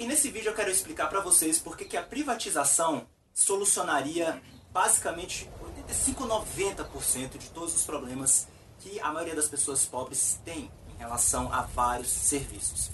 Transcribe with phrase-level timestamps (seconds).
[0.00, 4.40] e nesse vídeo eu quero explicar para vocês por que a privatização solucionaria
[4.72, 10.98] basicamente 85 90% de todos os problemas que a maioria das pessoas pobres tem em
[10.98, 12.90] relação a vários serviços.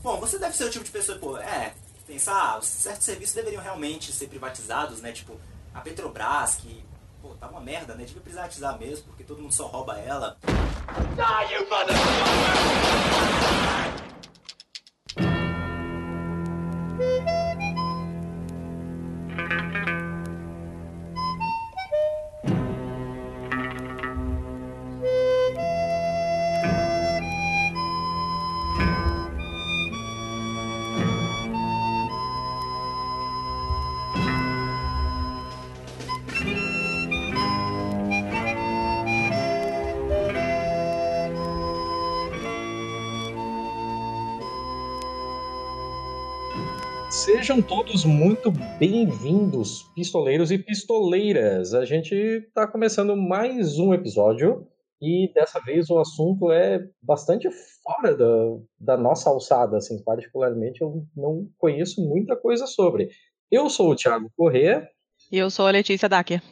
[0.00, 1.74] Bom, você deve ser o tipo de pessoa, pô, é,
[2.06, 5.10] pensar, ah, certos serviços deveriam realmente ser privatizados, né?
[5.10, 5.36] Tipo,
[5.74, 6.84] a Petrobras, que,
[7.20, 8.04] pô, tá uma merda, né?
[8.04, 10.36] Devia privatizar mesmo, porque todo mundo só rouba ela.
[11.16, 11.66] Die, you
[47.44, 51.74] Sejam todos muito bem-vindos, pistoleiros e pistoleiras.
[51.74, 54.66] A gente está começando mais um episódio
[54.98, 57.50] e dessa vez o assunto é bastante
[57.82, 58.24] fora da,
[58.80, 63.10] da nossa alçada, assim, particularmente eu não conheço muita coisa sobre.
[63.50, 64.88] Eu sou o Thiago Corrêa.
[65.30, 66.42] E eu sou a Letícia Dacker.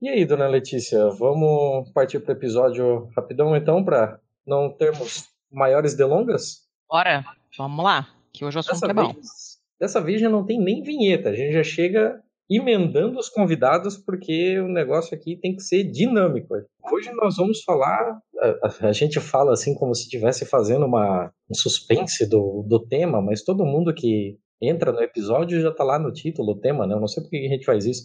[0.00, 5.94] E aí, dona Letícia, vamos partir para o episódio rapidão então, para não termos maiores
[5.94, 6.66] delongas?
[6.88, 7.26] Bora,
[7.58, 9.12] vamos lá, que hoje o assunto dessa é bom.
[9.12, 9.49] Vez,
[9.80, 14.58] Dessa vez já não tem nem vinheta, a gente já chega emendando os convidados porque
[14.58, 16.54] o negócio aqui tem que ser dinâmico.
[16.92, 18.18] Hoje nós vamos falar,
[18.62, 23.22] a, a gente fala assim como se estivesse fazendo uma, um suspense do, do tema,
[23.22, 26.94] mas todo mundo que entra no episódio já está lá no título, o tema, né?
[26.94, 28.02] Eu não sei por que a gente faz isso.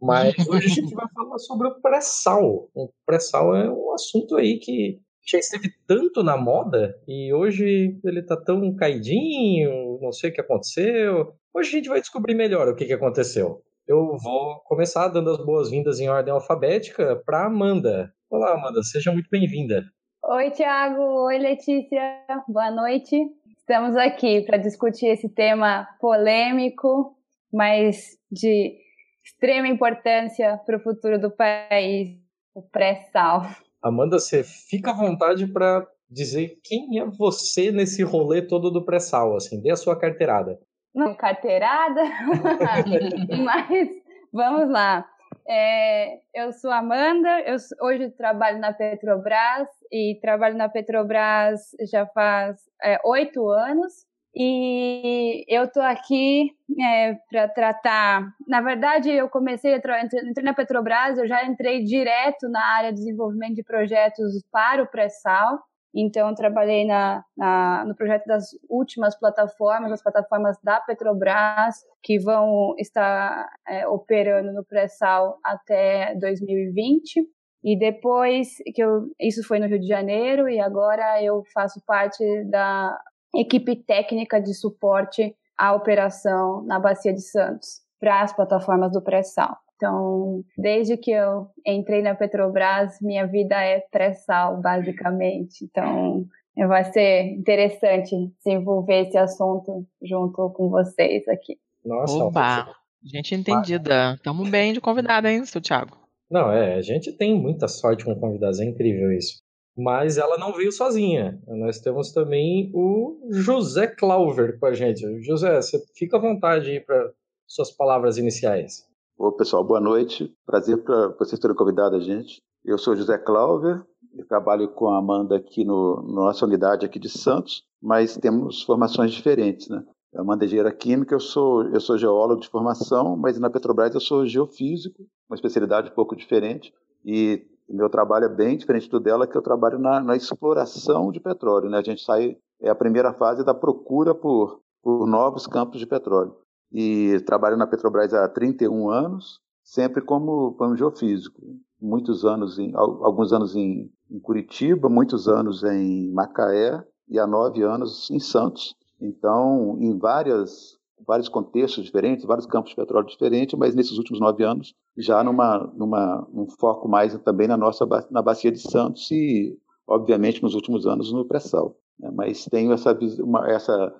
[0.00, 2.68] Mas hoje a gente vai falar sobre o pré-sal.
[2.74, 5.00] O pré-sal é um assunto aí que
[5.30, 10.40] já esteve tanto na moda e hoje ele tá tão caidinho, não sei o que
[10.40, 11.34] aconteceu.
[11.52, 13.62] Hoje a gente vai descobrir melhor o que, que aconteceu.
[13.86, 18.12] Eu vou começar dando as boas-vindas em ordem alfabética para Amanda.
[18.30, 19.84] Olá, Amanda, seja muito bem-vinda.
[20.24, 21.02] Oi, Tiago.
[21.26, 22.24] Oi, Letícia.
[22.48, 23.16] Boa noite.
[23.58, 27.14] Estamos aqui para discutir esse tema polêmico,
[27.52, 28.78] mas de
[29.22, 32.18] extrema importância para o futuro do país,
[32.54, 33.42] o pré-sal.
[33.82, 39.36] Amanda, você fica à vontade para dizer quem é você nesse rolê todo do pré-sal,
[39.36, 40.58] assim, dê a sua carteirada.
[40.94, 42.02] Não, carteirada?
[43.44, 43.88] Mas
[44.32, 45.06] vamos lá.
[45.48, 51.60] É, eu sou Amanda, eu hoje trabalho na Petrobras e trabalho na Petrobras
[51.90, 54.06] já faz é, oito anos.
[54.34, 56.50] E eu estou aqui
[56.80, 58.32] é, para tratar.
[58.46, 63.54] Na verdade, eu comecei, entrei na Petrobras, eu já entrei direto na área de desenvolvimento
[63.54, 65.58] de projetos para o pré-sal.
[65.94, 72.74] Então, trabalhei na, na, no projeto das últimas plataformas, as plataformas da Petrobras, que vão
[72.78, 77.26] estar é, operando no pré-sal até 2020.
[77.64, 82.22] E depois que eu, isso foi no Rio de Janeiro, e agora eu faço parte
[82.44, 82.96] da
[83.34, 89.56] equipe técnica de suporte à operação na Bacia de Santos para as plataformas do pré-sal.
[89.76, 95.64] Então, desde que eu entrei na Petrobras, minha vida é pré-sal, basicamente.
[95.64, 96.26] Então,
[96.66, 101.56] vai ser interessante desenvolver esse assunto junto com vocês aqui.
[101.84, 102.74] Nossa, Opa!
[103.04, 104.14] Gente entendida.
[104.14, 105.96] Estamos bem de convidado, hein, seu Thiago?
[106.28, 109.37] Não, é, a gente tem muita sorte com convidados, é incrível isso.
[109.78, 111.40] Mas ela não veio sozinha.
[111.46, 115.22] Nós temos também o José Clauver com a gente.
[115.22, 117.12] José, você fica à vontade aí para
[117.46, 118.84] suas palavras iniciais.
[119.16, 120.34] Ô, pessoal, boa noite.
[120.44, 122.42] Prazer para vocês terem convidado a gente.
[122.64, 123.82] Eu sou José Clauver,
[124.16, 128.62] eu trabalho com a Amanda aqui no, na nossa unidade aqui de Santos, mas temos
[128.62, 129.84] formações diferentes, né?
[130.14, 133.94] A Amanda é engenheira química, eu sou, eu sou geólogo de formação, mas na Petrobras
[133.94, 136.72] eu sou geofísico, uma especialidade um pouco diferente.
[137.04, 141.12] E o meu trabalho é bem diferente do dela, que eu trabalho na, na exploração
[141.12, 141.68] de petróleo.
[141.68, 141.78] Né?
[141.78, 146.34] A gente sai, é a primeira fase da procura por, por novos campos de petróleo.
[146.72, 151.40] E trabalho na Petrobras há 31 anos, sempre como geofísico.
[151.80, 157.62] Muitos anos, em, alguns anos em, em Curitiba, muitos anos em Macaé e há nove
[157.62, 158.74] anos em Santos.
[159.00, 164.44] Então, em várias vários contextos diferentes, vários campos de petróleo diferentes, mas nesses últimos nove
[164.44, 169.56] anos já numa, numa um foco mais também na nossa na bacia de Santos e
[169.86, 171.76] obviamente nos últimos anos no pré-sal.
[171.98, 172.10] Né?
[172.14, 173.94] Mas tenho essa uma, essa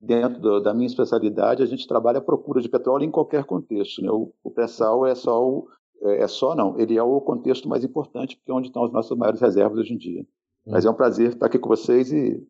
[0.00, 4.02] dentro do, da minha especialidade a gente trabalha a procura de petróleo em qualquer contexto.
[4.02, 4.10] Né?
[4.10, 5.68] O, o pré-sal é só o
[6.02, 8.92] é, é só não, ele é o contexto mais importante porque é onde estão as
[8.92, 10.22] nossas maiores reservas hoje em dia.
[10.66, 10.72] Hum.
[10.72, 12.46] Mas é um prazer estar aqui com vocês e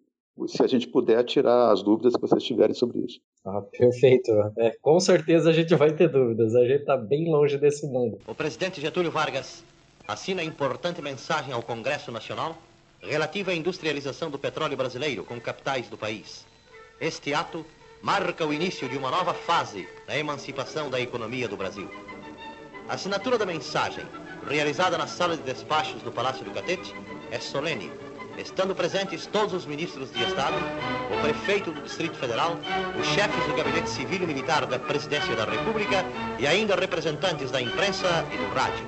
[0.47, 3.21] se a gente puder tirar as dúvidas que vocês tiverem sobre isso.
[3.45, 4.31] Ah, perfeito.
[4.59, 6.55] É, com certeza a gente vai ter dúvidas.
[6.55, 8.19] A gente está bem longe desse mundo.
[8.27, 9.65] O presidente Getúlio Vargas
[10.07, 12.57] assina importante mensagem ao Congresso Nacional
[13.01, 16.47] relativa à industrialização do petróleo brasileiro com capitais do país.
[17.01, 17.65] Este ato
[18.01, 21.89] marca o início de uma nova fase na emancipação da economia do Brasil.
[22.89, 24.05] A assinatura da mensagem,
[24.49, 26.95] realizada na sala de despachos do Palácio do Catete,
[27.31, 27.91] é solene
[28.39, 30.57] estando presentes todos os ministros de Estado,
[31.13, 32.53] o prefeito do Distrito Federal,
[32.99, 36.05] os chefes do Gabinete Civil e Militar da Presidência da República
[36.39, 38.87] e ainda representantes da imprensa e do rádio.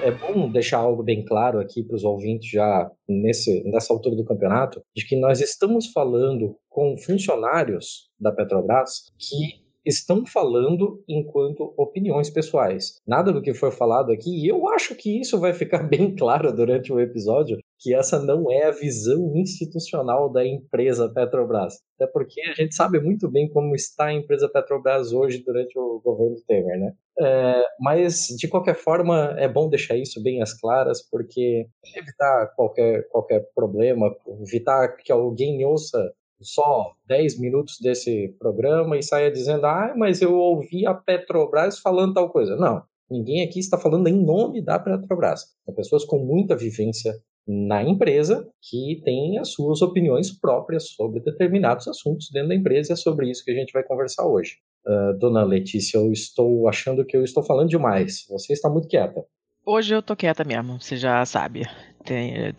[0.00, 4.24] É bom deixar algo bem claro aqui para os ouvintes já nesse, nessa altura do
[4.24, 12.30] campeonato, de que nós estamos falando com funcionários da Petrobras que estão falando enquanto opiniões
[12.30, 13.00] pessoais.
[13.06, 16.54] Nada do que foi falado aqui, e eu acho que isso vai ficar bem claro
[16.54, 21.74] durante o episódio, que essa não é a visão institucional da empresa Petrobras.
[21.94, 26.00] Até porque a gente sabe muito bem como está a empresa Petrobras hoje durante o
[26.04, 26.92] governo Temer, né?
[27.20, 33.08] É, mas, de qualquer forma, é bom deixar isso bem às claras, porque evitar qualquer,
[33.08, 39.94] qualquer problema, evitar que alguém ouça só 10 minutos desse programa e saia dizendo, ah,
[39.96, 42.56] mas eu ouvi a Petrobras falando tal coisa.
[42.56, 45.46] Não, ninguém aqui está falando em nome da Petrobras.
[45.64, 47.14] São pessoas com muita vivência
[47.46, 52.94] na empresa que têm as suas opiniões próprias sobre determinados assuntos dentro da empresa e
[52.94, 54.56] é sobre isso que a gente vai conversar hoje.
[54.86, 58.26] Uh, dona Letícia, eu estou achando que eu estou falando demais.
[58.28, 59.24] Você está muito quieta.
[59.70, 61.68] Hoje eu tô quieta mesmo, você já sabe.
[62.02, 62.54] Tem eh,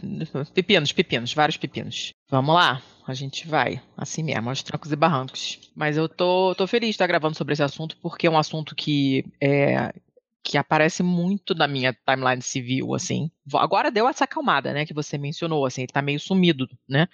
[0.54, 2.14] pepinos, pepinos, vários pepinos.
[2.30, 5.72] Vamos lá, a gente vai, assim mesmo, aos trancos e barrancos.
[5.76, 8.76] Mas eu tô, tô feliz de estar gravando sobre esse assunto, porque é um assunto
[8.76, 9.92] que é,
[10.44, 13.30] que aparece muito na minha timeline civil, assim.
[13.54, 17.08] Agora deu essa acalmada, né, que você mencionou, assim, ele tá meio sumido, né?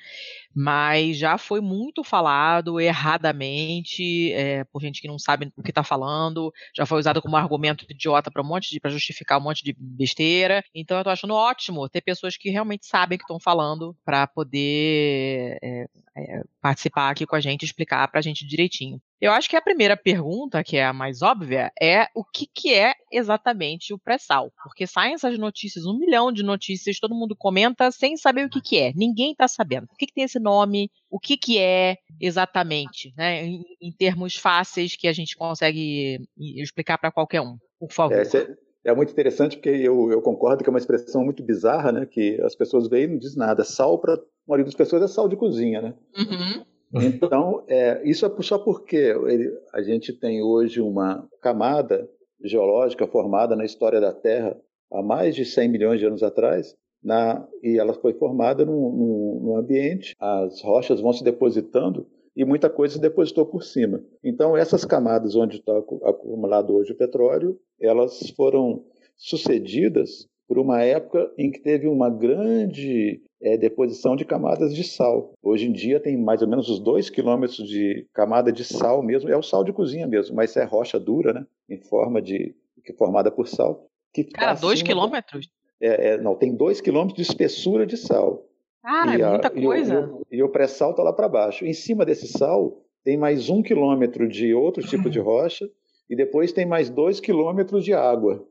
[0.54, 5.84] Mas já foi muito falado erradamente, é, por gente que não sabe o que tá
[5.84, 9.64] falando, já foi usado como argumento idiota para um monte de, para justificar um monte
[9.64, 10.64] de besteira.
[10.74, 14.28] Então eu tô achando ótimo ter pessoas que realmente sabem o que estão falando para
[14.28, 15.86] poder é,
[16.18, 19.02] é, participar aqui com a gente, explicar pra gente direitinho.
[19.22, 22.74] Eu acho que a primeira pergunta, que é a mais óbvia, é o que, que
[22.74, 24.52] é exatamente o pré-sal.
[24.62, 28.62] Porque saem essas notícias, um milhão de notícias, todo mundo comenta sem saber o que,
[28.62, 28.92] que é.
[28.94, 29.88] Ninguém está sabendo.
[29.88, 30.92] Por que, que tem esse nome?
[31.10, 33.14] O que, que é exatamente?
[33.18, 33.46] Né?
[33.46, 37.58] Em, em termos fáceis que a gente consegue explicar para qualquer um.
[37.80, 38.18] Por favor.
[38.18, 42.06] É, é muito interessante porque eu, eu, concordo que é uma expressão muito bizarra, né?
[42.06, 43.64] Que as pessoas veem e não diz nada.
[43.64, 45.94] Sal para a maioria das pessoas é sal de cozinha, né?
[46.18, 46.66] Uhum.
[46.94, 52.10] Então, é, isso é só porque ele, a gente tem hoje uma camada
[52.44, 54.56] geológica formada na história da Terra
[54.92, 59.40] há mais de 100 milhões de anos atrás, na, e ela foi formada num, num,
[59.44, 64.04] num, ambiente, as rochas vão se depositando e muita coisa se depositou por cima.
[64.24, 68.84] Então, essas camadas onde está acumulado hoje o petróleo, elas foram
[69.16, 75.34] sucedidas por uma época em que teve uma grande é, deposição de camadas de sal.
[75.42, 79.30] Hoje em dia tem mais ou menos os dois quilômetros de camada de sal mesmo,
[79.30, 82.92] é o sal de cozinha mesmo, mas é rocha dura, né, em forma de que
[82.92, 83.88] é formada por sal.
[84.14, 85.50] Que Cara, dois quilômetros?
[85.82, 88.46] É, é, não, tem dois quilômetros de espessura de sal.
[88.82, 89.94] Cara, e é muita coisa.
[90.32, 91.66] E o, e o pré-sal está lá para baixo.
[91.66, 95.70] Em cima desse sal tem mais um quilômetro de outro tipo de rocha
[96.10, 98.48] e depois tem mais dois quilômetros de água.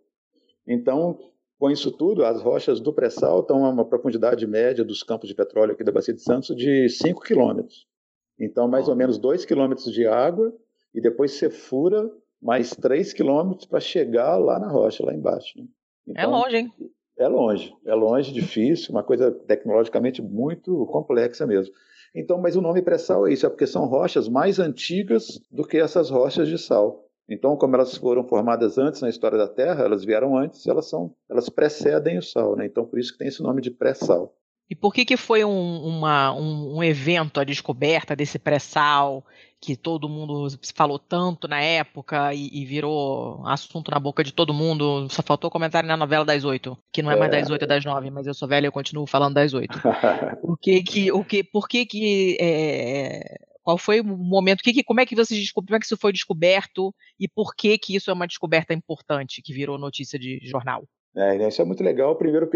[0.66, 1.18] Então,
[1.64, 5.34] com isso tudo, as rochas do pré-sal estão a uma profundidade média dos campos de
[5.34, 7.86] petróleo aqui da Bacia de Santos de 5 quilômetros.
[8.38, 10.54] Então, mais ou menos 2 quilômetros de água
[10.94, 12.06] e depois você fura
[12.38, 15.58] mais 3 quilômetros para chegar lá na rocha, lá embaixo.
[15.58, 15.64] Né?
[16.08, 16.72] É então, é longe, hein?
[17.18, 21.72] É longe, é longe, difícil, uma coisa tecnologicamente muito complexa mesmo.
[22.14, 25.78] Então, mas o nome pré-sal é isso, é porque são rochas mais antigas do que
[25.78, 27.03] essas rochas de sal.
[27.28, 31.14] Então, como elas foram formadas antes na história da Terra, elas vieram antes, elas são,
[31.28, 32.66] elas precedem o Sal, né?
[32.66, 34.34] Então, por isso que tem esse nome de pré-sal.
[34.68, 39.24] E por que que foi um, uma, um, um evento a descoberta desse pré-sal
[39.60, 44.54] que todo mundo falou tanto na época e, e, virou assunto na boca de todo
[44.54, 45.06] mundo?
[45.10, 47.18] Só faltou comentário na novela das oito, que não é, é.
[47.18, 49.52] mais das oito, é das nove, mas eu sou velho e eu continuo falando das
[49.52, 49.78] oito.
[50.42, 54.62] o que que, o que, por que que é, qual foi o momento?
[54.62, 55.16] Que, que, como é que?
[55.16, 56.94] Como é que isso foi descoberto?
[57.18, 60.84] E por que que isso é uma descoberta importante que virou notícia de jornal?
[61.16, 62.16] É, né, isso é muito legal.
[62.16, 62.50] Primeiro,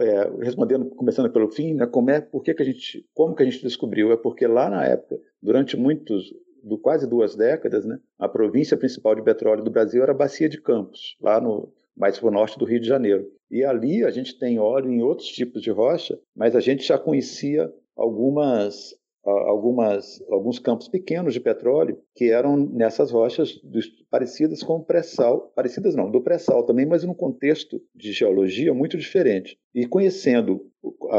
[0.00, 3.42] é, respondendo, começando pelo fim, né, como é, por que, que a gente, como que
[3.42, 4.12] a gente descobriu?
[4.12, 6.32] É porque lá na época, durante muitos,
[6.62, 10.48] do quase duas décadas, né, a província principal de petróleo do Brasil era a Bacia
[10.50, 13.26] de Campos, lá no, mais para o norte do Rio de Janeiro.
[13.50, 16.98] E ali a gente tem óleo em outros tipos de rocha, mas a gente já
[16.98, 24.74] conhecia algumas algumas, alguns campos pequenos de petróleo que eram nessas rochas dos, parecidas com
[24.76, 29.58] o pré-sal, parecidas não, do pré-sal também, mas num contexto de geologia muito diferente.
[29.74, 30.60] E conhecendo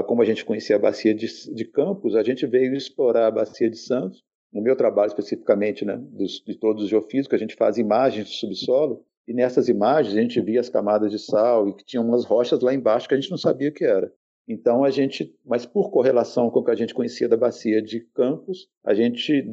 [0.06, 3.70] como a gente conhecia a bacia de, de Campos, a gente veio explorar a bacia
[3.70, 4.24] de Santos.
[4.54, 8.34] No meu trabalho especificamente, né, dos, de todos os geofísicos, a gente faz imagens do
[8.34, 12.24] subsolo e nessas imagens a gente via as camadas de sal e que tinha umas
[12.24, 14.12] rochas lá embaixo que a gente não sabia que era.
[14.48, 18.00] Então a gente, mas por correlação com o que a gente conhecia da bacia de
[18.00, 19.44] Campos, a gente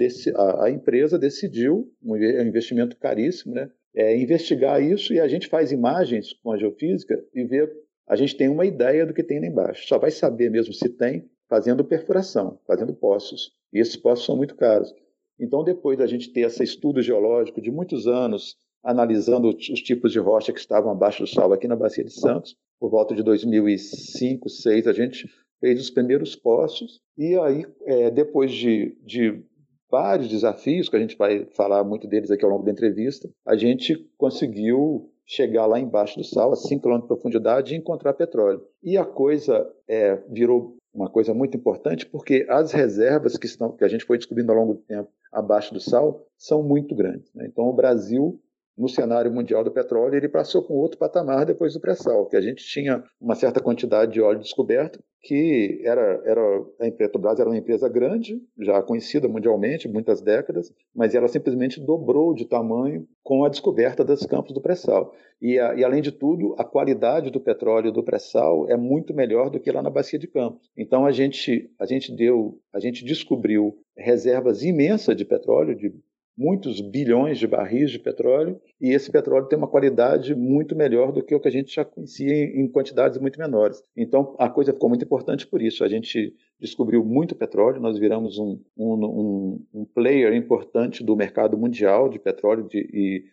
[0.61, 6.32] a, empresa decidiu, um investimento caríssimo, né, é, investigar isso e a gente faz imagens
[6.34, 7.70] com a geofísica e vê,
[8.06, 9.87] a gente tem uma ideia do que tem lá embaixo.
[9.87, 13.52] Só vai saber mesmo se tem fazendo perfuração, fazendo poços.
[13.72, 14.92] E esses poços são muito caros.
[15.38, 20.19] Então depois da gente ter esse estudo geológico de muitos anos analisando os tipos de
[20.19, 22.57] rocha que estavam abaixo do sal aqui na Bacia de Santos.
[22.81, 28.51] Por volta de 2005, 2006, a gente fez os primeiros poços e aí, é, depois
[28.51, 29.45] de, de
[29.91, 33.55] vários desafios, que a gente vai falar muito deles aqui ao longo da entrevista, a
[33.55, 38.67] gente conseguiu chegar lá embaixo do sal, a 5 km de profundidade, e encontrar petróleo.
[38.83, 43.85] E a coisa é, virou uma coisa muito importante, porque as reservas que, estão, que
[43.85, 47.33] a gente foi descobrindo ao longo do tempo abaixo do sal são muito grandes.
[47.35, 47.47] Né?
[47.47, 48.39] Então, o Brasil
[48.76, 52.41] no cenário mundial do petróleo, ele passou com outro patamar depois do pré-sal, que a
[52.41, 56.41] gente tinha uma certa quantidade de óleo descoberto, que era, era
[56.81, 62.35] a Petrobras era uma empresa grande, já conhecida mundialmente, muitas décadas, mas ela simplesmente dobrou
[62.35, 65.14] de tamanho com a descoberta dos campos do pré-sal.
[65.41, 69.61] E, e, além de tudo, a qualidade do petróleo do pré-sal é muito melhor do
[69.61, 70.69] que lá na bacia de Campos.
[70.76, 75.93] Então a gente, a gente deu, a gente descobriu reservas imensas de petróleo, de
[76.37, 81.23] muitos bilhões de barris de petróleo, e esse petróleo tem uma qualidade muito melhor do
[81.23, 83.83] que o que a gente já conhecia em quantidades muito menores.
[83.97, 85.85] Então, a coisa ficou muito importante por isso.
[85.85, 91.59] A gente descobriu muito petróleo, nós viramos um, um, um, um player importante do mercado
[91.59, 93.25] mundial de petróleo de, e,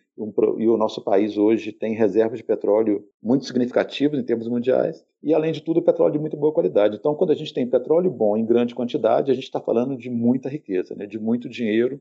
[0.58, 5.04] e o nosso país hoje tem reservas de petróleo muito significativas em termos mundiais.
[5.22, 6.96] E, além de tudo, petróleo de muito boa qualidade.
[6.96, 10.10] Então, quando a gente tem petróleo bom em grande quantidade, a gente está falando de
[10.10, 11.06] muita riqueza, né?
[11.06, 12.00] de muito dinheiro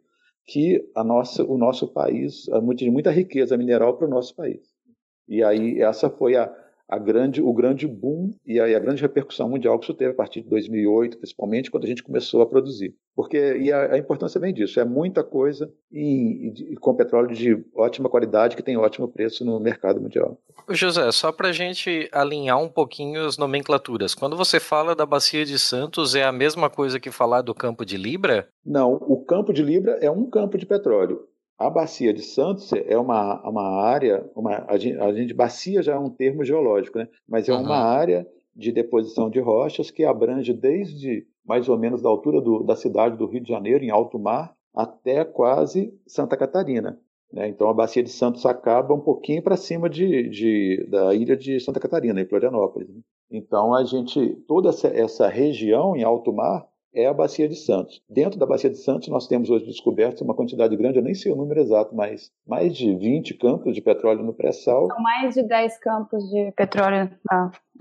[0.49, 4.59] que a nossa, o nosso país, de muita riqueza mineral para o nosso país.
[5.27, 6.51] E aí essa foi a
[6.97, 10.41] grande, o grande boom e a, a, grande repercussão mundial que isso teve a partir
[10.41, 12.95] de 2008, principalmente quando a gente começou a produzir.
[13.15, 17.63] Porque e a, a importância vem disso, é muita coisa e, e, com petróleo de
[17.75, 20.39] ótima qualidade que tem ótimo preço no mercado mundial.
[20.69, 25.45] José, só para a gente alinhar um pouquinho as nomenclaturas, quando você fala da bacia
[25.45, 28.47] de Santos é a mesma coisa que falar do campo de Libra?
[28.65, 31.28] Não, o campo de Libra é um campo de petróleo.
[31.59, 35.95] A bacia de Santos é uma, uma área, uma, a, gente, a gente, bacia já
[35.95, 37.09] é um termo geológico, né?
[37.27, 37.63] mas é uhum.
[37.63, 38.25] uma área
[38.55, 43.17] de deposição de rochas que abrange desde mais ou menos da altura do, da cidade
[43.17, 46.97] do Rio de Janeiro, em alto mar, até quase Santa Catarina.
[47.31, 47.49] Né?
[47.49, 51.59] Então a bacia de Santos acaba um pouquinho para cima de, de, da ilha de
[51.59, 52.87] Santa Catarina, em Florianópolis.
[52.87, 53.01] Né?
[53.29, 58.01] Então a gente, toda essa, essa região em alto mar, é a Bacia de Santos.
[58.09, 61.31] Dentro da Bacia de Santos, nós temos hoje descoberto uma quantidade grande, eu nem sei
[61.31, 64.87] o número exato, mas mais de 20 campos de petróleo no pré-sal.
[64.87, 67.09] São mais de 10 campos de petróleo,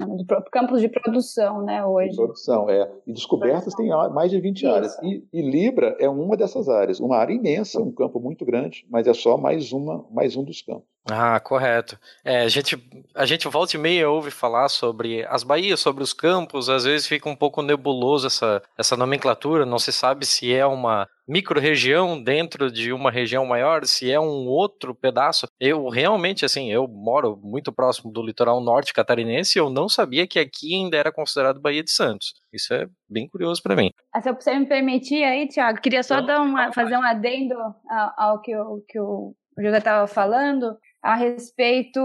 [0.00, 2.11] ah, de, campos de produção, né, hoje.
[2.11, 2.90] De produção, é.
[3.07, 4.69] E descobertas tem mais de 20 Isso.
[4.69, 4.99] áreas.
[5.02, 7.00] E, e, Libra é uma dessas áreas.
[7.00, 10.62] Uma área imensa, um campo muito grande, mas é só mais, uma, mais um dos
[10.62, 10.85] campos.
[11.11, 11.99] Ah, correto.
[12.25, 12.76] É, a, gente,
[13.14, 17.07] a gente volta e meia ouve falar sobre as baías, sobre os campos, às vezes
[17.07, 22.70] fica um pouco nebuloso essa, essa nomenclatura, não se sabe se é uma micro-região dentro
[22.70, 25.47] de uma região maior, se é um outro pedaço.
[25.61, 30.26] Eu realmente, assim, eu moro muito próximo do litoral norte catarinense e eu não sabia
[30.26, 32.32] que aqui ainda era considerado Baía de Santos.
[32.52, 33.90] Isso é bem curioso para mim.
[34.12, 38.12] Ah, se você me permitir aí, Tiago, queria só dar uma, fazer um adendo ao,
[38.16, 42.00] ao que, o, que o José estava falando a respeito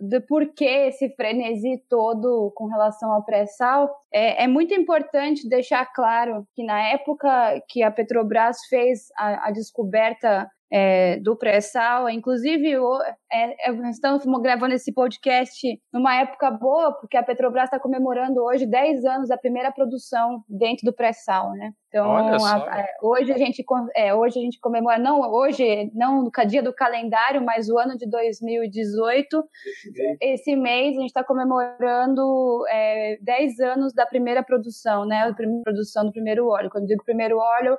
[0.00, 3.90] do porquê esse frenesi todo com relação ao pré-sal.
[4.12, 9.50] É, é, muito importante deixar claro que na época que a Petrobras fez a, a
[9.50, 12.08] descoberta é, do pré-sal.
[12.08, 12.74] Inclusive,
[13.32, 18.66] é, é, estamos gravando esse podcast numa época boa, porque a Petrobras está comemorando hoje
[18.66, 21.72] 10 anos da primeira produção dentro do pré-sal, né?
[21.88, 23.64] Então, a, a, hoje, a gente,
[23.96, 27.96] é, hoje a gente comemora, não hoje, não no dia do calendário, mas o ano
[27.96, 29.44] de 2018.
[30.20, 35.24] Esse mês a gente está comemorando é, 10 anos da primeira produção, né?
[35.24, 36.70] A primeira produção do primeiro óleo.
[36.70, 37.76] Quando eu digo primeiro óleo,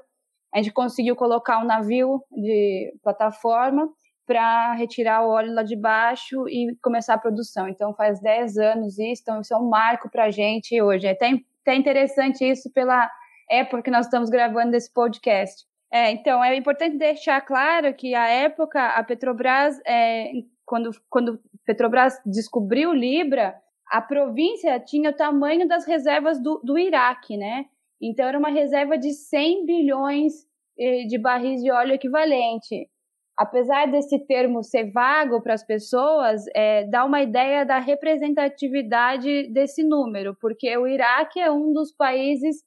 [0.53, 3.89] a gente conseguiu colocar um navio de plataforma
[4.25, 7.67] para retirar o óleo lá de baixo e começar a produção.
[7.67, 11.08] Então faz 10 anos isso, então isso é um marco para a gente hoje.
[11.08, 11.31] É até,
[11.62, 13.10] até interessante isso pela
[13.50, 15.65] época que nós estamos gravando esse podcast.
[15.91, 20.31] É, então, é importante deixar claro que a época, a Petrobras, é,
[20.65, 23.55] quando, quando Petrobras descobriu Libra,
[23.91, 27.65] a província tinha o tamanho das reservas do, do Iraque, né?
[28.01, 30.34] Então, era uma reserva de 100 bilhões
[30.77, 32.89] eh, de barris de óleo equivalente.
[33.38, 39.84] Apesar desse termo ser vago para as pessoas, é, dá uma ideia da representatividade desse
[39.84, 42.58] número, porque o Iraque é um dos países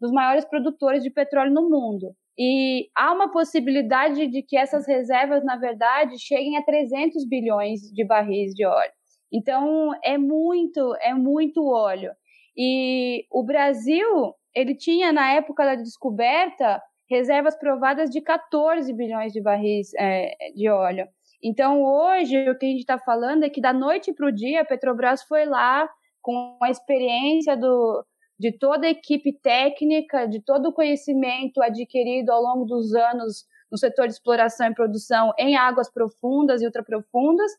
[0.00, 2.14] dos maiores produtores de petróleo no mundo.
[2.38, 8.04] E há uma possibilidade de que essas reservas, na verdade, cheguem a 300 bilhões de
[8.04, 8.92] barris de óleo.
[9.32, 12.12] Então, é muito, é muito óleo.
[12.56, 19.40] E o Brasil, ele tinha, na época da descoberta, reservas provadas de 14 bilhões de
[19.40, 21.06] barris é, de óleo.
[21.42, 24.62] Então, hoje, o que a gente está falando é que da noite para o dia,
[24.62, 25.88] a Petrobras foi lá
[26.22, 28.02] com a experiência do,
[28.38, 33.76] de toda a equipe técnica, de todo o conhecimento adquirido ao longo dos anos no
[33.76, 37.50] setor de exploração e produção em águas profundas e ultraprofundas,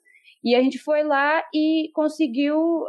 [0.44, 2.86] e a gente foi lá e conseguiu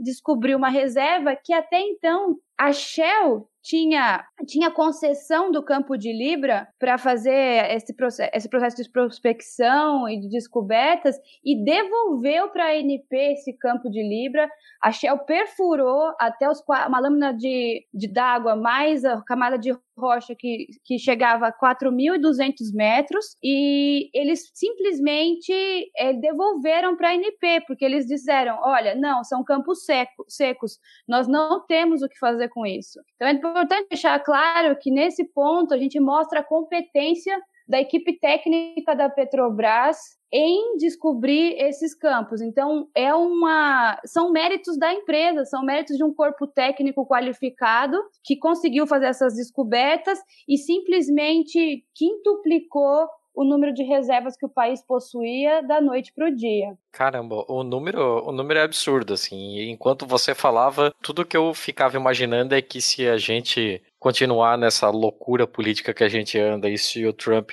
[0.00, 6.66] descobrir uma reserva que até então a Shell tinha, tinha concessão do campo de Libra
[6.78, 12.72] para fazer esse processo, esse processo de prospecção e de descobertas e devolveu para a
[12.72, 14.50] ANP esse campo de Libra.
[14.82, 20.34] A Shell perfurou até os, uma lâmina de, de d'água mais a camada de rocha
[20.34, 25.52] que, que chegava a 4.200 metros e eles simplesmente
[25.96, 31.26] é, devolveram para a ANP, porque eles disseram, olha, não, são campos seco, secos, nós
[31.26, 33.00] não temos o que fazer com isso.
[33.16, 38.18] Então é importante deixar claro que nesse ponto a gente mostra a competência da equipe
[38.18, 39.98] técnica da Petrobras
[40.32, 42.40] em descobrir esses campos.
[42.40, 48.36] Então, é uma são méritos da empresa, são méritos de um corpo técnico qualificado que
[48.36, 53.06] conseguiu fazer essas descobertas e simplesmente quintuplicou
[53.38, 56.76] o número de reservas que o país possuía da noite para o dia.
[56.90, 59.70] Caramba, o número, o número é absurdo, assim.
[59.70, 64.90] Enquanto você falava, tudo que eu ficava imaginando é que se a gente continuar nessa
[64.90, 67.52] loucura política que a gente anda e se o Trump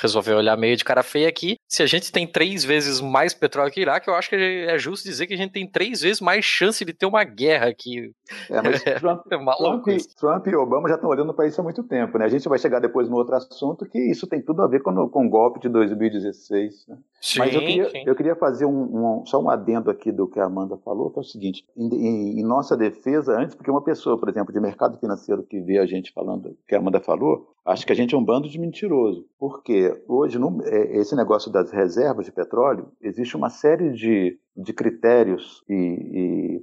[0.00, 1.56] resolveu olhar meio de cara feia aqui.
[1.68, 5.04] Se a gente tem três vezes mais petróleo que Iraque, eu acho que é justo
[5.04, 8.12] dizer que a gente tem três vezes mais chance de ter uma guerra aqui.
[8.50, 9.86] É, mas Trump, é Trump,
[10.18, 12.24] Trump, e Obama já estão olhando para isso há muito tempo, né?
[12.24, 15.08] A gente vai chegar depois no outro assunto que isso tem tudo a ver com,
[15.08, 16.86] com o golpe de 2016.
[16.88, 16.98] Né?
[17.20, 18.02] Sim, mas eu queria, sim.
[18.06, 21.18] eu queria fazer um, um, só um adendo aqui do que a Amanda falou, que
[21.18, 24.60] é o seguinte: em, em, em nossa defesa, antes, porque uma pessoa, por exemplo, de
[24.60, 28.14] mercado financeiro que vê a gente falando, que a Amanda falou, acho que a gente
[28.14, 29.26] é um bando de mentiroso.
[29.38, 34.72] Porque hoje, no, é, esse negócio das reservas de petróleo, existe uma série de, de
[34.72, 36.62] critérios e,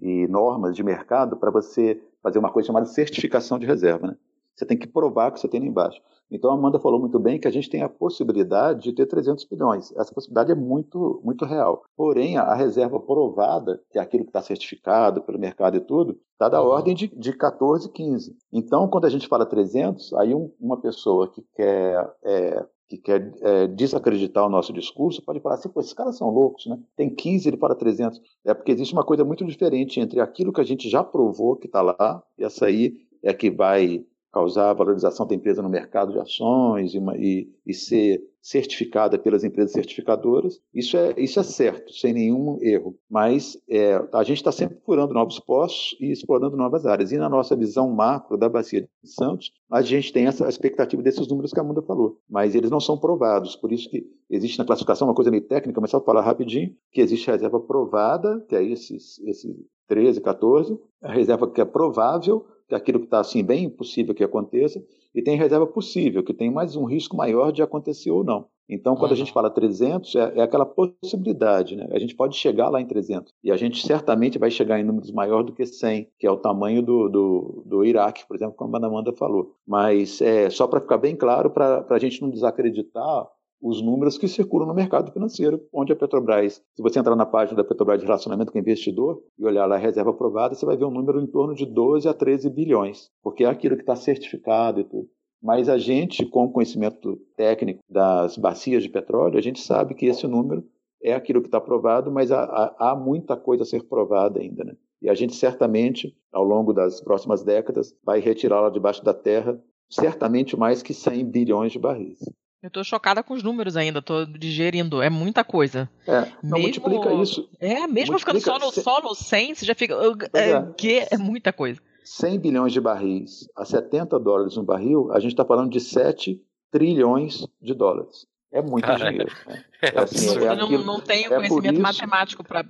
[0.00, 4.08] e, e normas de mercado para você fazer uma coisa chamada certificação de reserva.
[4.08, 4.16] Né?
[4.54, 6.00] Você tem que provar que você tem lá embaixo.
[6.30, 9.44] Então a Amanda falou muito bem que a gente tem a possibilidade de ter 300
[9.44, 9.92] bilhões.
[9.96, 11.84] Essa possibilidade é muito, muito real.
[11.96, 16.48] Porém, a, reserva provada, que é aquilo que está certificado pelo mercado e tudo, está
[16.48, 16.68] da uhum.
[16.68, 18.36] ordem de, de 14, 15.
[18.52, 23.32] Então, quando a gente fala 300, aí um, uma pessoa que quer é, que quer
[23.40, 26.78] é, desacreditar o nosso discurso, pode falar assim, pô, esses caras são loucos, né?
[26.96, 28.20] Tem 15, ele fala 300.
[28.44, 31.66] É porque existe uma coisa muito diferente entre aquilo que a gente já provou que
[31.66, 36.18] está lá, e essa aí é que vai causar valorização da empresa no mercado de
[36.18, 40.60] ações e, uma, e, e, ser certificada pelas empresas certificadoras.
[40.74, 42.98] Isso é, isso é certo, sem nenhum erro.
[43.08, 47.12] Mas é, a gente está sempre procurando novos postos e explorando novas áreas.
[47.12, 51.26] E na nossa visão macro da Bacia de Santos, a gente tem essa expectativa desses
[51.28, 52.18] números que a Amanda falou.
[52.28, 53.56] Mas eles não são provados.
[53.56, 57.00] Por isso que existe na classificação uma coisa meio técnica, mas só falar rapidinho, que
[57.00, 59.56] existe a reserva provada, que é esses, esse
[59.88, 64.82] 13, 14, a reserva que é provável, aquilo que está assim bem impossível que aconteça,
[65.14, 68.46] e tem reserva possível, que tem mais um risco maior de acontecer ou não.
[68.68, 69.14] Então, quando uhum.
[69.14, 71.86] a gente fala 300, é, é, aquela possibilidade, né?
[71.92, 73.30] A gente pode chegar lá em 300.
[73.42, 76.36] E a gente certamente vai chegar em números maiores do que 100, que é o
[76.36, 79.54] tamanho do, do, do Iraque, por exemplo, como a Amanda falou.
[79.66, 83.28] Mas é só para ficar bem claro, para a gente não desacreditar
[83.64, 87.56] os números que circulam no mercado financeiro, onde a Petrobras, se você entrar na página
[87.56, 90.84] da Petrobras de relacionamento com investidor e olhar lá a reserva aprovada, você vai ver
[90.84, 94.80] um número em torno de 12 a 13 bilhões, porque é aquilo que está certificado
[94.80, 95.08] e tudo.
[95.42, 100.04] Mas a gente, com o conhecimento técnico das bacias de petróleo, a gente sabe que
[100.04, 100.62] esse número
[101.02, 104.62] é aquilo que está provado, mas há, há, há, muita coisa a ser provada ainda.
[104.62, 104.76] Né?
[105.00, 110.54] E a gente certamente, ao longo das próximas décadas, vai retirá-la debaixo da terra, certamente
[110.54, 112.18] mais que 100 bilhões de barris.
[112.64, 115.02] Eu tô chocada com os números ainda, tô digerindo.
[115.02, 115.86] É muita coisa.
[116.06, 117.46] É, não mesmo, multiplica isso.
[117.60, 119.94] É, mesmo ficando só no, só no 100, você já fica.
[120.32, 121.78] É, é, que é muita coisa.
[122.02, 126.40] 100 bilhões de barris a 70 dólares um barril, a gente está falando de 7
[126.70, 128.26] trilhões de dólares.
[128.50, 129.30] É muito Cara, dinheiro.
[129.46, 129.62] Né?
[129.84, 132.64] É, assim, é aquilo, não, não tenho é conhecimento isso, matemático para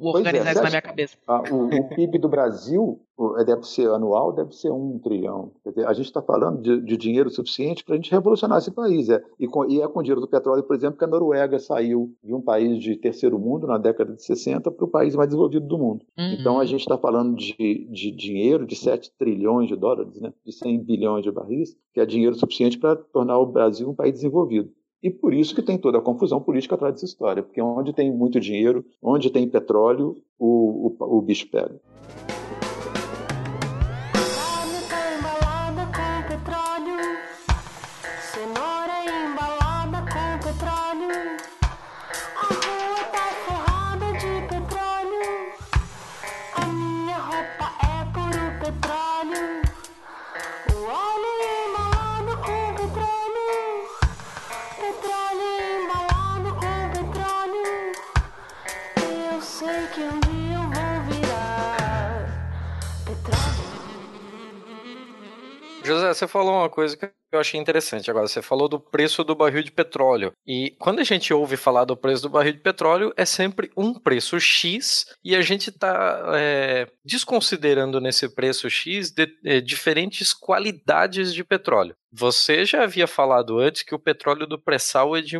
[0.00, 1.16] organizar é, isso na minha cabeça.
[1.50, 3.00] O, o, PIB do Brasil
[3.38, 5.52] é, deve ser anual, deve ser um trilhão.
[5.66, 9.08] Dizer, a gente está falando de, de, dinheiro suficiente para a gente revolucionar esse país.
[9.08, 9.22] É.
[9.38, 12.34] E, com, e, é com dinheiro do petróleo, por exemplo, que a Noruega saiu de
[12.34, 15.78] um país de terceiro mundo na década de 60 para o país mais desenvolvido do
[15.78, 16.04] mundo.
[16.18, 16.36] Uhum.
[16.38, 20.32] Então a gente está falando de, de, dinheiro de 7 trilhões de dólares, né?
[20.44, 24.12] de 100 bilhões de barris, que é dinheiro suficiente para tornar o Brasil um país
[24.14, 24.70] desenvolvido.
[25.02, 28.12] E por isso que tem toda a confusão política atrás dessa história, porque onde tem
[28.12, 31.80] muito dinheiro, onde tem petróleo, o, o, o bicho pega.
[65.88, 68.28] José, você falou uma coisa que eu achei interessante agora.
[68.28, 70.32] Você falou do preço do barril de petróleo.
[70.46, 73.94] E quando a gente ouve falar do preço do barril de petróleo, é sempre um
[73.94, 81.32] preço X e a gente está é, desconsiderando nesse preço X de, é, diferentes qualidades
[81.32, 81.96] de petróleo.
[82.12, 85.38] Você já havia falado antes que o petróleo do pré-sal é de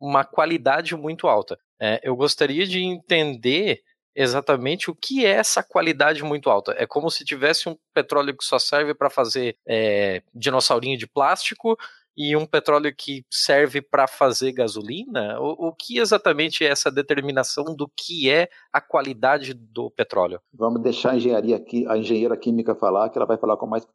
[0.00, 1.58] uma qualidade muito alta.
[1.80, 3.82] É, eu gostaria de entender
[4.14, 6.74] exatamente o que é essa qualidade muito alta.
[6.76, 11.78] É como se tivesse um petróleo que só serve para fazer é, dinossaurinho de plástico
[12.16, 15.40] e um petróleo que serve para fazer gasolina?
[15.40, 20.40] O, o, que exatamente é essa determinação do que é a qualidade do petróleo?
[20.52, 23.86] Vamos deixar a engenharia aqui, a engenheira química falar, que ela vai falar com mais,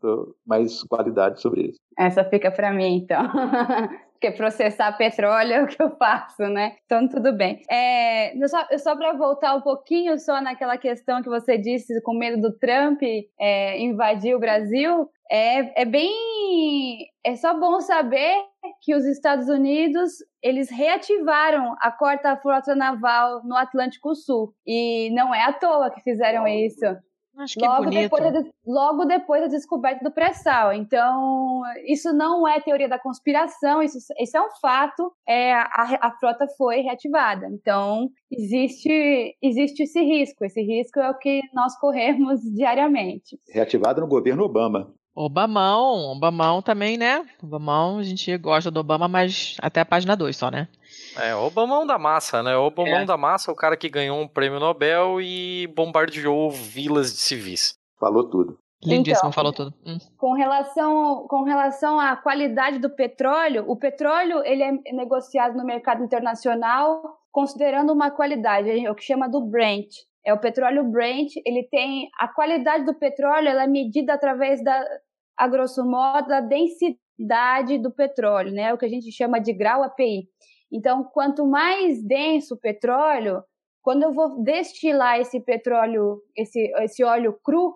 [0.46, 1.80] mais qualidade sobre isso.
[1.98, 3.22] Essa fica para mim, então.
[4.16, 6.76] porque processar petróleo é o que eu faço, né?
[6.86, 7.62] Então, tudo bem.
[7.70, 12.42] É, só, só para voltar um pouquinho só naquela questão que você disse com medo
[12.42, 13.02] do Trump
[13.40, 16.12] é, invadir o Brasil, é, é bem.
[17.24, 18.36] É só bom saber
[18.82, 25.34] que os Estados Unidos eles reativaram a quarta frota naval no Atlântico Sul e não
[25.34, 26.86] é à toa que fizeram isso.
[27.38, 30.74] Acho que é logo, depois da, logo depois da descoberta do pré-sal.
[30.74, 35.12] Então, isso não é teoria da conspiração, isso, isso é um fato.
[35.28, 37.48] É, a, a frota foi reativada.
[37.48, 40.46] Então, existe, existe esse risco.
[40.46, 43.38] Esse risco é o que nós corremos diariamente.
[43.50, 44.94] Reativada no governo Obama.
[45.16, 47.26] Obamão, Obamão também, né?
[47.42, 50.68] Obamão, a gente gosta do Obama, mas até a página 2 só, né?
[51.18, 52.56] É, o Obamão da massa, né?
[52.58, 53.06] O Obamão é.
[53.06, 57.76] da massa, o cara que ganhou um prêmio Nobel e bombardeou vilas de civis.
[57.98, 58.60] Falou tudo.
[58.84, 59.74] Lindíssimo, então, falou tudo.
[59.86, 59.98] Hum.
[60.18, 66.04] Com relação, com relação à qualidade do petróleo, o petróleo ele é negociado no mercado
[66.04, 67.02] internacional
[67.36, 69.90] considerando uma qualidade, é o que chama do Brent.
[70.26, 74.82] É o petróleo Brent, ele tem a qualidade do petróleo, ela é medida através da,
[75.38, 78.74] a grosso modo, da densidade do petróleo, né?
[78.74, 80.28] O que a gente chama de grau API.
[80.72, 83.44] Então, quanto mais denso o petróleo,
[83.82, 87.76] quando eu vou destilar esse petróleo, esse, esse óleo cru,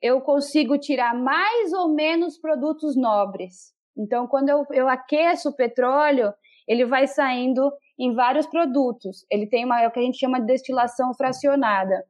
[0.00, 3.74] eu consigo tirar mais ou menos produtos nobres.
[3.96, 6.32] Então, quando eu, eu aqueço o petróleo,
[6.66, 9.26] ele vai saindo em vários produtos.
[9.30, 12.04] Ele tem uma, é o que a gente chama de destilação fracionada.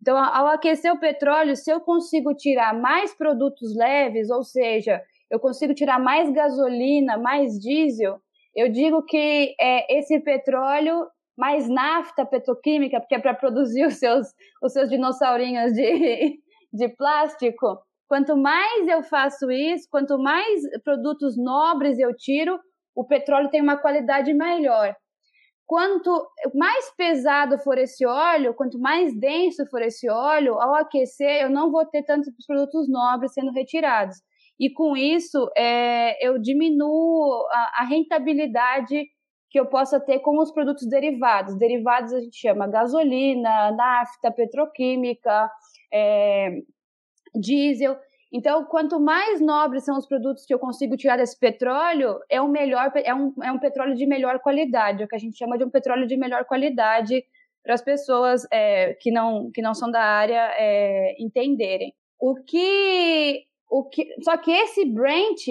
[0.00, 5.40] Então, ao aquecer o petróleo, se eu consigo tirar mais produtos leves, ou seja, eu
[5.40, 8.20] consigo tirar mais gasolina, mais diesel,
[8.54, 11.06] eu digo que é, esse petróleo
[11.36, 14.26] mais nafta petroquímica, porque é para produzir os seus,
[14.62, 16.38] os seus dinossaurinhos de,
[16.72, 17.78] de plástico.
[18.08, 22.58] Quanto mais eu faço isso, quanto mais produtos nobres eu tiro,
[22.94, 24.94] o petróleo tem uma qualidade melhor.
[25.66, 31.50] Quanto mais pesado for esse óleo, quanto mais denso for esse óleo, ao aquecer, eu
[31.50, 34.16] não vou ter tantos produtos nobres sendo retirados
[34.58, 39.06] e com isso é, eu diminuo a, a, rentabilidade
[39.50, 41.56] que eu possa ter com os produtos derivados.
[41.58, 45.50] Derivados a gente chama gasolina, nafta, petroquímica,
[45.92, 46.62] é,
[47.38, 47.96] diesel.
[48.36, 52.48] Então, quanto mais nobres são os produtos que eu consigo tirar desse petróleo, é um
[52.48, 55.56] melhor, é um, é um petróleo de melhor qualidade, é o que a gente chama
[55.56, 57.24] de um petróleo de melhor qualidade
[57.64, 61.94] para as pessoas é, que, não, que não são da área é, entenderem.
[62.20, 65.46] O que o que, só que esse Brent,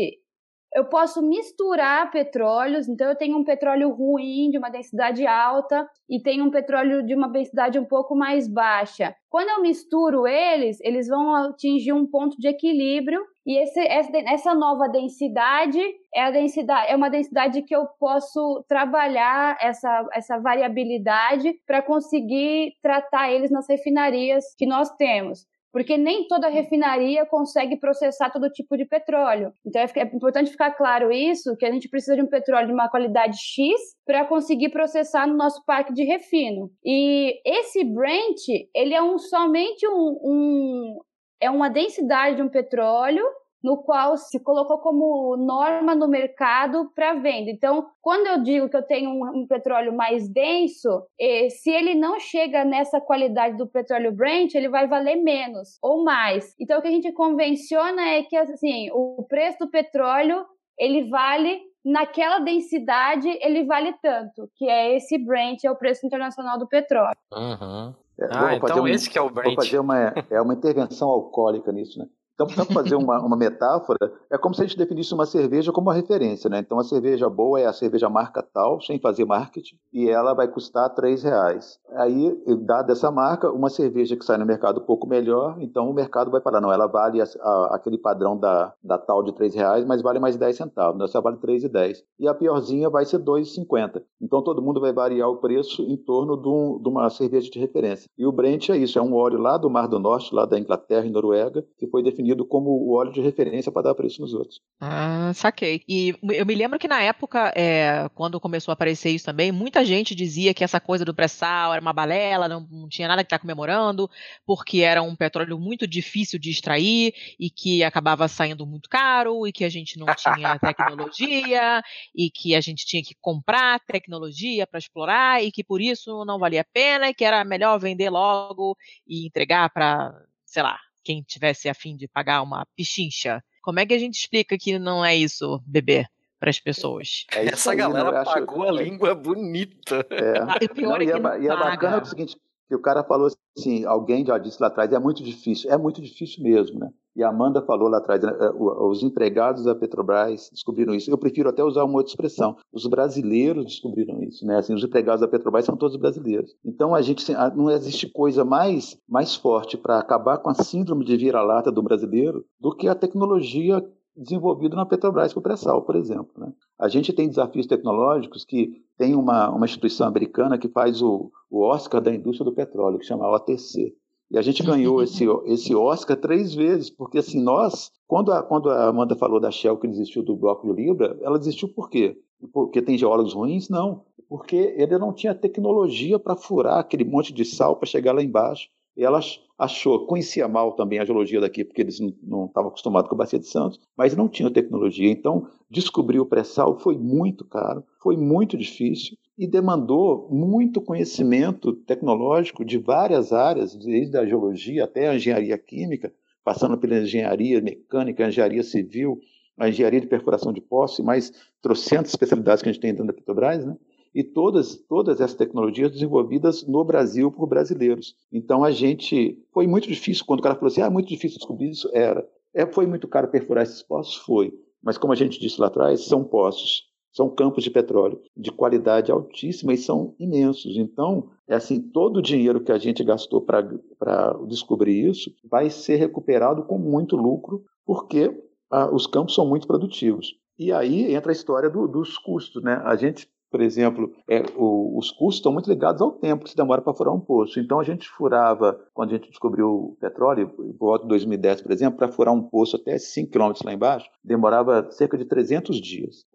[0.75, 6.21] eu posso misturar petróleos, então eu tenho um petróleo ruim, de uma densidade alta, e
[6.21, 9.15] tenho um petróleo de uma densidade um pouco mais baixa.
[9.29, 14.89] Quando eu misturo eles, eles vão atingir um ponto de equilíbrio e esse, essa nova
[14.89, 15.79] densidade
[16.13, 22.73] é a densidade é uma densidade que eu posso trabalhar essa, essa variabilidade para conseguir
[22.81, 28.77] tratar eles nas refinarias que nós temos porque nem toda refinaria consegue processar todo tipo
[28.77, 29.51] de petróleo.
[29.65, 32.73] Então é, é importante ficar claro isso, que a gente precisa de um petróleo de
[32.73, 33.73] uma qualidade X
[34.05, 36.71] para conseguir processar no nosso parque de refino.
[36.81, 38.39] E esse Brent,
[38.73, 40.99] ele é um somente um, um
[41.41, 43.25] é uma densidade de um petróleo
[43.65, 47.49] no qual se colocou como norma no mercado para venda.
[47.49, 50.87] Então, quando eu digo que eu tenho um, um petróleo mais denso,
[51.19, 56.03] eh, se ele não chega nessa qualidade do petróleo Brent, ele vai valer menos ou
[56.03, 56.53] mais.
[56.59, 60.45] Então, o que a gente convenciona é que assim, o preço do petróleo
[60.77, 66.59] ele vale naquela densidade, ele vale tanto, que é esse Brent, é o preço internacional
[66.59, 67.17] do petróleo.
[67.33, 67.95] Uhum.
[68.19, 69.55] É, ah, então um, esse que é o Brent.
[69.55, 72.05] Vou fazer uma, é uma intervenção alcoólica nisso, né?
[72.35, 75.87] Então, para fazer uma, uma, metáfora, é como se a gente definisse uma cerveja como
[75.87, 76.59] uma referência, né?
[76.59, 80.45] Então, a cerveja boa é a cerveja marca tal, sem fazer marketing, e ela vai
[80.49, 81.79] custar três reais.
[81.93, 85.93] Aí, dada essa marca, uma cerveja que sai no mercado um pouco melhor, então o
[85.93, 89.55] mercado vai falar, não, ela vale a, a, aquele padrão da, da tal de três
[89.55, 92.03] reais, mas vale mais 10 centavos, essa vale três e dez.
[92.19, 94.03] E a piorzinha vai ser dois e cinquenta.
[94.21, 97.59] Então, todo mundo vai variar o preço em torno de, um, de uma cerveja de
[97.59, 98.09] referência.
[98.17, 100.59] E o Brent é isso, é um óleo lá do Mar do Norte, lá da
[100.59, 104.21] Inglaterra e Noruega, que foi definido definido como o óleo de referência para dar preço
[104.21, 104.59] nos outros.
[104.79, 105.83] Ah, saquei.
[105.87, 109.85] E eu me lembro que na época, é, quando começou a aparecer isso também, muita
[109.85, 113.27] gente dizia que essa coisa do pré-sal era uma balela, não, não tinha nada que
[113.27, 114.09] estar tá comemorando,
[114.45, 119.51] porque era um petróleo muito difícil de extrair e que acabava saindo muito caro e
[119.51, 121.81] que a gente não tinha tecnologia
[122.15, 126.39] e que a gente tinha que comprar tecnologia para explorar e que por isso não
[126.39, 130.13] valia a pena e que era melhor vender logo e entregar para,
[130.45, 133.41] sei lá, quem tivesse a fim de pagar uma pichincha.
[133.61, 136.05] Como é que a gente explica que não é isso, bebê?
[136.37, 137.25] para as pessoas.
[137.33, 140.05] É Essa aí, galera pagou a língua bonita.
[140.09, 140.39] É.
[140.39, 142.37] Ah, e, pior não, é, que e, é, e é bacana o seguinte,
[142.67, 145.71] que o cara falou assim, alguém já disse lá atrás, é muito difícil.
[145.71, 146.91] É muito difícil mesmo, né?
[147.15, 151.09] E a Amanda falou lá atrás, né, é, os empregados da Petrobras descobriram isso.
[151.09, 152.57] Eu prefiro até usar uma outra expressão.
[152.73, 154.57] Os brasileiros descobriram isso, né?
[154.57, 156.53] Assim, os empregados da Petrobras são todos brasileiros.
[156.63, 161.15] Então a gente não existe coisa mais mais forte para acabar com a síndrome de
[161.15, 163.81] vira-lata do brasileiro do que a tecnologia
[164.15, 166.31] desenvolvida na Petrobras com o pré-sal, por exemplo.
[166.37, 166.51] Né?
[166.79, 171.61] A gente tem desafios tecnológicos que tem uma, uma instituição americana que faz o, o
[171.61, 173.93] Oscar da indústria do petróleo, que chama OTC.
[174.31, 178.69] E a gente ganhou esse, esse Oscar três vezes, porque assim, nós, quando a, quando
[178.69, 182.17] a Amanda falou da Shell que desistiu do bloco de Libra, ela desistiu por quê?
[182.51, 183.69] Porque tem geólogos ruins?
[183.69, 188.21] Não, porque ele não tinha tecnologia para furar aquele monte de sal para chegar lá
[188.21, 188.69] embaixo.
[188.97, 189.19] E ela
[189.59, 193.39] achou, conhecia mal também a geologia daqui, porque eles não estavam acostumados com a Bacia
[193.39, 195.11] de Santos, mas não tinham tecnologia.
[195.11, 202.63] Então, descobrir o pré-sal foi muito caro, foi muito difícil e demandou muito conhecimento tecnológico
[202.63, 208.29] de várias áreas, desde a geologia até a engenharia química, passando pela engenharia mecânica, a
[208.29, 209.19] engenharia civil,
[209.57, 213.13] a engenharia de perfuração de poços mais trocentas especialidades que a gente tem dentro da
[213.13, 213.75] Petrobras, né?
[214.15, 218.15] e todas, todas essas tecnologias desenvolvidas no Brasil por brasileiros.
[218.31, 221.69] Então a gente foi muito difícil quando o cara falou assim, ah, muito difícil descobrir
[221.69, 222.25] isso era.
[222.53, 224.53] É, foi muito caro perfurar esses poços, foi.
[224.81, 226.83] Mas como a gente disse lá atrás, são poços,
[227.15, 230.75] são campos de petróleo de qualidade altíssima e são imensos.
[230.75, 235.95] Então, é assim, todo o dinheiro que a gente gastou para descobrir isso vai ser
[235.95, 238.37] recuperado com muito lucro, porque
[238.69, 240.35] ah, os campos são muito produtivos.
[240.59, 242.81] E aí entra a história do, dos custos, né?
[242.83, 246.57] A gente por exemplo, é, o, os custos estão muito ligados ao tempo que se
[246.57, 247.57] demora para furar um poço.
[247.57, 251.97] Então, a gente furava, quando a gente descobriu o petróleo, volta de 2010, por exemplo,
[251.97, 256.25] para furar um poço até 5 km lá embaixo, demorava cerca de 300 dias.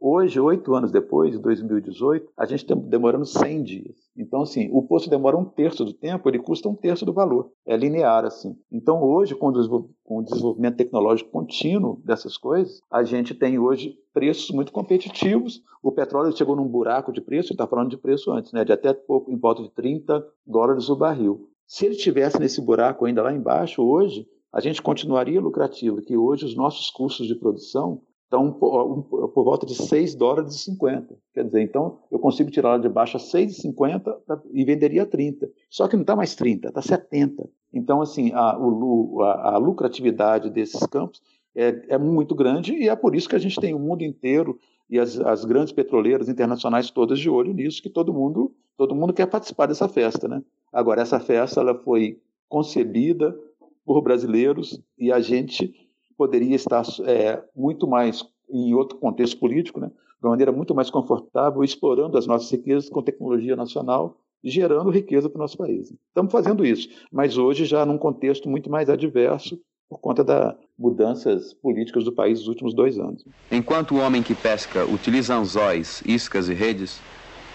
[0.00, 3.96] Hoje, oito anos depois, em 2018, a gente está demorando 100 dias.
[4.16, 7.52] Então, assim, o poço demora um terço do tempo, ele custa um terço do valor.
[7.64, 8.56] É linear, assim.
[8.72, 14.72] Então, hoje, com o desenvolvimento tecnológico contínuo dessas coisas, a gente tem hoje preços muito
[14.72, 15.60] competitivos.
[15.82, 18.94] O petróleo chegou num buraco de preço, está falando de preço antes, né, de até
[18.94, 21.50] pouco, em volta de 30 dólares o barril.
[21.66, 26.44] Se ele estivesse nesse buraco ainda lá embaixo, hoje, a gente continuaria lucrativo, que hoje
[26.44, 28.00] os nossos custos de produção
[28.34, 31.16] estão por, volta de 6 dólares e 50.
[31.32, 35.48] Quer dizer, então eu consigo tirar lá de baixo a 6,50 e venderia a 30.
[35.70, 37.48] Só que não está mais 30, está 70.
[37.72, 41.20] Então, assim, a, o, a, a lucratividade desses campos
[41.54, 44.58] é, é muito grande e é por isso que a gente tem o mundo inteiro
[44.88, 49.12] e as, as grandes petroleiras internacionais todas de olho nisso, que todo mundo, todo mundo
[49.12, 50.28] quer participar dessa festa.
[50.28, 50.42] Né?
[50.72, 53.36] Agora, essa festa ela foi concebida
[53.84, 55.74] por brasileiros e a gente
[56.16, 59.88] poderia estar é, muito mais em outro contexto político, né?
[59.88, 65.28] de uma maneira muito mais confortável, explorando as nossas riquezas com tecnologia nacional gerando riqueza
[65.28, 65.92] para o nosso país.
[66.08, 69.58] Estamos fazendo isso, mas hoje já num contexto muito mais adverso
[69.94, 73.24] por conta das mudanças políticas do país nos últimos dois anos.
[73.50, 77.00] Enquanto o homem que pesca utiliza anzóis, iscas e redes,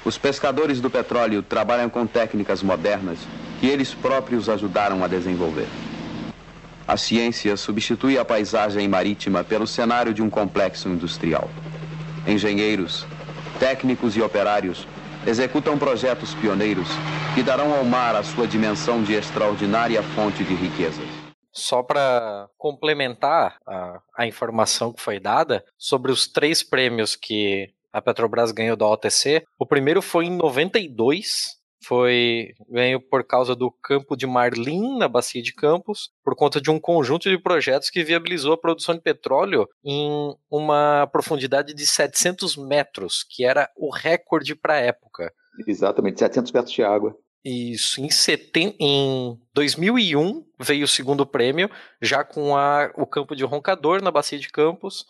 [0.06, 3.20] os pescadores do petróleo trabalham com técnicas modernas
[3.60, 5.68] que eles próprios ajudaram a desenvolver.
[6.88, 11.50] A ciência substitui a paisagem marítima pelo cenário de um complexo industrial.
[12.26, 13.06] Engenheiros,
[13.60, 14.88] técnicos e operários
[15.28, 16.88] executam projetos pioneiros
[17.36, 21.19] que darão ao mar a sua dimensão de extraordinária fonte de riquezas.
[21.52, 28.02] Só para complementar a, a informação que foi dada sobre os três prêmios que a
[28.02, 34.16] Petrobras ganhou da OTC, o primeiro foi em 92, foi ganho por causa do campo
[34.16, 38.54] de Marlim, na Bacia de Campos, por conta de um conjunto de projetos que viabilizou
[38.54, 44.76] a produção de petróleo em uma profundidade de 700 metros, que era o recorde para
[44.76, 45.34] a época.
[45.68, 47.18] Exatamente, 700 metros de água.
[47.44, 48.76] Isso, em, seten...
[48.80, 51.70] em 2001 veio o segundo prêmio,
[52.02, 52.92] já com a...
[52.96, 55.06] o campo de Roncador, na Bacia de Campos,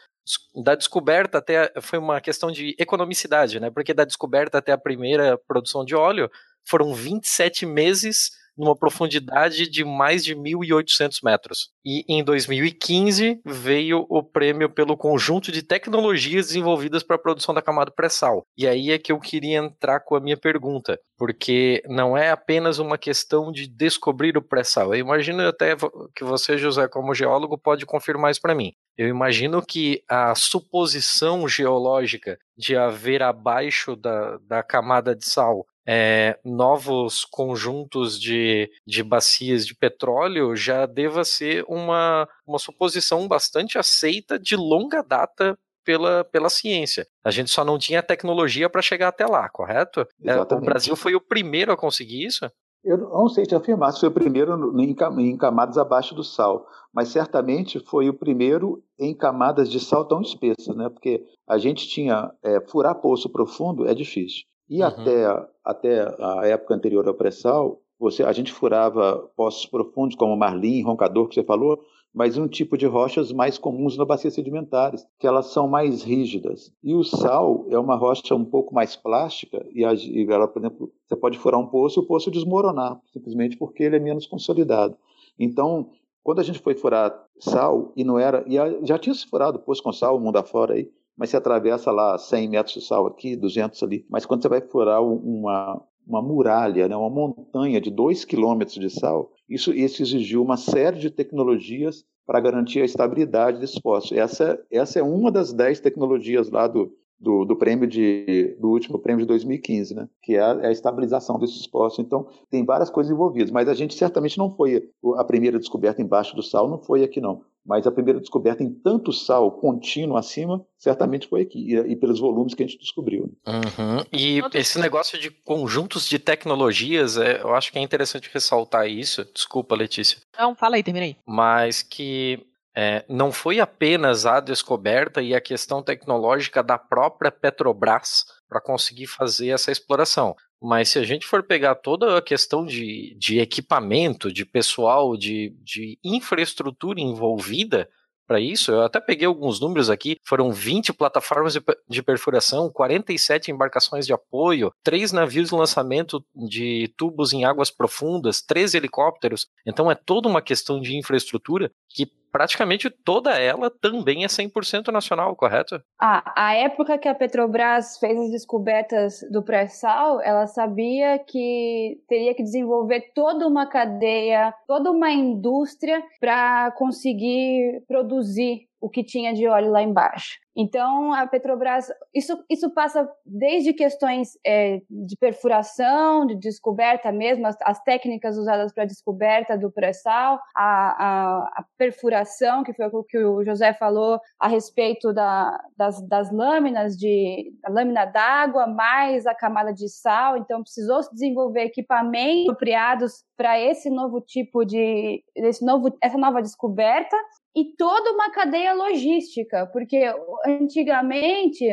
[0.64, 3.72] da descoberta até foi uma questão de economicidade, né?
[3.72, 6.30] Porque da descoberta até a primeira produção de óleo
[6.68, 11.70] foram 27 meses numa profundidade de mais de 1.800 metros.
[11.84, 17.62] E em 2015 veio o prêmio pelo conjunto de tecnologias desenvolvidas para a produção da
[17.62, 18.46] camada pré-sal.
[18.58, 22.80] E aí é que eu queria entrar com a minha pergunta, porque não é apenas
[22.80, 24.94] uma questão de descobrir o pré-sal.
[24.94, 25.76] Eu imagino até
[26.16, 28.74] que você, José, como geólogo, pode confirmar isso para mim.
[28.98, 36.40] Eu imagino que a suposição geológica de haver abaixo da, da camada de sal é,
[36.44, 44.38] novos conjuntos de, de bacias de petróleo já deva ser uma, uma suposição bastante aceita
[44.38, 47.08] de longa data pela, pela ciência.
[47.24, 50.06] A gente só não tinha tecnologia para chegar até lá, correto?
[50.24, 52.50] É, o Brasil foi o primeiro a conseguir isso?
[52.84, 57.10] Eu não sei te afirmar se foi o primeiro em camadas abaixo do sal, mas
[57.10, 60.88] certamente foi o primeiro em camadas de sal tão espessas, né?
[60.90, 64.44] Porque a gente tinha é, furar poço profundo é difícil.
[64.70, 64.88] E uhum.
[64.88, 70.82] até, até a época anterior ao pré-sal, você, a gente furava poços profundos, como marlim,
[70.84, 75.28] roncador, que você falou, mas um tipo de rochas mais comuns na bacia sedimentares, que
[75.28, 76.72] elas são mais rígidas.
[76.82, 80.60] E o sal é uma rocha um pouco mais plástica, e, a, e ela, por
[80.62, 84.26] exemplo, você pode furar um poço e o poço desmoronar, simplesmente porque ele é menos
[84.26, 84.96] consolidado.
[85.38, 85.90] Então,
[86.24, 88.44] quando a gente foi furar sal, e não era.
[88.48, 88.56] E
[88.86, 92.18] já tinha se furado poço com sal, o mundo afora aí, mas você atravessa lá
[92.18, 94.06] 100 metros de sal aqui, 200 ali.
[94.10, 98.90] Mas quando você vai furar uma, uma muralha, né, uma montanha de 2 quilômetros de
[98.90, 104.16] sal, isso, isso exigiu uma série de tecnologias para garantir a estabilidade desse poço.
[104.16, 108.98] Essa, essa é uma das 10 tecnologias lá do, do, do, prêmio de, do último
[108.98, 110.08] prêmio de 2015, né?
[110.24, 112.00] que é a, é a, estabilização desses poços.
[112.00, 116.34] Então, tem várias coisas envolvidas, mas a gente certamente não foi a primeira descoberta embaixo
[116.34, 117.42] do sal, não foi aqui não.
[117.66, 122.20] Mas a primeira descoberta em tanto sal contínuo acima, certamente foi aqui, e, e pelos
[122.20, 123.32] volumes que a gente descobriu.
[123.46, 124.04] Uhum.
[124.12, 129.26] E esse negócio de conjuntos de tecnologias, é, eu acho que é interessante ressaltar isso.
[129.34, 130.20] Desculpa, Letícia.
[130.38, 131.16] Não, fala aí, termina aí.
[131.28, 132.46] Mas que
[132.76, 139.08] é, não foi apenas a descoberta e a questão tecnológica da própria Petrobras para conseguir
[139.08, 140.36] fazer essa exploração.
[140.62, 145.56] Mas se a gente for pegar toda a questão de, de equipamento, de pessoal, de,
[145.64, 147.88] de infraestrutura envolvida,
[148.30, 148.72] para isso.
[148.72, 150.18] Eu até peguei alguns números aqui.
[150.24, 156.94] Foram 20 plataformas de, de perfuração, 47 embarcações de apoio, 3 navios de lançamento de
[156.96, 159.48] tubos em águas profundas, 13 helicópteros.
[159.66, 165.36] Então é toda uma questão de infraestrutura que praticamente toda ela também é 100% nacional,
[165.36, 165.82] correto?
[166.00, 172.34] Ah, a época que a Petrobras fez as descobertas do pré-sal, ela sabia que teria
[172.34, 179.48] que desenvolver toda uma cadeia, toda uma indústria para conseguir produzir o que tinha de
[179.48, 180.38] óleo lá embaixo.
[180.56, 187.56] Então, a Petrobras, isso, isso passa desde questões é, de perfuração, de descoberta mesmo, as,
[187.62, 193.18] as técnicas usadas para descoberta do pré-sal, a, a, a, perfuração, que foi o que
[193.20, 199.34] o José falou a respeito da, das, das lâminas, de, da lâmina d'água, mais a
[199.34, 200.36] camada de sal.
[200.36, 206.42] Então, precisou se desenvolver equipamentos apropriados para esse novo tipo de, esse novo, essa nova
[206.42, 207.16] descoberta
[207.56, 210.06] e toda uma cadeia logística, porque
[210.46, 211.66] antigamente,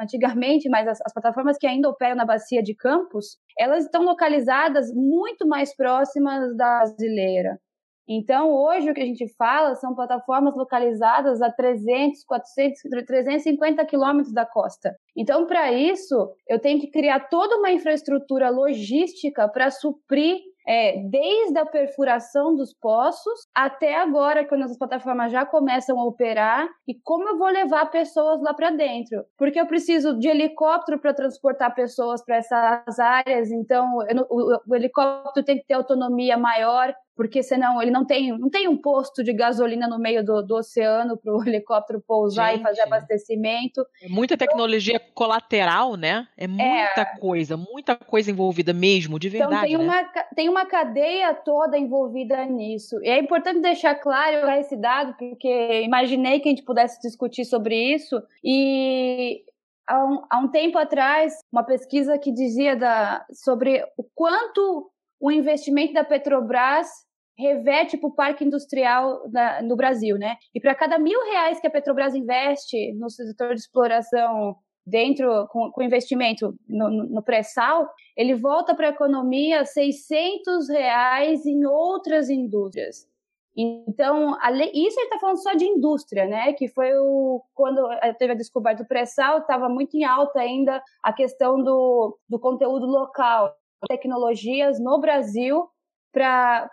[0.00, 4.92] antigamente, mas as, as, plataformas que ainda operam na bacia de Campos, elas estão localizadas
[4.92, 7.58] muito mais próximas da brasileira.
[8.08, 14.34] Então, hoje o que a gente fala são plataformas localizadas a 300, 400, 350 quilômetros
[14.34, 14.94] da costa.
[15.16, 16.14] Então, para isso,
[16.48, 22.72] eu tenho que criar toda uma infraestrutura logística para suprir é, desde a perfuração dos
[22.72, 27.86] poços até agora, quando as plataformas já começam a operar, e como eu vou levar
[27.90, 29.24] pessoas lá para dentro.
[29.36, 34.76] Porque eu preciso de helicóptero para transportar pessoas para essas áreas, então eu, o, o
[34.76, 39.22] helicóptero tem que ter autonomia maior, porque senão ele não tem, não tem um posto
[39.22, 43.86] de gasolina no meio do, do oceano para o helicóptero pousar Gente, e fazer abastecimento.
[44.02, 46.26] É muita tecnologia então, colateral, né?
[46.36, 49.72] É muita é, coisa, muita coisa envolvida mesmo, de verdade.
[49.72, 49.84] Então tem, né?
[49.84, 52.98] uma, tem uma cadeia toda envolvida nisso.
[53.02, 57.76] E é importante deixar claro esse dado, porque imaginei que a gente pudesse discutir sobre
[57.94, 58.22] isso.
[58.42, 59.42] E
[59.86, 64.90] há um, há um tempo atrás, uma pesquisa que dizia da, sobre o quanto
[65.22, 66.88] o investimento da Petrobras
[67.38, 69.22] reverte para o parque industrial
[69.62, 70.36] no Brasil, né?
[70.52, 75.70] E para cada mil reais que a Petrobras investe no setor de exploração dentro com,
[75.70, 83.06] com investimento no, no pré-sal, ele volta para a economia 600 reais em outras indústrias.
[83.56, 84.36] Então,
[84.74, 86.52] isso ele está falando só de indústria, né?
[86.54, 87.80] Que foi o quando
[88.18, 92.86] teve a descoberta do pré-sal, estava muito em alta ainda a questão do, do conteúdo
[92.86, 93.54] local
[93.88, 95.68] tecnologias no Brasil
[96.12, 96.70] para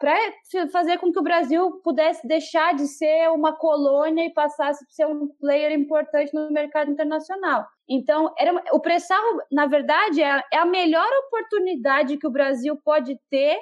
[0.72, 5.07] fazer com que o Brasil pudesse deixar de ser uma colônia e passasse a ser
[5.07, 7.66] um player importante no mercado internacional.
[7.88, 13.18] Então, era, o pré-sal, na verdade, é, é a melhor oportunidade que o Brasil pode
[13.30, 13.57] ter,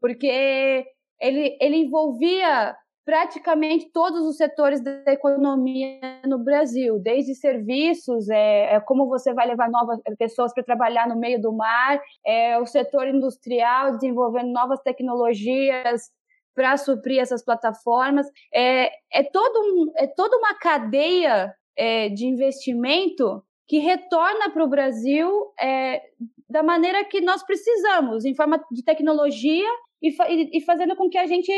[0.00, 0.84] porque
[1.18, 2.76] ele, ele envolvia
[3.06, 9.46] praticamente todos os setores da economia no Brasil, desde serviços, é, é como você vai
[9.46, 14.80] levar novas pessoas para trabalhar no meio do mar, é, o setor industrial desenvolvendo novas
[14.82, 16.10] tecnologias
[16.52, 23.40] para suprir essas plataformas, é, é, todo um, é toda uma cadeia é, de investimento
[23.68, 25.30] que retorna para o Brasil
[25.60, 26.02] é,
[26.50, 29.68] da maneira que nós precisamos, em forma de tecnologia
[30.02, 31.52] e, e, fazendo com que a gente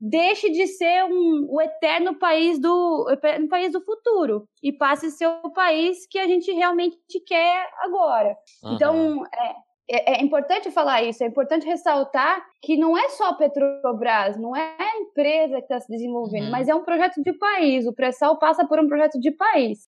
[0.00, 5.10] deixe de ser um, o eterno país do eterno país do futuro e passe a
[5.10, 6.96] ser o país que a gente realmente
[7.26, 8.34] quer agora.
[8.64, 8.74] Uhum.
[8.74, 9.54] Então, é,
[9.92, 14.56] é, é, importante falar isso, é importante ressaltar que não é só a Petrobras, não
[14.56, 16.50] é a empresa que está se desenvolvendo, uhum.
[16.50, 17.86] mas é um projeto de país.
[17.86, 19.86] O pré-sal passa por um projeto de país.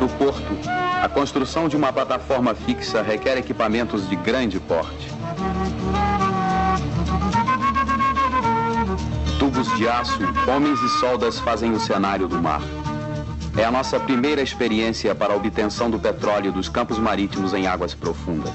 [0.00, 0.68] No porto,
[1.02, 5.08] a construção de uma plataforma fixa requer equipamentos de grande porte.
[9.58, 12.60] Tubos de aço, homens e soldas fazem o cenário do mar.
[13.56, 17.92] É a nossa primeira experiência para a obtenção do petróleo dos campos marítimos em águas
[17.92, 18.52] profundas.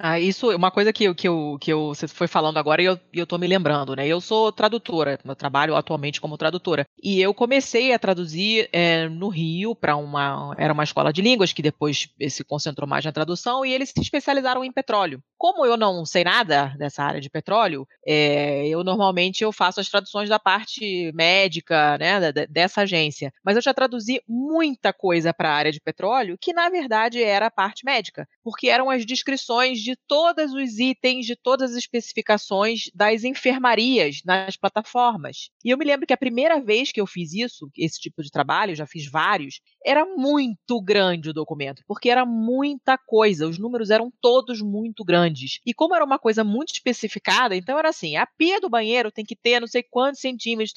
[0.00, 2.84] Ah, isso é uma coisa que, que, eu, que eu, você foi falando agora e
[2.84, 4.06] eu, eu tô me lembrando, né?
[4.06, 6.86] Eu sou tradutora, eu trabalho atualmente como tradutora.
[7.02, 10.54] E eu comecei a traduzir é, no Rio para uma.
[10.56, 14.00] Era uma escola de línguas que depois se concentrou mais na tradução e eles se
[14.00, 15.20] especializaram em petróleo.
[15.36, 19.88] Como eu não sei nada dessa área de petróleo, é, eu normalmente eu faço as
[19.88, 23.32] traduções da parte médica, né, dessa agência.
[23.44, 27.46] Mas eu já traduzi muita coisa para a área de petróleo que na verdade era
[27.46, 32.90] a parte médica, porque eram as descrições de todos os itens, de todas as especificações
[32.94, 35.50] das enfermarias nas plataformas.
[35.64, 38.30] E eu me lembro que a primeira vez que eu fiz isso, esse tipo de
[38.30, 43.90] trabalho, já fiz vários, era muito grande o documento, porque era muita coisa, os números
[43.90, 45.60] eram todos muito grandes.
[45.64, 49.24] E como era uma coisa muito especificada, então era assim: a pia do banheiro tem
[49.24, 50.72] que ter não sei quantos centímetros,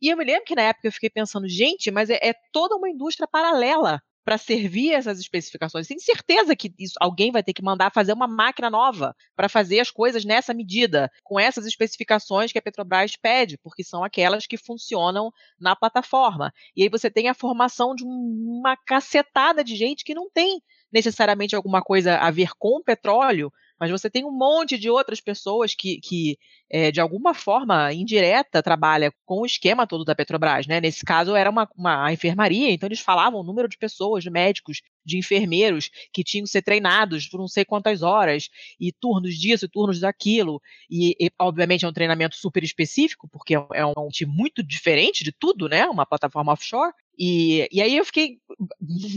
[0.00, 2.76] e eu me lembro que na época eu fiquei pensando, gente, mas é, é toda
[2.76, 4.00] uma indústria paralela
[4.30, 5.88] para servir essas especificações.
[5.88, 9.80] Tenho certeza que isso, alguém vai ter que mandar fazer uma máquina nova para fazer
[9.80, 14.56] as coisas nessa medida, com essas especificações que a Petrobras pede, porque são aquelas que
[14.56, 16.52] funcionam na plataforma.
[16.76, 20.62] E aí você tem a formação de uma cacetada de gente que não tem
[20.92, 23.50] necessariamente alguma coisa a ver com petróleo,
[23.80, 26.38] mas você tem um monte de outras pessoas que, que
[26.70, 30.66] é, de alguma forma indireta, trabalha com o esquema todo da Petrobras.
[30.66, 30.80] Né?
[30.80, 34.82] Nesse caso, era uma, uma enfermaria, então eles falavam o número de pessoas, de médicos,
[35.04, 39.64] de enfermeiros que tinham que ser treinados por não sei quantas horas, e turnos disso
[39.64, 40.60] e turnos daquilo.
[40.90, 44.62] E, e, obviamente, é um treinamento super específico, porque é um, é um time muito
[44.62, 45.86] diferente de tudo, né?
[45.86, 46.92] Uma plataforma offshore.
[47.22, 48.38] E, e aí eu fiquei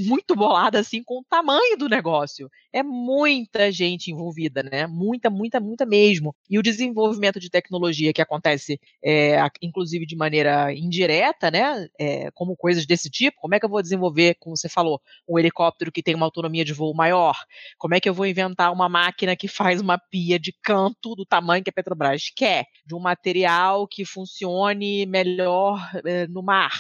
[0.05, 2.49] muito bolada assim com o tamanho do negócio.
[2.73, 4.85] É muita gente envolvida, né?
[4.85, 6.35] Muita, muita, muita mesmo.
[6.49, 11.87] E o desenvolvimento de tecnologia que acontece, é, inclusive de maneira indireta, né?
[11.97, 13.39] É, como coisas desse tipo.
[13.39, 16.65] Como é que eu vou desenvolver, como você falou, um helicóptero que tem uma autonomia
[16.65, 17.37] de voo maior?
[17.77, 21.25] Como é que eu vou inventar uma máquina que faz uma pia de canto do
[21.25, 22.65] tamanho que a Petrobras quer?
[22.85, 26.73] De um material que funcione melhor é, no mar,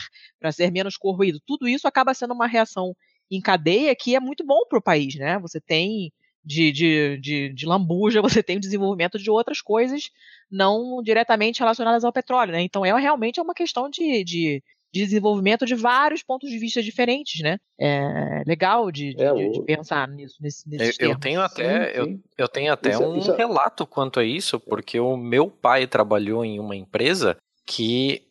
[0.43, 1.39] para ser menos corroído.
[1.47, 2.93] Tudo isso acaba sendo uma reação
[3.31, 5.39] em cadeia que é muito bom para o país, né?
[5.39, 6.11] Você tem
[6.43, 10.09] de, de, de, de, lambuja, você tem o desenvolvimento de outras coisas
[10.51, 12.61] não diretamente relacionadas ao petróleo, né?
[12.61, 16.83] Então é realmente é uma questão de, de, de desenvolvimento de vários pontos de vista
[16.83, 17.57] diferentes, né?
[17.79, 19.49] É legal de, de, é, o...
[19.49, 21.99] de pensar nisso, nesse, nesse eu, eu, tenho até, sim, sim.
[21.99, 23.31] Eu, eu, tenho até isso, é, um isso...
[23.31, 28.27] É relato quanto a isso, porque o meu pai trabalhou em uma empresa que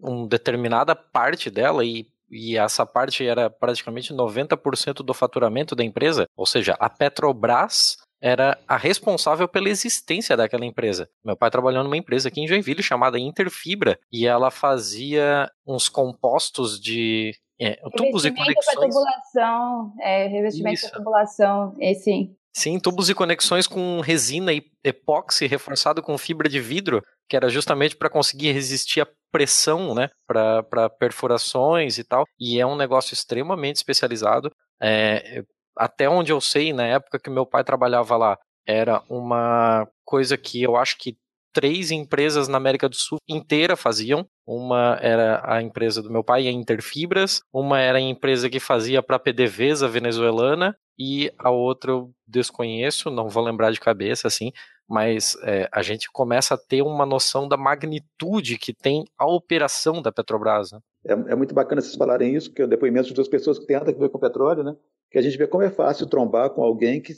[0.00, 6.26] uma determinada parte dela e e essa parte era praticamente 90% do faturamento da empresa,
[6.36, 11.08] ou seja, a Petrobras era a responsável pela existência daquela empresa.
[11.22, 16.80] Meu pai trabalhou numa empresa aqui em Joinville chamada Interfibra e ela fazia uns compostos
[16.80, 18.74] de é, tubos e conexões.
[18.74, 22.34] Para tubulação, é, revestimento para tubulação, esse.
[22.56, 27.48] Sim, tubos e conexões com resina e epóxi reforçado com fibra de vidro, que era
[27.48, 32.24] justamente para conseguir resistir à pressão, né, para perfurações e tal.
[32.38, 34.48] E é um negócio extremamente especializado.
[34.80, 35.42] É,
[35.76, 40.62] até onde eu sei, na época que meu pai trabalhava lá, era uma coisa que
[40.62, 41.16] eu acho que
[41.52, 44.24] três empresas na América do Sul inteira faziam.
[44.46, 49.02] Uma era a empresa do meu pai, a Interfibras, uma era a empresa que fazia
[49.02, 54.52] para a PDVSA venezuelana e a outra eu desconheço, não vou lembrar de cabeça assim,
[54.88, 60.02] mas é, a gente começa a ter uma noção da magnitude que tem a operação
[60.02, 60.72] da Petrobras.
[60.72, 60.78] Né?
[61.06, 63.66] É, é, muito bacana vocês falarem isso, que é o depoimento de duas pessoas que
[63.66, 64.76] têm nada a ver com petróleo, né?
[65.10, 67.14] que a gente vê como é fácil trombar com alguém que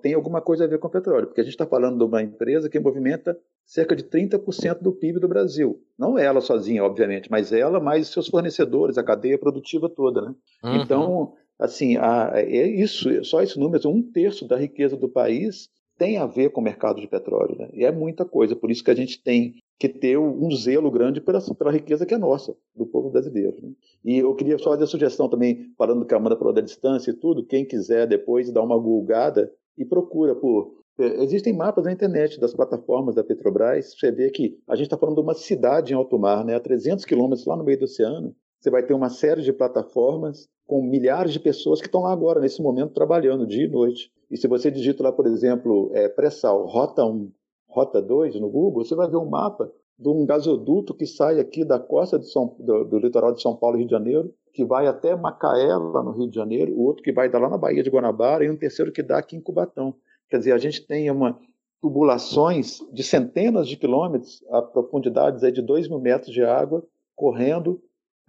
[0.00, 2.68] tem alguma coisa a ver com petróleo, porque a gente está falando de uma empresa
[2.68, 3.36] que movimenta
[3.66, 5.82] cerca de 30% do PIB do Brasil.
[5.98, 10.22] Não ela sozinha, obviamente, mas ela mais seus fornecedores, a cadeia produtiva toda.
[10.22, 10.34] Né?
[10.62, 10.76] Uhum.
[10.76, 15.68] Então, assim, a, é isso, só esse número, um terço da riqueza do país
[16.02, 17.54] tem a ver com o mercado de petróleo.
[17.56, 17.68] Né?
[17.72, 21.20] E é muita coisa, por isso que a gente tem que ter um zelo grande
[21.20, 23.56] pela, pela riqueza que é nossa, do povo brasileiro.
[23.62, 23.70] Né?
[24.04, 27.12] E eu queria só fazer a sugestão também, falando que a Amanda falou da distância
[27.12, 30.74] e tudo, quem quiser depois dar uma gulgada e procura por.
[30.98, 34.98] É, existem mapas na internet das plataformas da Petrobras, você vê que a gente está
[34.98, 37.84] falando de uma cidade em alto mar, né, a 300 quilômetros lá no meio do
[37.84, 38.34] oceano.
[38.62, 42.38] Você vai ter uma série de plataformas com milhares de pessoas que estão lá agora,
[42.38, 44.12] nesse momento, trabalhando dia e noite.
[44.30, 47.28] E se você digita lá, por exemplo, é, pré-sal, rota 1,
[47.68, 51.64] rota 2 no Google, você vai ver um mapa de um gasoduto que sai aqui
[51.64, 54.86] da costa São, do, do, litoral de São Paulo e Rio de Janeiro, que vai
[54.86, 57.82] até Macaé, lá no Rio de Janeiro, o outro que vai dar lá na Baía
[57.82, 59.92] de Guanabara, e um terceiro que dá aqui em Cubatão.
[60.30, 61.36] Quer dizer, a gente tem uma
[61.80, 66.86] tubulações de centenas de quilômetros a profundidades aí de 2 mil metros de água
[67.16, 67.82] correndo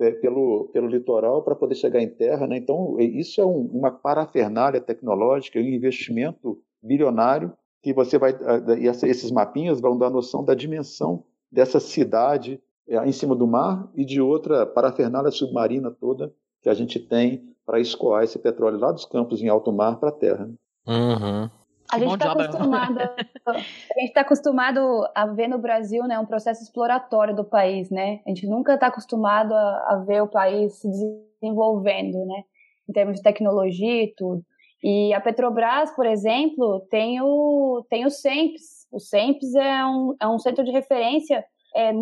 [0.03, 2.45] é, pelo, pelo litoral para poder chegar em terra.
[2.45, 2.57] Né?
[2.57, 8.33] Então, isso é um, uma parafernália tecnológica, um investimento bilionário que você vai
[8.79, 13.89] e esses mapinhas vão dar noção da dimensão dessa cidade é, em cima do mar
[13.95, 18.91] e de outra parafernália submarina toda que a gente tem para escoar esse petróleo lá
[18.91, 20.45] dos campos em alto mar para a terra.
[20.45, 20.55] Né?
[20.87, 21.49] Uhum.
[21.93, 26.63] A gente está acostumado, a gente está acostumado a ver no Brasil, né, um processo
[26.63, 28.21] exploratório do país, né?
[28.25, 32.43] A gente nunca está acostumado a, a, ver o país se desenvolvendo, né,
[32.89, 34.43] em termos de tecnologia e tudo.
[34.83, 38.87] E a Petrobras, por exemplo, tem o tem o CEMPS.
[38.91, 41.43] O CEMPS é um, é um centro de referência
[41.75, 41.93] é,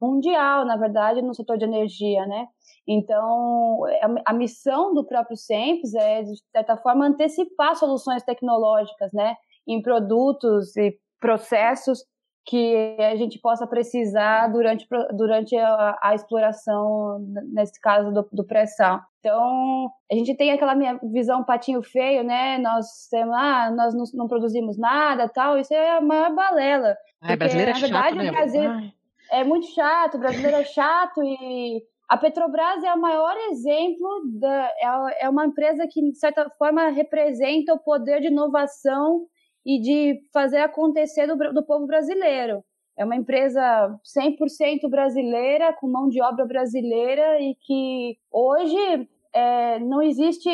[0.00, 2.46] mundial, na verdade, no setor de energia, né?
[2.86, 9.36] Então, a, a, missão do próprio SEMPS é, de certa forma, antecipar soluções tecnológicas, né,
[9.66, 12.00] em produtos e processos
[12.46, 17.20] que a gente possa precisar durante, durante a, a exploração,
[17.52, 19.00] nesse caso do, do pré-sal.
[19.20, 22.58] Então, a gente tem aquela minha visão patinho feio, né?
[22.58, 25.58] Nós temos, ah, nós não, não produzimos nada, tal.
[25.58, 26.96] Isso é a maior balela.
[27.20, 28.30] Ai, porque, brasileiro é na verdade, chato, né?
[28.30, 28.92] o Brasil Ai.
[29.30, 34.66] É muito chato, o brasileiro é chato e a Petrobras é o maior exemplo, da,
[34.66, 39.26] é, é uma empresa que, de certa forma, representa o poder de inovação
[39.64, 42.64] e de fazer acontecer do, do povo brasileiro.
[42.98, 50.02] É uma empresa 100% brasileira, com mão de obra brasileira e que hoje é, não
[50.02, 50.50] existe,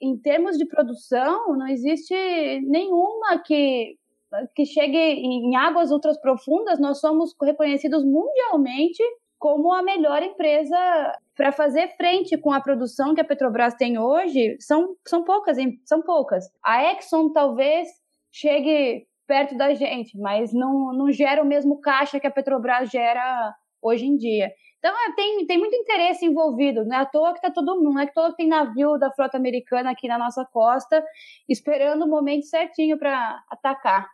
[0.00, 2.14] em termos de produção, não existe
[2.62, 3.96] nenhuma que,
[4.54, 6.78] que chegue em águas ultra profundas.
[6.78, 9.02] Nós somos reconhecidos mundialmente
[9.38, 10.76] como a melhor empresa
[11.34, 15.56] para fazer frente com a produção que a Petrobras tem hoje, são, são poucas,
[15.86, 16.44] são poucas.
[16.62, 17.88] A Exxon talvez
[18.30, 23.54] chegue perto da gente, mas não, não gera o mesmo caixa que a Petrobras gera
[23.80, 24.52] hoje em dia.
[24.78, 26.84] Então, é, tem, tem muito interesse envolvido.
[26.84, 29.10] Não é à toa que está todo mundo, não é que todo tem navio da
[29.10, 31.02] frota americana aqui na nossa costa,
[31.48, 34.06] esperando o momento certinho para atacar.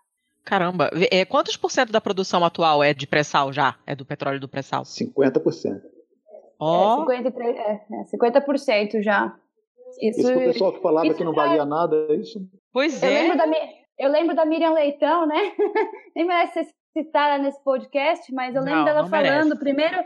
[0.47, 3.75] Caramba, é, quantos por cento da produção atual é de pré-sal já?
[3.85, 4.85] É do petróleo do pré-sal?
[4.85, 5.81] 50%.
[6.61, 7.05] Oh.
[7.11, 9.37] É, 50%, é, é 50% já.
[10.01, 12.41] Isso, isso que o pessoal que falava que não valia nada, é isso?
[12.73, 13.23] Pois eu é.
[13.23, 13.45] Lembro da,
[13.99, 15.53] eu lembro da Miriam Leitão, né?
[16.15, 19.59] Nem merece ser citada nesse podcast, mas eu lembro não, dela não falando merece.
[19.59, 20.05] primeiro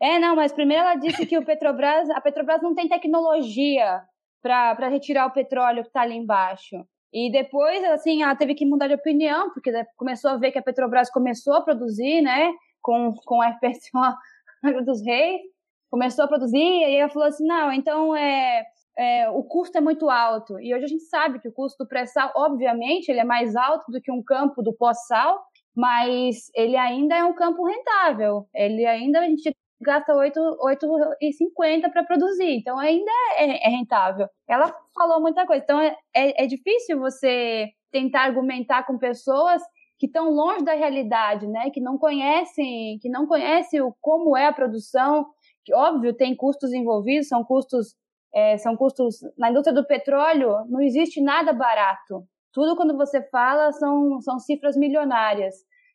[0.00, 4.02] é, não, mas primeiro ela disse que o Petrobras, a Petrobras não tem tecnologia
[4.40, 6.76] para retirar o petróleo que está ali embaixo.
[7.12, 10.62] E depois, assim, ela teve que mudar de opinião, porque começou a ver que a
[10.62, 14.16] Petrobras começou a produzir, né, com, com a FPSO
[14.86, 15.42] dos Reis,
[15.90, 18.64] começou a produzir, e ela falou assim, não, então é,
[18.96, 20.58] é, o custo é muito alto.
[20.58, 23.90] E hoje a gente sabe que o custo do pré-sal, obviamente, ele é mais alto
[23.92, 25.42] do que um campo do pós-sal,
[25.74, 28.46] mas ele ainda é um campo rentável.
[28.54, 34.28] Ele ainda, a gente gasta 8,50 para produzir, então ainda é, é, rentável.
[34.48, 39.62] Ela falou muita coisa, então é, é, é difícil você tentar argumentar com pessoas
[40.02, 41.70] que estão longe da realidade, né?
[41.70, 45.26] Que não conhecem, que não conhecem o, como é a produção.
[45.64, 47.94] Que óbvio tem custos envolvidos, são custos,
[48.34, 50.64] é, são custos na indústria do petróleo.
[50.68, 52.24] Não existe nada barato.
[52.52, 55.54] Tudo quando você fala são, são cifras milionárias.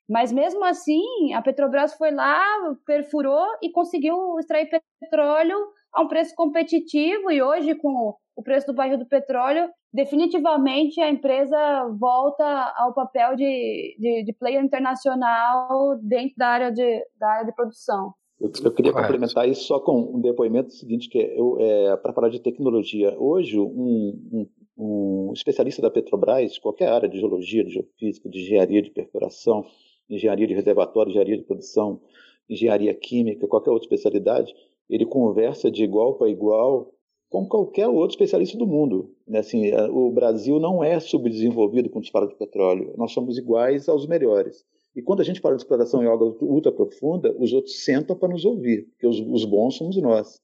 [0.09, 2.41] Mas mesmo assim, a Petrobras foi lá,
[2.85, 4.69] perfurou e conseguiu extrair
[5.01, 5.57] petróleo
[5.93, 7.29] a um preço competitivo.
[7.29, 11.57] E hoje, com o preço do barril do petróleo, definitivamente a empresa
[11.99, 12.45] volta
[12.77, 18.13] ao papel de, de, de player internacional dentro da área de, da área de produção.
[18.39, 22.29] Eu, eu queria complementar isso só com um depoimento seguinte, que é, é para falar
[22.29, 23.15] de tecnologia.
[23.17, 24.47] Hoje, um, um,
[24.77, 29.65] um especialista da Petrobras, qualquer área de geologia, de geofísica, de engenharia de perfuração,
[30.09, 32.01] engenharia de reservatório, engenharia de produção,
[32.49, 34.53] engenharia química, qualquer outra especialidade,
[34.89, 36.93] ele conversa de igual para igual
[37.29, 39.13] com qualquer outro especialista do mundo.
[39.27, 39.39] Né?
[39.39, 42.93] Assim, o Brasil não é subdesenvolvido quando se fala de petróleo.
[42.97, 44.65] Nós somos iguais aos melhores.
[44.95, 48.29] E quando a gente fala de exploração em água ultra profunda, os outros sentam para
[48.29, 50.41] nos ouvir, porque os, os bons somos nós.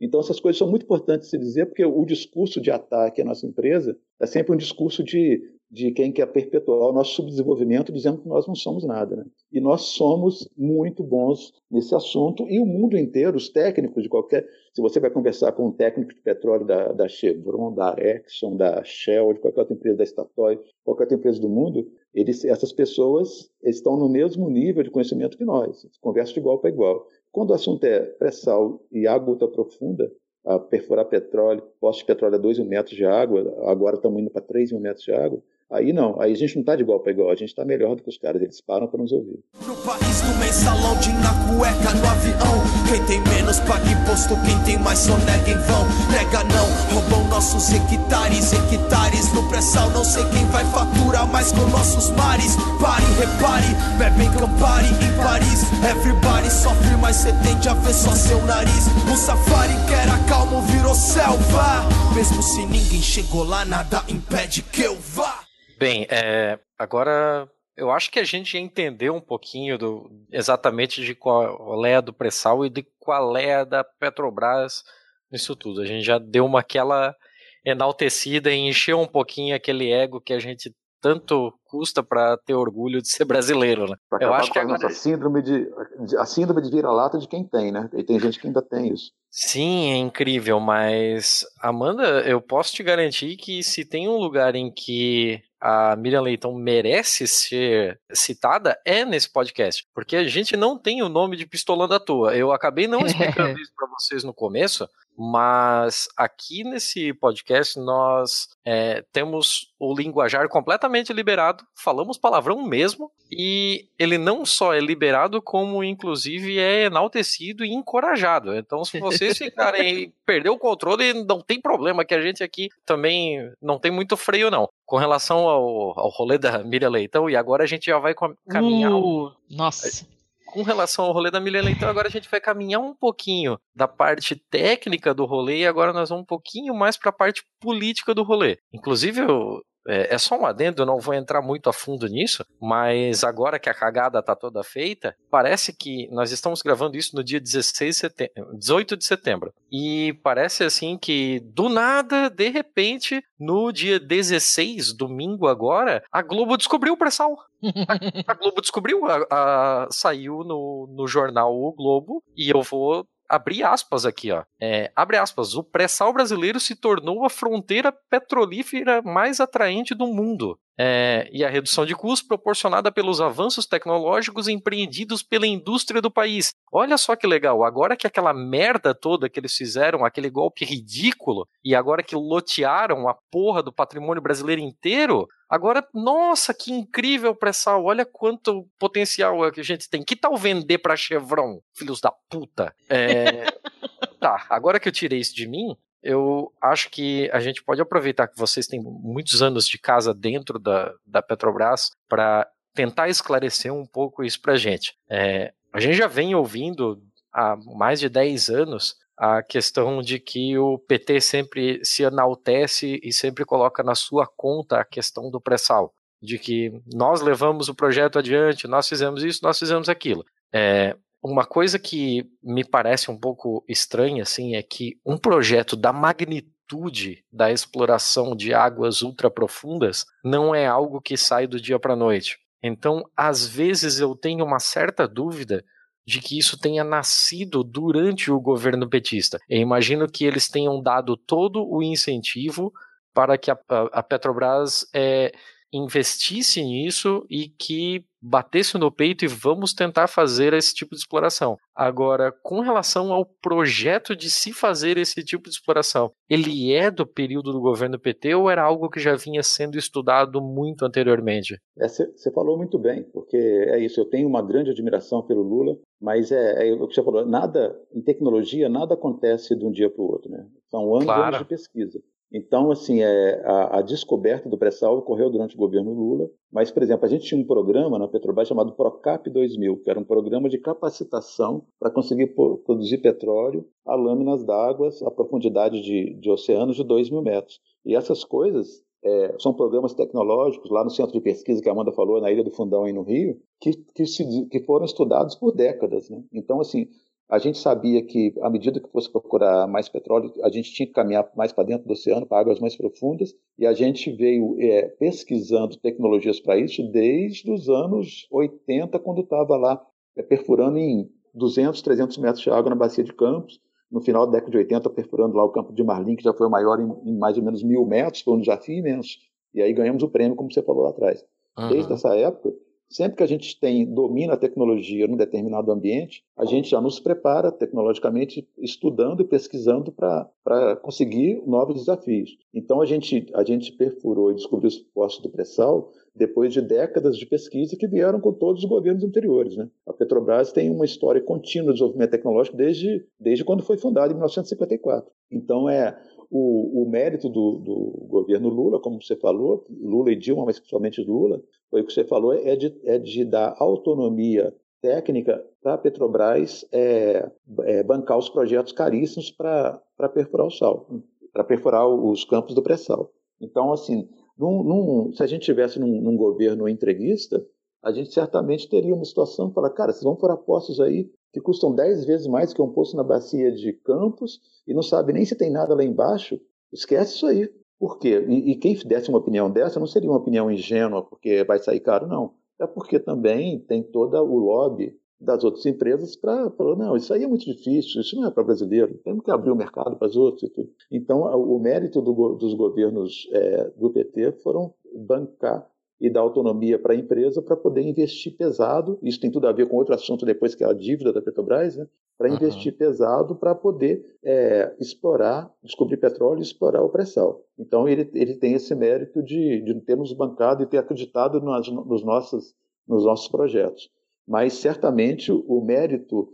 [0.00, 3.46] Então, essas coisas são muito importantes se dizer, porque o discurso de ataque à nossa
[3.46, 5.40] empresa é sempre um discurso de
[5.72, 9.16] de quem quer perpetuar o nosso subdesenvolvimento, dizendo que nós não somos nada.
[9.16, 9.24] Né?
[9.50, 14.46] E nós somos muito bons nesse assunto, e o mundo inteiro, os técnicos de qualquer.
[14.74, 18.84] Se você vai conversar com um técnico de petróleo da, da Chevron, da Exxon, da
[18.84, 23.50] Shell, de qualquer outra empresa, da Statoil, qualquer outra empresa do mundo, eles, essas pessoas
[23.64, 27.06] estão no mesmo nível de conhecimento que nós, conversam de igual para igual.
[27.30, 30.12] Quando o assunto é pré-sal e água ultra profunda,
[30.44, 34.30] a perfurar petróleo, poços de petróleo a 2 mil metros de água, agora estamos indo
[34.30, 35.42] para 3 mil metros de água,
[35.72, 37.96] Aí não, aí a gente não está de igual para igual, a gente está melhor
[37.96, 39.40] do que os caras, eles param para nos ouvir.
[39.66, 42.62] No país do mensalão, de na cueca no avião.
[42.90, 45.86] Quem tem menos paga imposto, quem tem mais só nega em vão.
[46.10, 49.88] Nega não, roubam nossos hectares, hectares no pré-sal.
[49.92, 52.54] Não sei quem vai faturar mais com nossos mares.
[52.78, 55.62] Pare, repare, bebem Campari em Paris.
[55.88, 58.88] Everybody sofre, mas cê tende a ver só seu nariz.
[59.10, 61.88] O safari que era calmo virou selva.
[62.14, 65.41] Mesmo se ninguém chegou lá, nada impede que eu vá.
[65.82, 71.84] Bem, é, agora eu acho que a gente entendeu um pouquinho do, exatamente de qual
[71.84, 74.84] é a do pré-sal e de qual é a da Petrobras
[75.28, 75.80] nisso tudo.
[75.80, 77.16] A gente já deu uma aquela
[77.64, 80.72] enaltecida e encheu um pouquinho aquele ego que a gente
[81.02, 83.96] tanto custa para ter orgulho de ser brasileiro, né?
[84.08, 84.86] Pra eu acho que agora...
[84.86, 85.68] a síndrome de
[86.16, 87.90] a síndrome de vira-lata de quem tem, né?
[87.94, 89.10] E tem gente que ainda tem isso.
[89.30, 94.70] Sim, é incrível, mas Amanda, eu posso te garantir que se tem um lugar em
[94.70, 101.02] que a Miriam Leitão merece ser citada é nesse podcast, porque a gente não tem
[101.02, 102.36] o nome de Pistolando à toa.
[102.36, 109.04] Eu acabei não explicando isso para vocês no começo, mas aqui nesse podcast nós é,
[109.12, 115.82] temos o linguajar completamente liberado, falamos palavrão mesmo, e ele não só é liberado, como
[115.82, 118.54] inclusive é enaltecido e encorajado.
[118.54, 123.50] Então, se vocês ficarem perder o controle, não tem problema, que a gente aqui também
[123.60, 124.68] não tem muito freio, não.
[124.86, 128.14] Com relação ao, ao rolê da Miriam Leitão, e agora a gente já vai
[128.48, 128.92] caminhar.
[128.92, 130.06] Uh, nossa
[130.52, 133.88] com relação ao rolê da Milena, então agora a gente vai caminhar um pouquinho da
[133.88, 138.14] parte técnica do rolê e agora nós vamos um pouquinho mais para a parte política
[138.14, 138.58] do rolê.
[138.70, 142.44] Inclusive, eu, é, é, só um adendo, eu não vou entrar muito a fundo nisso,
[142.60, 147.24] mas agora que a cagada está toda feita, parece que nós estamos gravando isso no
[147.24, 149.54] dia 16 de setembro, 18 de setembro.
[149.70, 156.56] E parece assim que do nada, de repente, no dia 16, domingo agora, a Globo
[156.58, 157.36] descobriu o pré-sal.
[158.26, 163.62] A, Globo descobriu, a, a, saiu no, no jornal O Globo, e eu vou abrir
[163.62, 164.44] aspas aqui, ó.
[164.60, 165.54] É, abre aspas.
[165.54, 170.58] O pré-sal brasileiro se tornou a fronteira petrolífera mais atraente do mundo.
[170.78, 176.54] É, e a redução de custos proporcionada pelos avanços tecnológicos empreendidos pela indústria do país.
[176.72, 181.46] Olha só que legal, agora que aquela merda toda que eles fizeram, aquele golpe ridículo,
[181.62, 187.84] e agora que lotearam a porra do patrimônio brasileiro inteiro, agora, nossa, que incrível pré-sal,
[187.84, 190.02] olha quanto potencial que a gente tem.
[190.02, 192.74] Que tal vender pra Chevron, filhos da puta?
[192.88, 193.44] É...
[194.18, 198.26] tá, agora que eu tirei isso de mim, eu acho que a gente pode aproveitar
[198.26, 203.86] que vocês têm muitos anos de casa dentro da, da Petrobras para tentar esclarecer um
[203.86, 204.94] pouco isso para a gente.
[205.08, 210.58] É, a gente já vem ouvindo há mais de 10 anos a questão de que
[210.58, 215.94] o PT sempre se enaltece e sempre coloca na sua conta a questão do pré-sal,
[216.20, 220.24] de que nós levamos o projeto adiante, nós fizemos isso, nós fizemos aquilo.
[220.52, 225.92] É, uma coisa que me parece um pouco estranha, assim, é que um projeto da
[225.92, 231.96] magnitude da exploração de águas ultraprofundas não é algo que sai do dia para a
[231.96, 232.38] noite.
[232.62, 235.64] Então, às vezes eu tenho uma certa dúvida
[236.04, 239.38] de que isso tenha nascido durante o governo petista.
[239.48, 242.72] Eu imagino que eles tenham dado todo o incentivo
[243.14, 243.58] para que a,
[243.92, 245.32] a Petrobras é,
[245.72, 251.56] investisse nisso e que batesse no peito e vamos tentar fazer esse tipo de exploração.
[251.74, 257.04] Agora, com relação ao projeto de se fazer esse tipo de exploração, ele é do
[257.04, 261.58] período do governo PT ou era algo que já vinha sendo estudado muito anteriormente?
[261.76, 265.76] Você é, falou muito bem, porque é isso, eu tenho uma grande admiração pelo Lula,
[266.00, 269.90] mas é, é o que você falou, nada, em tecnologia, nada acontece de um dia
[269.90, 270.46] para o outro, né?
[270.70, 271.22] São anos, claro.
[271.22, 272.00] anos de pesquisa.
[272.32, 276.82] Então, assim, é, a, a, descoberta do pré-sal ocorreu durante o governo Lula, mas, por
[276.82, 280.48] exemplo, a gente tinha um programa na Petrobras chamado Procap 2000, que era um programa
[280.48, 282.28] de capacitação para conseguir
[282.64, 287.60] produzir petróleo a lâminas d'água a profundidade de, de oceanos de 2 mil metros.
[287.84, 291.92] E essas coisas é, são programas tecnológicos lá no centro de pesquisa que a Amanda
[291.92, 295.52] falou, na Ilha do Fundão, aí no Rio, que, que, se, que foram estudados por
[295.52, 296.08] décadas.
[296.08, 296.22] Né?
[296.32, 296.88] Então, assim,
[297.32, 300.92] a gente sabia que, à medida que fosse procurar mais petróleo, a gente tinha que
[300.92, 304.82] caminhar mais para dentro do oceano, para águas mais profundas, e a gente veio é,
[304.98, 309.82] pesquisando tecnologias para isso desde os anos 80, quando estava lá
[310.14, 313.58] é, perfurando em 200, 300 metros de água na Bacia de Campos,
[313.90, 316.46] no final da década de 80, perfurando lá o campo de Marlim, que já foi
[316.46, 319.16] o maior em, em mais ou menos mil metros, foi um desafio imenso.
[319.54, 321.24] E aí ganhamos o prêmio, como você falou lá atrás.
[321.56, 321.68] Uhum.
[321.70, 322.52] Desde essa época,
[322.92, 327.00] Sempre que a gente tem domina a tecnologia num determinado ambiente, a gente já nos
[327.00, 332.36] prepara tecnologicamente, estudando e pesquisando para conseguir novos desafios.
[332.52, 337.16] Então a gente a gente perfurou e descobriu os postos do pré-sal depois de décadas
[337.16, 339.56] de pesquisa que vieram com todos os governos anteriores.
[339.56, 339.70] Né?
[339.86, 344.16] A Petrobras tem uma história contínua de desenvolvimento tecnológico desde, desde quando foi fundada, em
[344.16, 345.10] 1954.
[345.30, 345.98] Então, é
[346.34, 351.04] o, o mérito do, do, governo Lula, como você falou, Lula e Dilma, mas principalmente
[351.04, 355.78] Lula, foi o que você falou, é de, é de dar autonomia técnica para a
[355.78, 357.30] Petrobras é,
[357.64, 360.88] é, bancar os projetos caríssimos para perfurar o sal,
[361.34, 363.12] para perfurar os campos do pré-sal.
[363.38, 364.08] Então, assim,
[364.38, 367.44] num, num, se a gente tivesse num, num, governo entreguista,
[367.82, 371.74] a gente certamente teria uma situação falar, cara, vocês vão furar poços aí que custam
[371.74, 375.34] 10 vezes mais que um poço na bacia de Campos e não sabe nem se
[375.34, 376.40] tem nada lá embaixo,
[376.72, 377.50] esquece isso aí.
[377.78, 378.24] Por quê?
[378.28, 381.80] E, e quem desse uma opinião dessa não seria uma opinião ingênua, porque vai sair
[381.80, 382.34] caro, não.
[382.60, 387.22] É porque também tem todo o lobby das outras empresas para falar, não, isso aí
[387.22, 390.16] é muito difícil, isso não é para brasileiro, temos que abrir o mercado para os
[390.16, 390.68] outros e tudo.
[390.90, 395.68] Então, o mérito do, dos governos é, do PT foram bancar
[396.02, 398.98] e dar autonomia para a empresa para poder investir pesado.
[399.00, 401.76] Isso tem tudo a ver com outro assunto depois, que é a dívida da Petrobras,
[401.76, 401.86] né?
[402.18, 402.34] para uhum.
[402.34, 407.44] investir pesado para poder é, explorar, descobrir petróleo e explorar o pré-sal.
[407.56, 412.04] Então, ele, ele tem esse mérito de, de termos bancado e ter acreditado nas, nos,
[412.04, 412.52] nossos,
[412.86, 413.88] nos nossos projetos.
[414.26, 416.32] Mas, certamente, o mérito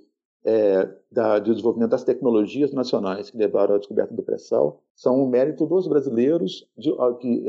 [0.48, 5.28] é, da, de desenvolvimento das tecnologias nacionais que levaram à descoberta do pré-sal são um
[5.28, 6.90] mérito dos brasileiros, de,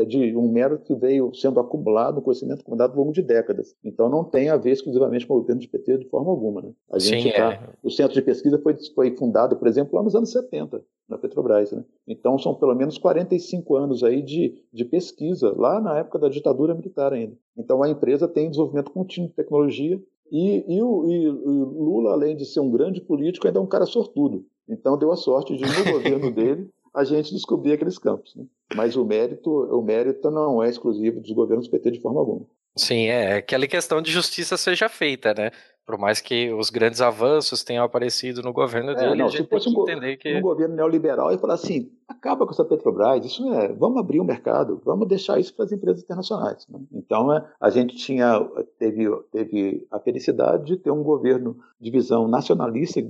[0.05, 3.73] de, um mérito que veio sendo acumulado, um conhecimento acumulado ao longo de décadas.
[3.83, 6.61] Então não tem a ver exclusivamente com o governo de PT de forma alguma.
[6.61, 6.71] Né?
[6.91, 7.69] A gente Sim, tá, é.
[7.81, 11.71] O centro de pesquisa foi, foi fundado, por exemplo, lá nos anos 70, na Petrobras.
[11.71, 11.83] Né?
[12.07, 16.75] Então são pelo menos 45 anos aí de, de pesquisa, lá na época da ditadura
[16.75, 17.35] militar ainda.
[17.57, 19.99] Então a empresa tem desenvolvimento contínuo de tecnologia
[20.31, 23.67] e, e, o, e, o, Lula, além de ser um grande político, ainda é um
[23.67, 24.45] cara sortudo.
[24.67, 28.35] Então deu a sorte de, no governo dele, a gente descobrir aqueles campos.
[28.35, 28.45] Né?
[28.75, 32.45] Mas o mérito, o mérito não é exclusivo dos governos PT de forma alguma.
[32.75, 35.51] Sim, é aquela questão de justiça seja feita, né?
[35.89, 39.47] Por mais que os grandes avanços tenham aparecido no governo dele, é, não, a gente
[39.47, 40.35] tem que um, entender que...
[40.35, 44.23] um governo neoliberal e falar assim, acaba com essa Petrobras, isso é, vamos abrir o
[44.23, 46.67] mercado, vamos deixar isso para as empresas internacionais.
[46.69, 46.79] Né?
[46.93, 48.39] Então, é, a gente tinha,
[48.77, 53.01] teve, teve a felicidade de ter um governo de visão nacionalista,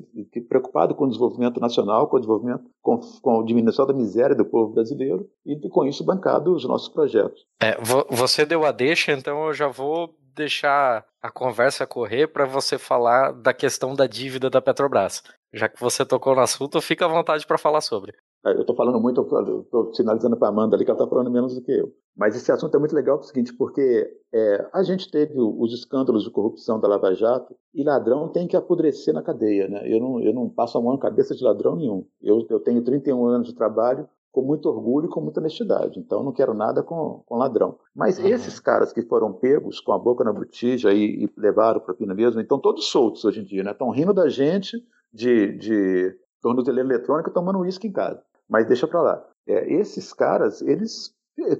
[0.47, 4.45] preocupado com o desenvolvimento nacional, com o desenvolvimento, com, com a diminuição da miséria do
[4.45, 7.45] povo brasileiro, e com isso bancado os nossos projetos.
[7.61, 7.77] É,
[8.09, 13.31] você deu a deixa, então eu já vou deixar a conversa correr para você falar
[13.33, 15.21] da questão da dívida da Petrobras.
[15.53, 18.13] Já que você tocou no assunto, fica à vontade para falar sobre.
[18.45, 21.29] É, eu estou falando muito, estou sinalizando para a Amanda ali que ela está falando
[21.29, 21.91] menos do que eu.
[22.15, 26.23] Mas esse assunto é muito legal pelo seguinte, porque é, a gente teve os escândalos
[26.23, 29.67] de corrupção da Lava Jato e ladrão tem que apodrecer na cadeia.
[29.67, 29.81] Né?
[29.85, 32.05] Eu, não, eu não passo a mão na cabeça de ladrão nenhum.
[32.21, 34.07] Eu, eu tenho 31 anos de trabalho,
[34.39, 35.99] com muito orgulho e com muita honestidade.
[35.99, 37.77] Então, não quero nada com, com ladrão.
[37.93, 38.27] Mas uhum.
[38.27, 42.39] esses caras que foram pegos com a boca na botija e, e levaram propina mesmo,
[42.39, 43.71] então todos soltos hoje em dia, né?
[43.71, 44.77] Estão rindo da gente
[45.13, 48.23] de, de tornozeleira eletrônica tomando uísque em casa.
[48.47, 49.25] Mas deixa para lá.
[49.45, 51.13] É, esses caras, eles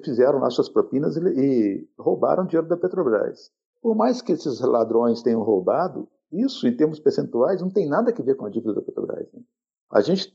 [0.04, 3.52] fizeram lá suas propinas e, e roubaram dinheiro da Petrobras.
[3.82, 8.24] Por mais que esses ladrões tenham roubado, isso, em termos percentuais, não tem nada a
[8.24, 9.28] ver com a dívida da Petrobras.
[9.34, 9.42] Né?
[9.92, 10.32] A gente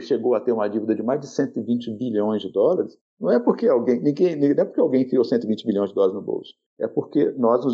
[0.00, 2.96] chegou a ter uma dívida de mais de 120 bilhões de dólares.
[3.20, 6.22] Não é porque alguém, ninguém, não é porque alguém criou 120 bilhões de dólares no
[6.22, 6.54] bolso.
[6.78, 7.64] É porque nós,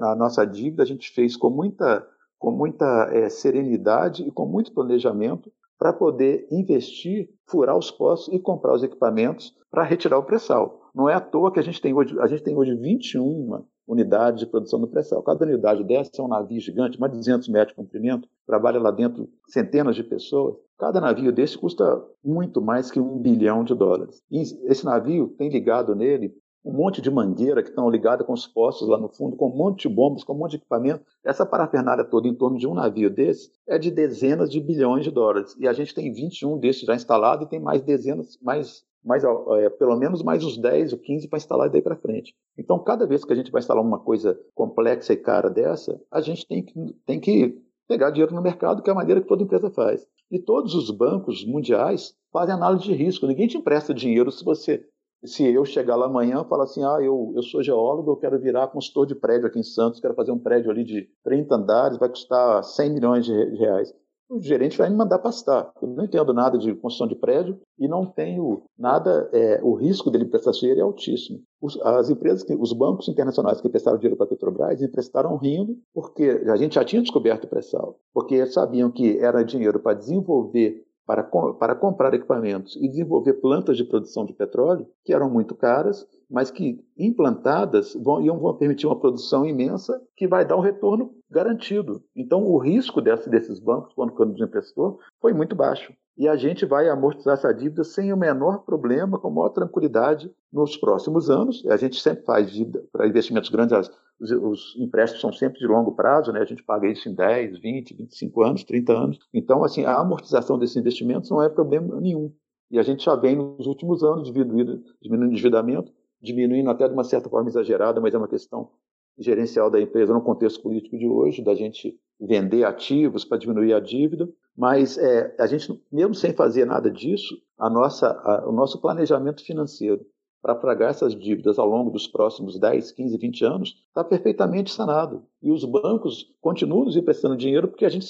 [0.00, 2.06] a nossa dívida, a gente fez com muita,
[2.38, 8.40] com muita é, serenidade e com muito planejamento para poder investir, furar os postos e
[8.40, 10.90] comprar os equipamentos para retirar o pré-sal.
[10.94, 14.40] Não é à toa que a gente tem hoje, a gente tem hoje 21 unidades
[14.40, 15.22] de produção do pré-sal.
[15.22, 18.90] Cada unidade dessa é um navio gigante, mais de 200 metros de comprimento, trabalha lá
[18.90, 20.56] dentro centenas de pessoas.
[20.78, 24.22] Cada navio desse custa muito mais que um bilhão de dólares.
[24.30, 26.34] E esse navio tem ligado nele
[26.64, 29.56] um monte de mangueira que estão ligadas com os postos lá no fundo, com um
[29.56, 31.02] monte de bombas, com um monte de equipamento.
[31.24, 35.10] Essa parafernália toda em torno de um navio desse é de dezenas de bilhões de
[35.10, 35.56] dólares.
[35.58, 39.70] E a gente tem 21 desses já instalados e tem mais dezenas, mais, mais é,
[39.70, 42.34] pelo menos mais os 10 ou 15 para instalar daí para frente.
[42.56, 46.20] Então, cada vez que a gente vai instalar uma coisa complexa e cara dessa, a
[46.20, 46.74] gente tem que,
[47.06, 50.06] tem que pegar dinheiro no mercado, que é a maneira que toda empresa faz.
[50.30, 53.26] E todos os bancos mundiais fazem análise de risco.
[53.26, 54.84] Ninguém te empresta dinheiro se você
[55.24, 58.38] se eu chegar lá amanhã e falar assim, ah, eu, eu sou geólogo, eu quero
[58.38, 61.98] virar consultor de prédio aqui em Santos, quero fazer um prédio ali de 30 andares,
[61.98, 63.92] vai custar 100 milhões de reais
[64.28, 65.72] o gerente vai me mandar pastar.
[65.80, 70.10] Eu não entendo nada de construção de prédio e não tenho nada, é, o risco
[70.10, 71.40] dele prestar dinheiro é altíssimo.
[71.60, 76.42] Os, as empresas, os bancos internacionais que prestaram dinheiro para a Petrobras emprestaram rindo, porque
[76.46, 81.22] a gente já tinha descoberto o pré-sal, porque sabiam que era dinheiro para desenvolver para,
[81.22, 86.50] para comprar equipamentos e desenvolver plantas de produção de petróleo, que eram muito caras, mas
[86.50, 92.02] que implantadas vão, iam, vão permitir uma produção imensa que vai dar um retorno garantido.
[92.14, 95.92] Então, o risco desse, desses bancos, quando, quando emprestou, foi muito baixo.
[96.18, 100.76] E a gente vai amortizar essa dívida sem o menor problema, com maior tranquilidade nos
[100.76, 101.64] próximos anos.
[101.68, 105.66] A gente sempre faz dívida para investimentos grandes, as, os, os, empréstimos são sempre de
[105.68, 106.40] longo prazo, né?
[106.40, 109.18] a gente paga isso em 10, 20, 25 anos, 30 anos.
[109.32, 112.32] Então, assim, a amortização desses investimentos não é problema nenhum.
[112.68, 117.04] E a gente já vem nos últimos anos diminuindo o endividamento, diminuindo até de uma
[117.04, 118.70] certa forma exagerada, mas é uma questão
[119.18, 123.80] gerencial da empresa no contexto político de hoje, da gente vender ativos para diminuir a
[123.80, 124.28] dívida.
[124.56, 129.44] Mas é, a gente, mesmo sem fazer nada disso, a nossa, a, o nosso planejamento
[129.44, 130.04] financeiro
[130.40, 135.24] para pagar essas dívidas ao longo dos próximos 10, 15, 20 anos está perfeitamente sanado.
[135.42, 138.06] E os bancos continuam nos emprestando dinheiro porque a gente,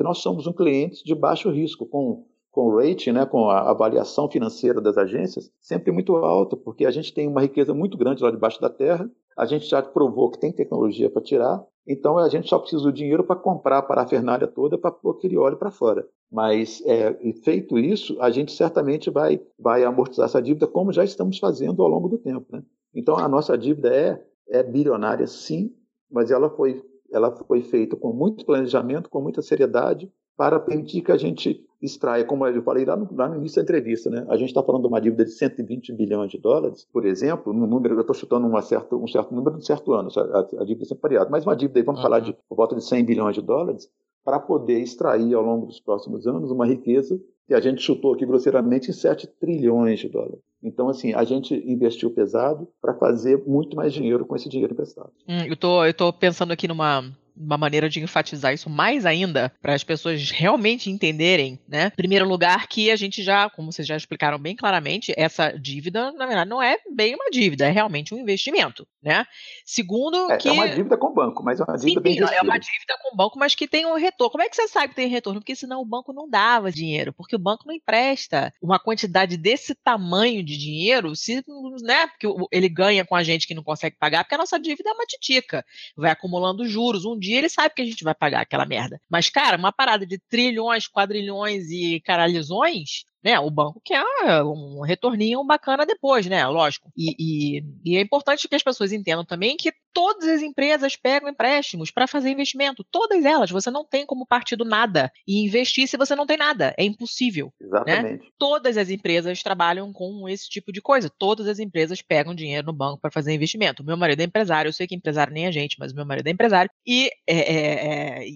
[0.00, 2.24] nós somos um cliente de baixo risco, com
[2.58, 6.90] com o rating, né, com a avaliação financeira das agências, sempre muito alto, porque a
[6.90, 10.40] gente tem uma riqueza muito grande lá debaixo da terra, a gente já provou que
[10.40, 14.48] tem tecnologia para tirar, então a gente só precisa do dinheiro para comprar a parafernália
[14.48, 16.04] toda para pôr aquele óleo para fora.
[16.32, 21.38] Mas, é, feito isso, a gente certamente vai, vai amortizar essa dívida, como já estamos
[21.38, 22.44] fazendo ao longo do tempo.
[22.50, 22.60] Né?
[22.92, 25.72] Então, a nossa dívida é, é bilionária, sim,
[26.10, 26.82] mas ela foi,
[27.12, 32.24] ela foi feita com muito planejamento, com muita seriedade, para permitir que a gente extraia,
[32.24, 34.24] como eu falei lá no, lá no início da entrevista, né?
[34.28, 37.66] a gente está falando de uma dívida de 120 bilhões de dólares, por exemplo, no
[37.66, 40.64] número, eu estou chutando uma certa, um certo número de um certo ano, a, a
[40.64, 42.04] dívida é sempre variada, mas uma dívida, vamos uhum.
[42.04, 43.90] falar de por volta de 100 bilhões de dólares,
[44.24, 48.26] para poder extrair ao longo dos próximos anos uma riqueza que a gente chutou aqui
[48.26, 50.38] grosseiramente em 7 trilhões de dólares.
[50.62, 55.10] Então, assim, a gente investiu pesado para fazer muito mais dinheiro com esse dinheiro emprestado.
[55.26, 59.52] Hum, eu tô, eu tô pensando aqui numa, uma maneira de enfatizar isso mais ainda,
[59.62, 61.86] para as pessoas realmente entenderem, né?
[61.92, 66.12] Em primeiro lugar, que a gente já, como vocês já explicaram bem claramente, essa dívida,
[66.12, 69.24] na verdade, não é bem uma dívida, é realmente um investimento, né?
[69.64, 70.48] Segundo, é, que.
[70.48, 72.96] É uma dívida com o banco, mas é uma dívida Sim, bem É uma dívida
[73.02, 74.32] com o banco, mas que tem um retorno.
[74.32, 75.40] Como é que você sabe que tem retorno?
[75.40, 79.74] Porque senão o banco não dava dinheiro, porque o banco não empresta uma quantidade desse
[79.74, 81.44] tamanho de dinheiro, se,
[81.82, 82.06] né?
[82.08, 84.92] Porque ele ganha com a gente que não consegue pagar, porque a nossa dívida é
[84.92, 85.64] uma titica,
[85.96, 87.04] vai acumulando juros.
[87.04, 89.00] Um dia dia ele sabe que a gente vai pagar aquela merda.
[89.08, 93.38] Mas, cara, uma parada de trilhões, quadrilhões e caralhões, né?
[93.38, 94.02] O banco quer
[94.44, 96.46] um retorninho bacana depois, né?
[96.46, 96.90] Lógico.
[96.96, 101.28] E, e, e, é importante que as pessoas entendam também que todas as empresas pegam
[101.28, 102.84] empréstimos para fazer investimento.
[102.90, 103.50] Todas elas.
[103.50, 106.74] Você não tem como partir do nada e investir se você não tem nada.
[106.78, 107.52] É impossível.
[107.60, 107.66] Né?
[107.66, 108.22] Exatamente.
[108.22, 108.30] Né?
[108.38, 111.10] Todas as empresas trabalham com esse tipo de coisa.
[111.18, 113.84] Todas as empresas pegam dinheiro no banco para fazer investimento.
[113.84, 114.68] Meu marido é empresário.
[114.68, 116.70] Eu sei que empresário nem a gente, mas meu marido é empresário.
[116.86, 118.26] E é, é, é,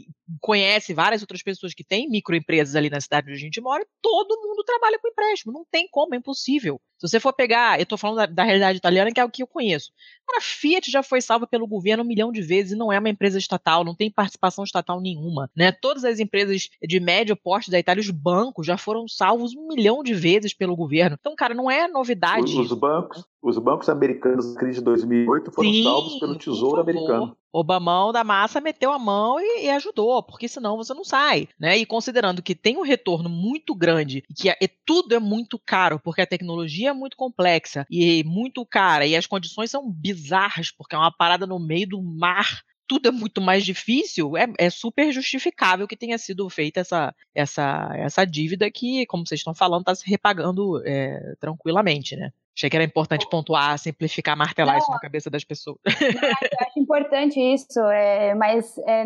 [0.41, 3.87] conhece várias outras pessoas que têm microempresas ali na cidade onde a gente mora.
[4.01, 5.53] Todo mundo trabalha com empréstimo.
[5.53, 6.81] Não tem como, é impossível.
[7.03, 9.43] Se você for pegar, eu estou falando da, da, realidade italiana, que é o que
[9.43, 9.91] eu conheço.
[10.37, 13.09] a Fiat já foi salva pelo governo um milhão de vezes e não é uma
[13.09, 15.51] empresa estatal, não tem participação estatal nenhuma.
[15.57, 15.73] Né?
[15.73, 20.01] Todas as empresas de médio porte da Itália, os bancos, já foram salvos um milhão
[20.05, 21.17] de vezes pelo governo.
[21.19, 22.45] Então, cara, não é novidade.
[22.45, 26.81] Os, os bancos, os bancos americanos na crise de 2008 foram Sim, salvos pelo Tesouro
[26.81, 27.37] americano.
[27.53, 31.77] Obamão da massa meteu a mão e, e, ajudou, porque senão você não sai, né?
[31.77, 36.01] E considerando que tem um retorno muito grande e que é, tudo é muito caro,
[36.03, 40.95] porque a tecnologia é muito complexa e muito cara e as condições são bizarras, porque
[40.95, 42.63] é uma parada no meio do mar
[42.93, 47.91] tudo é muito mais difícil, é, é, super justificável que tenha sido feita essa, essa,
[47.97, 52.31] essa dívida que, como vocês estão falando, está se repagando é, tranquilamente, né?
[52.55, 55.79] Achei que era importante pontuar, simplificar, martelar Não, isso na cabeça das pessoas.
[55.87, 59.05] eu acho importante isso, é, mas é,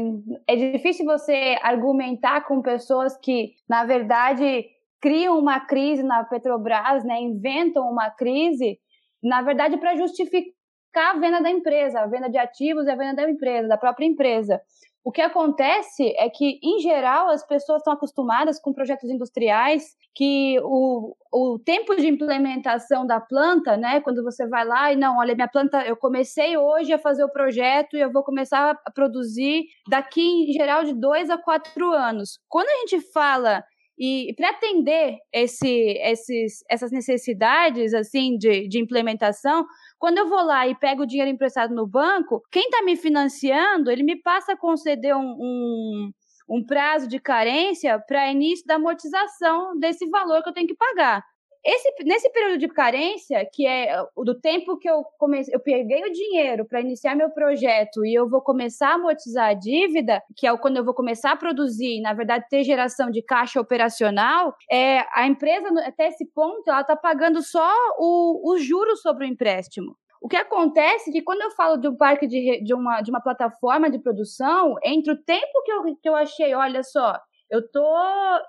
[0.48, 4.66] é difícil você argumentar com pessoas que, na verdade,
[5.06, 8.76] criam uma crise na Petrobras, né, inventam uma crise,
[9.22, 13.22] na verdade, para justificar a venda da empresa, a venda de ativos e a venda
[13.22, 14.60] da empresa, da própria empresa.
[15.04, 20.58] O que acontece é que, em geral, as pessoas estão acostumadas com projetos industriais que
[20.64, 25.36] o, o tempo de implementação da planta, né, quando você vai lá e não, olha,
[25.36, 29.66] minha planta, eu comecei hoje a fazer o projeto e eu vou começar a produzir
[29.88, 32.40] daqui, em geral, de dois a quatro anos.
[32.48, 33.62] Quando a gente fala
[33.98, 39.64] e para atender esse, esses, essas necessidades assim de, de implementação,
[39.98, 43.90] quando eu vou lá e pego o dinheiro emprestado no banco, quem está me financiando,
[43.90, 46.10] ele me passa a conceder um, um,
[46.48, 51.22] um prazo de carência para início da amortização desse valor que eu tenho que pagar.
[51.66, 56.12] Esse, nesse período de carência, que é do tempo que eu comecei, eu peguei o
[56.12, 60.56] dinheiro para iniciar meu projeto e eu vou começar a amortizar a dívida, que é
[60.56, 65.26] quando eu vou começar a produzir, na verdade, ter geração de caixa operacional, é, a
[65.26, 69.96] empresa, até esse ponto, ela está pagando só o, o juros sobre o empréstimo.
[70.22, 73.10] O que acontece é que quando eu falo de um parque de, de, uma, de
[73.10, 77.18] uma plataforma de produção, entre o tempo que eu, que eu achei, olha só,
[77.50, 77.96] eu tô,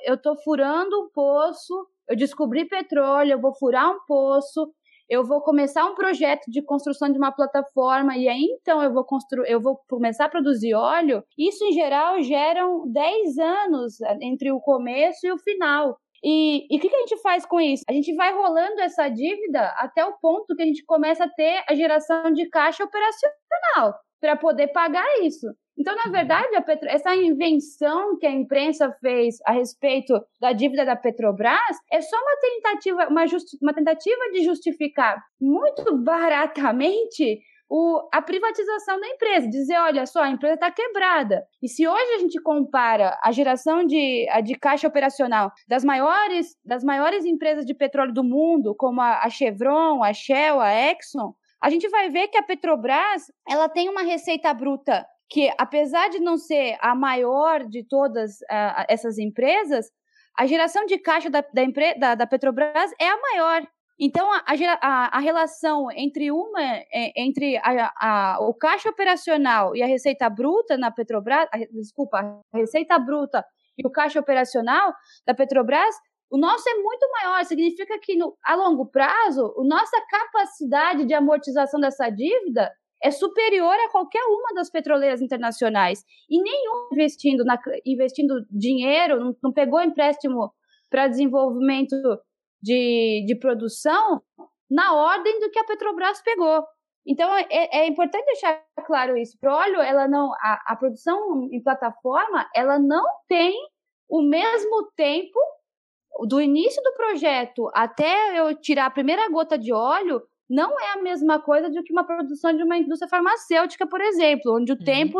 [0.04, 4.72] eu tô furando um poço eu descobri petróleo, eu vou furar um poço,
[5.10, 9.06] eu vou começar um projeto de construção de uma plataforma e aí então eu vou
[9.06, 11.24] construir, eu vou começar a produzir óleo.
[11.38, 15.98] Isso em geral geram 10 anos entre o começo e o final.
[16.24, 17.84] E, e o que, que a gente faz com isso?
[17.88, 21.64] A gente vai rolando essa dívida até o ponto que a gente começa a ter
[21.70, 25.48] a geração de caixa operacional para poder pagar isso.
[25.78, 26.90] Então, na verdade, Petro...
[26.90, 32.38] essa invenção que a imprensa fez a respeito da dívida da Petrobras é só uma
[32.42, 33.26] tentativa, uma,
[33.62, 40.30] uma tentativa de justificar muito baratamente o, a privatização da empresa, dizer, olha só, a
[40.30, 41.44] empresa está quebrada.
[41.62, 46.84] E se hoje a gente compara a geração de, de caixa operacional das maiores, das
[46.84, 51.70] maiores empresas de petróleo do mundo, como a, a Chevron, a Shell, a Exxon, a
[51.70, 56.38] gente vai ver que a Petrobras ela tem uma receita bruta que, apesar de não
[56.38, 59.88] ser a maior de todas uh, essas empresas,
[60.38, 61.64] a geração de caixa da, da,
[62.00, 63.68] da, da Petrobras é a maior.
[64.00, 64.44] Então, a,
[64.82, 70.78] a, a relação entre uma é, entre a, o caixa operacional e a receita bruta
[70.78, 73.44] na Petrobras, desculpa, a receita bruta
[73.76, 74.94] e o caixa operacional
[75.26, 75.96] da Petrobras,
[76.30, 77.44] o nosso é muito maior.
[77.46, 82.72] Significa que no, a longo prazo, a nossa capacidade de amortização dessa dívida
[83.04, 86.04] é superior a qualquer uma das petroleiras internacionais.
[86.30, 90.52] E nenhum investindo, na, investindo dinheiro, não, não pegou empréstimo
[90.90, 91.96] para desenvolvimento
[92.62, 94.22] de, de produção
[94.70, 96.64] na ordem do que a Petrobras pegou.
[97.06, 99.38] Então, é, é importante deixar claro isso.
[99.40, 103.56] Petróleo, ela não, a, a produção em plataforma, ela não tem
[104.10, 105.40] o mesmo tempo
[106.28, 111.02] do início do projeto até eu tirar a primeira gota de óleo, não é a
[111.02, 114.84] mesma coisa do que uma produção de uma indústria farmacêutica, por exemplo, onde o uhum.
[114.84, 115.20] tempo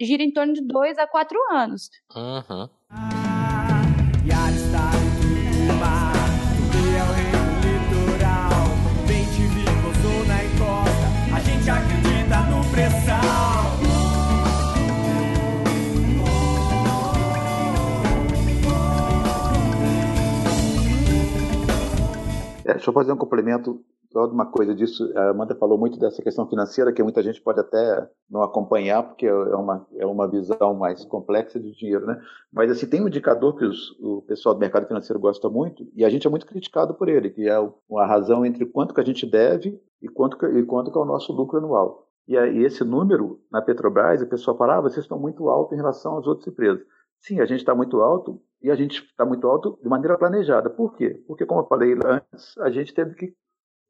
[0.00, 1.90] gira em torno de dois a quatro anos.
[2.14, 2.68] Uhum.
[22.66, 23.84] É, deixa eu fazer um complemento
[24.14, 25.12] só uma coisa disso.
[25.16, 29.26] A Amanda falou muito dessa questão financeira, que muita gente pode até não acompanhar, porque
[29.26, 32.20] é uma, é uma visão mais complexa de dinheiro, né?
[32.52, 36.04] Mas, assim, tem um indicador que os, o pessoal do mercado financeiro gosta muito, e
[36.04, 39.04] a gente é muito criticado por ele, que é a razão entre quanto que a
[39.04, 42.06] gente deve e quanto que, e quanto que é o nosso lucro anual.
[42.28, 45.76] E, e esse número, na Petrobras, a pessoa fala, ah, vocês estão muito alto em
[45.76, 46.84] relação às outras empresas.
[47.18, 50.68] Sim, a gente está muito alto e a gente está muito alto de maneira planejada.
[50.68, 51.22] Por quê?
[51.26, 53.34] Porque, como eu falei antes, a gente teve que,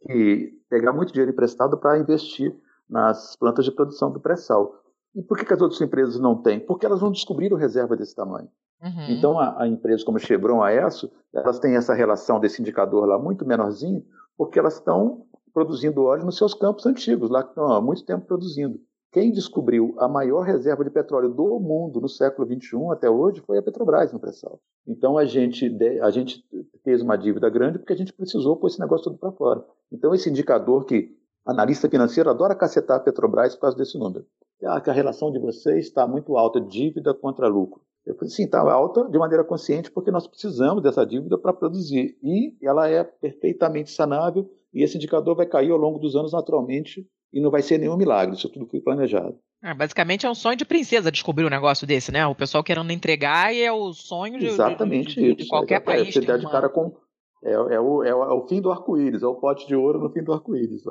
[0.07, 2.55] que pegar muito dinheiro emprestado para investir
[2.89, 4.75] nas plantas de produção do pré-sal.
[5.15, 6.59] E por que, que, as outras empresas não têm?
[6.59, 8.49] Porque elas não descobriram reserva desse tamanho.
[8.83, 9.07] Uhum.
[9.09, 13.19] Então, a, a empresa como Chevron, a ESSO, elas têm essa relação desse indicador lá
[13.19, 14.05] muito menorzinho,
[14.37, 18.27] porque elas estão produzindo óleo nos seus campos antigos, lá que estão há muito tempo
[18.27, 18.81] produzindo.
[19.15, 23.57] Quem descobriu a maior reserva de petróleo do mundo no século XXI até hoje foi
[23.57, 24.59] a Petrobras no pré-sal.
[24.85, 26.45] Então a gente, a gente
[26.83, 29.65] fez uma dívida grande porque a gente precisou pôr esse negócio todo para fora.
[29.93, 34.27] Então esse indicador que analista financeiro adora cacetar a Petrobras por causa desse número.
[34.65, 37.83] Ah, que a relação de vocês está muito alta, dívida contra lucro.
[38.05, 42.19] Eu falei, sim, está alta de maneira consciente porque nós precisamos dessa dívida para produzir.
[42.21, 47.09] E ela é perfeitamente sanável e esse indicador vai cair ao longo dos anos naturalmente
[47.35, 49.37] e não vai ser nenhum milagre, isso tudo foi planejado.
[49.61, 52.25] É, basicamente é um sonho de princesa descobrir um negócio desse, né?
[52.27, 56.03] O pessoal querendo entregar e é o sonho de, Exatamente de, de, de qualquer Exatamente.
[56.05, 56.15] país.
[56.15, 56.95] Você dá de cara com.
[57.43, 59.99] É, é, o, é, o, é o fim do arco-íris, é o pote de ouro
[59.99, 60.83] no fim do arco-íris.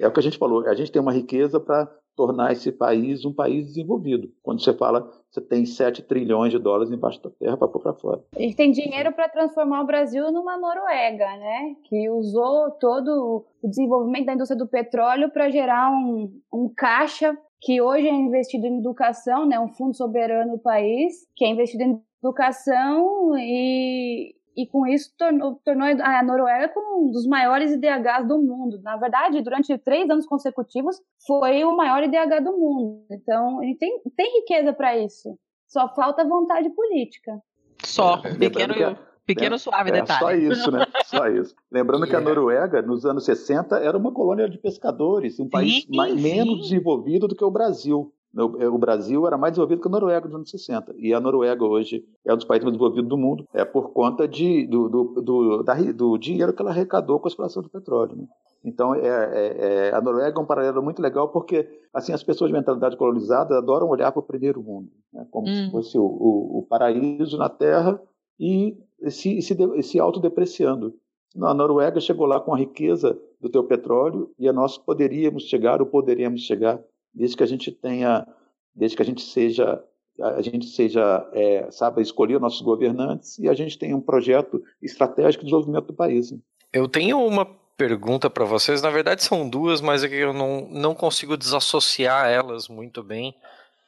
[0.00, 1.88] É o que a gente falou, a gente tem uma riqueza para
[2.18, 4.28] tornar esse país um país desenvolvido.
[4.42, 7.94] Quando você fala, você tem 7 trilhões de dólares embaixo da terra para pôr para
[7.94, 8.24] fora.
[8.36, 11.76] Ele tem dinheiro para transformar o Brasil numa Noruega, né?
[11.84, 17.80] Que usou todo o desenvolvimento da indústria do petróleo para gerar um, um caixa que
[17.80, 19.60] hoje é investido em educação, né?
[19.60, 25.54] Um fundo soberano do país que é investido em educação e, e com isso tornou,
[25.64, 28.80] tornou, a Noruega como um dos maiores IDHs do mundo.
[28.82, 33.04] Na verdade, durante três anos consecutivos, foi o maior IDH do mundo.
[33.08, 35.38] Então, gente tem, tem riqueza para isso.
[35.68, 37.40] Só falta vontade política.
[37.84, 40.18] Só, é, pequeno, que, pequeno é, suave é, detalhe.
[40.18, 40.84] Só isso, né?
[41.06, 41.54] Só isso.
[41.70, 45.96] Lembrando que a Noruega, nos anos 60, era uma colônia de pescadores, um país sim,
[45.96, 46.20] mais, sim.
[46.20, 48.12] menos desenvolvido do que o Brasil.
[48.36, 50.94] É, o Brasil era mais desenvolvido que a Noruega nos anos 60.
[50.98, 54.28] E a Noruega hoje é um dos países mais desenvolvidos do mundo, é por conta
[54.28, 58.16] de, do, do, do, da, do dinheiro que ela arrecadou com a exploração do petróleo.
[58.16, 58.26] Né?
[58.64, 62.50] Então, é, é, é, a Noruega é um paralelo muito legal porque assim as pessoas
[62.50, 65.26] de mentalidade colonizada adoram olhar para o primeiro mundo, né?
[65.30, 65.54] como hum.
[65.54, 68.00] se fosse o, o, o, paraíso na Terra
[68.38, 68.76] e
[69.08, 70.94] se, se, se autodepreciando.
[71.40, 75.86] a Noruega chegou lá com a riqueza do teu petróleo e nós poderíamos chegar ou
[75.86, 76.78] poderíamos chegar
[77.18, 78.26] desde que a gente tenha,
[78.74, 79.82] desde que a gente seja,
[80.20, 85.44] a gente seja, é, saiba escolher nossos governantes e a gente tenha um projeto estratégico
[85.44, 86.32] de desenvolvimento do país.
[86.72, 87.44] Eu tenho uma
[87.76, 92.28] pergunta para vocês, na verdade são duas, mas é que eu não, não consigo desassociar
[92.28, 93.34] elas muito bem.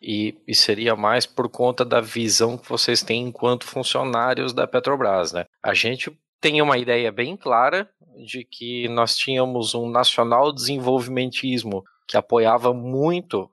[0.02, 5.30] E, e, seria mais por conta da visão que vocês têm enquanto funcionários da Petrobras,
[5.30, 5.44] né?
[5.62, 6.10] A gente
[6.40, 7.86] tem uma ideia bem clara
[8.24, 13.48] de que nós tínhamos um nacional desenvolvimentismo que apoiava muito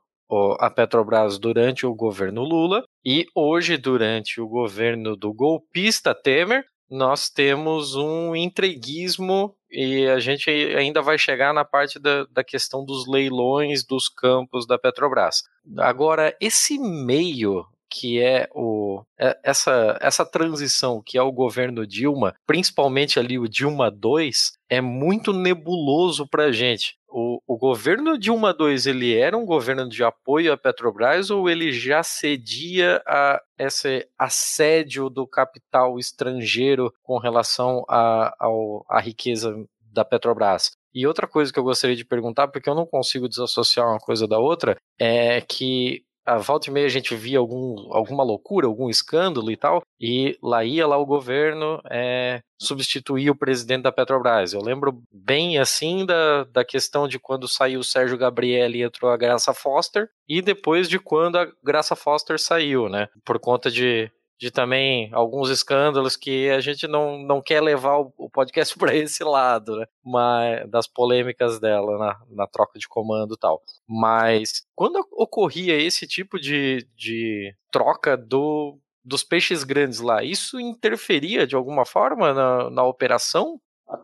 [0.60, 7.30] a Petrobras durante o governo Lula e hoje, durante o governo do golpista Temer, nós
[7.30, 13.08] temos um entreguismo e a gente ainda vai chegar na parte da, da questão dos
[13.08, 15.44] leilões dos campos da Petrobras.
[15.78, 22.36] Agora, esse meio que é o é, essa essa transição que é o governo Dilma,
[22.46, 26.96] principalmente ali o Dilma 2, é muito nebuloso para a gente.
[27.10, 31.72] o, o governo Dilma II ele era um governo de apoio à Petrobras ou ele
[31.72, 39.56] já cedia a esse assédio do capital estrangeiro com relação à riqueza
[39.92, 40.72] da Petrobras?
[40.94, 44.28] E outra coisa que eu gostaria de perguntar, porque eu não consigo desassociar uma coisa
[44.28, 48.90] da outra, é que a volta e meia a gente via algum, alguma loucura, algum
[48.90, 54.52] escândalo e tal, e lá ia lá o governo é, substituir o presidente da Petrobras.
[54.52, 59.10] Eu lembro bem assim da, da questão de quando saiu o Sérgio Gabriel e entrou
[59.10, 63.08] a Graça Foster, e depois de quando a Graça Foster saiu, né?
[63.24, 68.30] Por conta de de também alguns escândalos que a gente não, não quer levar o,
[68.30, 69.86] podcast para esse lado, né?
[70.04, 73.62] Mas, das polêmicas dela na, na troca de comando e tal.
[73.88, 81.48] Mas quando ocorria esse tipo de, de troca do, dos peixes grandes lá, isso interferia
[81.48, 83.60] de alguma forma na, na operação?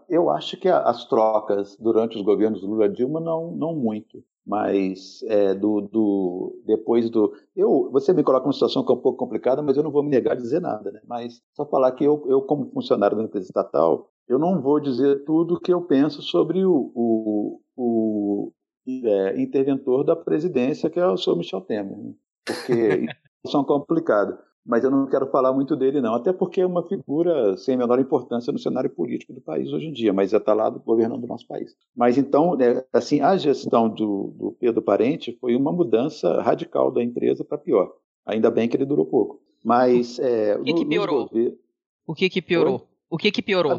[0.09, 5.53] Eu acho que as trocas durante os governos Lula Dilma não, não muito mas é,
[5.53, 9.61] do, do, depois do eu você me coloca numa situação que é um pouco complicada
[9.61, 12.23] mas eu não vou me negar a dizer nada né mas só falar que eu,
[12.27, 16.21] eu como funcionário da empresa estatal eu não vou dizer tudo o que eu penso
[16.21, 18.51] sobre o, o, o
[18.87, 22.13] é, interventor da presidência que é o senhor Michel Temer né?
[22.45, 23.05] porque
[23.47, 26.15] é complicado mas eu não quero falar muito dele, não.
[26.15, 29.87] Até porque é uma figura sem a menor importância no cenário político do país hoje
[29.87, 31.75] em dia, mas está lá governando o nosso país.
[31.95, 37.03] Mas então, né, assim, a gestão do, do Pedro Parente foi uma mudança radical da
[37.03, 37.91] empresa para pior.
[38.25, 39.41] Ainda bem que ele durou pouco.
[39.63, 40.17] Mas.
[40.19, 41.29] É, o que, no, que piorou?
[42.07, 42.87] O que, que piorou?
[43.09, 43.77] O que, que piorou?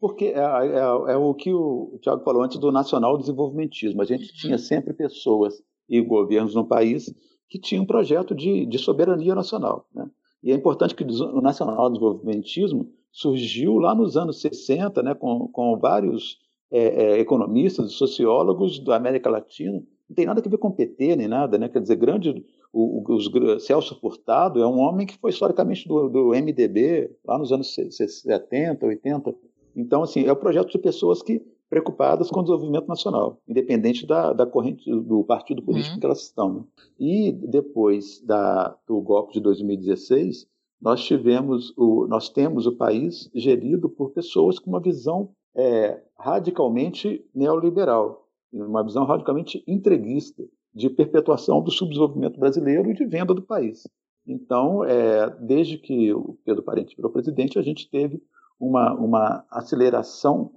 [0.00, 4.02] porque é, é, é, o que o Tiago falou antes do nacional desenvolvimentismo.
[4.02, 5.54] A gente tinha sempre pessoas
[5.88, 7.12] e governos no país
[7.48, 9.86] que tinha um projeto de, de soberania nacional.
[9.94, 10.08] Né?
[10.42, 15.78] E é importante que o nacional desenvolvimentismo surgiu lá nos anos 60, né, com, com
[15.78, 16.38] vários
[16.70, 19.82] é, é, economistas, sociólogos da América Latina.
[20.08, 21.68] Não tem nada a ver com PT nem nada, né?
[21.68, 26.08] Quer dizer, grande o, o, os, Celso Furtado é um homem que foi historicamente do,
[26.08, 29.34] do MDB lá nos anos 70, 80.
[29.74, 34.06] Então, assim, é o um projeto de pessoas que preocupadas com o desenvolvimento nacional, independente
[34.06, 36.00] da, da corrente do partido político uhum.
[36.00, 36.54] que elas estão.
[36.54, 36.64] Né?
[36.98, 40.46] E depois da, do golpe de 2016,
[40.80, 47.24] nós tivemos o, nós temos o país gerido por pessoas com uma visão é, radicalmente
[47.34, 50.44] neoliberal, uma visão radicalmente entreguista
[50.74, 53.82] de perpetuação do subdesenvolvimento brasileiro e de venda do país.
[54.26, 58.22] Então, é, desde que o Pedro Parente virou presidente, a gente teve
[58.60, 60.52] uma, uma aceleração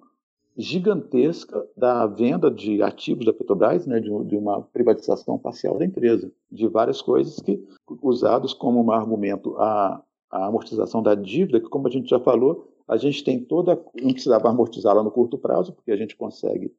[0.59, 6.29] gigantesca da venda de ativos da Petrobras, né, de, de, uma privatização parcial da empresa,
[6.51, 7.65] de várias coisas que
[8.01, 12.67] usados como um argumento a, a amortização da dívida, que como a gente já falou,
[12.85, 16.73] a gente tem toda, não precisava amortizá-la no curto prazo, porque a gente consegue,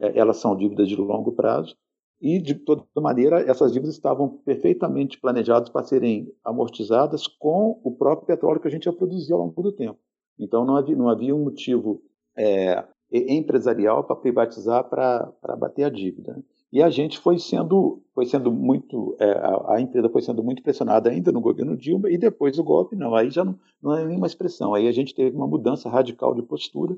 [0.00, 1.76] é, elas são dívidas de longo prazo,
[2.18, 8.26] e de toda maneira essas dívidas estavam perfeitamente planejadas para serem amortizadas com o próprio
[8.26, 9.98] petróleo que a gente ia produzir ao longo do tempo.
[10.38, 12.02] Então não havia, não havia um motivo
[12.34, 16.42] é, empresarial para privatizar para bater a dívida.
[16.72, 20.62] E a gente foi sendo, foi sendo muito, é, a, a, empresa foi sendo muito
[20.62, 24.04] pressionada ainda no governo Dilma e depois do golpe, não, aí já não, não é
[24.04, 24.74] nenhuma expressão.
[24.74, 26.96] Aí a gente teve uma mudança radical de postura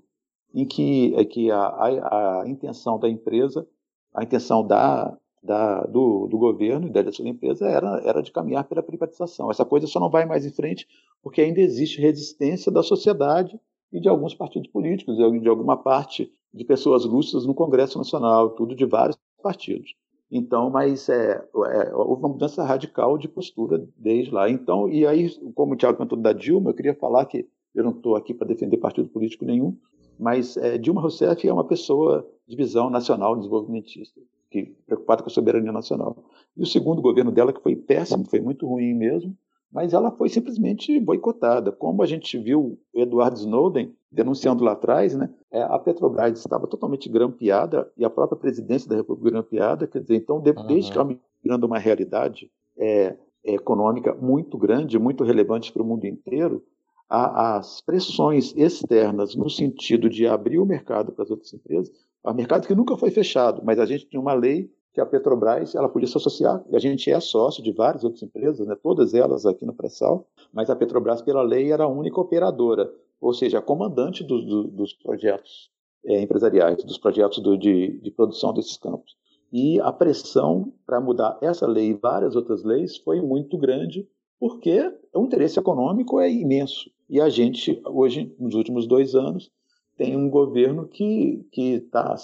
[0.55, 3.69] em que, é que a, a, a intenção da empresa,
[4.15, 8.65] a intenção da, da, do, do, governo e da da empresa era, era de caminhar
[8.65, 9.51] pela privatização.
[9.51, 10.89] Essa coisa só não vai mais em frente
[11.23, 13.61] porque ainda existe resistência da sociedade
[13.93, 18.75] e de alguns partidos políticos, de alguma parte de pessoas lúcidas no Congresso Nacional, tudo
[18.75, 19.95] de vários partidos.
[20.31, 24.51] Então, mas é, é, houve uma mudança radical de postura desde lá.
[24.51, 27.93] Então, e aí, como o Tiago comentou da Dilma, eu queria falar que eu não
[27.93, 29.77] estou aqui para defender partido político nenhum,
[30.19, 34.21] mas é, Dilma Rousseff é uma pessoa de visão nacional desenvolvimentista,
[34.51, 36.17] que preocupada com a soberania nacional.
[36.57, 39.35] E o segundo governo dela, que foi péssimo, foi muito ruim mesmo,
[39.71, 41.71] mas ela foi simplesmente boicotada.
[41.71, 46.67] Como a gente viu o Edward Snowden denunciando lá atrás, né, é, a Petrobras estava
[46.67, 50.93] totalmente grampeada e a própria presidência da República grampeada, quer dizer, então, desde uhum.
[50.93, 56.65] que ela virando uma realidade é, econômica muito grande, muito relevante para o mundo inteiro,
[57.09, 61.93] a, as pressões externas no sentido de abrir o mercado para as outras empresas,
[62.23, 65.77] o mercado que nunca foi fechado, mas a gente tinha uma lei que a Petrobras
[65.77, 69.15] ela podia se associar, e a gente é sócio de várias outras empresas, né, todas
[69.15, 73.59] elas aqui no pré-sal, mas a Petrobras, pela lei, era a única operadora, ou seja,
[73.59, 75.71] a comandante do, do, dos projetos
[76.05, 79.17] é, empresariais, dos projetos do, de, de produção desses campos.
[79.53, 84.05] E a pressão para mudar essa lei e várias outras leis foi muito grande,
[84.41, 86.91] porque o interesse econômico é imenso.
[87.09, 89.49] E a gente, hoje, nos últimos dois anos,
[89.97, 92.17] tem um governo que está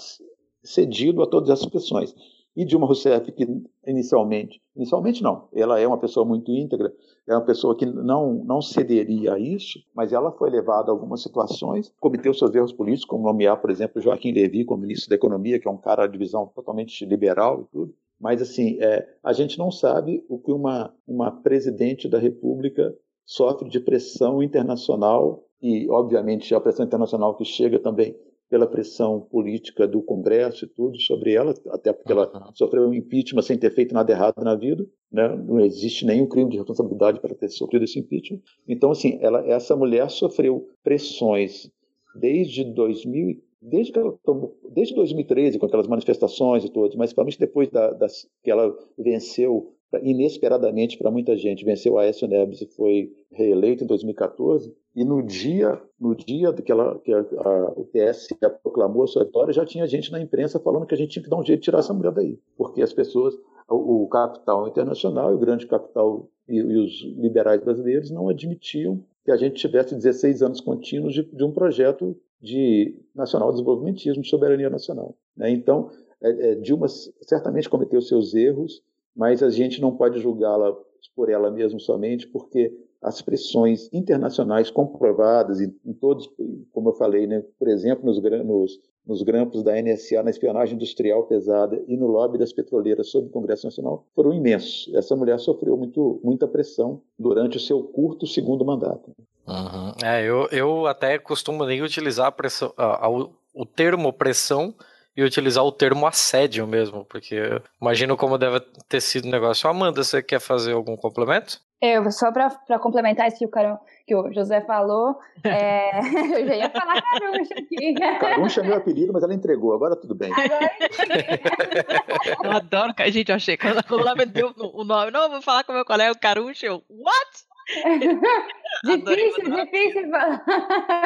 [0.61, 2.13] cedido a todas essas pressões.
[2.55, 3.45] E Dilma Rousseff, que
[3.85, 6.93] inicialmente, inicialmente não, ela é uma pessoa muito íntegra,
[7.27, 11.21] é uma pessoa que não, não cederia a isso, mas ela foi levada a algumas
[11.21, 15.59] situações, cometeu seus erros políticos, como nomear, por exemplo, Joaquim Levy como ministro da Economia,
[15.59, 17.93] que é um cara de visão totalmente liberal e tudo.
[18.19, 22.95] Mas, assim, é, a gente não sabe o que uma, uma presidente da República
[23.25, 28.15] sofre de pressão internacional e, obviamente, a pressão internacional que chega também
[28.49, 33.41] pela pressão política do Congresso e tudo sobre ela, até porque ela sofreu um impeachment
[33.41, 35.27] sem ter feito nada errado na vida, né?
[35.35, 38.41] não existe nenhum crime de responsabilidade para ter sofrido esse impeachment.
[38.67, 41.69] Então, assim, ela, essa mulher sofreu pressões
[42.15, 47.39] desde 2000, desde que ela tomou, desde 2013, com aquelas manifestações e tudo, mas principalmente
[47.39, 52.67] depois da, das, que ela venceu inesperadamente para muita gente, venceu a Aécio Neves e
[52.67, 57.85] foi reeleito em 2014, e no dia, no dia que, ela, que a, a, o
[57.85, 61.23] TSE proclamou a sua vitória, já tinha gente na imprensa falando que a gente tinha
[61.23, 63.35] que dar um jeito de tirar essa mulher daí, porque as pessoas,
[63.69, 69.31] o, o capital internacional, o grande capital e, e, os liberais brasileiros não admitiam que
[69.31, 74.69] a gente tivesse 16 anos contínuos de, de um projeto de nacional desenvolvimentismo, de soberania
[74.69, 75.15] nacional.
[75.35, 75.49] Né?
[75.49, 75.89] Então,
[76.21, 78.81] é, é, Dilma certamente cometeu seus erros,
[79.15, 80.75] mas a gente não pode julgá-la
[81.15, 86.27] por ela mesma somente, porque as pressões internacionais comprovadas em, em todos,
[86.71, 91.23] como eu falei, né, por exemplo, nos, nos, nos grampos da NSA na espionagem industrial
[91.27, 94.91] pesada e no lobby das petroleiras sobre o Congresso Nacional foram imensos.
[94.95, 99.11] Essa mulher sofreu muito, muita pressão durante o seu curto segundo mandato.
[99.47, 99.91] Uhum.
[100.03, 104.73] É, eu, eu até costumo nem utilizar a pressão, a, a, o termo pressão
[105.15, 108.59] e utilizar o termo assédio mesmo, porque imagino como deve
[108.89, 109.69] ter sido o negócio.
[109.69, 111.59] Amanda, você quer fazer algum complemento?
[111.81, 113.77] Eu, só para complementar isso que o, Carão,
[114.07, 115.99] que o José falou, é...
[116.41, 117.93] eu já ia falar Caruncha aqui.
[118.19, 120.31] Caruncha é meu apelido, mas ela entregou, agora tudo bem.
[120.33, 120.71] Agora...
[122.43, 125.73] eu adoro, gente, eu achei, quando ela me deu o nome, não, vou falar com
[125.73, 127.45] meu colega Caruncha, eu, what?
[128.85, 130.43] difícil, difícil falar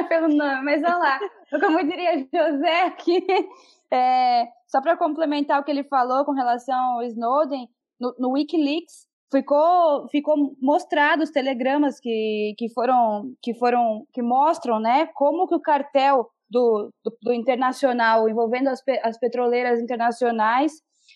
[0.07, 1.19] pelo nome, mas olha lá,
[1.59, 3.25] como diria José aqui,
[3.91, 7.67] é, só para complementar o que ele falou com relação ao Snowden,
[7.99, 14.79] no, no Wikileaks ficou ficou mostrado os telegramas que, que foram que foram que mostram
[14.79, 20.73] né como que o cartel do, do, do internacional envolvendo as, as petroleiras internacionais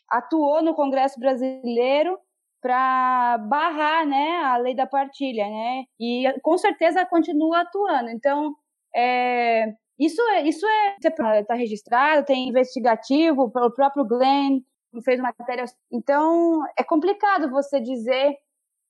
[0.09, 2.19] atuou no Congresso brasileiro
[2.61, 8.09] para barrar né a lei da partilha né e com certeza continua atuando.
[8.09, 8.53] Então
[8.95, 10.95] é, isso é isso é
[11.39, 14.61] está registrado tem investigativo pelo próprio Glenn
[15.01, 15.65] fez uma matéria.
[15.91, 18.37] Então, é complicado você dizer.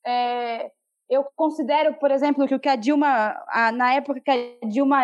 [0.06, 0.70] É,
[1.10, 4.98] eu considero, por exemplo, que o que a Dilma, a, na época que a Dilma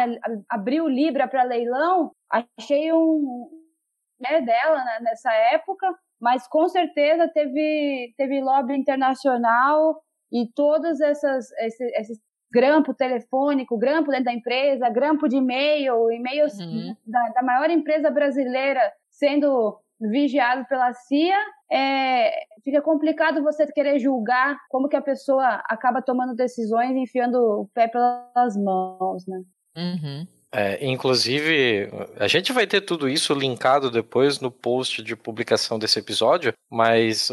[0.49, 3.49] abriu Libra para leilão, achei um
[4.19, 5.87] né, dela né, nessa época,
[6.19, 10.01] mas com certeza teve, teve lobby internacional
[10.31, 12.19] e todos essas, esses, esses
[12.51, 16.95] grampo telefônico, grampo dentro da empresa, grampo de e-mail, e-mails uhum.
[17.05, 21.37] da, da maior empresa brasileira sendo vigiado pela CIA,
[21.69, 22.31] é,
[22.63, 27.69] fica complicado você querer julgar como que a pessoa acaba tomando decisões e enfiando o
[27.73, 29.41] pé pelas mãos, né?
[29.77, 30.27] Uhum.
[30.51, 31.89] É, inclusive,
[32.19, 37.29] a gente vai ter tudo isso linkado depois no post de publicação desse episódio, mas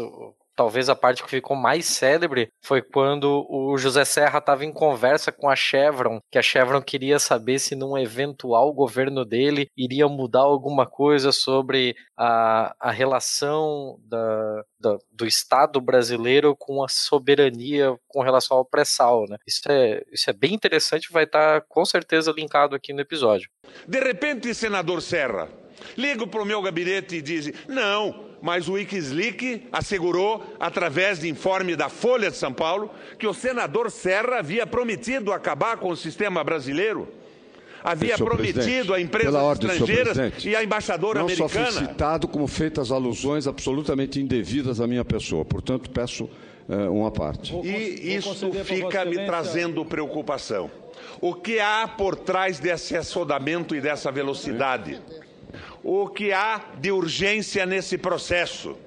[0.57, 5.31] talvez a parte que ficou mais célebre foi quando o José Serra estava em conversa
[5.31, 10.41] com a Chevron, que a Chevron queria saber se num eventual governo dele iria mudar
[10.41, 18.23] alguma coisa sobre a, a relação da, da, do Estado brasileiro com a soberania com
[18.23, 19.25] relação ao pré-sal.
[19.29, 19.37] Né?
[19.47, 23.47] Isso, é, isso é bem interessante, vai estar tá, com certeza linkado aqui no episódio.
[23.87, 25.47] De repente, senador Serra,
[25.95, 31.75] ligo para o meu gabinete e diz: não mas o Wikileaks assegurou, através de informe
[31.75, 36.43] da Folha de São Paulo, que o senador Serra havia prometido acabar com o sistema
[36.43, 37.07] brasileiro.
[37.83, 41.65] Havia prometido a empresas ordem, estrangeiras e a embaixadora não americana.
[41.65, 45.45] Não só fui citado, como feitas alusões absolutamente indevidas à minha pessoa.
[45.45, 46.25] Portanto, peço
[46.67, 47.55] uh, uma parte.
[47.63, 50.69] E isso fica me trazendo preocupação.
[51.21, 54.99] O que há por trás desse assodamento e dessa velocidade?
[55.89, 58.77] O que há de urgência nesse processo.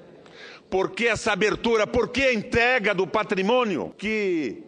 [0.69, 1.87] Por que essa abertura?
[1.87, 4.61] Por que a entrega do patrimônio que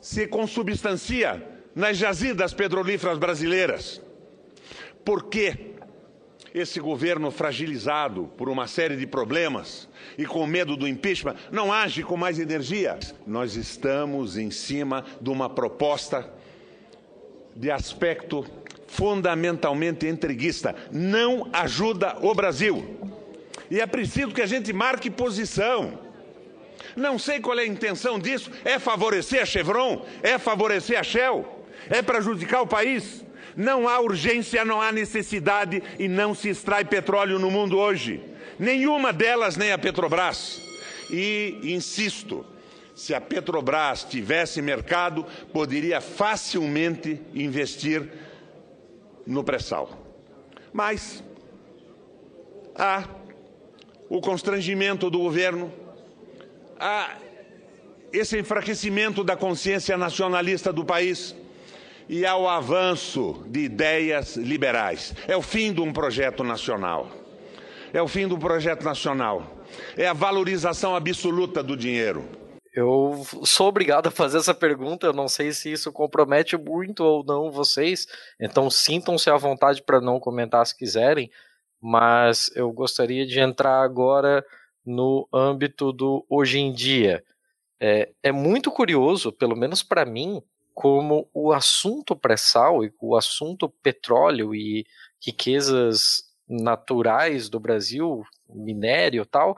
[0.00, 4.00] se consubstancia nas jazidas petrolíferas brasileiras?
[5.04, 5.74] Por que
[6.54, 12.02] esse governo fragilizado por uma série de problemas e com medo do impeachment não age
[12.02, 12.98] com mais energia?
[13.26, 16.32] Nós estamos em cima de uma proposta
[17.54, 18.42] de aspecto
[18.92, 20.74] fundamentalmente entreguista.
[20.90, 22.98] Não ajuda o Brasil.
[23.70, 25.98] E é preciso que a gente marque posição.
[26.94, 28.50] Não sei qual é a intenção disso.
[28.64, 30.04] É favorecer a Chevron?
[30.22, 31.64] É favorecer a Shell?
[31.88, 33.24] É prejudicar o país?
[33.56, 38.22] Não há urgência, não há necessidade e não se extrai petróleo no mundo hoje.
[38.58, 40.60] Nenhuma delas, nem a Petrobras.
[41.10, 42.44] E insisto,
[42.94, 48.08] se a Petrobras tivesse mercado, poderia facilmente investir
[49.26, 49.90] no pré-sal.
[50.72, 51.22] Mas
[52.74, 53.04] há
[54.08, 55.72] o constrangimento do governo,
[56.78, 57.16] há
[58.12, 61.34] esse enfraquecimento da consciência nacionalista do país
[62.08, 65.14] e ao avanço de ideias liberais.
[65.26, 67.10] É o fim de um projeto nacional.
[67.92, 69.64] É o fim do projeto nacional.
[69.96, 72.41] É a valorização absoluta do dinheiro.
[72.74, 77.22] Eu sou obrigado a fazer essa pergunta, eu não sei se isso compromete muito ou
[77.22, 78.06] não vocês,
[78.40, 81.30] então sintam-se à vontade para não comentar se quiserem,
[81.78, 84.42] mas eu gostaria de entrar agora
[84.86, 87.22] no âmbito do hoje em dia.
[87.78, 90.40] É, é muito curioso, pelo menos para mim,
[90.72, 94.86] como o assunto pré-sal e o assunto petróleo e
[95.22, 99.56] riquezas naturais do Brasil, minério e tal,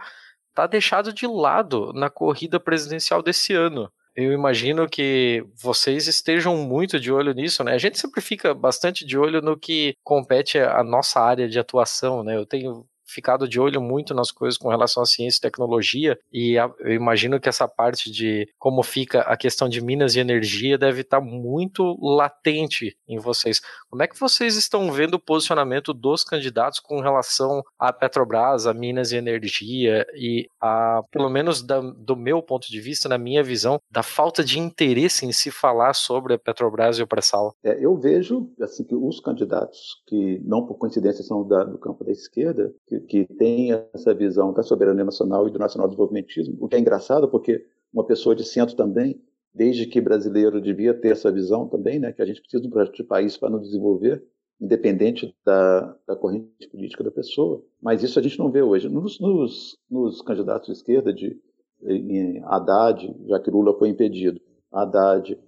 [0.54, 3.90] está deixado de lado na corrida presidencial desse ano.
[4.14, 7.72] Eu imagino que vocês estejam muito de olho nisso, né?
[7.72, 12.22] A gente sempre fica bastante de olho no que compete à nossa área de atuação,
[12.22, 12.36] né?
[12.36, 16.54] Eu tenho ficado de olho muito nas coisas com relação à ciência e tecnologia, e
[16.80, 21.02] eu imagino que essa parte de como fica a questão de minas e energia deve
[21.02, 23.60] estar muito latente em vocês.
[23.88, 28.74] Como é que vocês estão vendo o posicionamento dos candidatos com relação à Petrobras, a
[28.74, 33.42] minas e energia, e a, pelo menos da, do meu ponto de vista, na minha
[33.42, 37.54] visão, da falta de interesse em se falar sobre a Petrobras e o pré-sal?
[37.62, 42.04] É, eu vejo assim que os candidatos que não por coincidência são da, do campo
[42.04, 46.68] da esquerda, que, que tem essa visão da soberania nacional e do nacional desenvolvimentismo, o
[46.68, 49.20] que é engraçado porque uma pessoa de centro também,
[49.54, 52.70] desde que brasileiro devia ter essa visão também, né, que a gente precisa de um
[52.70, 54.24] projeto de país para nos desenvolver,
[54.60, 57.62] independente da, da corrente política da pessoa.
[57.80, 58.88] Mas isso a gente não vê hoje.
[58.88, 61.38] Nos, nos, nos candidatos de esquerda, de
[61.82, 64.40] em Haddad, já que Lula foi impedido,
[64.72, 65.38] Haddad,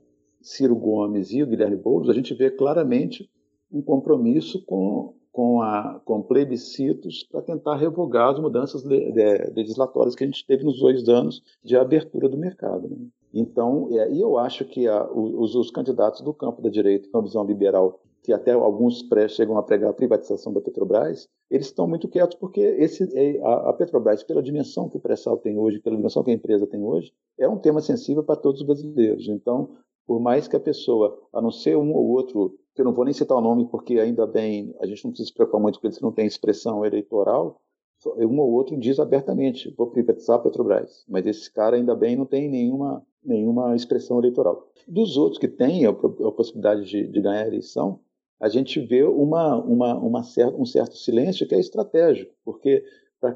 [0.42, 3.28] Ciro Gomes e o Guilherme Boulos, a gente vê claramente
[3.72, 8.82] um compromisso com com, a, com plebiscitos para tentar revogar as mudanças
[9.54, 12.88] legislatórias que a gente teve nos dois anos de abertura do mercado.
[12.88, 12.96] Né?
[13.34, 17.18] Então, é, e eu acho que a, os, os, candidatos do campo da direita, com
[17.18, 21.66] a visão liberal, que até alguns pré chegam a pregar a privatização da Petrobras, eles
[21.66, 25.58] estão muito quietos porque esse, é, a, a Petrobras, pela dimensão que o pré-sal tem
[25.58, 28.66] hoje, pela dimensão que a empresa tem hoje, é um tema sensível para todos os
[28.66, 29.28] brasileiros.
[29.28, 29.68] Então,
[30.06, 33.04] por mais que a pessoa, a não ser um ou outro que eu não vou
[33.04, 35.86] nem citar o nome porque ainda bem a gente não precisa se preocupar muito com
[35.86, 37.60] eles que não tem expressão eleitoral,
[38.18, 42.26] um ou outro diz abertamente, vou privatizar a Petrobras, mas esse cara ainda bem não
[42.26, 44.68] tem nenhuma, nenhuma expressão eleitoral.
[44.86, 48.00] Dos outros que têm a, a possibilidade de, de, ganhar a eleição,
[48.38, 50.20] a gente vê uma, uma, uma
[50.58, 52.84] um certo silêncio que é estratégico, porque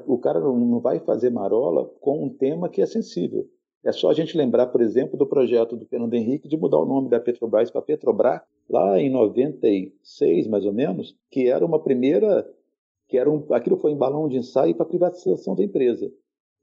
[0.05, 3.49] o cara não vai fazer marola com um tema que é sensível.
[3.83, 6.85] É só a gente lembrar, por exemplo, do projeto do Fernando Henrique de mudar o
[6.85, 12.47] nome da Petrobras para Petrobras, lá em 96, mais ou menos, que era uma primeira,
[13.07, 16.11] que era um, aquilo foi em balão de ensaio para privatização da empresa.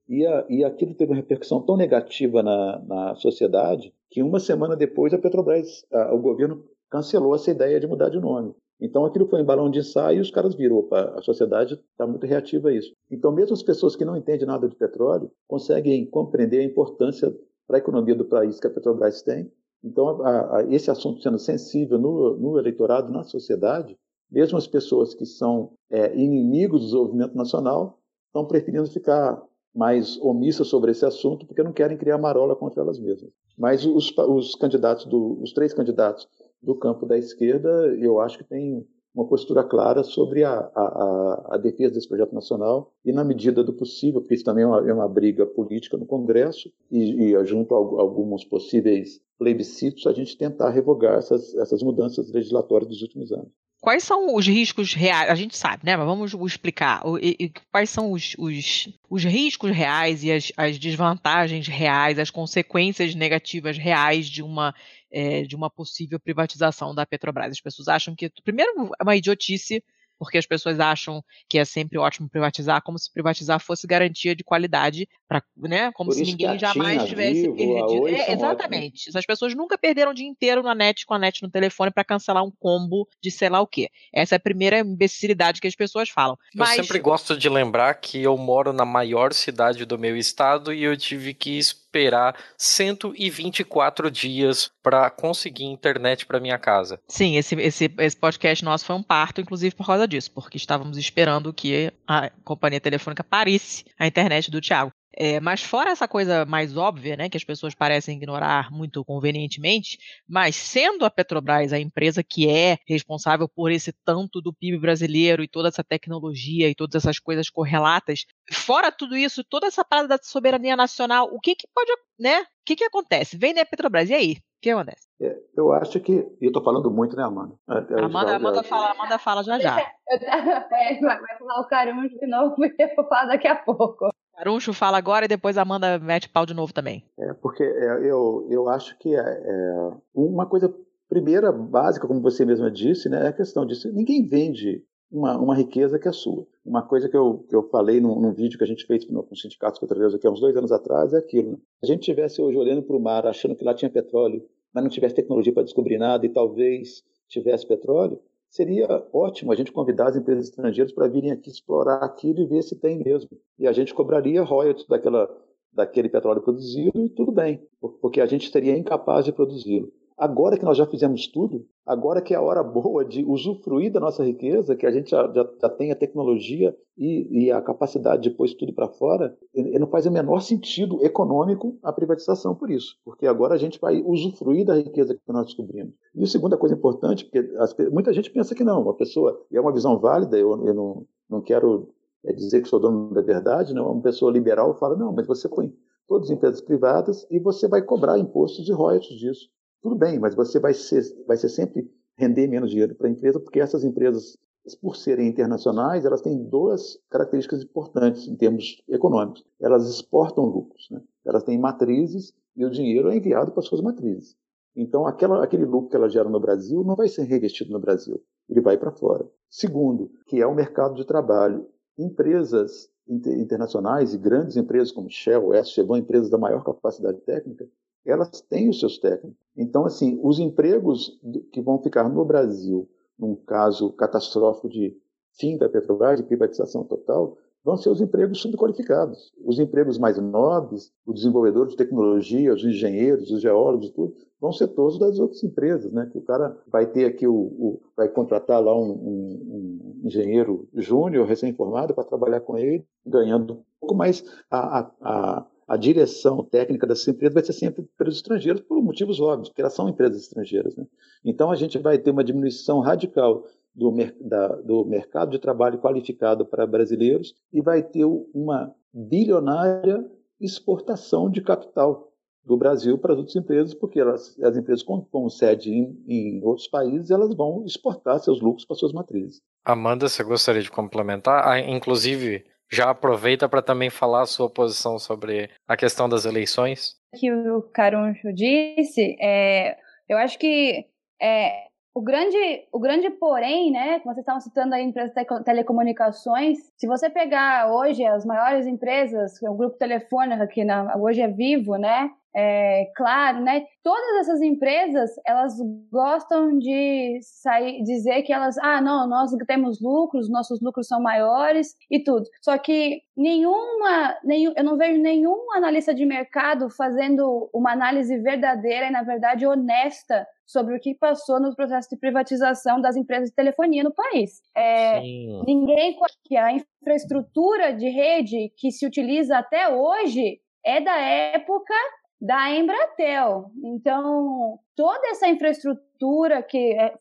[0.09, 4.77] E, a, e aquilo teve uma repercussão tão negativa na, na sociedade que uma semana
[4.77, 8.55] depois a Petrobras, a, o governo cancelou essa ideia de mudar de nome.
[8.81, 12.07] Então aquilo foi em balão de ensaio e os caras viram, opa, a sociedade está
[12.07, 12.93] muito reativa a isso.
[13.11, 17.35] Então mesmo as pessoas que não entendem nada de petróleo conseguem compreender a importância
[17.67, 19.51] para a economia do país que a Petrobras tem.
[19.83, 23.97] Então a, a, esse assunto sendo sensível no, no, eleitorado, na sociedade,
[24.31, 29.43] mesmo as pessoas que são é, inimigos do desenvolvimento nacional estão preferindo ficar
[29.75, 33.31] mais omissas sobre esse assunto porque não querem criar marola contra elas mesmas.
[33.57, 36.29] Mas os, os candidatos, do, os três candidatos
[36.63, 37.69] do campo da esquerda,
[37.99, 42.93] eu acho que tem uma postura clara sobre a, a, a, defesa desse projeto nacional
[43.05, 46.07] e, na medida do possível, porque isso também é uma, é uma briga política no
[46.07, 52.31] Congresso, e, e, junto a alguns possíveis plebiscitos, a gente tentar revogar essas, essas mudanças
[52.31, 53.51] legislatórias dos últimos anos.
[53.81, 55.31] Quais são os riscos reais?
[55.31, 55.97] A gente sabe, né?
[55.97, 57.01] Mas vamos explicar.
[57.23, 62.29] E, e, quais são os, os, os, riscos reais e as, as desvantagens reais, as
[62.29, 64.75] consequências negativas reais de uma
[65.11, 67.53] é, de uma possível privatização da Petrobras.
[67.53, 69.83] As pessoas acham que, primeiro, é uma idiotice
[70.19, 74.45] Porque as pessoas acham que é sempre ótimo privatizar, como se privatizar fosse garantia de
[74.45, 75.93] qualidade, pra, né?
[75.93, 78.09] Como Por se ninguém jamais TIM, a tivesse Vivo, perdido.
[78.09, 79.09] É, exatamente.
[79.09, 82.05] Essas pessoas nunca perderam o dia inteiro na net com a net no telefone para
[82.05, 83.89] cancelar um combo de sei lá o quê.
[84.13, 86.37] Essa é a primeira imbecilidade que as pessoas falam.
[86.55, 90.73] Eu Mas sempre gosto de lembrar que eu moro na maior cidade do meu estado
[90.73, 97.01] e eu tive que esperar 124 dias para conseguir internet para minha casa.
[97.07, 100.97] Sim, esse, esse, esse podcast nosso foi um parto, inclusive por causa disso, porque estávamos
[100.99, 104.93] esperando que a companhia telefônica parisse a internet do Thiago.
[105.21, 109.99] É, mas fora essa coisa mais óbvia, né, que as pessoas parecem ignorar muito convenientemente,
[110.29, 115.43] mas sendo a Petrobras a empresa que é responsável por esse tanto do PIB brasileiro
[115.43, 120.09] e toda essa tecnologia e todas essas coisas correlatas, fora tudo isso, toda essa parada
[120.09, 122.43] da soberania nacional, o que que pode, né?
[122.43, 123.37] O que que acontece?
[123.37, 124.37] Vem da Petrobras, e aí?
[124.59, 125.07] O que acontece?
[125.21, 126.13] É, eu acho que.
[126.13, 127.55] E eu estou falando muito, né, Amanda?
[127.69, 129.77] É, Amanda, Amanda, fala, Amanda fala já já.
[130.11, 134.09] É, vai falar o Caruncho de novo, porque eu vou falar daqui a pouco.
[134.35, 137.05] Caruncho fala agora e depois a Amanda mete pau de novo também.
[137.19, 140.75] É, porque é, eu, eu acho que é, é, uma coisa
[141.09, 143.93] primeira, básica, como você mesma disse, né, é a questão disso.
[143.93, 146.47] Ninguém vende uma, uma riqueza que é sua.
[146.65, 149.27] Uma coisa que eu, que eu falei num, num vídeo que a gente fez com
[149.31, 151.53] os sindicatos petroleiros aqui há uns dois anos atrás é aquilo.
[151.53, 151.57] Né?
[151.57, 154.85] Se a gente estivesse hoje olhando para o mar, achando que lá tinha petróleo, mas
[154.85, 158.21] não tivesse tecnologia para descobrir nada e talvez tivesse petróleo,
[158.51, 162.63] seria ótimo a gente convidar as empresas estrangeiras para virem aqui explorar aquilo e ver
[162.63, 163.31] se tem mesmo.
[163.59, 165.29] E a gente cobraria royalties daquela,
[165.73, 167.63] daquele petróleo produzido e tudo bem,
[168.01, 169.93] porque a gente seria incapaz de produzi-lo.
[170.19, 174.01] Agora que nós já fizemos tudo, agora que é a hora boa de usufruir da
[174.01, 178.23] nossa riqueza, que a gente já, já, já tem a tecnologia e, e, a capacidade
[178.23, 182.69] de pôr isso tudo para fora, não faz o menor sentido econômico a privatização por
[182.69, 185.95] isso, porque agora a gente vai usufruir da riqueza que nós descobrimos.
[186.13, 189.57] E a segunda coisa importante, porque as, muita gente pensa que não, uma pessoa, e
[189.57, 191.91] é uma visão válida, eu, eu não, não quero
[192.25, 195.49] é, dizer que sou dono da verdade, não, uma pessoa liberal fala, não, mas você
[195.49, 195.73] põe
[196.09, 199.49] todas as empresas privadas e você vai cobrar impostos e royalties disso.
[199.83, 203.39] Tudo bem, mas você vai ser, vai ser sempre render menos dinheiro para a empresa,
[203.39, 204.37] porque essas empresas,
[204.83, 209.45] por serem internacionais, elas têm duas características importantes em termos econômicos.
[209.61, 211.01] Elas exportam lucros, né?
[211.25, 214.37] elas têm matrizes e o dinheiro é enviado para suas matrizes.
[214.75, 218.21] Então, aquela, aquele lucro que elas geram no Brasil não vai ser revestido no Brasil,
[218.49, 219.29] ele vai para fora.
[219.49, 221.67] Segundo, que é o mercado de trabalho.
[221.97, 227.67] Empresas internacionais e grandes empresas como Shell, Exxon, Chevron, empresas da maior capacidade técnica,
[228.11, 229.39] elas têm os seus técnicos.
[229.57, 231.19] Então, assim, os empregos
[231.53, 234.97] que vão ficar no Brasil, num caso catastrófico de
[235.39, 239.33] fim da Petrobras, de privatização total, vão ser os empregos subqualificados.
[239.45, 244.69] Os empregos mais nobres, os desenvolvedores de tecnologia, os engenheiros, os geólogos, tudo, vão ser
[244.69, 246.09] todos das outras empresas, né?
[246.11, 250.69] Que o cara vai ter aqui o, o vai contratar lá um, um, um engenheiro
[250.75, 256.43] júnior recém-formado para trabalhar com ele, ganhando um pouco mais a, a, a a direção
[256.43, 260.23] técnica dessas empresas vai ser sempre empresas estrangeiras, por motivos óbvios, porque elas são empresas
[260.23, 260.75] estrangeiras.
[260.75, 260.87] Né?
[261.23, 266.47] Então, a gente vai ter uma diminuição radical do, da, do mercado de trabalho qualificado
[266.47, 272.09] para brasileiros e vai ter uma bilionária exportação de capital
[272.45, 276.67] do Brasil para as outras empresas, porque elas, as empresas, com, sede em, em, outros
[276.67, 279.43] países, elas vão exportar seus lucros para suas matrizes.
[279.63, 281.47] Amanda, você gostaria de complementar?
[281.47, 286.97] Ah, inclusive, já aproveita para também falar a sua posição sobre a questão das eleições.
[287.19, 289.79] Que o Caruncho disse, é,
[290.09, 290.87] eu acho que
[291.21, 291.68] é,
[291.99, 297.11] o grande, o grande porém, né, vocês estavam citando a empresa de telecomunicações, se você
[297.11, 302.89] pegar hoje as maiores empresas, o grupo telefônico aqui na, hoje é Vivo, né, é,
[302.95, 303.65] claro, né?
[303.83, 305.55] Todas essas empresas, elas
[305.91, 311.75] gostam de sair, dizer que elas, ah, não, nós temos lucros, nossos lucros são maiores
[311.91, 312.27] e tudo.
[312.41, 318.87] Só que nenhuma, nenhum, eu não vejo nenhum analista de mercado fazendo uma análise verdadeira
[318.87, 323.35] e, na verdade, honesta sobre o que passou no processo de privatização das empresas de
[323.35, 324.41] telefonia no país.
[324.57, 324.99] É,
[325.47, 325.95] ninguém
[326.25, 331.75] que a infraestrutura de rede que se utiliza até hoje é da época
[332.19, 333.51] da Embratel.
[333.63, 336.95] Então, toda essa infraestrutura que, é,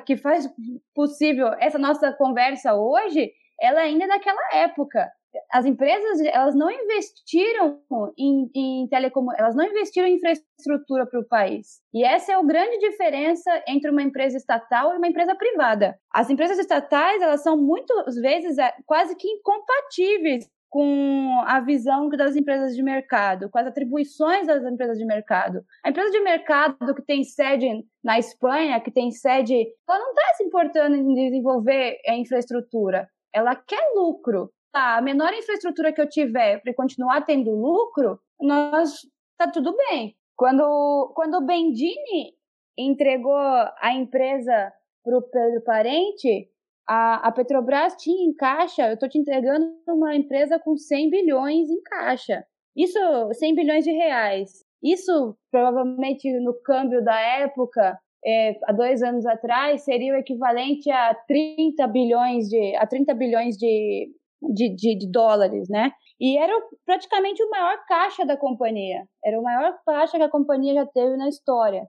[0.00, 0.48] que faz
[0.94, 5.12] possível essa nossa conversa hoje, ela ainda é daquela época.
[5.52, 7.80] As empresas, elas não investiram
[8.18, 11.80] em, em telecom, elas não investiram em infraestrutura para o país.
[11.92, 15.98] E essa é a grande diferença entre uma empresa estatal e uma empresa privada.
[16.12, 22.34] As empresas estatais, elas são muitas vezes é, quase que incompatíveis com a visão das
[22.34, 25.64] empresas de mercado, com as atribuições das empresas de mercado.
[25.84, 27.68] A empresa de mercado que tem sede
[28.02, 29.54] na Espanha, que tem sede,
[29.88, 34.50] ela não está se importando em desenvolver a infraestrutura, ela quer lucro.
[34.74, 39.06] A menor infraestrutura que eu tiver para continuar tendo lucro, nós
[39.38, 40.16] tá tudo bem.
[40.36, 42.34] Quando, quando o Bendini
[42.76, 44.72] entregou a empresa
[45.04, 46.50] para o Parente,
[46.88, 51.70] a, a Petrobras tinha em caixa, eu estou te entregando uma empresa com 100 bilhões
[51.70, 52.44] em caixa.
[52.76, 52.98] Isso,
[53.32, 54.64] 100 bilhões de reais.
[54.82, 57.96] Isso, provavelmente, no câmbio da época,
[58.26, 63.56] é, há dois anos atrás, seria o equivalente a 30 bilhões de, a 30 bilhões
[63.56, 64.10] de,
[64.52, 65.92] de, de, de dólares, né?
[66.20, 66.52] E era
[66.84, 69.06] praticamente o maior caixa da companhia.
[69.24, 71.86] Era o maior caixa que a companhia já teve na história.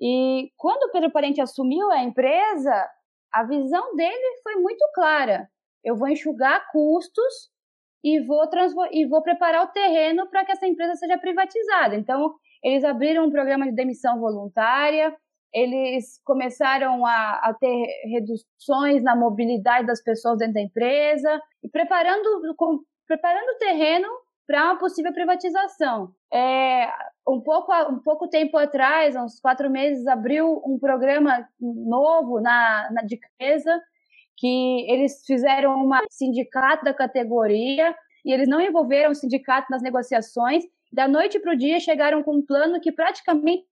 [0.00, 2.88] E quando o Pedro Parente assumiu a empresa,
[3.32, 5.48] a visão dele foi muito clara.
[5.84, 7.50] Eu vou enxugar custos
[8.04, 8.44] e vou,
[8.90, 11.94] e vou preparar o terreno para que essa empresa seja privatizada.
[11.94, 15.16] Então, eles abriram um programa de demissão voluntária,
[15.52, 22.54] eles começaram a, a, ter reduções na mobilidade das pessoas dentro da empresa e preparando,
[22.56, 24.08] com, preparando o terreno
[24.46, 26.12] para uma possível privatização.
[26.32, 26.88] É,
[27.28, 33.02] um pouco um pouco tempo atrás, uns quatro meses, abriu um programa novo na, na
[33.04, 33.80] empresa
[34.36, 40.64] que eles fizeram uma sindicato da categoria e eles não envolveram o sindicato nas negociações.
[40.92, 43.64] Da noite para o dia chegaram com um plano que praticamente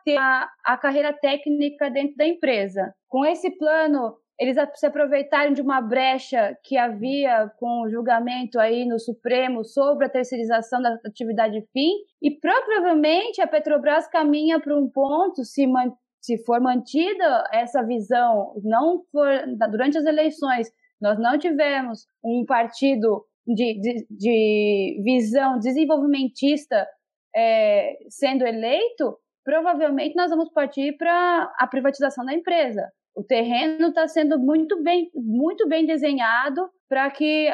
[0.00, 2.94] sucateia a, a carreira técnica dentro da empresa.
[3.08, 8.86] Com esse plano, eles se aproveitaram de uma brecha que havia com o julgamento aí
[8.86, 11.90] no Supremo sobre a terceirização da atividade fim
[12.22, 15.66] e provavelmente a Petrobras caminha para um ponto se
[16.22, 19.26] se for mantida essa visão, não for
[19.70, 20.70] durante as eleições
[21.00, 26.86] nós não tivemos um partido de, de, de visão desenvolvimentista
[27.34, 29.16] é, sendo eleito,
[29.50, 32.88] provavelmente nós vamos partir para a privatização da empresa.
[33.16, 37.50] O terreno está sendo muito bem, muito bem desenhado para que,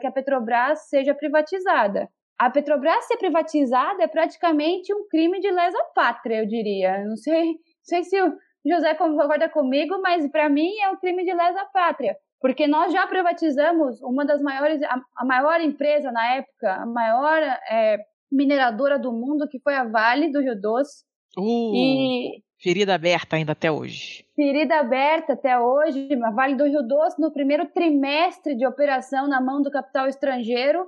[0.00, 2.08] que a Petrobras seja privatizada.
[2.36, 7.04] A Petrobras ser privatizada é praticamente um crime de lesa pátria, eu diria.
[7.04, 7.54] Não sei, não
[7.84, 8.36] sei se o
[8.66, 13.06] José concorda comigo, mas para mim é um crime de lesa pátria, porque nós já
[13.06, 17.40] privatizamos uma das maiores, a maior empresa na época, a maior
[17.70, 17.98] é,
[18.32, 21.08] mineradora do mundo, que foi a Vale do Rio Doce.
[21.36, 21.74] Uh.
[21.74, 24.24] E Ferida aberta ainda até hoje.
[24.36, 26.08] Ferida aberta até hoje.
[26.22, 30.86] A Vale do Rio Doce, no primeiro trimestre de operação na mão do capital estrangeiro,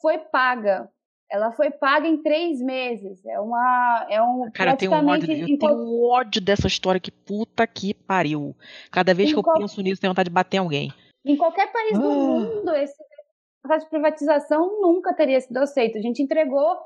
[0.00, 0.88] foi paga.
[1.28, 3.24] Ela foi paga em três meses.
[3.26, 4.06] É uma.
[4.08, 7.66] É um, Cara, eu tenho, um ódio, eu tenho um ódio dessa história que puta
[7.66, 8.54] que pariu.
[8.90, 9.58] Cada vez em que eu qual...
[9.58, 10.92] penso nisso, tenho vontade de bater em alguém.
[11.24, 12.14] Em qualquer país do ah.
[12.14, 12.94] mundo, esse
[13.60, 15.98] processo de privatização nunca teria sido aceito.
[15.98, 16.78] A gente entregou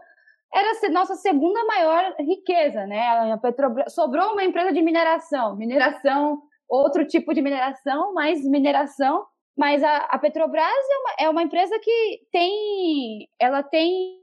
[0.54, 3.32] era a nossa segunda maior riqueza, né?
[3.32, 9.24] A Petrobras, sobrou uma empresa de mineração, mineração, outro tipo de mineração, mais mineração,
[9.56, 14.22] mas a, a Petrobras é uma, é uma empresa que tem, ela tem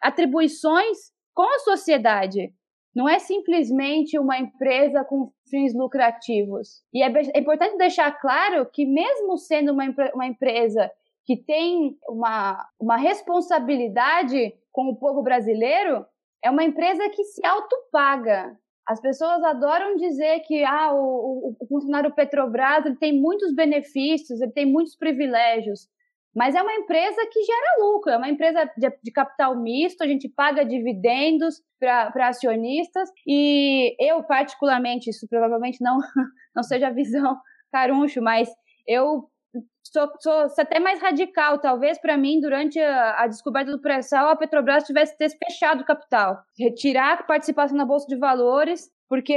[0.00, 0.98] atribuições
[1.34, 2.52] com a sociedade.
[2.94, 6.82] Não é simplesmente uma empresa com fins lucrativos.
[6.92, 10.90] E é, é importante deixar claro que, mesmo sendo uma, uma empresa
[11.24, 16.04] que tem uma, uma responsabilidade com o povo brasileiro,
[16.42, 18.56] é uma empresa que se autopaga.
[18.86, 24.52] As pessoas adoram dizer que ah, o, o funcionário Petrobras ele tem muitos benefícios, ele
[24.52, 25.88] tem muitos privilégios.
[26.34, 30.06] Mas é uma empresa que gera lucro, é uma empresa de, de capital misto, a
[30.06, 33.10] gente paga dividendos para acionistas.
[33.26, 35.98] E eu, particularmente, isso provavelmente não,
[36.56, 37.36] não seja a visão
[37.70, 38.48] caruncho, mas
[38.86, 39.28] eu
[39.82, 44.36] sou, sou, até mais radical, talvez para mim, durante a, a descoberta do pré-sal, a
[44.36, 49.34] Petrobras tivesse ter fechado o capital, retirar a participação na Bolsa de Valores, porque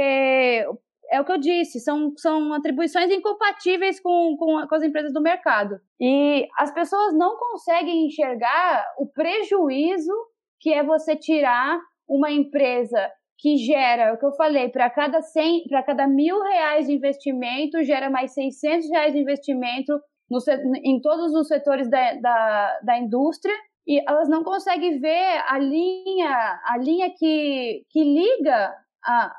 [1.10, 5.20] é o que eu disse, são, são atribuições incompatíveis com, com, com, as empresas do
[5.20, 5.78] mercado.
[6.00, 10.12] E as pessoas não conseguem enxergar o prejuízo
[10.60, 11.78] que é você tirar
[12.08, 16.40] uma empresa que gera, é o que eu falei, para cada 100, para cada mil
[16.42, 20.00] reais de investimento, gera mais 600 reais de investimento
[20.30, 20.38] no,
[20.82, 23.54] em todos os setores da, da, da indústria
[23.86, 29.32] e elas não conseguem ver a linha, a linha que, que liga a,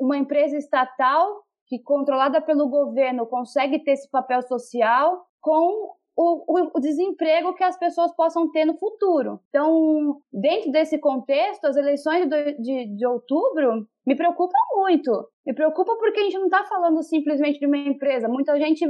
[0.00, 6.70] uma empresa estatal que controlada pelo governo consegue ter esse papel social com o, o,
[6.74, 9.38] o, desemprego que as pessoas possam ter no futuro.
[9.50, 15.28] Então, dentro desse contexto, as eleições de, de, de outubro me preocupa muito.
[15.44, 18.28] Me preocupa porque a gente não está falando simplesmente de uma empresa.
[18.28, 18.88] Muita gente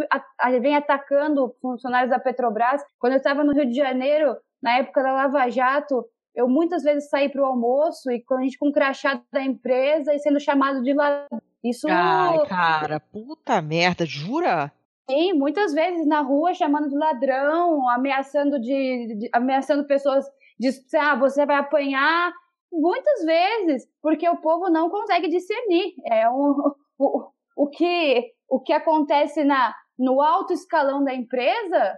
[0.61, 2.83] vem atacando funcionários da Petrobras.
[2.99, 6.05] Quando eu estava no Rio de Janeiro, na época da Lava Jato,
[6.35, 9.43] eu muitas vezes saí para o almoço e quando a gente com um crachá da
[9.43, 11.41] empresa e sendo chamado de ladrão.
[11.65, 11.89] Isso.
[11.91, 14.71] Ai, cara, puta merda, jura?
[15.09, 20.25] Sim, muitas vezes na rua chamando de ladrão, ameaçando de, de ameaçando pessoas
[20.59, 22.33] de ah, você vai apanhar
[22.73, 25.95] muitas vezes, porque o povo não consegue discernir.
[26.07, 26.55] É um,
[26.99, 31.97] o, o, que, o que acontece na, no alto escalão da empresa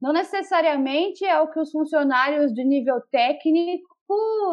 [0.00, 3.88] não necessariamente é o que os funcionários de nível técnico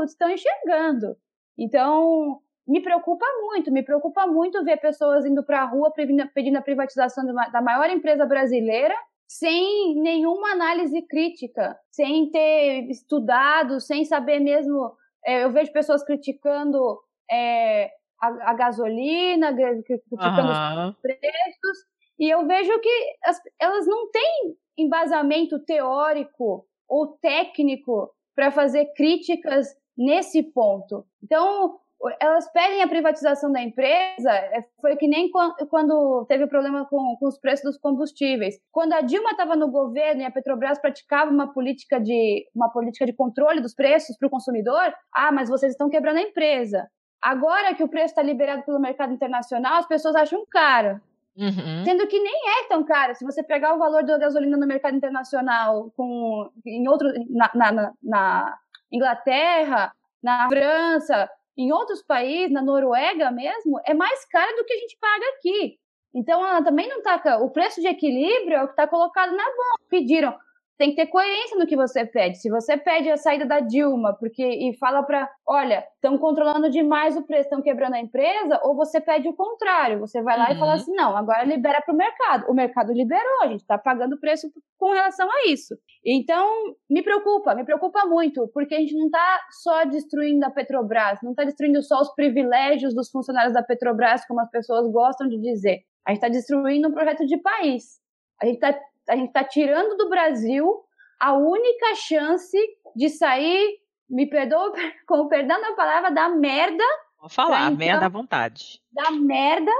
[0.05, 1.15] estão enxergando.
[1.57, 6.61] Então, me preocupa muito, me preocupa muito ver pessoas indo para a rua pedindo a
[6.61, 8.95] privatização da maior empresa brasileira
[9.27, 14.95] sem nenhuma análise crítica, sem ter estudado, sem saber mesmo
[15.27, 16.99] é, eu vejo pessoas criticando
[17.29, 17.91] é,
[18.21, 20.89] a, a, gasolina, criticando uhum.
[20.89, 21.77] os preços,
[22.17, 29.67] e eu vejo que as, elas não têm embasamento teórico ou técnico para fazer críticas
[29.97, 31.05] nesse ponto.
[31.21, 31.77] Então,
[32.19, 35.29] elas pedem a privatização da empresa, é, foi que nem
[35.69, 38.55] quando teve problema com, com os preços dos combustíveis.
[38.71, 43.05] Quando a Dilma estava no governo e a Petrobras praticava uma política de, uma política
[43.05, 46.87] de controle dos preços para o consumidor, ah, mas vocês estão quebrando a empresa.
[47.21, 51.01] Agora que o preço está liberado pelo mercado internacional, as pessoas acham caro.
[51.35, 51.83] Uhum.
[51.83, 53.15] Sendo que nem é tão caro.
[53.15, 57.93] Se você pegar o valor da gasolina no mercado internacional com, em outro, na, na,
[58.01, 58.57] na
[58.91, 64.77] Inglaterra, na França, em outros países, na Noruega mesmo, é mais caro do que a
[64.77, 65.79] gente paga aqui.
[66.13, 67.37] Então, ela também não está.
[67.39, 69.77] O preço de equilíbrio é o que está colocado na mão.
[69.89, 70.37] Pediram
[70.77, 72.37] tem que ter coerência no que você pede.
[72.37, 77.17] Se você pede a saída da Dilma porque e fala para, olha, estão controlando demais
[77.17, 80.55] o preço, estão quebrando a empresa, ou você pede o contrário, você vai lá uhum.
[80.55, 80.77] e fala uhum.
[80.77, 82.45] assim, não, agora libera para o mercado.
[82.49, 84.47] O mercado liberou, a gente está pagando preço
[84.77, 85.75] com relação a isso.
[86.05, 86.47] Então,
[86.89, 91.31] me preocupa, me preocupa muito, porque a gente não está só destruindo a Petrobras, não
[91.31, 95.79] está destruindo só os privilégios dos funcionários da Petrobras, como as pessoas gostam de dizer.
[96.05, 97.99] A gente está destruindo um projeto de país.
[98.41, 100.83] A gente está a gente está tirando do Brasil
[101.19, 102.57] a única chance
[102.95, 103.79] de sair,
[104.09, 104.71] me perdoa
[105.07, 106.83] com o perdão da palavra, da merda.
[107.19, 108.81] Vou falar, então, merda à vontade.
[108.91, 109.71] Da merda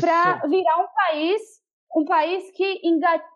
[0.00, 1.42] para virar um país,
[1.96, 2.80] um país que,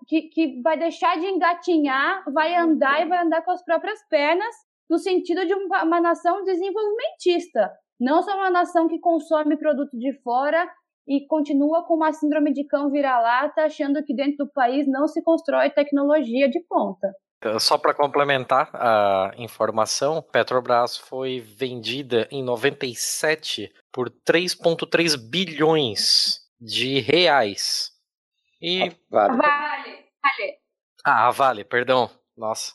[0.07, 4.55] que, que vai deixar de engatinhar, vai andar e vai andar com as próprias pernas,
[4.89, 7.73] no sentido de uma, uma nação desenvolvimentista.
[7.99, 10.69] Não só uma nação que consome produto de fora
[11.07, 15.23] e continua com uma síndrome de cão vira-lata, achando que dentro do país não se
[15.23, 17.13] constrói tecnologia de ponta.
[17.39, 27.01] Então, só para complementar a informação, Petrobras foi vendida em 97 por 3,3 bilhões de
[27.01, 27.91] reais.
[28.63, 28.91] E...
[29.11, 29.37] Vale.
[29.37, 30.05] Vale.
[31.05, 32.11] Ah, Vale, perdão.
[32.35, 32.73] Nossa.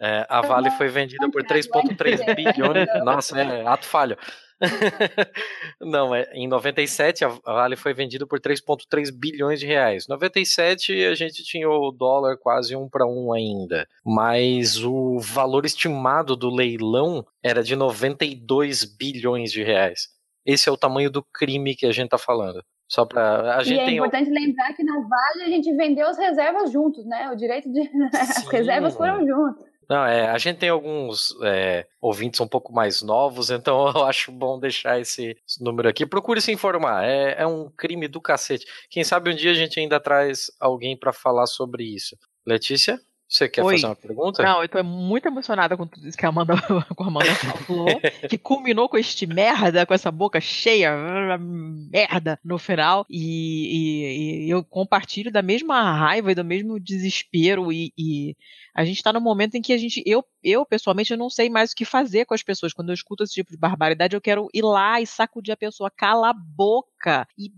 [0.00, 2.88] É, a Vale foi vendida por 3,3 bilhões.
[3.04, 4.16] Nossa, é ato falho.
[5.80, 10.06] Não, em 97 a Vale foi vendida por 3,3 bilhões de reais.
[10.08, 15.64] Em 97 a gente tinha o dólar quase um para um ainda, mas o valor
[15.64, 20.08] estimado do leilão era de 92 bilhões de reais.
[20.44, 22.64] Esse é o tamanho do crime que a gente está falando.
[22.88, 26.16] Só para a gente e é importante lembrar que na Vale a gente vendeu as
[26.16, 27.30] reservas juntos, né?
[27.30, 27.80] O direito de
[28.16, 29.62] as reservas foram juntos.
[29.88, 34.30] Não, é, a gente tem alguns é, ouvintes um pouco mais novos, então eu acho
[34.30, 36.04] bom deixar esse, número aqui.
[36.04, 38.66] Procure se informar, é, é, um crime do cacete.
[38.90, 42.16] Quem sabe um dia a gente ainda traz alguém para falar sobre isso.
[42.46, 43.00] Letícia?
[43.28, 43.74] Você quer Oi.
[43.74, 44.42] fazer uma pergunta?
[44.42, 46.54] Não, eu tô muito emocionada com tudo isso que a Amanda,
[46.96, 50.96] com a Amanda falou, que culminou com este merda, com essa boca cheia,
[51.38, 57.70] merda, no final, e, e, e eu compartilho da mesma raiva e do mesmo desespero,
[57.70, 58.34] e, e
[58.74, 61.50] a gente tá no momento em que a gente, eu, eu pessoalmente, eu não sei
[61.50, 64.22] mais o que fazer com as pessoas, quando eu escuto esse tipo de barbaridade, eu
[64.22, 67.52] quero ir lá e sacudir a pessoa, cala a boca, e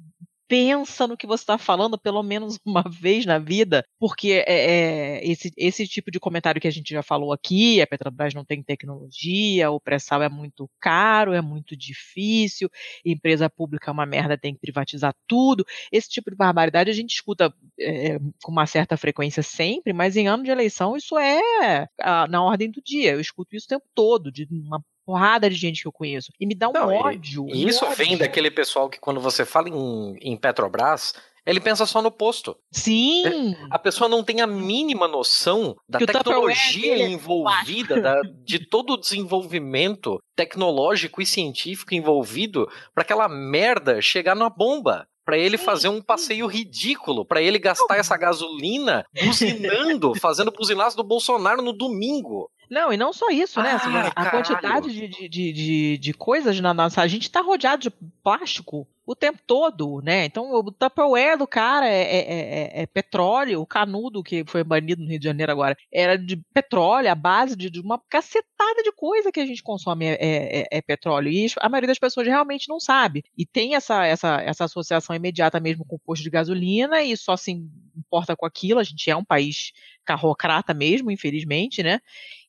[0.50, 5.24] pensa no que você está falando pelo menos uma vez na vida, porque é, é,
[5.24, 8.60] esse, esse tipo de comentário que a gente já falou aqui, a Petrobras não tem
[8.60, 12.68] tecnologia, o pré-sal é muito caro, é muito difícil,
[13.04, 15.64] empresa pública é uma merda, tem que privatizar tudo.
[15.92, 20.26] Esse tipo de barbaridade a gente escuta é, com uma certa frequência sempre, mas em
[20.26, 23.12] ano de eleição isso é a, na ordem do dia.
[23.12, 26.30] Eu escuto isso o tempo todo, de uma porrada de gente que eu conheço.
[26.38, 27.46] E me dá um Não, ódio.
[27.48, 27.96] E, isso ódio.
[27.96, 31.14] vem daquele pessoal que quando você fala em, em Petrobras,
[31.46, 32.54] Ele pensa só no posto.
[32.70, 33.56] Sim!
[33.70, 38.92] A pessoa não tem a mínima noção da Que tecnologia é envolvida, da- de todo
[38.92, 45.06] o desenvolvimento tecnológico e científico envolvido para aquela merda chegar na bomba.
[45.24, 51.04] Pra ele fazer um passeio ridículo, pra ele gastar essa gasolina buzinando, fazendo buzinaço do
[51.04, 52.50] Bolsonaro no domingo.
[52.70, 53.72] Não, e não só isso, né?
[53.72, 57.02] assim, Ah, a quantidade de, de, de, de, coisas na nossa.
[57.02, 57.90] A gente tá rodeado de
[58.22, 60.24] plástico o tempo todo, né?
[60.26, 65.02] Então o Tupperware do cara é, é, é- é petróleo, o canudo que foi banido
[65.02, 68.92] no Rio de Janeiro agora era de petróleo, a base de, de uma cacetada de
[68.92, 71.28] coisa que a gente consome é, é- é- é petróleo.
[71.28, 73.24] E isso a maioria das pessoas realmente não sabe.
[73.36, 77.36] E tem essa, essa, essa associação imediata mesmo com o posto de gasolina e só
[77.36, 77.50] se
[77.96, 78.78] importa com aquilo.
[78.78, 79.72] A gente é um país
[80.04, 82.00] carrocrata mesmo, infelizmente, né?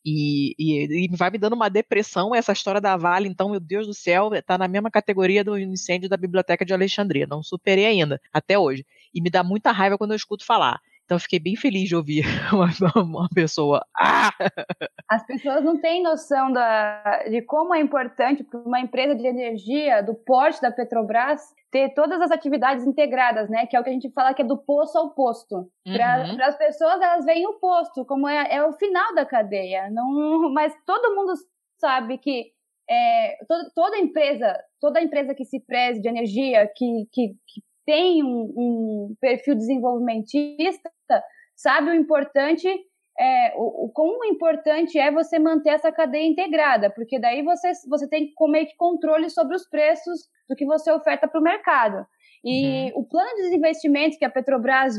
[0.04, 3.86] E, e, e vai me dando uma depressão essa história da Vale, então, meu Deus
[3.86, 7.28] do céu, tá na mesma categoria do incêndio da Biblioteca de Alexandria.
[7.28, 8.86] Não superei ainda, até hoje.
[9.14, 10.82] E me dá muita raiva quando eu escuto falar.
[11.12, 12.24] Então, eu fiquei bem feliz de ouvir
[12.56, 13.86] uma, uma pessoa.
[14.00, 14.30] Ah!
[15.10, 20.02] As pessoas não têm noção da, de como é importante para uma empresa de energia
[20.02, 23.66] do porte da Petrobras ter todas as atividades integradas, né?
[23.66, 25.70] Que é o que a gente fala que é do poço ao posto.
[25.84, 26.38] Para Uhum.
[26.44, 29.90] as pessoas, elas veem o posto como é, é o final da cadeia.
[29.92, 31.34] Não, mas todo mundo
[31.78, 32.54] sabe que
[32.90, 38.24] é, to- toda empresa, toda empresa que se preze de energia, que, que, que tem
[38.24, 40.90] um, um perfil desenvolvimentista,
[41.56, 42.68] sabe o importante
[43.20, 48.08] é, o, o quão importante é você manter essa cadeia integrada, porque daí você, você
[48.10, 52.06] tem como meio que controle sobre os preços do que você oferta para o mercado.
[52.44, 54.96] E o plano de investimentos que a Petrobras,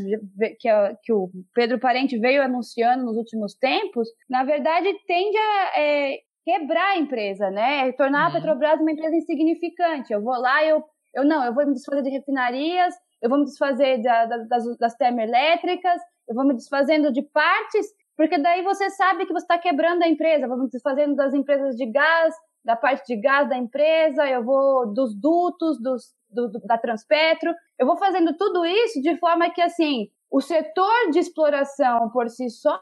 [0.60, 5.80] que, a- que o Pedro Parente veio anunciando nos últimos tempos, na verdade tende a
[5.80, 7.90] é, quebrar a empresa, né?
[7.92, 10.12] Tornar a Petrobras uma empresa insignificante.
[10.12, 10.84] Eu vou lá, eu,
[11.14, 14.76] eu não, eu vou me desfazer de refinarias, eu vou me desfazer da- da- das,
[14.78, 17.86] das termoelétricas, eu vou me desfazendo de partes,
[18.16, 20.44] porque daí você sabe que você está quebrando a empresa.
[20.44, 22.34] Eu vou me desfazendo das empresas de gás,
[22.64, 27.52] da parte de gás da empresa, eu vou dos dutos, dos, do, da Transpetro.
[27.78, 32.48] Eu vou fazendo tudo isso de forma que, assim, o setor de exploração por si
[32.51, 32.80] só,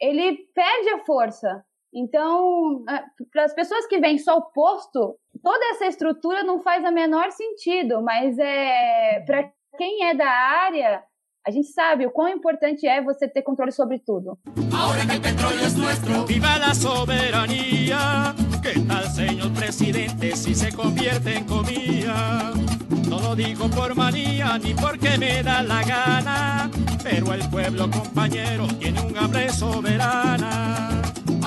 [0.00, 1.64] ele perde a força.
[1.94, 2.84] Então,
[3.32, 7.30] para as pessoas que veem só o posto, toda essa estrutura não faz a menor
[7.30, 9.48] sentido, mas é para
[9.78, 11.04] quem é da área,
[11.46, 14.38] a gente sabe o quão importante é você ter controle sobre tudo.
[16.26, 19.04] Viva la soberanía, ¿qué tal
[19.52, 22.52] presidente si se convierte comida?
[23.08, 23.94] Lo digo por
[24.80, 25.42] porque me
[25.82, 26.70] gana,
[27.02, 31.03] pero pueblo compañero tiene un hambre soberana.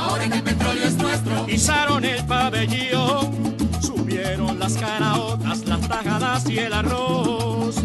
[0.07, 6.59] Ahora que el petróleo es nuestro, izaron el pabellón, subieron las caraotas, las tajadas y
[6.59, 7.75] el arroz.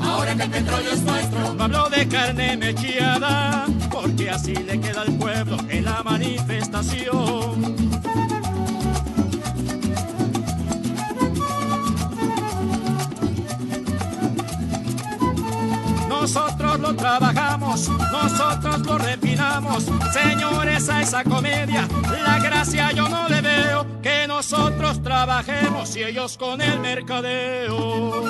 [0.00, 5.02] Ahora que el petróleo es nuestro, no hablo de carne mechiada, porque así le queda
[5.02, 7.82] al pueblo en la manifestación.
[16.22, 19.86] Nosotros lo trabajamos, nosotros lo refinamos.
[20.12, 21.88] Señores, a esa comedia,
[22.24, 23.84] la gracia yo no le veo.
[24.00, 28.22] Que nosotros trabajemos y ellos con el mercadeo.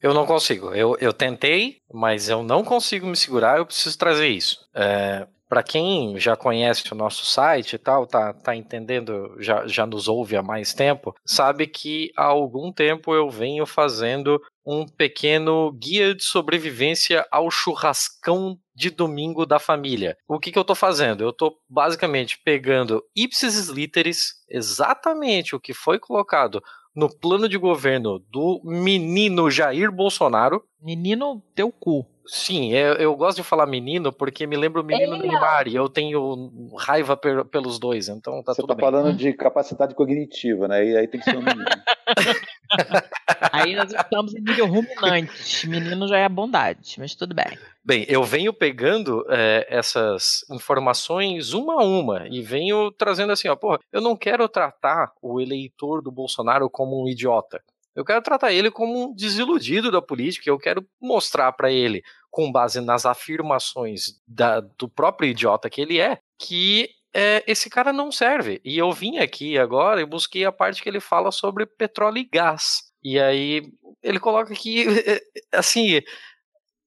[0.00, 0.74] Eu não consigo.
[0.74, 3.58] Eu, eu tentei, mas eu não consigo me segurar.
[3.58, 4.56] Eu preciso trazer isso.
[4.74, 9.86] É, para quem já conhece o nosso site e tal, tá, tá entendendo, já, já
[9.86, 15.70] nos ouve há mais tempo, sabe que há algum tempo eu venho fazendo um pequeno
[15.72, 20.16] guia de sobrevivência ao churrascão de domingo da família.
[20.28, 21.22] O que, que eu tô fazendo?
[21.22, 26.60] Eu tô basicamente pegando ipsis literis, exatamente o que foi colocado
[26.96, 30.62] no plano de governo do menino Jair Bolsonaro.
[30.82, 32.06] Menino, teu cu.
[32.28, 35.16] Sim, eu, eu gosto de falar menino porque me lembra o menino.
[35.16, 38.84] Neymar e eu tenho raiva per- pelos dois, então tá Você tudo está bem.
[38.90, 40.84] falando de capacidade cognitiva, né?
[40.84, 41.64] E aí tem que ser um menino.
[43.52, 45.68] Aí nós estamos em nível ruminante.
[45.68, 47.56] Menino já é bondade, mas tudo bem.
[47.86, 53.54] Bem, eu venho pegando é, essas informações uma a uma e venho trazendo assim, ó,
[53.54, 57.62] porra, eu não quero tratar o eleitor do Bolsonaro como um idiota.
[57.94, 60.50] Eu quero tratar ele como um desiludido da política.
[60.50, 66.00] Eu quero mostrar para ele, com base nas afirmações da- do próprio idiota que ele
[66.00, 68.60] é, que é, esse cara não serve.
[68.64, 72.24] E eu vim aqui agora e busquei a parte que ele fala sobre petróleo e
[72.30, 72.82] gás.
[73.02, 73.62] E aí
[74.02, 74.84] ele coloca que,
[75.54, 76.00] assim,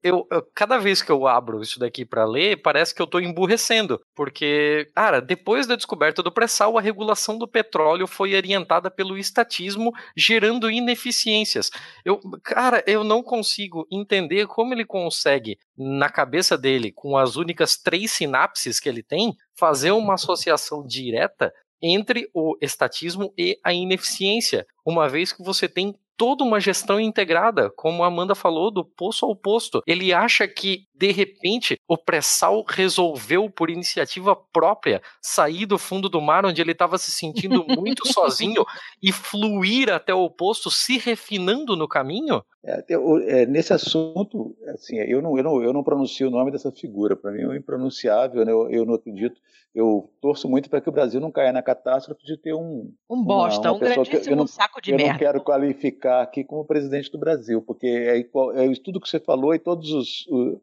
[0.02, 3.20] eu, eu, cada vez que eu abro isso daqui para ler, parece que eu tô
[3.20, 9.18] emburrecendo, porque, cara, depois da descoberta do pré-sal, a regulação do petróleo foi orientada pelo
[9.18, 11.70] estatismo, gerando ineficiências.
[12.06, 17.78] Eu, cara, eu não consigo entender como ele consegue, na cabeça dele, com as únicas
[17.78, 24.66] três sinapses que ele tem, fazer uma associação direta entre o estatismo e a ineficiência,
[24.86, 29.26] uma vez que você tem toda uma gestão integrada, como a Amanda falou, do poço
[29.26, 29.82] ao posto.
[29.88, 36.20] Ele acha que, de repente, o pré-sal resolveu, por iniciativa própria, sair do fundo do
[36.20, 38.66] mar, onde ele estava se sentindo muito sozinho,
[39.02, 42.44] e fluir até o posto, se refinando no caminho?
[42.62, 46.70] É, é, nesse assunto, assim, eu não, eu, não, eu não pronuncio o nome dessa
[46.70, 48.52] figura, para mim é um impronunciável, né?
[48.52, 49.40] eu, eu não acredito.
[49.74, 52.92] Eu torço muito para que o Brasil não caia na catástrofe de ter um.
[53.10, 55.12] Um bosta, uma, uma um grandíssimo que eu não, saco de eu merda.
[55.12, 58.18] Eu não quero qualificar aqui como presidente do Brasil, porque é,
[58.60, 60.60] é isso tudo que você falou e todos os, os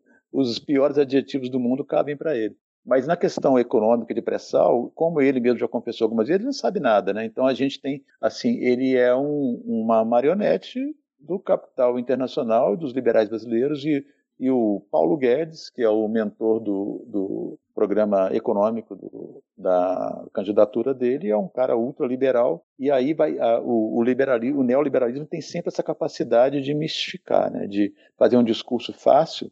[0.64, 2.56] piores adjetivos do mundo cabem para ele.
[2.86, 6.52] Mas na questão econômica de pré-sal, como ele mesmo já confessou algumas vezes, ele não
[6.52, 7.24] sabe nada, né?
[7.24, 10.80] Então a gente tem, assim, ele é um, uma marionete
[11.18, 14.06] do capital internacional, dos liberais brasileiros e,
[14.38, 20.94] e o Paulo Guedes, que é o mentor do, do programa econômico do, da candidatura
[20.94, 25.40] dele, é um cara ultraliberal e aí vai a, o, o, liberalismo, o neoliberalismo tem
[25.40, 29.50] sempre essa capacidade de mistificar, né, de fazer um discurso fácil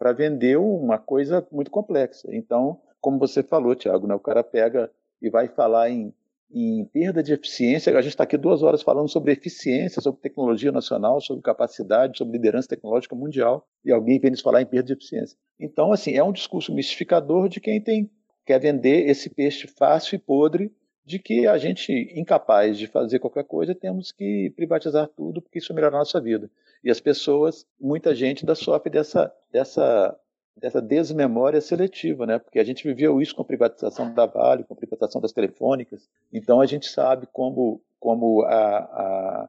[0.00, 2.26] para vender uma coisa muito complexa.
[2.32, 4.90] Então, como você falou, Tiago, né, o cara pega
[5.20, 6.14] e vai falar em
[6.52, 7.96] em perda de eficiência.
[7.96, 12.32] A gente está aqui duas horas falando sobre eficiência, sobre tecnologia nacional, sobre capacidade, sobre
[12.32, 15.38] liderança tecnológica mundial, e alguém vem nos falar em perda de eficiência.
[15.60, 18.10] Então, assim, é um discurso mistificador de quem tem
[18.44, 20.72] quer vender esse peixe fácil e podre
[21.04, 25.72] de que a gente, incapaz de fazer qualquer coisa, temos que privatizar tudo, porque isso
[25.72, 26.50] melhora a nossa vida.
[26.82, 30.18] E as pessoas, muita gente ainda sofre dessa, dessa
[30.60, 32.38] dessa desmemória seletiva, né?
[32.38, 36.08] Porque a gente viveu isso com a privatização da Vale, com a privatização das telefônicas.
[36.32, 39.48] Então a gente sabe como, como a,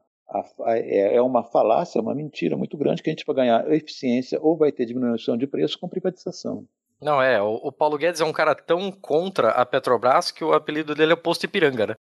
[0.68, 4.56] é, é uma falácia, uma mentira muito grande que a gente vai ganhar eficiência ou
[4.56, 6.66] vai ter diminuição de preço com privatização.
[7.00, 10.52] Não, é, o, o Paulo Guedes é um cara tão contra a Petrobras que o
[10.52, 11.94] apelido dele é Posto Ipiranga, né?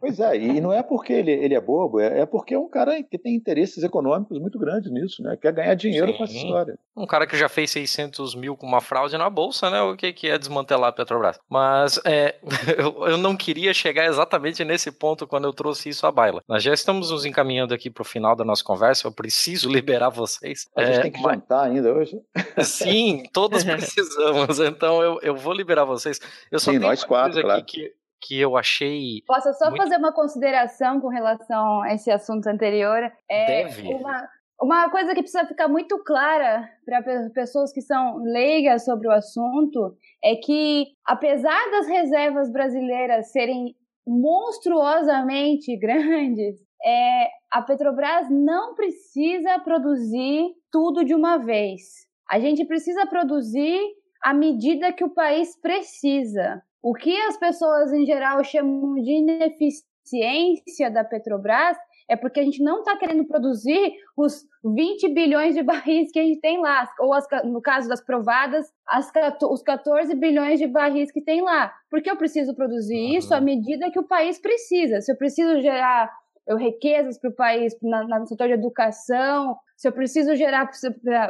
[0.00, 2.68] Pois é, e não é porque ele, ele é bobo, é, é, porque é um
[2.68, 5.36] cara que tem interesses econômicos muito grandes nisso, né?
[5.40, 6.18] Quer ganhar dinheiro Sim.
[6.18, 6.78] com essa história.
[6.96, 9.80] Um cara que já fez 600 mil com uma fraude na bolsa, né?
[9.82, 11.38] O que, que é desmantelar a Petrobras?
[11.48, 12.36] Mas é,
[12.78, 16.42] eu, eu não queria chegar exatamente nesse ponto quando eu trouxe isso à baila.
[16.48, 20.10] Nós já estamos nos encaminhando aqui para o final da nossa conversa, eu preciso liberar
[20.10, 20.68] vocês.
[20.76, 21.34] A gente é, tem que mas...
[21.34, 22.20] jantar ainda hoje.
[22.62, 26.20] Sim, todos precisamos, então eu, eu vou liberar vocês.
[26.50, 27.64] Eu só Sim, nós quatro, claro.
[27.64, 27.92] que
[28.22, 29.22] que eu achei.
[29.26, 29.82] Posso só muito...
[29.82, 33.10] fazer uma consideração com relação a esse assunto anterior?
[33.28, 33.94] É Deve.
[33.94, 34.28] Uma,
[34.60, 37.02] uma coisa que precisa ficar muito clara para
[37.34, 43.74] pessoas que são leigas sobre o assunto é que, apesar das reservas brasileiras serem
[44.06, 51.82] monstruosamente grandes, é, a Petrobras não precisa produzir tudo de uma vez.
[52.30, 53.80] A gente precisa produzir
[54.22, 56.62] à medida que o país precisa.
[56.82, 61.76] O que as pessoas em geral chamam de ineficiência da Petrobras
[62.08, 66.22] é porque a gente não está querendo produzir os 20 bilhões de barris que a
[66.22, 69.10] gente tem lá, ou as, no caso das provadas, as,
[69.48, 71.72] os 14 bilhões de barris que tem lá.
[71.90, 73.18] Porque eu preciso produzir uhum.
[73.18, 75.00] isso à medida que o país precisa.
[75.00, 76.10] Se eu preciso gerar
[76.46, 80.70] eu, riquezas para o país na, no setor de educação, se eu preciso gerar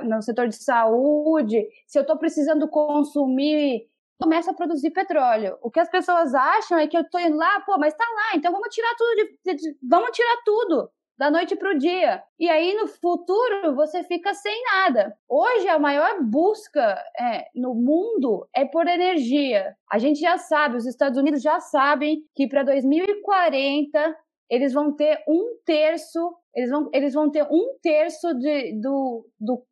[0.04, 3.86] no setor de saúde, se eu estou precisando consumir
[4.22, 5.58] começa a produzir petróleo.
[5.60, 8.36] O que as pessoas acham é que eu estou indo lá, pô, mas está lá,
[8.36, 12.22] então vamos tirar tudo, de, de, vamos tirar tudo da noite para o dia.
[12.38, 15.14] E aí no futuro você fica sem nada.
[15.28, 19.76] Hoje a maior busca é, no mundo é por energia.
[19.90, 24.16] A gente já sabe, os Estados Unidos já sabem que para 2040
[24.52, 29.64] eles vão ter um terço eles vão, eles vão ter um terço de, do, do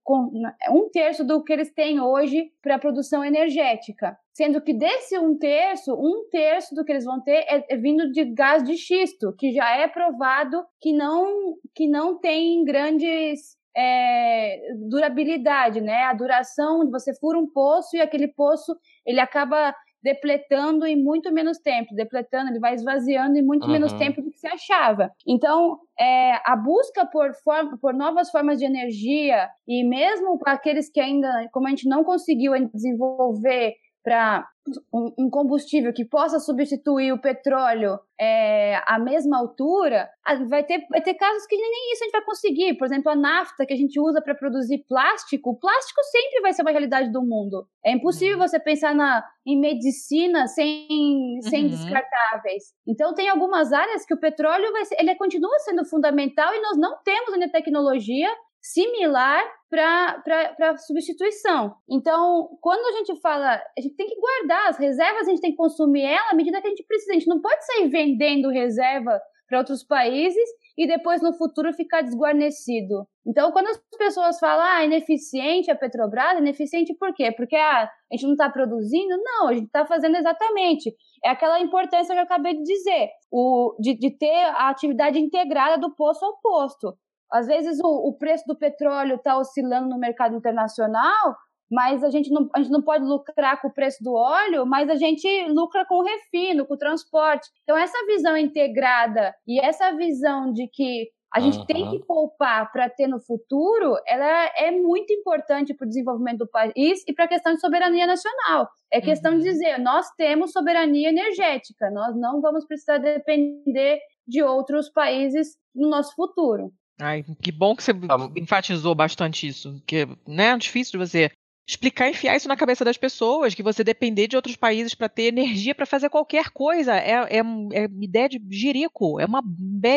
[0.70, 5.36] um terço do que eles têm hoje para a produção energética, sendo que desse um
[5.36, 9.35] terço, um terço do que eles vão ter é, é, vindo de gás de xisto,
[9.36, 14.59] que já é provado que não que não tem grandes é,
[14.89, 16.05] durabilidade, né?
[16.05, 18.74] A duração, você fura um poço e aquele poço
[19.07, 23.72] ele acaba depletando em muito menos tempo, depletando, ele vai esvaziando em muito uhum.
[23.72, 25.10] menos tempo do que se achava.
[25.27, 30.90] Então, é, a busca por, forma, por novas formas de energia, e mesmo para aqueles
[30.90, 34.47] que ainda, como a gente não conseguiu desenvolver para
[34.93, 40.09] um, combustível que possa substituir o petróleo é, à mesma altura,
[40.48, 42.74] vai ter, vai ter casos que nem isso a gente vai conseguir.
[42.77, 46.52] Por exemplo, a nafta que a gente usa para produzir plástico, o plástico sempre vai
[46.52, 47.66] ser uma realidade do mundo.
[47.85, 48.47] É impossível uhum.
[48.47, 51.70] você pensar na, em medicina sem, sem uhum.
[51.70, 52.64] descartáveis.
[52.86, 56.77] Então, tem algumas áreas que o petróleo vai ser, ele continua sendo fundamental e nós
[56.78, 58.28] não temos ainda tecnologia
[58.60, 61.74] similar para substituição.
[61.88, 65.52] Então, quando a gente fala, a gente tem que guardar as reservas, a gente tem
[65.52, 67.12] que consumir ela à medida que a gente precisa.
[67.12, 72.02] A gente não pode sair vendendo reserva para outros países e depois no futuro ficar
[72.02, 73.06] desguarnecido.
[73.26, 77.32] Então, quando as pessoas falam, ah, ineficiente a Petrobras, ineficiente por quê?
[77.32, 79.16] Porque ah, a gente não está produzindo?
[79.22, 80.94] Não, a gente está fazendo exatamente.
[81.24, 85.78] É aquela importância que eu acabei de dizer, o, de, de ter a atividade integrada
[85.78, 86.96] do poço ao posto.
[87.32, 91.36] Às vezes o, o preço do petróleo está oscilando no mercado internacional,
[91.70, 94.90] mas a gente, não, a gente não pode lucrar com o preço do óleo, mas
[94.90, 97.48] a gente lucra com o refino, com o transporte.
[97.62, 101.66] Então, essa visão integrada e essa visão de que a gente uhum.
[101.66, 106.51] tem que poupar para ter no futuro, ela é muito importante para o desenvolvimento do
[106.51, 108.69] país e para a questão de soberania nacional.
[108.93, 109.39] É questão uhum.
[109.39, 115.89] de dizer, nós temos soberania energética, nós não vamos precisar depender de outros países no
[115.89, 116.73] nosso futuro.
[117.01, 117.93] Ai, que bom que você
[118.36, 119.82] enfatizou bastante isso.
[119.86, 121.31] Que né, é difícil de você
[121.66, 125.08] explicar e enfiar isso na cabeça das pessoas, que você depender de outros países para
[125.08, 126.96] ter energia para fazer qualquer coisa.
[126.96, 127.40] É, é,
[127.72, 129.42] é ideia de jirico, é uma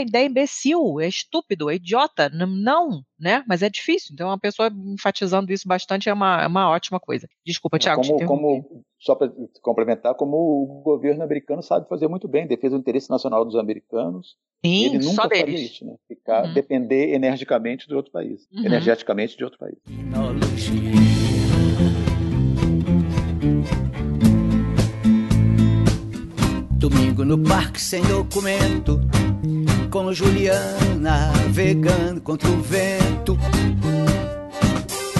[0.02, 2.30] ideia imbecil, é estúpido, é idiota.
[2.30, 3.44] Não, né?
[3.48, 4.11] Mas é difícil.
[4.14, 7.27] Então, uma pessoa enfatizando isso bastante é uma, é uma ótima coisa.
[7.45, 8.02] Desculpa, Tiago.
[8.06, 9.31] Como, como, só para
[9.61, 14.35] complementar, como o governo americano sabe fazer muito bem, defesa do interesse nacional dos americanos.
[14.65, 15.72] Sim, ele nunca só faria deles.
[15.72, 15.95] isso, né?
[16.07, 16.53] Ficar, uhum.
[16.53, 18.48] depender energicamente de outro país.
[18.53, 18.65] Uhum.
[18.65, 19.76] Energeticamente de outro país.
[26.84, 29.00] Domingo no parque sem documento,
[29.90, 33.38] com Juliana navegando contra o vento.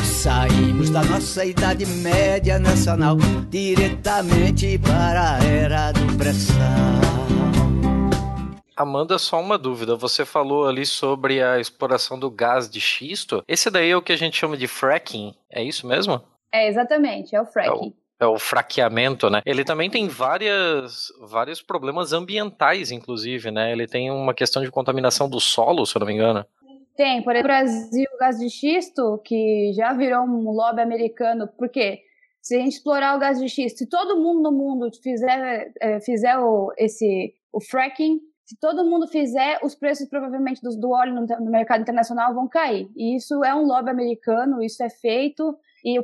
[0.03, 3.15] Saímos da nossa idade média nacional
[3.49, 6.57] diretamente para a era do pré-sal.
[8.76, 9.95] Amanda, só uma dúvida.
[9.95, 13.41] Você falou ali sobre a exploração do gás de xisto.
[13.48, 16.22] Esse daí é o que a gente chama de fracking, é isso mesmo?
[16.52, 17.85] É, exatamente, é o fracking.
[17.85, 19.41] É o, é o fraqueamento, né?
[19.45, 23.71] Ele também tem várias, vários problemas ambientais, inclusive, né?
[23.71, 26.45] Ele tem uma questão de contaminação do solo, se eu não me engano.
[26.95, 31.49] Tem, por exemplo, o Brasil, o gás de xisto, que já virou um lobby americano,
[31.57, 32.01] porque
[32.41, 35.99] se a gente explorar o gás de xisto, se todo mundo no mundo fizer, é,
[36.01, 41.13] fizer o, esse, o fracking, se todo mundo fizer, os preços provavelmente do, do óleo
[41.15, 42.89] no, no, mercado internacional vão cair.
[42.95, 45.57] E isso é um lobby americano, isso é feito.
[45.83, 45.99] E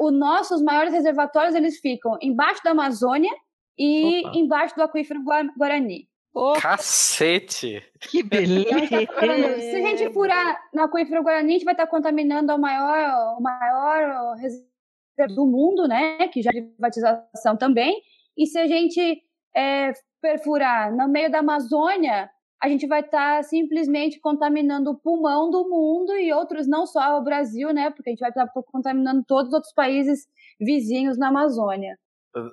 [0.00, 3.32] os nossos maiores reservatórios eles ficam embaixo da Amazônia
[3.78, 4.38] e Opa.
[4.38, 5.20] embaixo do aquífero
[5.56, 6.08] Guarani.
[6.34, 6.60] Opa.
[6.60, 7.82] Cacete!
[8.00, 8.74] Que beleza!
[8.74, 13.38] Então, se a gente furar no aquífero Guarani, a gente vai estar contaminando o maior,
[13.38, 16.26] o maior reserva do mundo, né?
[16.28, 18.02] Que já é privatização também.
[18.36, 19.22] E se a gente
[19.54, 22.28] é, perfurar no meio da Amazônia,
[22.62, 27.18] a gente vai estar tá simplesmente contaminando o pulmão do mundo e outros, não só
[27.18, 27.90] o Brasil, né?
[27.90, 30.26] Porque a gente vai estar tá contaminando todos os outros países
[30.60, 31.98] vizinhos na Amazônia.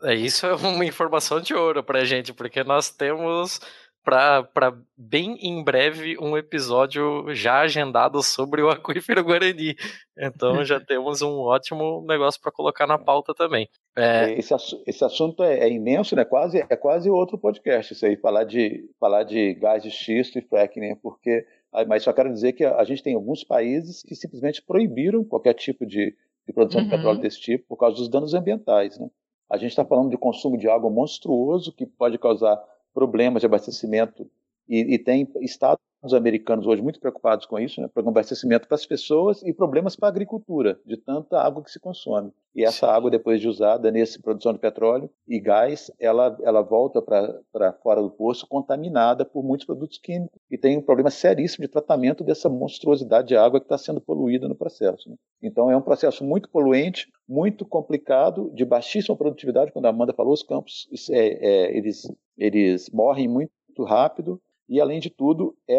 [0.03, 3.59] É, isso é uma informação de ouro pra gente, porque nós temos
[4.03, 9.75] para bem em breve um episódio já agendado sobre o aquífero Guarani.
[10.17, 13.69] Então já temos um ótimo negócio para colocar na pauta também.
[13.95, 14.33] É...
[14.33, 14.53] Esse,
[14.87, 16.25] esse assunto é, é, imenso, né?
[16.25, 20.41] Quase é quase outro podcast isso aí, falar de falar de gás de xisto e
[20.41, 20.97] fracking, né?
[21.01, 25.23] Porque ah, mas só quero dizer que a gente tem alguns países que simplesmente proibiram
[25.23, 26.15] qualquer tipo de,
[26.45, 26.89] de produção uhum.
[26.89, 29.09] de petróleo desse tipo por causa dos danos ambientais, né?
[29.49, 32.57] A gente está falando de consumo de água monstruoso que pode causar
[32.93, 34.29] problemas de abastecimento
[34.67, 35.83] e, e tem estados
[36.13, 40.09] americanos hoje muito preocupados com isso, né, para abastecimento para as pessoas e problemas para
[40.09, 42.31] a agricultura, de tanta água que se consome.
[42.53, 47.01] E essa água, depois de usada nessa produção de petróleo e gás, ela, ela volta
[47.01, 51.71] para fora do poço contaminada por muitos produtos químicos e tem um problema seríssimo de
[51.71, 55.09] tratamento dessa monstruosidade de água que está sendo poluída no processo.
[55.09, 55.15] Né?
[55.41, 60.33] Então é um processo muito poluente, muito complicado, de baixíssima produtividade, quando a Amanda falou,
[60.33, 63.51] os campos é, é, eles, eles morrem muito
[63.85, 64.41] rápido,
[64.71, 65.77] e, além de tudo, é,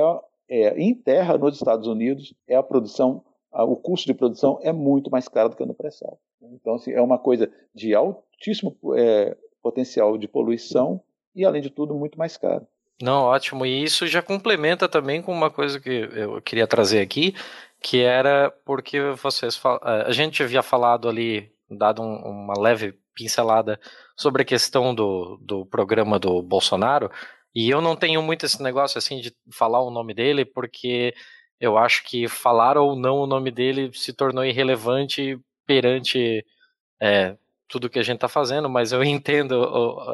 [0.51, 4.71] é, em terra nos Estados Unidos, é a produção, a, o custo de produção é
[4.71, 6.21] muito mais caro do que no pré-sal.
[6.43, 11.01] Então, assim, é uma coisa de altíssimo é, potencial de poluição
[11.35, 12.67] e, além de tudo, muito mais caro.
[13.01, 13.65] Não, ótimo.
[13.65, 17.35] E isso já complementa também com uma coisa que eu queria trazer aqui,
[17.81, 23.81] que era porque vocês a gente havia falado ali, dado um, uma leve pincelada
[24.17, 27.11] sobre a questão do, do programa do Bolsonaro,
[27.55, 31.15] e eu não tenho muito esse negócio assim de falar o nome dele, porque
[31.61, 36.45] eu acho que falar ou não o nome dele se tornou irrelevante perante
[37.01, 37.37] é,
[37.73, 39.65] tudo que a gente está fazendo, mas eu entendo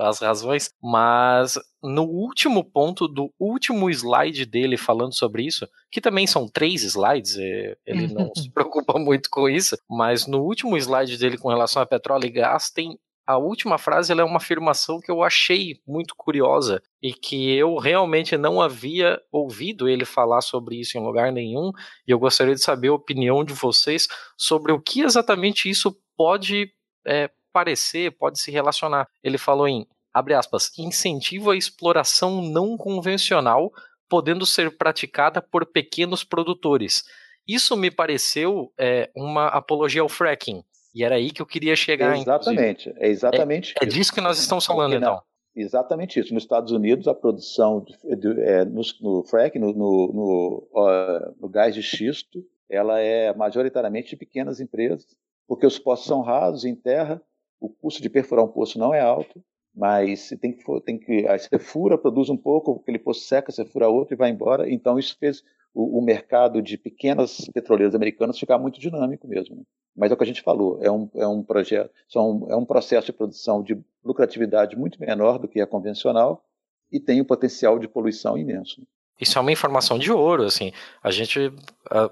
[0.00, 0.70] as razões.
[0.80, 6.84] Mas no último ponto do último slide dele falando sobre isso, que também são três
[6.84, 11.82] slides, ele não se preocupa muito com isso, mas no último slide dele com relação
[11.82, 12.98] a petróleo e gás tem
[13.28, 18.38] a última frase é uma afirmação que eu achei muito curiosa e que eu realmente
[18.38, 21.70] não havia ouvido ele falar sobre isso em lugar nenhum,
[22.06, 26.72] e eu gostaria de saber a opinião de vocês sobre o que exatamente isso pode
[27.06, 29.06] é, parecer, pode se relacionar.
[29.22, 33.70] Ele falou em, abre aspas, incentivo à exploração não convencional,
[34.08, 37.04] podendo ser praticada por pequenos produtores.
[37.46, 40.64] Isso me pareceu é, uma apologia ao fracking.
[40.94, 42.16] E era aí que eu queria chegar.
[42.16, 43.06] Exatamente, inclusive.
[43.06, 43.74] é exatamente.
[43.80, 45.20] É, é disso que nós estamos falando, então.
[45.54, 46.32] Exatamente isso.
[46.32, 51.34] Nos Estados Unidos, a produção de, de, é, no, no fracking, no, no, no, uh,
[51.40, 55.16] no, gás de xisto, ela é majoritariamente de pequenas empresas,
[55.48, 57.20] porque os poços são rasos em terra
[57.60, 59.42] o custo de perfurar um poço não é alto,
[59.74, 63.64] mas tem que, tem que aí você fura, produz um pouco, aquele poço seca, você
[63.64, 64.70] fura outro e vai embora.
[64.70, 65.42] Então isso fez
[65.74, 69.64] o, o mercado de pequenas petroleiras americanas ficar muito dinâmico mesmo.
[69.96, 72.64] Mas é o que a gente falou, é um, é um projeto, são, é um
[72.64, 76.44] processo de produção de lucratividade muito menor do que a convencional
[76.90, 78.86] e tem um potencial de poluição imenso.
[79.20, 80.72] Isso é uma informação de ouro, assim.
[81.02, 82.10] A gente uh,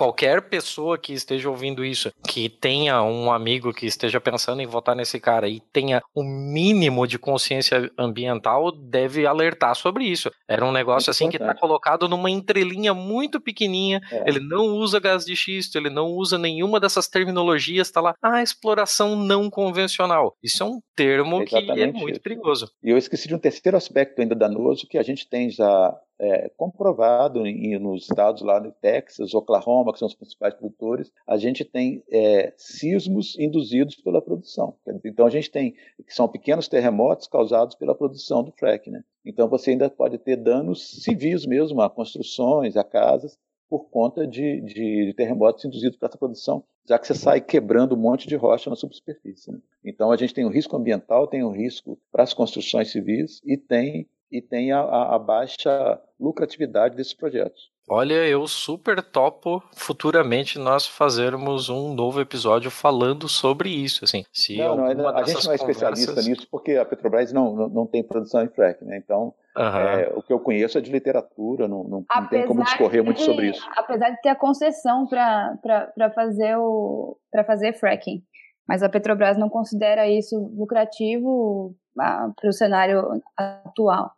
[0.00, 4.96] qualquer pessoa que esteja ouvindo isso, que tenha um amigo que esteja pensando em votar
[4.96, 10.30] nesse cara e tenha o um mínimo de consciência ambiental, deve alertar sobre isso.
[10.48, 14.00] Era um negócio assim que está colocado numa entrelinha muito pequenininha.
[14.10, 14.24] É.
[14.26, 17.88] Ele não usa gás de xisto, ele não usa nenhuma dessas terminologias.
[17.88, 20.34] Está lá, ah, exploração não convencional.
[20.42, 22.22] Isso é um termo Exatamente que é muito isso.
[22.22, 22.72] perigoso.
[22.82, 26.50] E eu esqueci de um terceiro aspecto ainda danoso que a gente tem já é,
[26.54, 31.64] comprovado em, nos estados lá no Texas, Oklahoma, que são os principais produtores, a gente
[31.64, 34.76] tem é, sismos induzidos pela produção.
[35.02, 35.72] Então a gente tem
[36.06, 39.02] que são pequenos terremotos causados pela produção do frack, né?
[39.24, 43.38] Então você ainda pode ter danos civis mesmo a construções, a casas,
[43.68, 47.98] por conta de, de, terremotos induzidos por essa produção, já que você sai quebrando um
[47.98, 49.52] monte de rocha na superfície.
[49.52, 49.58] Né?
[49.84, 53.56] Então a gente tem um risco ambiental, tem um risco para as construções civis e
[53.56, 57.70] tem e tem a, a baixa lucratividade desses projetos.
[57.92, 64.04] Olha, eu super topo futuramente nós fazermos um novo episódio falando sobre isso.
[64.04, 67.68] Assim, se não, não, a gente não é especialista nisso porque a Petrobras não, não,
[67.68, 68.96] não tem produção em frac, né?
[68.96, 69.64] Então, uhum.
[69.64, 73.06] é, o que eu conheço é de literatura, não, não, não tem como discorrer de,
[73.06, 73.68] muito sobre isso.
[73.76, 78.22] Apesar de ter a concessão para fazer, o, fazer fracking.
[78.68, 84.12] Mas a Petrobras não considera isso lucrativo ah, para o cenário atual.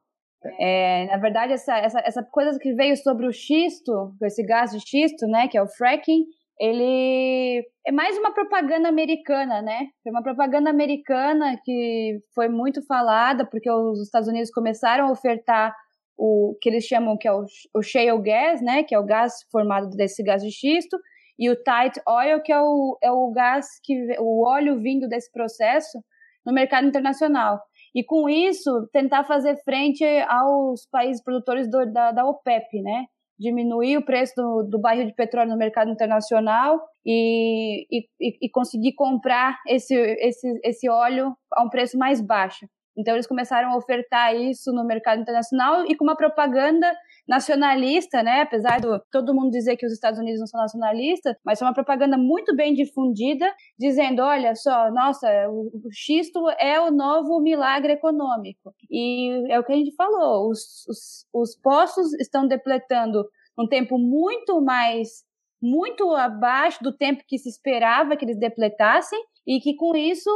[0.58, 4.80] É, na verdade, essa, essa, essa coisa que veio sobre o xisto, esse gás de
[4.80, 6.24] xisto, né, que é o fracking,
[6.58, 9.88] ele é mais uma propaganda americana, né?
[10.06, 15.74] É uma propaganda americana que foi muito falada porque os Estados Unidos começaram a ofertar
[16.16, 17.44] o que eles chamam que é o,
[17.74, 18.84] o shale gas, né?
[18.84, 20.96] Que é o gás formado desse gás de xisto
[21.36, 25.32] e o tight oil, que é o, é o gás que o óleo vindo desse
[25.32, 25.98] processo
[26.46, 27.60] no mercado internacional
[27.94, 33.06] e com isso tentar fazer frente aos países produtores do, da, da OPEP, né?
[33.38, 38.94] Diminuir o preço do, do barril de petróleo no mercado internacional e, e, e conseguir
[38.94, 42.66] comprar esse, esse, esse óleo a um preço mais baixo.
[42.96, 46.92] Então eles começaram a ofertar isso no mercado internacional e com uma propaganda
[47.26, 48.42] nacionalista, né?
[48.42, 51.74] Apesar de todo mundo dizer que os Estados Unidos não são nacionalistas, mas é uma
[51.74, 58.74] propaganda muito bem difundida, dizendo, olha só, nossa, o, xisto é o novo milagre econômico.
[58.90, 63.24] E é o que a gente falou, os, os, os poços estão depletando
[63.58, 65.24] um tempo muito mais
[65.62, 70.30] muito abaixo do tempo que se esperava que eles depletassem e que com isso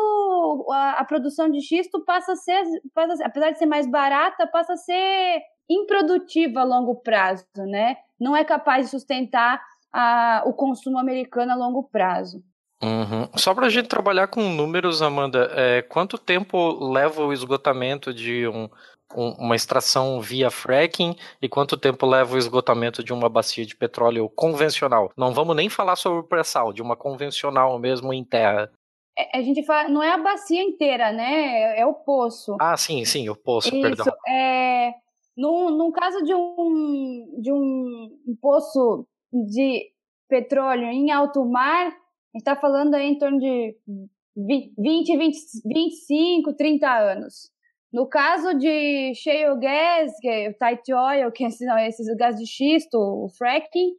[0.70, 2.62] a, a produção de xisto passa a ser,
[2.94, 7.96] passa a apesar de ser mais barata, passa a ser improdutiva a longo prazo, né?
[8.20, 9.60] Não é capaz de sustentar
[9.92, 12.42] a, o consumo americano a longo prazo.
[12.82, 13.28] Uhum.
[13.36, 18.46] Só para a gente trabalhar com números, Amanda, é, quanto tempo leva o esgotamento de
[18.46, 18.68] um,
[19.14, 23.74] um, uma extração via fracking e quanto tempo leva o esgotamento de uma bacia de
[23.74, 25.10] petróleo convencional?
[25.16, 28.70] Não vamos nem falar sobre o pré-sal, de uma convencional mesmo em terra.
[29.18, 31.76] É, a gente fala, não é a bacia inteira, né?
[31.76, 32.56] É, é o poço.
[32.60, 34.06] Ah, sim, sim, o poço, Isso, perdão.
[34.28, 34.92] É,
[35.36, 39.90] num, num caso de um, de um poço de
[40.28, 41.90] petróleo em alto mar, a
[42.34, 43.76] gente está falando aí em torno de
[44.36, 47.50] 20, 20 25, 30 anos.
[47.92, 52.46] No caso de shale gas, que é o tight oil, que são esses gás de
[52.46, 53.92] xisto, o fracking,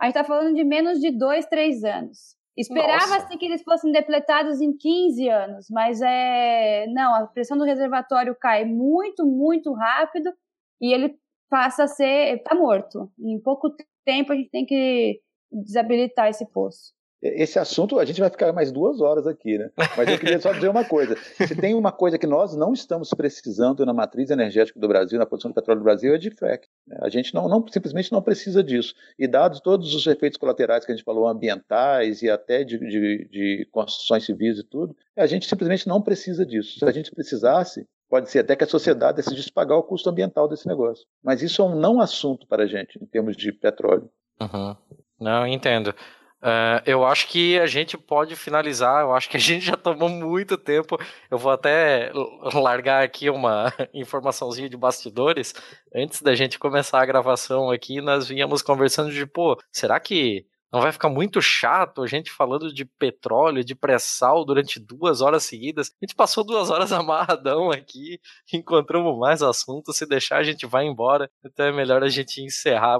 [0.00, 2.36] a gente está falando de menos de 2, 3 anos.
[2.56, 8.36] Esperava-se que eles fossem depletados em 15 anos, mas é não, a pressão do reservatório
[8.40, 10.32] cai muito, muito rápido
[10.80, 11.18] e ele
[11.50, 13.10] passa a ser, está morto.
[13.18, 13.74] Em pouco
[14.04, 15.20] tempo a gente tem que
[15.50, 16.92] desabilitar esse poço.
[17.24, 19.70] Esse assunto a gente vai ficar mais duas horas aqui, né?
[19.96, 23.08] Mas eu queria só dizer uma coisa: se tem uma coisa que nós não estamos
[23.10, 26.66] precisando na matriz energética do Brasil, na produção de petróleo do Brasil, é de frac.
[27.00, 28.94] A gente não, não, simplesmente não precisa disso.
[29.18, 33.28] E dados todos os efeitos colaterais que a gente falou, ambientais e até de, de,
[33.30, 36.78] de construções civis e tudo, a gente simplesmente não precisa disso.
[36.78, 40.46] Se a gente precisasse, Pode ser até que a sociedade decidisse pagar o custo ambiental
[40.46, 41.04] desse negócio.
[41.20, 44.08] Mas isso é um não assunto para a gente, em termos de petróleo.
[44.40, 44.76] Uhum.
[45.18, 45.92] Não, entendo.
[46.44, 49.00] Uh, eu acho que a gente pode finalizar.
[49.00, 50.98] Eu acho que a gente já tomou muito tempo.
[51.30, 52.12] Eu vou até
[52.52, 55.54] largar aqui uma informaçãozinha de bastidores.
[55.94, 60.82] Antes da gente começar a gravação aqui, nós vínhamos conversando de, pô, será que não
[60.82, 65.92] vai ficar muito chato a gente falando de petróleo, de pré-sal durante duas horas seguidas?
[66.02, 68.20] A gente passou duas horas amarradão aqui,
[68.52, 69.96] encontramos mais assuntos.
[69.96, 71.30] Se deixar, a gente vai embora.
[71.42, 72.98] Então é melhor a gente encerrar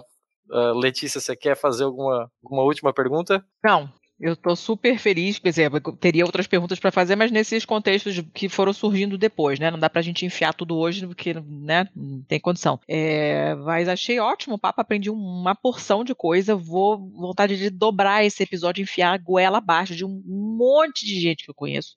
[0.50, 3.44] Uh, Letícia, você quer fazer alguma, alguma última pergunta?
[3.62, 3.90] Não,
[4.20, 8.48] eu estou super feliz, quer dizer, teria outras perguntas para fazer, mas nesses contextos que
[8.48, 9.70] foram surgindo depois, né?
[9.70, 12.78] Não dá para a gente enfiar tudo hoje, porque né, não tem condição.
[12.86, 16.54] É, mas achei ótimo o papo, aprendi uma porção de coisa.
[16.54, 21.44] Vou vontade de dobrar esse episódio, enfiar a goela abaixo de um monte de gente
[21.44, 21.96] que eu conheço,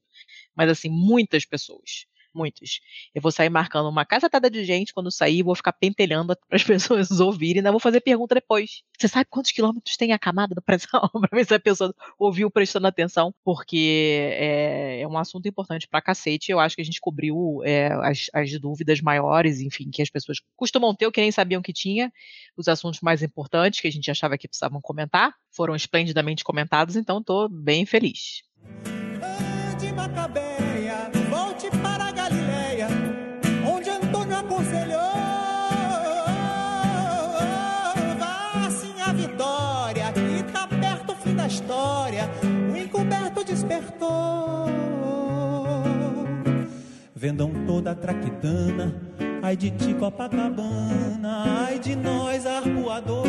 [0.55, 2.07] mas assim, muitas pessoas
[2.37, 2.79] muitos.
[3.13, 6.63] Eu vou sair marcando uma cacetada de gente quando sair, vou ficar pentelhando para as
[6.63, 8.83] pessoas ouvirem, ainda vou fazer pergunta depois.
[8.97, 11.09] Você sabe quantos quilômetros tem a camada do pressão?
[11.19, 16.01] para ver se a pessoa ouviu prestando atenção, porque é, é um assunto importante para
[16.01, 16.51] cacete.
[16.51, 20.37] Eu acho que a gente cobriu é, as, as dúvidas maiores, enfim, que as pessoas
[20.55, 22.11] costumam ter ou que nem sabiam que tinha.
[22.55, 27.19] Os assuntos mais importantes que a gente achava que precisavam comentar foram esplendidamente comentados, então
[27.19, 28.43] estou bem feliz.
[29.79, 30.46] De
[41.47, 42.29] história,
[42.71, 44.67] o encoberto despertou.
[47.15, 48.95] Vendam toda a traquitana,
[49.41, 53.25] ai de ti Copacabana, ai de nós arpoador.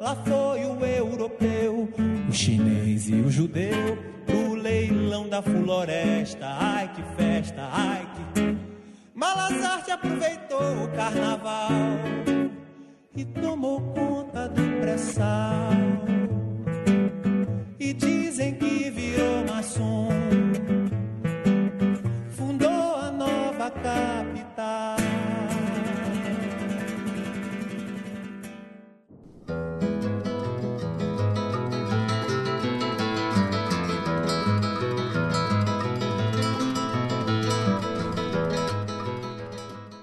[0.00, 1.88] Lá foi o europeu,
[2.28, 8.56] o chinês e o judeu, pro leilão da floresta, ai que festa, ai que...
[9.14, 11.70] Malazarte aproveitou o carnaval
[13.18, 15.72] e tomou conta do pré-sal.
[17.80, 20.08] E dizem que virou maçom,
[22.30, 24.27] fundou a nova capital.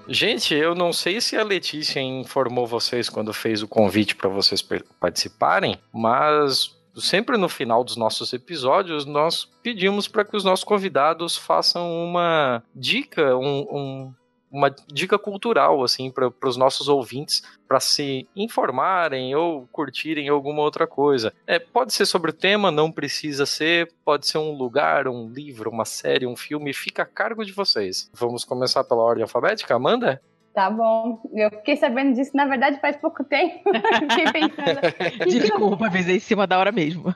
[0.08, 4.62] Gente, eu não sei se a Letícia informou vocês quando fez o convite para vocês
[5.00, 11.36] participarem, mas sempre no final dos nossos episódios nós pedimos para que os nossos convidados
[11.36, 14.14] façam uma dica, um, um
[14.50, 20.86] uma dica cultural assim para os nossos ouvintes para se informarem ou curtirem alguma outra
[20.86, 21.32] coisa.
[21.46, 25.70] É, pode ser sobre o tema, não precisa ser, pode ser um lugar, um livro,
[25.70, 28.10] uma série, um filme, fica a cargo de vocês.
[28.14, 30.22] Vamos começar pela ordem alfabética, Amanda?
[30.54, 31.20] Tá bom.
[31.34, 33.60] Eu fiquei sabendo disso, na verdade, faz pouco tempo.
[34.08, 34.80] fiquei pensando.
[35.28, 37.12] Desculpa, fez em cima da hora mesmo.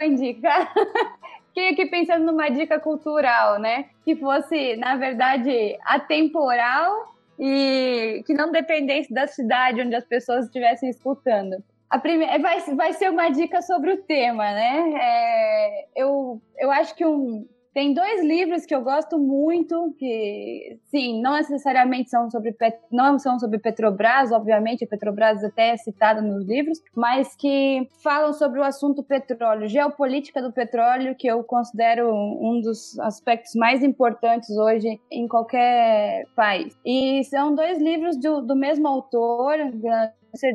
[0.00, 0.48] Indica.
[1.54, 3.86] Fiquei aqui pensando numa dica cultural, né?
[4.04, 10.90] Que fosse, na verdade, atemporal e que não dependesse da cidade onde as pessoas estivessem
[10.90, 11.62] escutando.
[11.88, 14.94] A primeira vai, vai ser uma dica sobre o tema, né?
[15.00, 21.20] É, eu, eu acho que um, tem dois livros que eu gosto muito, que, sim,
[21.20, 22.56] não necessariamente são sobre,
[22.90, 28.60] não são sobre Petrobras, obviamente, Petrobras até é citada nos livros, mas que falam sobre
[28.60, 35.00] o assunto petróleo, geopolítica do petróleo, que eu considero um dos aspectos mais importantes hoje
[35.10, 36.78] em qualquer país.
[36.86, 39.56] E são dois livros do, do mesmo autor,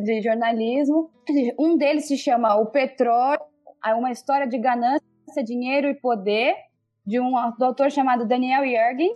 [0.04, 1.10] de jornalismo.
[1.60, 3.42] Um deles se chama O Petróleo,
[3.98, 5.04] uma história de ganância,
[5.46, 6.56] dinheiro e poder,
[7.10, 9.16] de um autor chamado Daniel Yergin.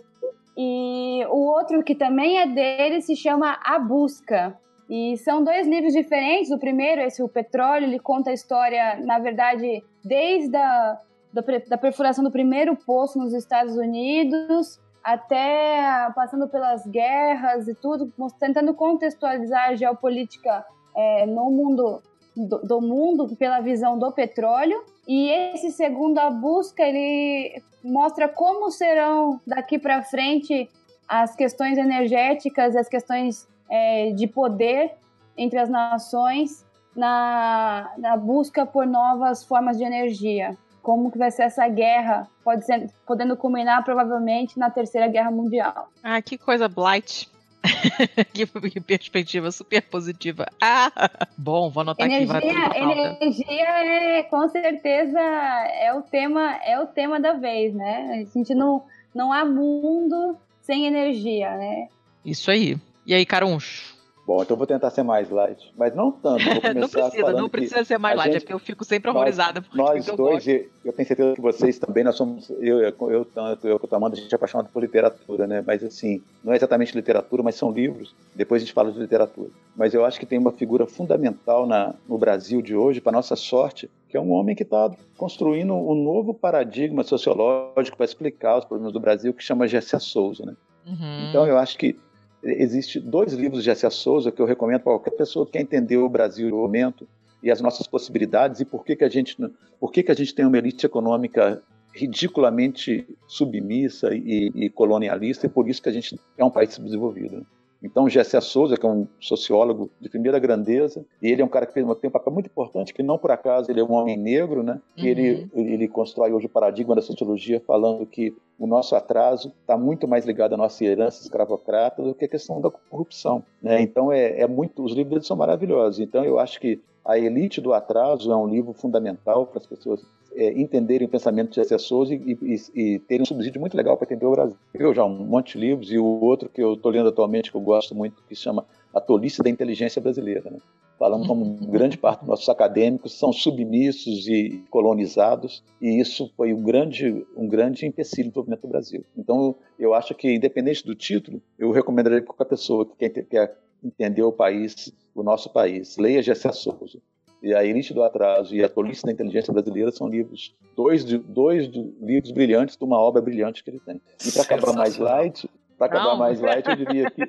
[0.56, 4.58] E o outro que também é dele se chama A Busca.
[4.90, 6.50] E são dois livros diferentes.
[6.50, 10.98] O primeiro, esse O Petróleo, ele conta a história, na verdade, desde a
[11.32, 18.10] da, da perfuração do primeiro poço nos Estados Unidos até passando pelas guerras e tudo,
[18.40, 20.64] tentando contextualizar a geopolítica
[20.96, 22.00] é, no mundo
[22.34, 24.82] do, do, mundo pela visão do petróleo.
[25.06, 30.70] E esse segundo a busca ele mostra como serão daqui para frente
[31.06, 34.92] as questões energéticas, as questões é, de poder
[35.36, 36.64] entre as nações
[36.96, 42.66] na, na busca por novas formas de energia como que vai ser essa guerra, pode
[42.66, 45.88] ser, podendo culminar provavelmente na Terceira Guerra Mundial.
[46.02, 47.28] Ah, que coisa blight.
[48.32, 48.46] que
[48.80, 50.46] perspectiva super positiva.
[50.60, 50.92] Ah,
[51.36, 52.48] bom, vou anotar energia, aqui.
[52.48, 58.26] Vai energia é com certeza é o tema é o tema da vez, né?
[58.26, 58.84] A gente não
[59.14, 61.88] não há mundo sem energia, né?
[62.24, 62.76] Isso aí.
[63.06, 63.93] E aí, Caruns?
[64.26, 66.42] Bom, então vou tentar ser mais light, mas não tanto.
[66.74, 69.62] não precisa, não precisa ser mais light, gente, é porque eu fico sempre horrorizada.
[69.74, 73.68] Nós, nós dois, eu, eu tenho certeza que vocês também, nós somos, eu, eu, tanto,
[73.68, 75.62] eu o Amanda, a gente é apaixonado por literatura, né?
[75.66, 78.14] Mas assim, não é exatamente literatura, mas são livros.
[78.34, 79.50] Depois a gente fala de literatura.
[79.76, 83.36] Mas eu acho que tem uma figura fundamental na, no Brasil de hoje, para nossa
[83.36, 88.64] sorte, que é um homem que está construindo um novo paradigma sociológico para explicar os
[88.64, 90.54] problemas do Brasil, que chama Gessé Souza, né?
[90.86, 91.28] Uhum.
[91.28, 91.96] Então eu acho que
[92.44, 95.96] Existem dois livros de Jessia Souza que eu recomendo para qualquer pessoa que quer entender
[95.96, 97.08] o Brasil no momento
[97.42, 99.36] e as nossas possibilidades e por que, que a gente
[99.80, 101.62] por que, que a gente tem uma elite econômica
[101.94, 107.46] ridiculamente submissa e, e colonialista e por isso que a gente é um país subdesenvolvido.
[107.84, 111.66] Então, Gessé Souza, que é um sociólogo de primeira grandeza, e ele é um cara
[111.66, 114.16] que fez tem um papel muito importante, que não por acaso ele é um homem
[114.16, 114.80] negro, né?
[114.96, 115.04] Uhum.
[115.04, 120.08] ele, ele constrói hoje o paradigma da sociologia falando que o nosso atraso está muito
[120.08, 123.42] mais ligado à nossa herança escravocrata do que a questão da corrupção.
[123.60, 123.82] Né?
[123.82, 126.00] Então, é, é muito, os livros dele são maravilhosos.
[126.00, 130.02] Então, eu acho que A Elite do Atraso é um livro fundamental para as pessoas
[130.34, 134.06] é, entenderem o pensamento de assessores e, e, e, terem um subsídio muito legal para
[134.06, 134.56] entender o Brasil.
[134.72, 137.56] Eu já um monte de livros e o outro que eu estou lendo atualmente que
[137.56, 140.58] eu gosto muito que chama A Tolice da Inteligência Brasileira, né?
[140.98, 146.62] falando como grande parte dos nossos acadêmicos são submissos e colonizados e isso foi um
[146.62, 149.04] grande um grande empecilho no desenvolvimento do Brasil.
[149.16, 153.58] Então eu acho que independente do título, eu recomendaria para qualquer pessoa que quer, quer
[153.84, 156.98] entender o país, o nosso país, leia Gessé Souza
[157.42, 161.68] e A Elite do Atraso e A Tolice da Inteligência Brasileira são livros, dois, dois
[162.00, 164.00] livros brilhantes de uma obra brilhante que ele tem.
[164.26, 167.22] E para acabar mais light, para acabar mais light, eu diria que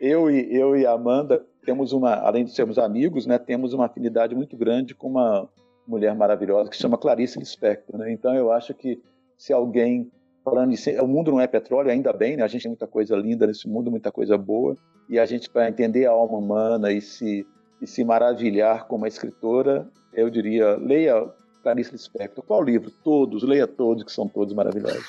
[0.00, 3.84] eu e, eu e a Amanda temos uma, além de sermos amigos, né, temos uma
[3.84, 5.46] afinidade muito grande com uma
[5.86, 7.98] mulher maravilhosa que se chama Clarice Lispector.
[7.98, 8.12] Né?
[8.12, 9.02] Então eu acho que
[9.36, 10.10] se alguém
[10.50, 12.42] falando de, o mundo não é petróleo, ainda bem, né?
[12.42, 14.76] a gente tem muita coisa linda nesse mundo, muita coisa boa,
[15.08, 17.46] e a gente para entender a alma humana e se
[17.80, 22.44] e se maravilhar com uma escritora, eu diria, leia Clarice Lispector.
[22.44, 22.90] Qual livro?
[23.02, 25.04] Todos, leia todos, que são todos maravilhosos.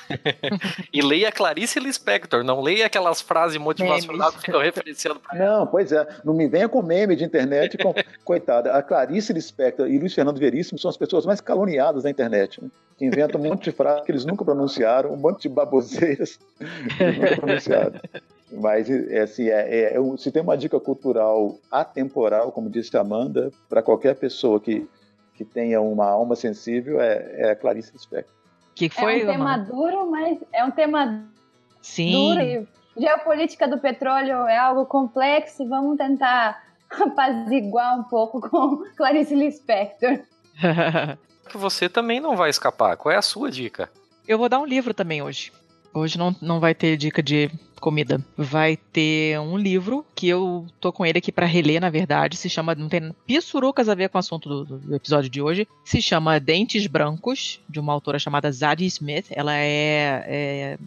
[0.92, 5.92] e leia Clarice Lispector, não leia aquelas frases motivacionais que ficam referenciando pra Não, pois
[5.92, 7.94] é, não me venha com meme de internet, com...
[8.24, 8.72] coitada.
[8.72, 12.70] A Clarice Lispector e Luiz Fernando Veríssimo são as pessoas mais caluniadas da internet, né?
[12.98, 16.38] que inventam um monte de frases que eles nunca pronunciaram, um monte de baboseiras
[16.96, 18.00] que eles nunca pronunciaram.
[18.52, 23.50] Mas, é, assim, é, é, se tem uma dica cultural atemporal, como disse a Amanda,
[23.68, 24.88] para qualquer pessoa que,
[25.40, 28.34] que tenha uma alma sensível, é, é a Clarice Lispector.
[28.74, 31.24] Que foi, é um tema duro, mas é um tema
[31.80, 32.12] Sim.
[32.12, 32.40] duro.
[32.42, 36.62] E geopolítica do petróleo é algo complexo vamos tentar
[36.92, 40.20] apaziguar um pouco com Clarice Lispector.
[41.54, 42.98] Você também não vai escapar.
[42.98, 43.90] Qual é a sua dica?
[44.28, 45.50] Eu vou dar um livro também hoje.
[45.94, 47.50] Hoje não, não vai ter dica de
[47.80, 48.24] comida.
[48.36, 52.36] Vai ter um livro que eu tô com ele aqui para reler, na verdade.
[52.36, 52.74] Se chama.
[52.74, 55.66] Não tem pissurucas a ver com o assunto do, do, episódio de hoje.
[55.84, 59.26] Se chama Dentes Brancos, de uma autora chamada Zadie Smith.
[59.30, 60.78] Ela é, é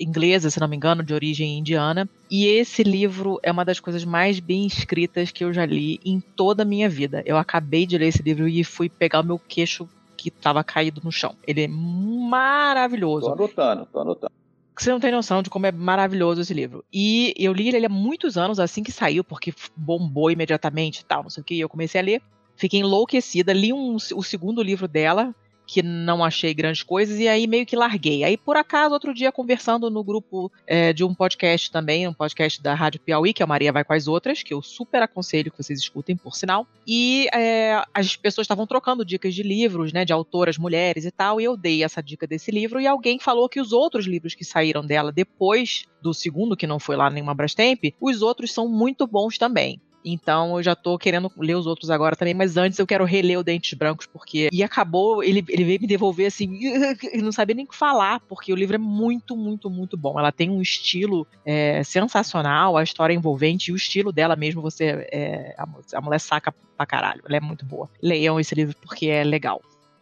[0.00, 2.08] inglesa, se não me engano, de origem indiana.
[2.30, 6.20] E esse livro é uma das coisas mais bem escritas que eu já li em
[6.20, 7.22] toda a minha vida.
[7.26, 11.00] Eu acabei de ler esse livro e fui pegar o meu queixo que estava caído
[11.04, 11.34] no chão.
[11.46, 13.26] Ele é maravilhoso.
[13.26, 14.37] Tô anotando, tô anotando.
[14.78, 16.84] Você não tem noção de como é maravilhoso esse livro.
[16.92, 21.24] E eu li ele há muitos anos, assim que saiu, porque bombou imediatamente e tal,
[21.24, 21.58] não sei o que.
[21.58, 22.22] Eu comecei a ler,
[22.54, 25.34] fiquei enlouquecida, li um, o segundo livro dela,
[25.68, 28.24] que não achei grandes coisas, e aí meio que larguei.
[28.24, 32.62] Aí, por acaso, outro dia, conversando no grupo é, de um podcast também, um podcast
[32.62, 35.52] da Rádio Piauí, que é a Maria Vai com as Outras, que eu super aconselho
[35.52, 36.66] que vocês escutem, por sinal.
[36.86, 41.38] E é, as pessoas estavam trocando dicas de livros, né, de autoras mulheres e tal,
[41.38, 44.46] e eu dei essa dica desse livro, e alguém falou que os outros livros que
[44.46, 49.06] saíram dela depois do segundo, que não foi lá nenhuma Brastemp, os outros são muito
[49.06, 49.78] bons também.
[50.12, 53.38] Então eu já tô querendo ler os outros agora também, mas antes eu quero reler
[53.38, 54.48] o Dentes Brancos, porque.
[54.52, 56.58] E acabou, ele, ele veio me devolver assim,
[57.22, 60.18] não sabia nem o que falar, porque o livro é muito, muito, muito bom.
[60.18, 64.62] Ela tem um estilo é, sensacional, a história é envolvente, e o estilo dela mesmo,
[64.62, 65.06] você.
[65.12, 67.22] É, a, a mulher saca pra caralho.
[67.26, 67.88] Ela é muito boa.
[68.02, 69.60] Leiam esse livro porque é legal.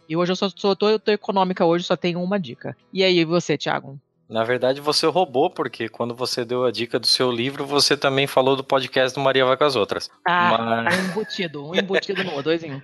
[0.08, 2.76] E hoje eu só, só tô, eu tô econômica hoje, só tenho uma dica.
[2.92, 3.98] E aí, você, Thiago?
[4.28, 8.26] Na verdade, você roubou, porque quando você deu a dica do seu livro, você também
[8.26, 10.10] falou do podcast do Maria Vai com as Outras.
[10.26, 10.98] Ah, Mas...
[10.98, 12.82] um embutido, um embutido no dois em um.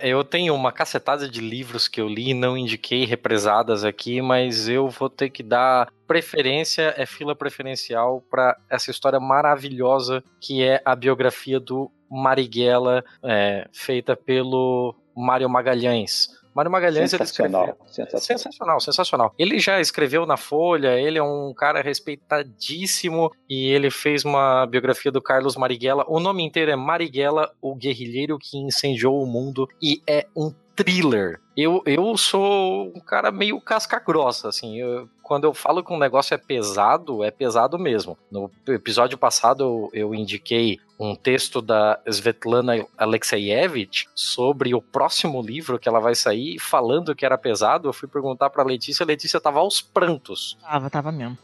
[0.00, 4.88] Eu tenho uma cacetada de livros que eu li, não indiquei represadas aqui, mas eu
[4.88, 10.94] vou ter que dar preferência, é fila preferencial para essa história maravilhosa que é a
[10.94, 16.28] biografia do Marighella, é, feita pelo Mário Magalhães.
[16.56, 18.20] Mário Magalhães sensacional, ele sensacional.
[18.22, 19.34] sensacional, sensacional.
[19.38, 25.12] Ele já escreveu na Folha, ele é um cara respeitadíssimo e ele fez uma biografia
[25.12, 26.06] do Carlos Marighella.
[26.08, 31.40] O nome inteiro é Marighella, o guerrilheiro que incendiou o mundo e é um thriller.
[31.54, 34.78] Eu, eu sou um cara meio casca grossa, assim.
[34.78, 38.16] Eu, quando eu falo que um negócio é pesado, é pesado mesmo.
[38.30, 45.80] No episódio passado eu, eu indiquei um texto da Svetlana Alexeyevich sobre o próximo livro
[45.80, 47.88] que ela vai sair, falando que era pesado.
[47.88, 50.56] Eu fui perguntar para Letícia, a Letícia tava aos prantos.
[50.62, 51.36] Tava, tava mesmo.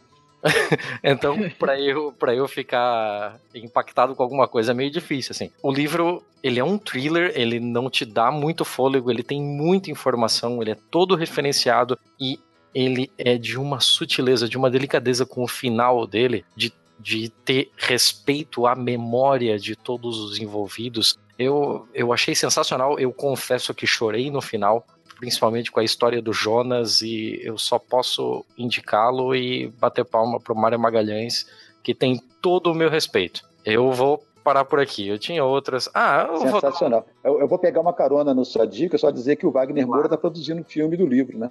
[1.03, 5.51] então, para eu, pra eu ficar impactado com alguma coisa é meio difícil, assim.
[5.61, 9.91] O livro, ele é um thriller, ele não te dá muito fôlego, ele tem muita
[9.91, 12.39] informação, ele é todo referenciado e
[12.75, 17.71] ele é de uma sutileza, de uma delicadeza com o final dele, de, de ter
[17.77, 21.19] respeito à memória de todos os envolvidos.
[21.39, 24.87] Eu, eu achei sensacional, eu confesso que chorei no final,
[25.19, 30.55] principalmente com a história do Jonas, e eu só posso indicá-lo e bater palma pro
[30.55, 31.47] Mário Magalhães,
[31.83, 33.43] que tem todo o meu respeito.
[33.65, 35.07] Eu vou parar por aqui.
[35.07, 35.89] Eu tinha outras.
[35.95, 37.07] Ah, eu Sensacional.
[37.23, 37.35] Vou...
[37.35, 40.07] Eu, eu, vou pegar uma carona na sua dica, só dizer que o Wagner Moura
[40.07, 41.51] está produzindo um filme do livro, né?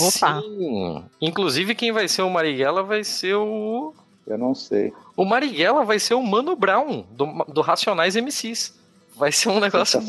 [0.00, 0.40] Opa.
[0.40, 1.04] Sim.
[1.20, 3.94] Inclusive, quem vai ser o Marighella vai ser o.
[4.26, 4.92] Eu não sei.
[5.16, 8.74] O Marighella vai ser o Mano Brown, do, do Racionais MCs.
[9.14, 10.00] Vai ser um negócio,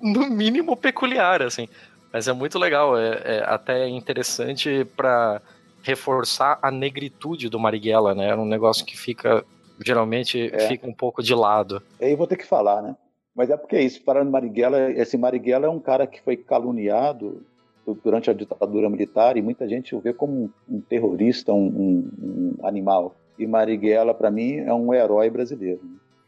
[0.00, 1.68] no mínimo, peculiar, assim.
[2.12, 5.42] Mas é muito legal, é, é até interessante para
[5.82, 8.30] reforçar a negritude do Marighella, né?
[8.30, 9.44] É um negócio que fica,
[9.84, 10.68] geralmente, é.
[10.68, 11.82] fica um pouco de lado.
[12.00, 12.96] Aí eu vou ter que falar, né?
[13.34, 17.44] Mas é porque é isso, para Marighella, esse Marighella é um cara que foi caluniado
[17.94, 22.66] durante a ditadura militar e muita gente o vê como um, terrorista, um, um, um
[22.66, 23.14] animal.
[23.38, 25.80] E Marighella, para mim, é um herói brasileiro.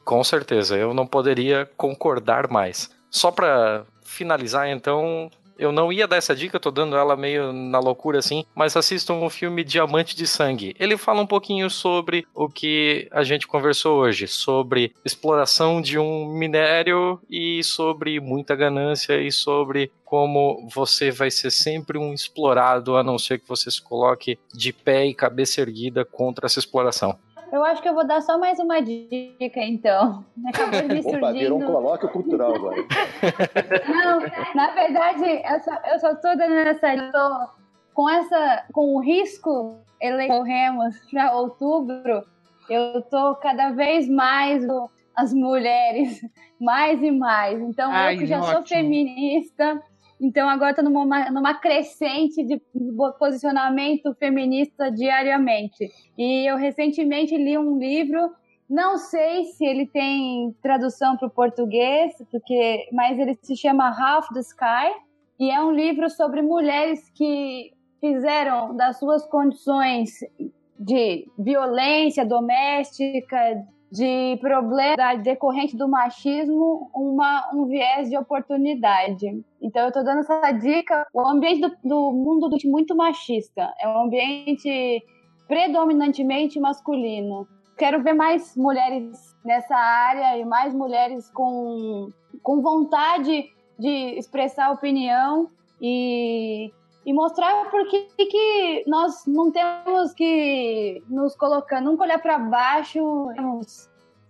[0.05, 2.90] Com certeza, eu não poderia concordar mais.
[3.10, 7.78] Só para finalizar, então, eu não ia dar essa dica, tô dando ela meio na
[7.78, 10.74] loucura assim, mas assistam o filme Diamante de Sangue.
[10.78, 16.26] Ele fala um pouquinho sobre o que a gente conversou hoje, sobre exploração de um
[16.26, 23.02] minério e sobre muita ganância e sobre como você vai ser sempre um explorado, a
[23.02, 27.18] não ser que você se coloque de pé e cabeça erguida contra essa exploração.
[27.50, 30.24] Eu acho que eu vou dar só mais uma dica, então.
[30.46, 31.24] Acabou de me surgindo...
[31.24, 32.76] Opa, virou um colóquio cultural agora.
[33.88, 34.20] Não,
[34.54, 36.94] na verdade, eu só, eu só tô dando essa...
[36.94, 37.48] Eu tô
[37.94, 42.24] com, essa, com o risco ele corremos para outubro,
[42.68, 44.64] eu tô cada vez mais
[45.16, 46.20] as mulheres,
[46.60, 47.60] mais e mais.
[47.60, 48.52] Então, Ai, eu que já ótimo.
[48.52, 49.82] sou feminista,
[50.20, 52.60] então agora estou numa, numa crescente de
[53.18, 55.88] posicionamento feminista diariamente.
[56.16, 58.32] E eu recentemente li um livro,
[58.68, 64.28] não sei se ele tem tradução para o português, porque, mas ele se chama Half
[64.34, 64.92] the Sky
[65.38, 70.10] e é um livro sobre mulheres que fizeram das suas condições
[70.78, 79.43] de violência doméstica, de problema decorrente do machismo uma, um viés de oportunidade.
[79.60, 81.06] Então eu estou dando essa dica.
[81.12, 85.02] O ambiente do, do mundo é muito machista, é um ambiente
[85.47, 87.48] predominantemente masculino.
[87.77, 92.09] Quero ver mais mulheres nessa área e mais mulheres com,
[92.43, 95.48] com vontade de expressar opinião
[95.81, 96.73] e
[97.09, 103.01] e mostrar por que, que nós não temos que nos colocar, nunca olhar para baixo,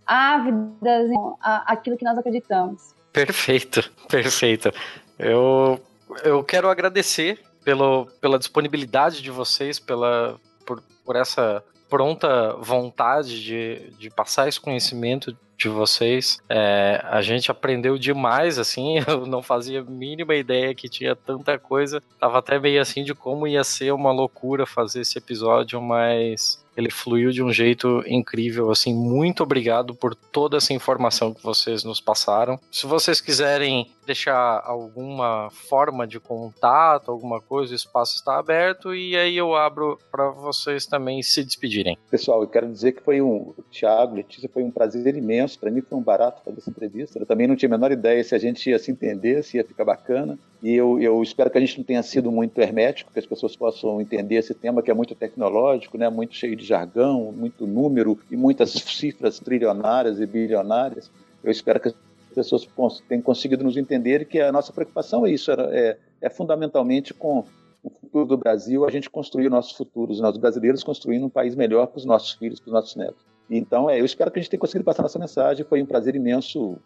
[0.07, 1.11] ávidas
[1.43, 2.95] aquilo que nós acreditamos.
[3.13, 4.71] Perfeito, perfeito.
[5.19, 5.81] Eu,
[6.23, 13.91] eu quero agradecer pelo, pela disponibilidade de vocês, pela, por, por essa pronta vontade de,
[13.99, 16.39] de passar esse conhecimento de vocês.
[16.49, 21.59] É, a gente aprendeu demais, assim, eu não fazia a mínima ideia que tinha tanta
[21.59, 22.01] coisa.
[22.19, 26.93] Tava até meio assim de como ia ser uma loucura fazer esse episódio, mas ele
[26.93, 32.01] fluiu de um jeito incrível, assim, muito obrigado por toda essa informação que vocês nos
[32.01, 32.57] passaram.
[32.71, 39.17] Se vocês quiserem deixar alguma forma de contato, alguma coisa, o espaço está aberto e
[39.17, 41.99] aí eu abro para vocês também se despedirem.
[42.09, 45.81] Pessoal, eu quero dizer que foi um, Thiago, Letícia, foi um prazer imenso, para mim
[45.81, 47.19] foi um barato fazer essa entrevista.
[47.19, 49.65] Eu também não tinha a menor ideia se a gente ia se entender, se ia
[49.65, 50.39] ficar bacana.
[50.63, 53.55] E eu, eu espero que a gente não tenha sido muito hermético, que as pessoas
[53.57, 58.19] possam entender esse tema que é muito tecnológico, né, muito cheio de jargão, muito número
[58.31, 61.11] e muitas cifras trilionárias e bilionárias.
[61.43, 61.95] Eu espero que as
[62.35, 62.69] pessoas
[63.09, 67.45] tenham conseguido nos entender que a nossa preocupação é isso, é, é fundamentalmente com
[67.83, 71.87] o futuro do Brasil, a gente construir nossos futuros, nós brasileiros construindo um país melhor
[71.87, 73.25] para os nossos filhos, para os nossos netos.
[73.51, 75.65] Então, é, eu espero que a gente tenha conseguido passar nossa mensagem.
[75.65, 76.79] Foi um prazer imenso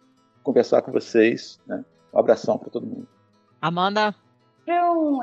[0.42, 1.60] conversar com vocês.
[1.66, 1.84] Né?
[2.12, 3.08] Um abração para todo mundo.
[3.60, 4.14] Amanda?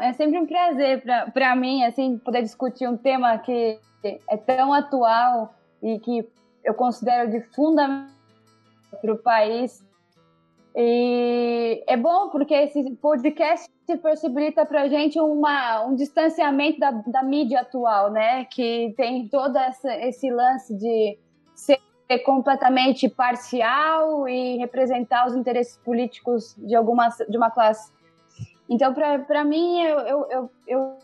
[0.02, 1.03] É sempre um prazer
[1.34, 6.28] para mim, assim, poder discutir um tema que é tão atual e que
[6.64, 8.10] eu considero de fundamental
[9.02, 9.84] para o país.
[10.76, 13.70] E é bom porque esse podcast
[14.02, 18.45] possibilita para a gente uma, um distanciamento da, da mídia atual, né?
[18.45, 21.18] Que tem todo essa, esse lance de
[21.60, 27.91] ser completamente parcial e representar os interesses políticos de, alguma, de uma classe.
[28.68, 30.98] Então, para mim, eu, eu, eu, eu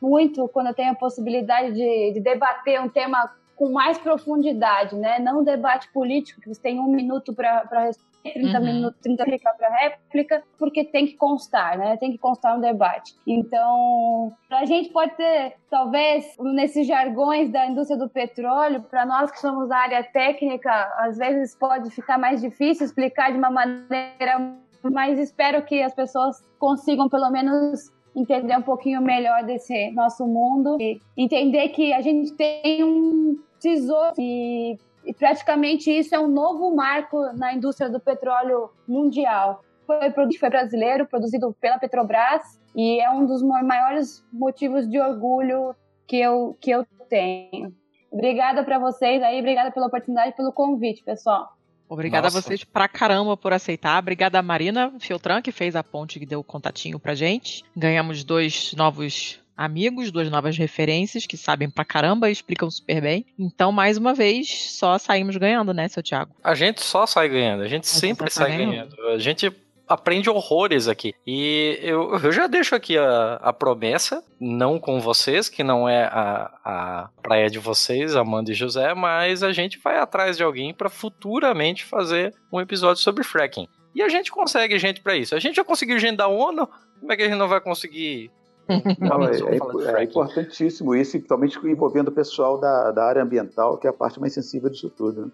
[0.00, 5.18] muito quando eu tenho a possibilidade de, de, debater um tema com mais profundidade, né?
[5.18, 7.90] Não um debate político, que você tem um minuto para
[8.22, 8.64] 30 uhum.
[8.64, 11.96] minutos, 30 réplica para réplica, porque tem que constar, né?
[11.96, 13.14] Tem que constar no debate.
[13.26, 19.40] Então, a gente pode ter, talvez, nesses jargões da indústria do petróleo, para nós que
[19.40, 25.18] somos da área técnica, às vezes pode ficar mais difícil explicar de uma maneira, mas
[25.18, 31.00] espero que as pessoas consigam pelo menos entender um pouquinho melhor desse nosso mundo e
[31.16, 34.78] entender que a gente tem um tesouro e,
[35.08, 39.64] e praticamente isso é um novo marco na indústria do petróleo mundial.
[39.86, 42.42] Foi, foi brasileiro, produzido pela Petrobras
[42.76, 45.74] e é um dos maiores motivos de orgulho
[46.06, 47.74] que eu, que eu tenho.
[48.10, 51.56] Obrigada para vocês aí, obrigada pela oportunidade, pelo convite, pessoal.
[51.88, 52.36] Obrigada Nossa.
[52.36, 53.98] a vocês pra caramba por aceitar.
[53.98, 57.64] Obrigada a Marina Filtran, que fez a ponte que deu o contatinho pra gente.
[57.74, 63.26] Ganhamos dois novos amigos, duas novas referências que sabem pra caramba e explicam super bem.
[63.36, 66.32] Então, mais uma vez, só saímos ganhando, né, seu Thiago?
[66.44, 68.94] A gente só sai ganhando, a gente sempre sai ganhando.
[68.96, 69.08] ganhando.
[69.08, 69.52] A gente
[69.88, 71.14] aprende horrores aqui.
[71.26, 76.04] E eu, eu já deixo aqui a, a promessa, não com vocês, que não é
[76.04, 80.72] a, a praia de vocês, Amanda e José, mas a gente vai atrás de alguém
[80.74, 83.66] para futuramente fazer um episódio sobre fracking.
[83.94, 85.34] E a gente consegue gente para isso.
[85.34, 86.68] A gente já conseguiu gente da ONU,
[87.00, 88.30] como é que a gente não vai conseguir
[89.00, 93.86] não, é, é, é, importantíssimo isso, principalmente envolvendo o pessoal da, da área ambiental, que
[93.86, 95.26] é a parte mais sensível disso tudo.
[95.26, 95.32] Né?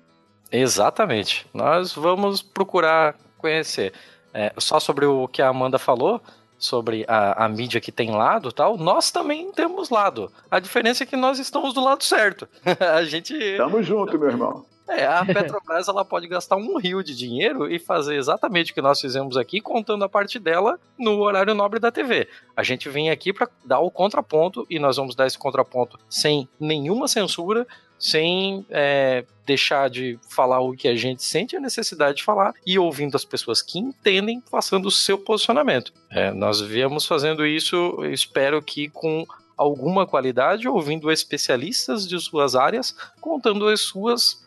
[0.52, 1.46] Exatamente.
[1.52, 3.92] Nós vamos procurar conhecer.
[4.32, 6.20] É, só sobre o que a Amanda falou,
[6.58, 10.30] sobre a, a, mídia que tem lado tal, nós também temos lado.
[10.50, 12.48] A diferença é que nós estamos do lado certo.
[12.94, 13.34] a gente.
[13.56, 14.64] Tamo junto, meu irmão.
[14.88, 18.82] É, a Petrobras ela pode gastar um rio de dinheiro e fazer exatamente o que
[18.82, 22.28] nós fizemos aqui, contando a parte dela no horário nobre da TV.
[22.56, 26.48] A gente vem aqui para dar o contraponto e nós vamos dar esse contraponto sem
[26.58, 27.66] nenhuma censura,
[27.98, 32.78] sem é, deixar de falar o que a gente sente a necessidade de falar e
[32.78, 35.92] ouvindo as pessoas que entendem, passando o seu posicionamento.
[36.10, 42.94] É, nós viemos fazendo isso, espero que com alguma qualidade, ouvindo especialistas de suas áreas,
[43.20, 44.43] contando as suas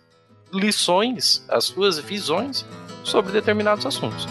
[0.51, 2.65] lições, as suas visões
[3.03, 4.27] sobre determinados assuntos.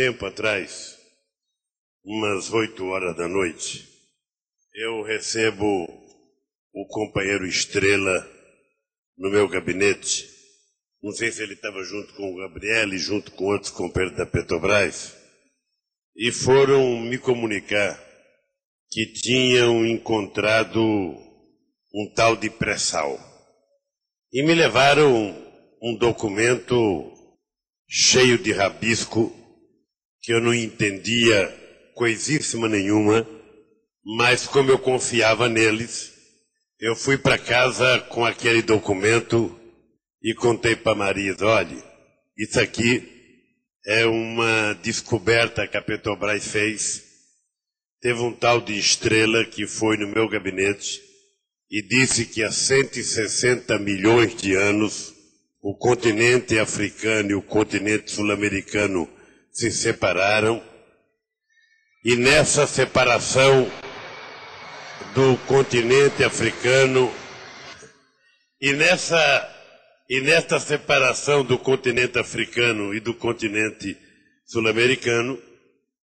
[0.00, 0.96] Tempo atrás,
[2.02, 3.86] umas oito horas da noite,
[4.74, 5.66] eu recebo
[6.72, 8.26] o companheiro Estrela
[9.18, 10.26] no meu gabinete.
[11.02, 14.24] Não sei se ele estava junto com o Gabriel e junto com outros companheiros da
[14.24, 15.14] Petrobras.
[16.16, 18.02] E foram me comunicar
[18.90, 23.20] que tinham encontrado um tal de pré-sal.
[24.32, 25.36] E me levaram
[25.82, 27.12] um documento
[27.86, 29.36] cheio de rabisco
[30.22, 31.48] que eu não entendia
[31.94, 33.26] coisíssima nenhuma,
[34.04, 36.12] mas como eu confiava neles,
[36.78, 39.54] eu fui para casa com aquele documento
[40.22, 41.76] e contei para Marisa, olha,
[42.36, 43.06] isso aqui
[43.86, 47.02] é uma descoberta que a Petrobras fez.
[48.00, 51.02] Teve um tal de Estrela que foi no meu gabinete
[51.70, 55.14] e disse que há 160 milhões de anos
[55.62, 59.08] o continente africano e o continente sul-americano
[59.60, 60.62] se separaram.
[62.02, 63.70] E nessa separação
[65.14, 67.12] do continente africano
[68.58, 69.56] e nessa
[70.08, 73.96] e nesta separação do continente africano e do continente
[74.44, 75.38] sul-americano,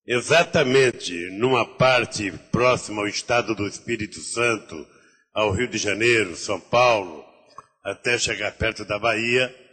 [0.06, 4.86] exatamente numa parte próxima ao estado do Espírito Santo,
[5.34, 7.24] ao Rio de Janeiro, São Paulo,
[7.82, 9.65] até chegar perto da Bahia, ah,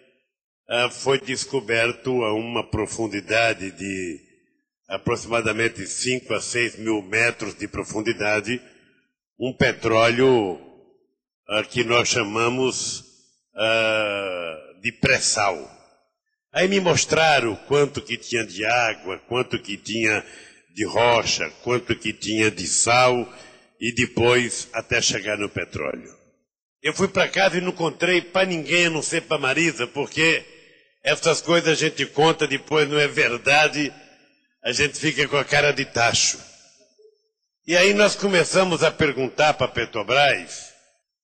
[0.91, 4.19] foi descoberto a uma profundidade de
[4.87, 8.61] aproximadamente 5 a 6 mil metros de profundidade,
[9.39, 10.59] um petróleo
[11.49, 15.69] ah, que nós chamamos uh, de pré-sal.
[16.53, 20.23] Aí me mostraram quanto que tinha de água, quanto que tinha
[20.73, 23.27] de rocha, quanto que tinha de sal
[23.79, 26.13] e depois até chegar no petróleo.
[26.81, 30.52] Eu fui para casa e não encontrei para ninguém, a não ser para Marisa, porque
[31.03, 33.93] essas coisas a gente conta, depois não é verdade,
[34.63, 36.39] a gente fica com a cara de tacho.
[37.67, 40.73] E aí nós começamos a perguntar para Petrobras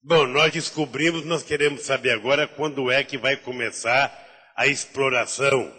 [0.01, 4.17] Bom, nós descobrimos, nós queremos saber agora quando é que vai começar
[4.55, 5.69] a exploração.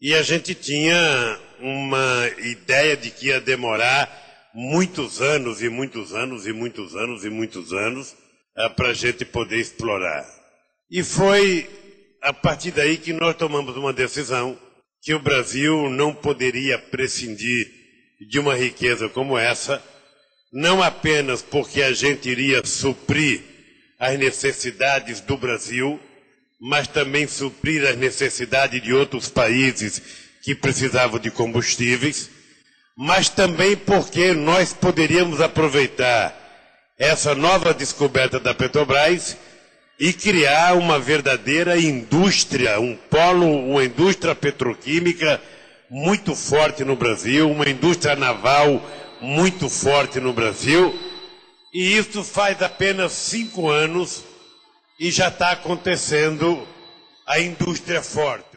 [0.00, 4.10] E a gente tinha uma ideia de que ia demorar
[4.52, 8.16] muitos anos e muitos anos e muitos anos e muitos anos
[8.58, 10.26] uh, para a gente poder explorar.
[10.90, 11.70] E foi
[12.22, 14.56] a partir daí que nós tomamos uma decisão
[15.02, 17.68] que o Brasil não poderia prescindir
[18.28, 19.82] de uma riqueza como essa,
[20.52, 23.42] não apenas porque a gente iria suprir
[23.98, 25.98] as necessidades do Brasil,
[26.60, 30.00] mas também suprir as necessidades de outros países
[30.44, 32.30] que precisavam de combustíveis,
[32.96, 36.38] mas também porque nós poderíamos aproveitar
[36.96, 39.36] essa nova descoberta da Petrobras
[39.98, 45.40] e criar uma verdadeira indústria, um polo, uma indústria petroquímica
[45.90, 48.82] muito forte no Brasil, uma indústria naval
[49.20, 50.92] muito forte no Brasil
[51.72, 54.24] e isso faz apenas cinco anos
[55.00, 56.66] e já está acontecendo
[57.26, 58.51] a indústria forte.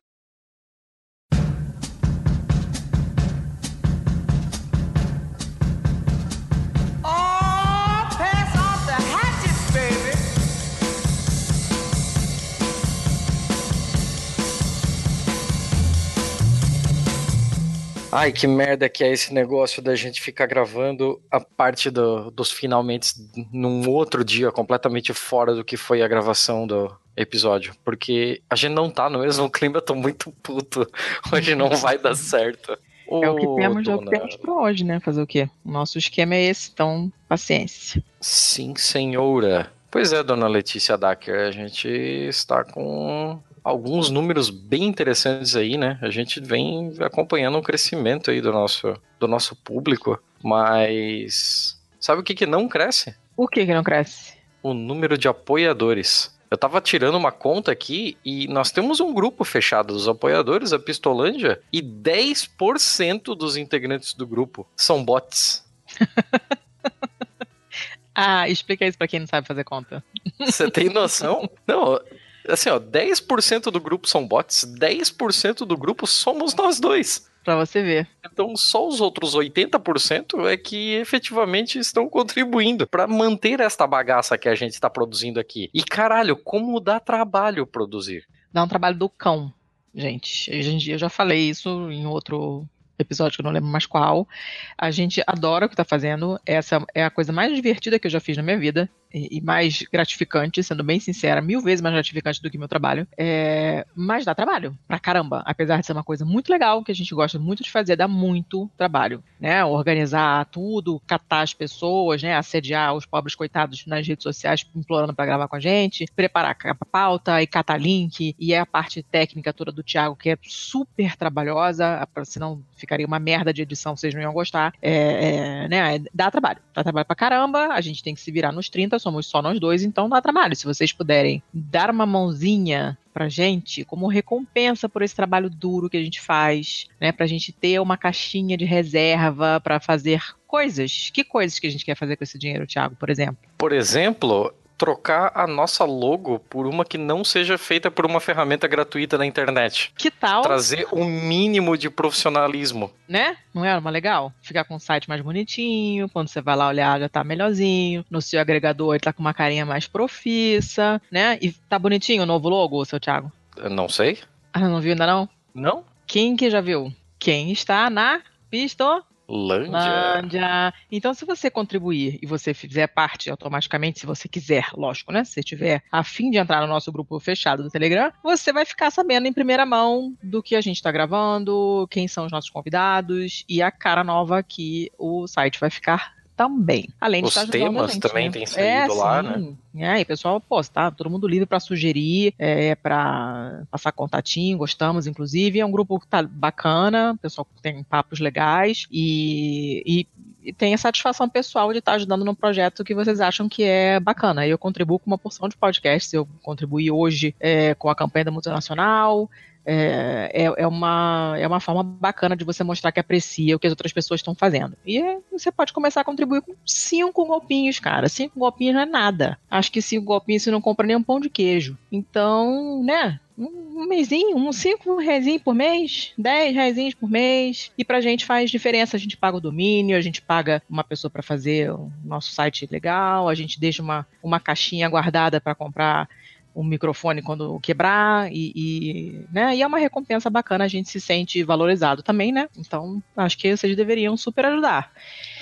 [18.15, 22.49] Ai, que merda que é esse negócio da gente ficar gravando a parte do, dos
[22.49, 23.13] finalmente
[23.51, 27.75] num outro dia, completamente fora do que foi a gravação do episódio.
[27.83, 30.89] Porque a gente não tá no mesmo clima, eu tô muito puto.
[31.33, 32.77] Hoje não vai dar certo.
[33.07, 34.99] É o que temos, é o que temos pra hoje, né?
[34.99, 35.47] Fazer o quê?
[35.63, 38.03] O nosso esquema é esse, então paciência.
[38.19, 39.71] Sim, senhora.
[39.91, 45.97] Pois é, dona Letícia Dacker, a gente está com alguns números bem interessantes aí, né?
[45.99, 52.23] A gente vem acompanhando o crescimento aí do nosso, do nosso público, mas sabe o
[52.23, 53.15] que, que não cresce?
[53.35, 54.35] O que, que não cresce?
[54.61, 56.31] O número de apoiadores.
[56.51, 60.77] Eu tava tirando uma conta aqui e nós temos um grupo fechado dos apoiadores, a
[60.77, 65.65] Pistolândia, e 10% dos integrantes do grupo são bots.
[68.13, 70.03] ah, explica isso pra quem não sabe fazer conta.
[70.39, 71.49] Você tem noção?
[71.65, 71.99] Não,
[72.47, 77.29] assim, ó, 10% do grupo são bots, 10% do grupo somos nós dois.
[77.43, 78.09] Pra você ver.
[78.25, 84.49] Então, só os outros 80% é que efetivamente estão contribuindo para manter esta bagaça que
[84.49, 85.69] a gente está produzindo aqui.
[85.71, 88.25] E caralho, como dá trabalho produzir?
[88.51, 89.53] Dá um trabalho do cão,
[89.93, 90.49] gente.
[90.49, 92.67] Hoje em dia eu já falei isso em outro
[92.97, 94.27] episódio que eu não lembro mais qual.
[94.75, 96.39] A gente adora o que está fazendo.
[96.45, 99.83] Essa é a coisa mais divertida que eu já fiz na minha vida e, mais
[99.91, 103.07] gratificante, sendo bem sincera, mil vezes mais gratificante do que meu trabalho.
[103.17, 105.41] É, mas dá trabalho, pra caramba.
[105.45, 108.07] Apesar de ser uma coisa muito legal, que a gente gosta muito de fazer, dá
[108.07, 109.63] muito trabalho, né?
[109.63, 112.35] Organizar tudo, catar as pessoas, né?
[112.35, 116.85] Assediar os pobres coitados nas redes sociais implorando para gravar com a gente, preparar a
[116.85, 121.15] pauta e catar link, e é a parte técnica toda do Thiago, que é super
[121.15, 124.73] trabalhosa, senão ficaria uma merda de edição, vocês não iam gostar.
[124.81, 126.03] É, é, né?
[126.13, 129.27] Dá trabalho, dá trabalho pra caramba, a gente tem que se virar nos 30 somos
[129.27, 130.55] só nós dois, então dá trabalho.
[130.55, 135.95] Se vocês puderem dar uma mãozinha pra gente como recompensa por esse trabalho duro que
[135.95, 137.11] a gente faz, né?
[137.11, 141.11] Pra gente ter uma caixinha de reserva para fazer coisas.
[141.13, 143.37] Que coisas que a gente quer fazer com esse dinheiro, Thiago, por exemplo?
[143.57, 148.67] Por exemplo, trocar a nossa logo por uma que não seja feita por uma ferramenta
[148.67, 149.91] gratuita na internet.
[149.97, 150.41] Que tal?
[150.41, 152.91] Trazer um mínimo de profissionalismo.
[153.07, 153.37] Né?
[153.53, 154.33] Não é uma legal?
[154.41, 158.21] Ficar com um site mais bonitinho, quando você vai lá olhar já tá melhorzinho, no
[158.21, 161.37] seu agregador ele tá com uma carinha mais profissa, né?
[161.41, 163.31] E tá bonitinho o novo logo, seu Thiago?
[163.57, 164.19] Eu não sei.
[164.53, 165.29] Ah, não viu ainda não?
[165.53, 165.83] Não?
[166.05, 166.93] Quem que já viu?
[167.17, 169.01] Quem está na pista?
[169.27, 170.73] Lândia.
[170.91, 175.23] Então, se você contribuir e você fizer parte automaticamente, se você quiser, lógico, né?
[175.23, 178.91] Se tiver a fim de entrar no nosso grupo fechado do Telegram, você vai ficar
[178.91, 183.43] sabendo em primeira mão do que a gente está gravando, quem são os nossos convidados
[183.49, 186.89] e a cara nova que o site vai ficar também.
[186.99, 188.31] Além de Os estar temas gente, também né?
[188.31, 189.57] têm saído é, lá, sim.
[189.77, 195.07] É, e pessoal, pô, tá todo mundo livre para sugerir, é, para passar contatinho, gostamos,
[195.07, 195.59] inclusive.
[195.59, 200.07] É um grupo que tá bacana, o pessoal tem papos legais e, e,
[200.49, 203.99] e tem a satisfação pessoal de estar ajudando num projeto que vocês acham que é
[203.99, 204.47] bacana.
[204.47, 208.31] Eu contribuo com uma porção de podcasts, eu contribuí hoje é, com a campanha da
[208.31, 209.29] Multinacional,
[209.65, 213.65] é, é, é, uma, é uma forma bacana de você mostrar que aprecia o que
[213.65, 214.77] as outras pessoas estão fazendo.
[214.85, 218.07] E é, você pode começar a contribuir com cinco golpinhos, cara.
[218.07, 219.37] Cinco golpinhos não é nada.
[219.49, 221.77] Acho que cinco golpinhos você não compra nem um pão de queijo.
[221.91, 223.19] Então, né?
[223.37, 227.71] Um, mesinho, uns cinco reais por mês, dez reais por mês.
[227.77, 228.95] E pra gente faz diferença.
[228.95, 232.67] A gente paga o domínio, a gente paga uma pessoa para fazer o nosso site
[232.71, 236.07] legal, a gente deixa uma, uma caixinha guardada para comprar
[236.55, 241.01] um microfone quando quebrar e, e, né, e é uma recompensa bacana, a gente se
[241.01, 242.47] sente valorizado também, né?
[242.57, 244.91] Então, acho que vocês deveriam super ajudar.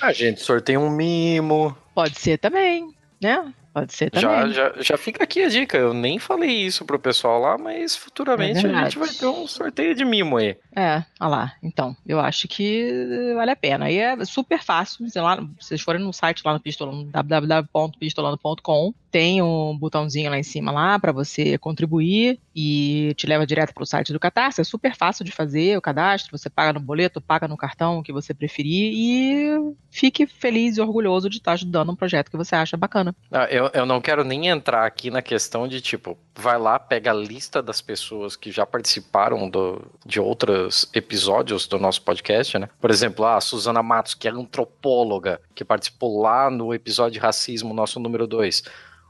[0.02, 1.76] A gente sorteia um mimo.
[1.94, 3.52] Pode ser também, né?
[3.74, 4.52] Pode ser também.
[4.52, 5.76] Já, já, já fica aqui a dica.
[5.76, 9.48] Eu nem falei isso pro pessoal lá, mas futuramente É a gente vai ter um
[9.48, 10.56] sorteio de mimo aí.
[10.76, 11.52] É, olha lá.
[11.60, 13.90] Então, eu acho que vale a pena.
[13.90, 15.10] E é super fácil.
[15.10, 20.42] Sei lá, vocês forem no site lá no Pistolando, www.pistolando.com, tem um botãozinho lá em
[20.42, 24.60] cima lá para você contribuir e te leva direto pro site do Catarse.
[24.60, 26.36] É super fácil de fazer o cadastro.
[26.36, 30.80] Você paga no boleto, paga no cartão, o que você preferir e fique feliz e
[30.80, 33.14] orgulhoso de estar ajudando um projeto que você acha bacana.
[33.30, 37.12] Ah, eu, eu não quero nem entrar aqui na questão de tipo, vai lá, pega
[37.12, 42.68] a lista das pessoas que já participaram do, de outros episódios do nosso podcast, né?
[42.80, 47.72] Por exemplo, a Suzana Matos, que é antropóloga, que participou lá no episódio de racismo,
[47.72, 48.64] nosso número 2.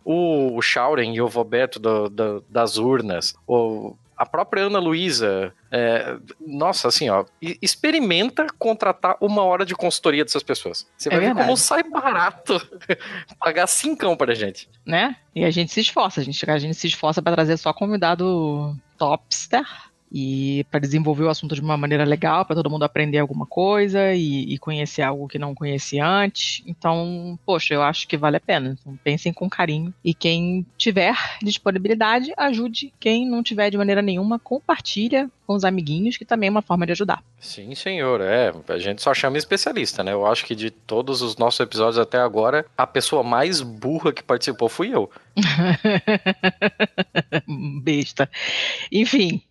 [0.05, 3.35] O, Shauren e o Vobeto do, do, das urnas.
[3.47, 5.53] O, a própria Ana Luísa.
[5.71, 7.25] É, nossa, assim, ó,
[7.61, 10.87] experimenta contratar uma hora de consultoria dessas pessoas.
[10.97, 12.61] Você É vai ver como sai barato
[13.41, 14.69] pagar cincão pra gente.
[14.87, 15.17] né?
[15.35, 18.77] E a gente se esforça, a gente, a gente se esforça para trazer só convidado
[18.97, 19.65] topster
[20.17, 24.15] e para desenvolver o assunto de uma maneira legal, para todo mundo aprender alguma coisa
[24.15, 26.63] e, e conhecer algo que não conhecia antes.
[26.69, 28.79] Então, poxa, eu acho que vale a pena.
[28.81, 32.93] Então, pensem com carinho e quem tiver disponibilidade, ajude.
[33.01, 36.87] Quem não tiver de maneira nenhuma, compartilha com os amiguinhos, que também é uma forma
[36.87, 37.21] de ajudar.
[37.41, 38.21] Sim, senhor.
[38.21, 40.13] É, a gente só chama especialista, né?
[40.13, 44.23] Eu acho que de todos os nossos episódios até agora, a pessoa mais burra que
[44.23, 45.11] participou fui eu.
[47.83, 48.31] Besta.
[48.93, 49.43] Enfim,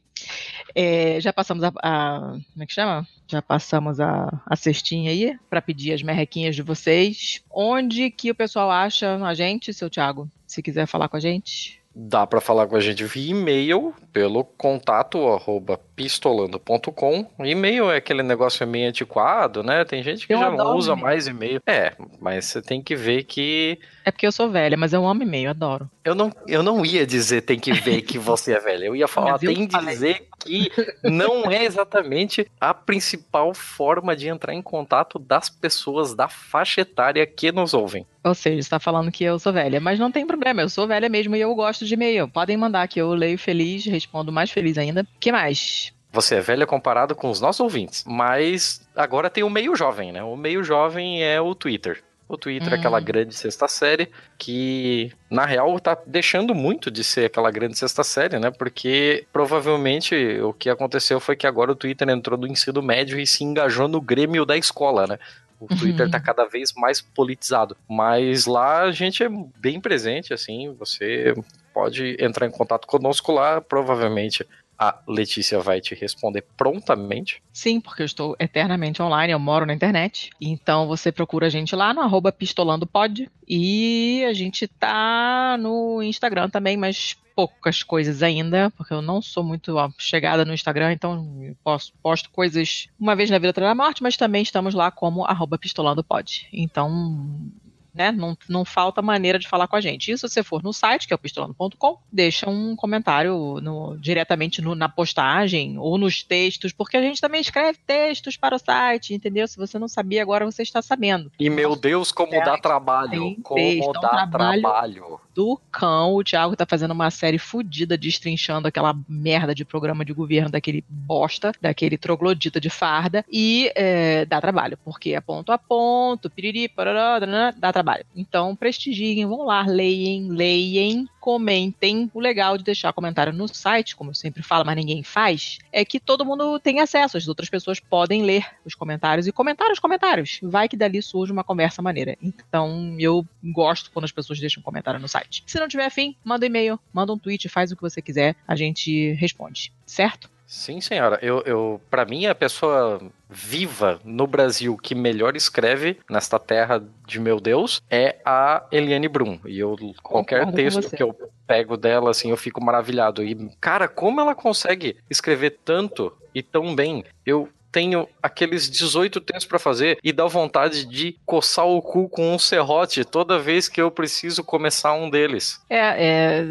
[0.76, 2.20] é, já passamos a, a-
[2.54, 3.08] Como é que chama?
[3.28, 7.44] Já passamos a, a cestinha aí para pedir as merrequinhas de vocês.
[7.52, 10.30] Onde que o pessoal acha a gente, seu Thiago?
[10.48, 11.82] Se quiser falar com a gente.
[11.96, 17.28] Dá pra falar com a gente via e-mail, pelo contato arroba pistolando.com.
[17.40, 19.86] E-mail é aquele negócio meio antiquado, né?
[19.86, 21.06] Tem gente que Eu já não usa e-mail.
[21.06, 21.62] mais e-mail.
[21.68, 23.80] É, mas você tem que ver que.
[24.04, 25.90] É porque eu sou velha, mas eu amo e-mail, adoro.
[26.04, 28.86] Eu não, eu não ia dizer tem que ver que você é velha.
[28.86, 30.72] Eu ia falar Mas tem que dizer que
[31.04, 37.26] não é exatamente a principal forma de entrar em contato das pessoas da faixa etária
[37.26, 38.06] que nos ouvem.
[38.24, 41.10] Ou seja, está falando que eu sou velha, mas não tem problema, eu sou velha
[41.10, 42.28] mesmo e eu gosto de e-mail.
[42.28, 45.06] Podem mandar que eu leio feliz, respondo mais feliz ainda.
[45.20, 45.92] que mais?
[46.12, 48.04] Você é velha comparado com os nossos ouvintes.
[48.08, 50.24] Mas agora tem o meio jovem, né?
[50.24, 52.04] O meio jovem é o Twitter.
[52.30, 52.80] O Twitter é Hum.
[52.80, 58.04] aquela grande sexta série que, na real, tá deixando muito de ser aquela grande sexta
[58.04, 58.50] série, né?
[58.50, 63.28] Porque provavelmente o que aconteceu foi que agora o Twitter entrou no ensino médio e
[63.28, 65.20] se engajou no grêmio da escola, né?
[65.64, 66.12] O Twitter Uhum.
[66.12, 67.76] tá cada vez mais politizado.
[67.90, 70.74] Mas lá a gente é bem presente, assim.
[70.80, 71.34] Você
[71.74, 74.46] pode entrar em contato conosco lá, provavelmente
[74.78, 77.42] a Letícia vai te responder prontamente.
[77.54, 80.32] Sim, porque eu estou eternamente online, eu moro na internet.
[80.42, 83.30] Então você procura a gente lá no arroba pistolandopod.
[83.48, 89.44] E a gente tá no Instagram também, mas poucas coisas ainda, porque eu não sou
[89.44, 93.76] muito ó, chegada no Instagram, então posto, posto coisas uma vez na vida outra na
[93.76, 96.48] morte, mas também estamos lá como arroba pistolandopod.
[96.52, 97.52] Então
[97.94, 98.12] né?
[98.12, 100.12] Não, não falta maneira de falar com a gente.
[100.12, 104.62] E se você for no site, que é o pistolando.com, deixa um comentário no, diretamente
[104.62, 109.14] no, na postagem ou nos textos, porque a gente também escreve textos para o site,
[109.14, 109.48] entendeu?
[109.48, 111.32] Se você não sabia, agora você está sabendo.
[111.40, 113.36] E meu Deus, como é, dá trabalho!
[113.44, 115.20] Como texto, dá um trabalho, trabalho!
[115.36, 120.14] Do cão, o Thiago tá fazendo uma série fodida destrinchando aquela merda de programa de
[120.14, 125.58] governo daquele bosta, daquele troglodita de farda, e é, dá trabalho, porque é ponto a
[125.58, 127.20] ponto, piriri, parará,
[127.52, 128.06] dá trabalho trabalho.
[128.16, 132.10] Então, prestigiem, vão lá, leiem, leiem, comentem.
[132.14, 135.84] O legal de deixar comentário no site, como eu sempre falo, mas ninguém faz, é
[135.84, 137.18] que todo mundo tem acesso.
[137.18, 140.40] As outras pessoas podem ler os comentários e comentar os comentários.
[140.42, 142.18] Vai que dali surge uma conversa maneira.
[142.22, 145.44] Então, eu gosto quando as pessoas deixam comentário no site.
[145.46, 148.36] Se não tiver fim, manda um e-mail, manda um tweet, faz o que você quiser,
[148.48, 149.72] a gente responde.
[149.86, 150.33] Certo?
[150.54, 151.18] Sim, senhora.
[151.20, 157.20] Eu, eu para mim, a pessoa viva no Brasil que melhor escreve nesta terra de
[157.20, 159.40] meu Deus é a Eliane Brum.
[159.48, 161.18] E eu qualquer Concordo texto que eu
[161.48, 163.24] pego dela assim, eu fico maravilhado.
[163.24, 167.04] E cara, como ela consegue escrever tanto e tão bem?
[167.26, 172.36] Eu tenho aqueles 18 textos para fazer e dá vontade de coçar o cu com
[172.36, 175.60] um serrote toda vez que eu preciso começar um deles.
[175.68, 176.46] É, é,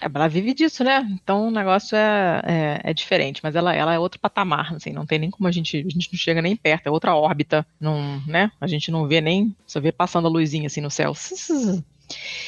[0.00, 1.04] ela vive disso, né?
[1.12, 5.04] Então o negócio é, é, é, diferente, mas ela, ela é outro patamar, assim, não
[5.04, 8.22] tem nem como a gente, a gente não chega nem perto, é outra órbita, não,
[8.26, 8.52] né?
[8.60, 11.12] A gente não vê nem, só vê passando a luzinha assim no céu.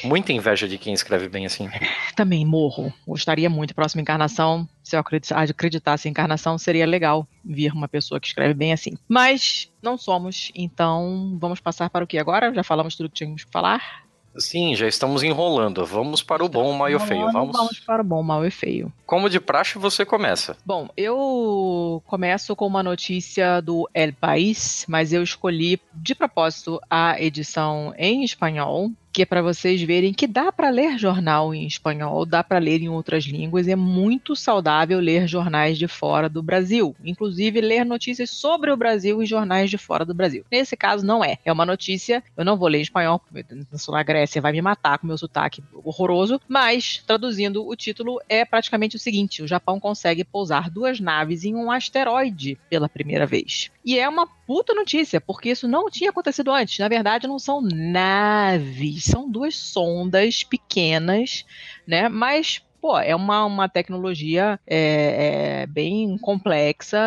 [0.05, 1.69] Muita inveja de quem escreve bem assim.
[2.17, 2.93] Também morro.
[3.07, 3.75] Gostaria muito.
[3.75, 5.01] Próxima encarnação, se eu
[5.49, 8.97] acreditasse em encarnação, seria legal vir uma pessoa que escreve bem assim.
[9.09, 12.53] Mas não somos, então vamos passar para o que agora?
[12.53, 14.03] Já falamos tudo que tínhamos que falar?
[14.37, 15.85] Sim, já estamos enrolando.
[15.85, 17.31] Vamos para o bom, o mal e o feio.
[17.33, 17.57] Vamos...
[17.57, 18.93] vamos para o bom, o mal e feio.
[19.05, 20.57] Como de praxe, você começa.
[20.65, 27.21] Bom, eu começo com uma notícia do El País, mas eu escolhi de propósito a
[27.21, 32.25] edição em espanhol, que é para vocês verem que dá para ler jornal em espanhol,
[32.25, 36.97] dá para ler em outras línguas, é muito saudável ler jornais de fora do Brasil,
[37.05, 40.45] inclusive ler notícias sobre o Brasil em jornais de fora do Brasil.
[40.51, 43.79] Nesse caso não é, é uma notícia, eu não vou ler em espanhol, porque eu
[43.79, 48.45] sou na Grécia, vai me matar com meu sotaque horroroso, mas traduzindo o título é
[48.45, 53.71] praticamente o seguinte: o Japão consegue pousar duas naves em um asteroide pela primeira vez.
[53.85, 56.79] E é uma puta notícia, porque isso não tinha acontecido antes.
[56.79, 61.45] Na verdade, não são naves, são duas sondas pequenas,
[61.87, 62.09] né?
[62.09, 66.99] Mas pô, é uma, uma tecnologia é, é bem complexa.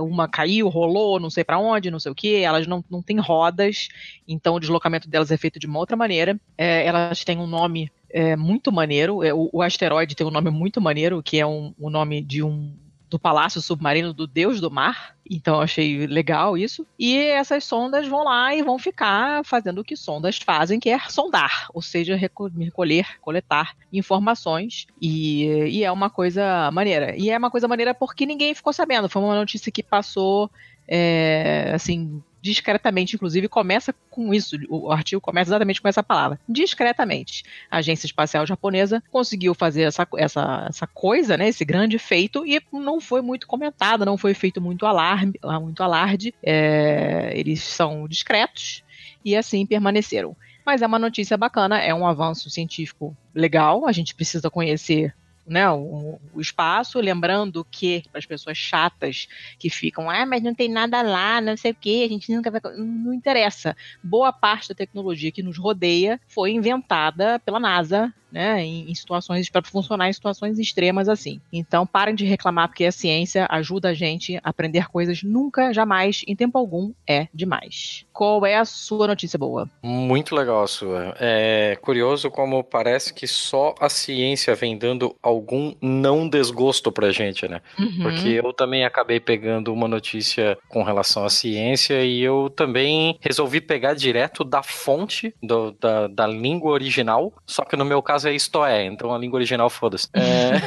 [0.00, 2.36] Uma caiu, rolou, não sei para onde, não sei o que.
[2.36, 3.88] Elas não, não têm rodas,
[4.26, 6.40] então o deslocamento delas é feito de uma outra maneira.
[6.56, 9.22] É, elas têm um nome é, muito maneiro.
[9.22, 12.42] É, o, o, asteroide tem um nome muito maneiro, que é um, o nome de
[12.42, 12.74] um
[13.08, 15.16] do palácio submarino do deus do mar.
[15.28, 16.86] Então achei legal isso.
[16.98, 20.98] E essas sondas vão lá e vão ficar fazendo o que sondas fazem, que é
[20.98, 24.86] sondar, ou seja, recolher, coletar informações.
[25.00, 27.16] E, e é uma coisa maneira.
[27.16, 29.08] E é uma coisa maneira porque ninguém ficou sabendo.
[29.08, 30.50] Foi uma notícia que passou
[30.86, 34.56] é, assim discretamente, inclusive, começa com isso.
[34.68, 36.38] O artigo começa exatamente com essa palavra.
[36.48, 37.44] Discretamente.
[37.70, 42.60] A Agência Espacial Japonesa conseguiu fazer essa, essa, essa coisa, né, esse grande feito, e
[42.72, 46.34] não foi muito comentado, não foi feito muito alarme, muito alarde.
[46.42, 48.82] É, eles são discretos
[49.24, 50.36] e assim permaneceram.
[50.64, 53.86] Mas é uma notícia bacana, é um avanço científico legal.
[53.86, 55.14] A gente precisa conhecer
[55.48, 59.28] né, o, o espaço, lembrando que para as pessoas chatas
[59.58, 62.50] que ficam, ah, mas não tem nada lá, não sei o que, a gente nunca
[62.50, 62.60] vai.
[62.76, 63.76] Não interessa.
[64.02, 69.48] Boa parte da tecnologia que nos rodeia foi inventada pela NASA né, em, em situações
[69.48, 71.40] para funcionar em situações extremas assim.
[71.52, 76.22] Então, parem de reclamar porque a ciência ajuda a gente a aprender coisas nunca, jamais,
[76.26, 78.04] em tempo algum é demais.
[78.12, 79.68] Qual é a sua notícia boa?
[79.82, 81.14] Muito legal a sua.
[81.18, 87.48] É curioso como parece que só a ciência vem dando algum não desgosto pra gente,
[87.48, 87.60] né?
[87.78, 88.02] Uhum.
[88.02, 93.60] Porque eu também acabei pegando uma notícia com relação à ciência e eu também resolvi
[93.60, 98.34] pegar direto da fonte do, da, da língua original, só que no meu caso é
[98.34, 100.08] isto é, então a língua original foda-se.
[100.12, 100.58] É...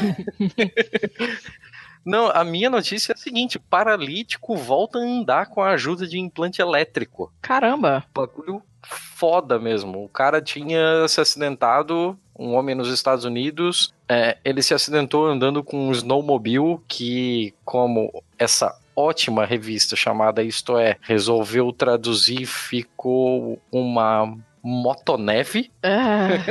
[2.03, 6.19] Não, a minha notícia é a seguinte: paralítico volta a andar com a ajuda de
[6.19, 7.31] implante elétrico.
[7.41, 8.03] Caramba!
[8.13, 10.03] Bagulho foda mesmo.
[10.03, 15.63] O cara tinha se acidentado, um homem nos Estados Unidos, é, ele se acidentou andando
[15.63, 24.37] com um snowmobile que, como essa ótima revista chamada Isto É resolveu traduzir, ficou uma
[24.63, 25.71] motoneve.
[25.83, 26.43] Ah,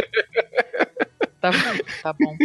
[1.40, 1.50] tá,
[2.02, 2.36] tá bom.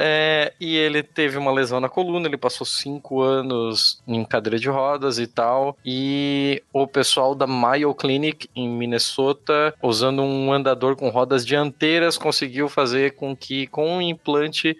[0.00, 4.68] É, e ele teve uma lesão na coluna, ele passou cinco anos em cadeira de
[4.68, 5.76] rodas e tal.
[5.84, 12.68] E o pessoal da Mayo Clinic em Minnesota, usando um andador com rodas dianteiras, conseguiu
[12.68, 14.78] fazer com que com um implante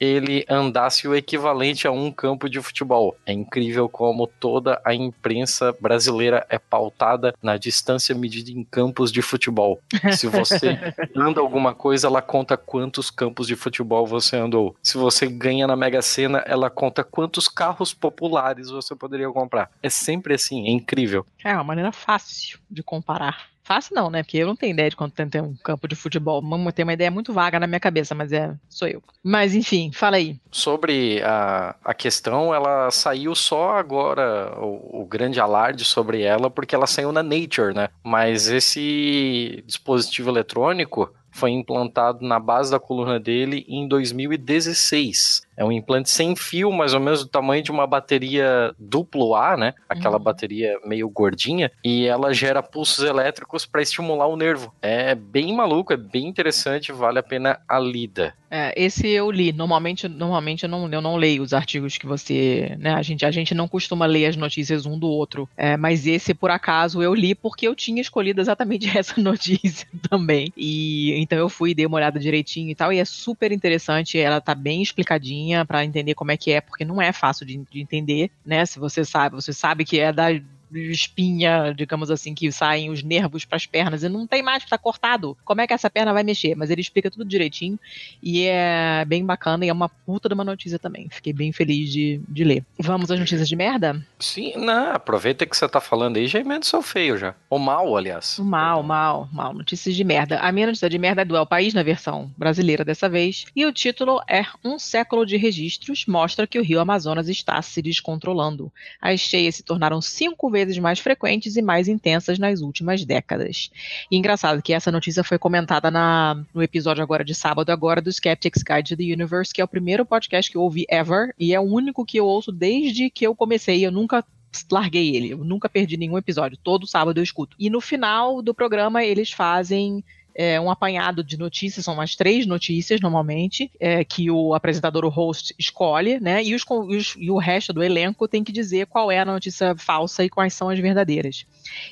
[0.00, 3.16] ele andasse o equivalente a um campo de futebol.
[3.26, 9.22] É incrível como toda a imprensa brasileira é pautada na distância medida em campos de
[9.22, 9.80] futebol.
[10.12, 10.78] Se você
[11.16, 14.76] anda alguma coisa, ela conta quantos campos de futebol você andou.
[14.82, 19.70] Se você ganha na Mega Sena, ela conta quantos carros populares você poderia comprar.
[19.82, 21.26] É sempre assim, é incrível.
[21.44, 23.48] É uma maneira fácil de comparar.
[23.68, 24.22] Fácil não, né?
[24.22, 26.42] Porque eu não tenho ideia de quanto tempo tem um campo de futebol.
[26.72, 29.02] Tem uma ideia muito vaga na minha cabeça, mas é sou eu.
[29.22, 30.40] Mas enfim, fala aí.
[30.50, 36.74] Sobre a, a questão, ela saiu só agora, o, o grande alarde sobre ela, porque
[36.74, 37.90] ela saiu na Nature, né?
[38.02, 45.46] Mas esse dispositivo eletrônico foi implantado na base da coluna dele em 2016.
[45.58, 49.56] É um implante sem fio, mais ou menos do tamanho de uma bateria duplo A,
[49.56, 49.74] né?
[49.88, 50.22] Aquela uhum.
[50.22, 51.68] bateria meio gordinha.
[51.84, 54.72] E ela gera pulsos elétricos para estimular o nervo.
[54.80, 58.34] É bem maluco, é bem interessante, vale a pena a lida.
[58.50, 59.52] É, esse eu li.
[59.52, 62.76] Normalmente, normalmente eu, não, eu não leio os artigos que você.
[62.78, 65.48] Né, a, gente, a gente não costuma ler as notícias um do outro.
[65.56, 70.52] É, mas esse, por acaso, eu li porque eu tinha escolhido exatamente essa notícia também.
[70.56, 72.90] E então eu fui, dei uma olhada direitinho e tal.
[72.90, 74.18] E é super interessante.
[74.18, 77.58] Ela tá bem explicadinha para entender como é que é, porque não é fácil de,
[77.70, 78.64] de entender, né?
[78.64, 80.28] Se você sabe, você sabe que é da
[80.72, 84.78] espinha, digamos assim, que saem os nervos para as pernas e não tem mais, está
[84.78, 85.36] cortado.
[85.44, 86.54] Como é que essa perna vai mexer?
[86.54, 87.78] Mas ele explica tudo direitinho
[88.22, 91.08] e é bem bacana e é uma puta de uma notícia também.
[91.10, 92.64] Fiquei bem feliz de, de ler.
[92.78, 94.04] Vamos às notícias de merda?
[94.18, 97.34] Sim, não, aproveita que você tá falando aí, já emenda seu feio já.
[97.48, 98.38] O mal, aliás.
[98.38, 99.54] O mal, mal, mal.
[99.54, 100.38] Notícias de merda.
[100.38, 103.46] A minha notícia de merda é do El País, na versão brasileira dessa vez.
[103.54, 107.80] E o título é Um século de registros mostra que o rio Amazonas está se
[107.80, 108.72] descontrolando.
[109.00, 113.70] As cheias se tornaram cinco vezes vezes mais frequentes e mais intensas nas últimas décadas.
[114.10, 118.10] E engraçado que essa notícia foi comentada na, no episódio agora de sábado agora do
[118.10, 121.54] Skeptics Guide to the Universe, que é o primeiro podcast que eu ouvi ever e
[121.54, 123.84] é o único que eu ouço desde que eu comecei.
[123.84, 124.24] Eu nunca
[124.70, 126.58] larguei ele, eu nunca perdi nenhum episódio.
[126.62, 127.56] Todo sábado eu escuto.
[127.58, 130.02] E no final do programa eles fazem
[130.38, 135.08] é, um apanhado de notícias, são umas três notícias normalmente, é, que o apresentador, o
[135.08, 136.44] host, escolhe, né?
[136.44, 139.74] E, os, os, e o resto do elenco tem que dizer qual é a notícia
[139.76, 141.44] falsa e quais são as verdadeiras.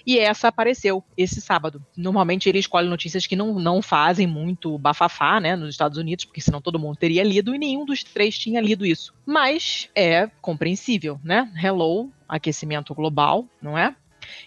[0.07, 1.85] E essa apareceu esse sábado.
[1.97, 6.41] Normalmente ele escolhe notícias que não, não fazem muito bafafá, né, nos Estados Unidos, porque
[6.41, 9.13] senão todo mundo teria lido e nenhum dos três tinha lido isso.
[9.27, 11.51] Mas é compreensível, né?
[11.61, 13.97] Hello, aquecimento global, não é?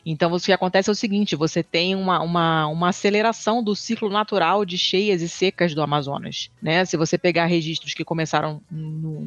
[0.05, 4.09] Então, o que acontece é o seguinte: você tem uma, uma, uma aceleração do ciclo
[4.09, 6.49] natural de cheias e secas do Amazonas.
[6.61, 6.85] Né?
[6.85, 9.21] Se você pegar registros que começaram no,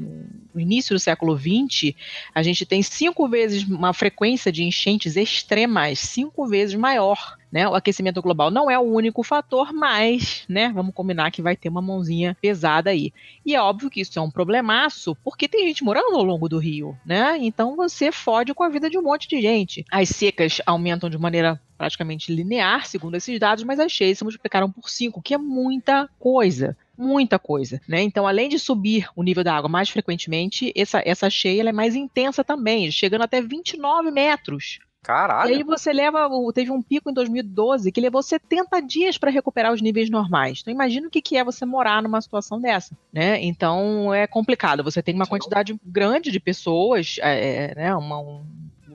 [0.55, 1.95] no início do século XX,
[2.35, 7.69] a gente tem cinco vezes uma frequência de enchentes extremas, cinco vezes maior né?
[7.69, 11.69] O aquecimento global não é o único fator, mas, né, vamos combinar que vai ter
[11.69, 13.13] uma mãozinha pesada aí.
[13.45, 16.59] E é óbvio que isso é um problemaço, porque tem gente morando ao longo do
[16.59, 17.37] rio, né?
[17.39, 19.85] Então você fode com a vida de um monte de gente.
[19.91, 24.71] As secas aumentam de maneira praticamente linear, segundo esses dados, mas as cheias se multiplicaram
[24.71, 28.01] por 5, que é muita coisa muita coisa, né?
[28.01, 31.97] Então, além de subir o nível da água mais frequentemente, essa, essa cheia é mais
[31.97, 34.79] intensa também, chegando até 29 metros.
[35.03, 35.51] Caralho.
[35.51, 39.73] E aí você leva, teve um pico em 2012 que levou 70 dias para recuperar
[39.73, 40.61] os níveis normais.
[40.61, 43.43] Então imagina o que, que é você morar numa situação dessa, né?
[43.43, 44.85] Então é complicado.
[44.85, 47.97] Você tem uma quantidade grande de pessoas, é, é né?
[47.97, 48.45] Uma, um,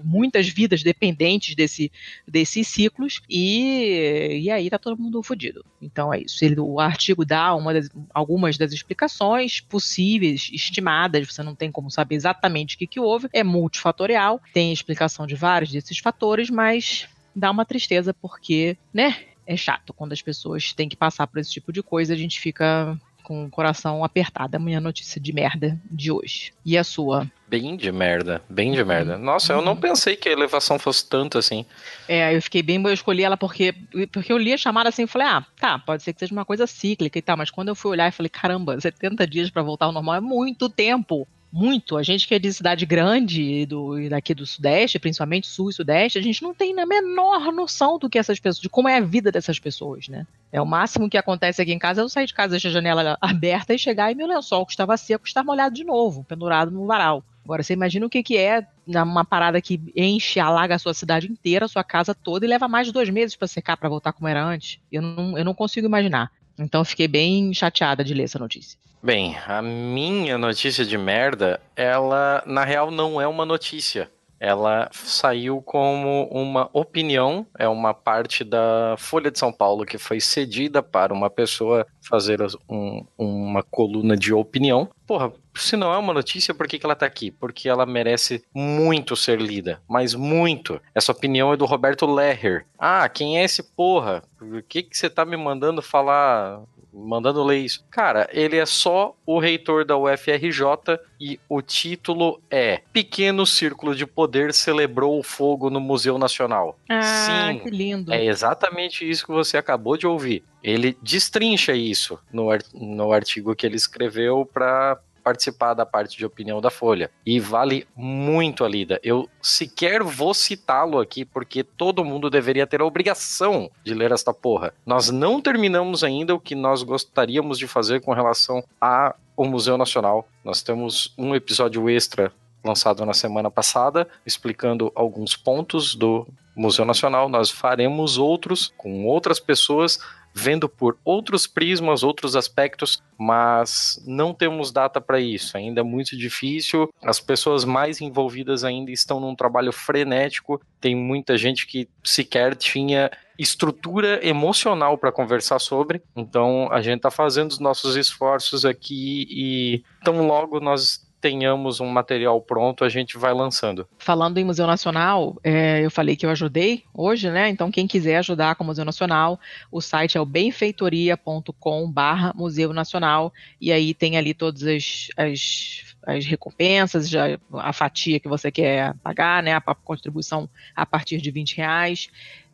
[0.03, 1.91] muitas vidas dependentes desse,
[2.27, 5.65] desses ciclos, e, e aí tá todo mundo fodido.
[5.81, 6.43] Então é isso.
[6.43, 11.89] Ele, o artigo dá uma das, algumas das explicações possíveis, estimadas, você não tem como
[11.89, 17.07] saber exatamente o que, que houve, é multifatorial, tem explicação de vários desses fatores, mas
[17.35, 19.17] dá uma tristeza porque, né?
[19.45, 22.37] É chato quando as pessoas têm que passar por esse tipo de coisa, a gente
[22.37, 24.55] fica com o coração apertado.
[24.55, 26.53] É a minha notícia de merda de hoje.
[26.65, 27.29] E a sua?
[27.49, 29.17] Bem de merda, bem de merda.
[29.17, 29.79] Nossa, eu não uhum.
[29.79, 31.65] pensei que a elevação fosse tanto assim.
[32.05, 33.73] É, eu fiquei bem, eu escolhi ela porque,
[34.11, 36.43] porque eu li a chamada assim e falei, ah, tá, pode ser que seja uma
[36.43, 39.61] coisa cíclica e tal, mas quando eu fui olhar e falei, caramba, 70 dias para
[39.61, 41.25] voltar ao normal é muito tempo.
[41.49, 41.95] muito.
[41.95, 46.19] A gente que é de cidade grande, do, daqui do Sudeste, principalmente Sul e Sudeste,
[46.19, 49.01] a gente não tem a menor noção do que essas pessoas, de como é a
[49.01, 50.27] vida dessas pessoas, né?
[50.51, 52.73] É o máximo que acontece aqui em casa é eu sair de casa, deixar a
[52.73, 56.71] janela aberta e chegar e meu lençol que estava seco estar molhado de novo, pendurado
[56.71, 57.23] no varal.
[57.47, 61.31] Agora, você imagina o que, que é uma parada que enche, alaga a sua cidade
[61.31, 64.11] inteira, a sua casa toda e leva mais de dois meses para secar, para voltar
[64.11, 64.81] como era antes.
[64.91, 66.29] Eu não, eu não consigo imaginar.
[66.59, 68.77] Então, fiquei bem chateada de ler essa notícia.
[69.01, 74.11] Bem, a minha notícia de merda, ela na real não é uma notícia.
[74.39, 80.19] Ela saiu como uma opinião, é uma parte da Folha de São Paulo que foi
[80.19, 84.89] cedida para uma pessoa fazer um, uma coluna de opinião.
[85.07, 87.31] Porra, se não é uma notícia, por que, que ela tá aqui?
[87.31, 90.81] Porque ela merece muito ser lida, mas muito.
[90.93, 92.65] Essa opinião é do Roberto Leher.
[92.77, 94.23] Ah, quem é esse porra?
[94.37, 96.61] Por que, que você tá me mandando falar
[96.97, 97.85] mandando ler isso.
[97.91, 104.05] Cara, ele é só o reitor da UFRJ e o título é Pequeno Círculo de
[104.05, 106.77] Poder celebrou o fogo no Museu Nacional.
[106.89, 108.11] Ah, Sim, que lindo.
[108.11, 110.43] É exatamente isso que você acabou de ouvir.
[110.63, 116.61] Ele destrincha isso no, no artigo que ele escreveu para participar da parte de opinião
[116.61, 117.11] da Folha.
[117.25, 118.97] E vale muito a lida.
[119.03, 124.33] Eu sequer vou citá-lo aqui, porque todo mundo deveria ter a obrigação de ler esta
[124.33, 124.73] porra.
[124.85, 130.25] Nós não terminamos ainda o que nós gostaríamos de fazer com relação ao Museu Nacional.
[130.45, 132.31] Nós temos um episódio extra
[132.63, 136.25] lançado na semana passada, explicando alguns pontos do
[136.55, 137.27] Museu Nacional.
[137.27, 139.99] Nós faremos outros com outras pessoas
[140.37, 145.57] vendo por outros prismas, outros aspectos, mas não temos data para isso.
[145.57, 146.93] Ainda é muito difícil.
[147.03, 150.61] As pessoas mais envolvidas ainda estão num trabalho frenético.
[150.79, 153.09] Tem muita gente que sequer tinha
[153.39, 156.03] estrutura emocional para conversar sobre.
[156.15, 161.87] Então a gente está fazendo os nossos esforços aqui e tão logo nós tenhamos um
[161.87, 163.85] material pronto, a gente vai lançando.
[163.97, 167.49] Falando em Museu Nacional, é, eu falei que eu ajudei hoje, né?
[167.49, 169.37] Então, quem quiser ajudar com o Museu Nacional,
[169.69, 175.87] o site é o benfeitoria.com barra Museu Nacional, e aí tem ali todas as, as
[176.07, 177.11] as recompensas,
[177.51, 182.09] a fatia que você quer pagar, né, a contribuição a partir de 20 reais.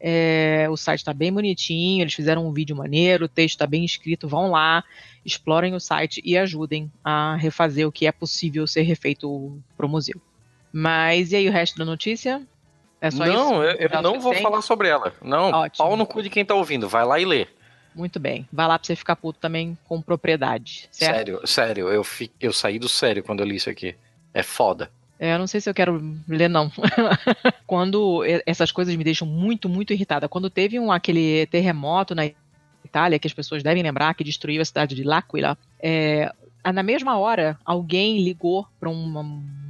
[0.06, 3.86] É, o site está bem bonitinho, eles fizeram um vídeo maneiro, o texto está bem
[3.86, 4.84] escrito, vão lá,
[5.26, 9.90] explorem o site e ajudem a refazer o que é possível ser refeito para o
[9.90, 10.20] museu.
[10.74, 12.46] Mas e aí o resto da notícia?
[13.00, 13.78] É só não, isso?
[13.80, 15.14] eu, eu não vou falar sobre ela.
[15.22, 15.86] Não, Ótimo.
[15.86, 17.48] pau no cu de quem está ouvindo, vai lá e lê.
[17.96, 18.46] Muito bem.
[18.52, 21.16] Vai lá pra você ficar puto também com propriedade, certo?
[21.16, 21.90] Sério, sério.
[21.90, 23.96] Eu, fi, eu saí do sério quando eu li isso aqui.
[24.34, 24.92] É foda.
[25.24, 26.70] É, eu não sei se eu quero ler, não.
[27.66, 30.28] quando essas coisas me deixam muito, muito irritada.
[30.28, 32.26] Quando teve um, aquele terremoto na
[32.84, 36.30] Itália, que as pessoas devem lembrar, que destruiu a cidade de L'Aquila, é,
[36.74, 39.24] na mesma hora, alguém ligou para uma,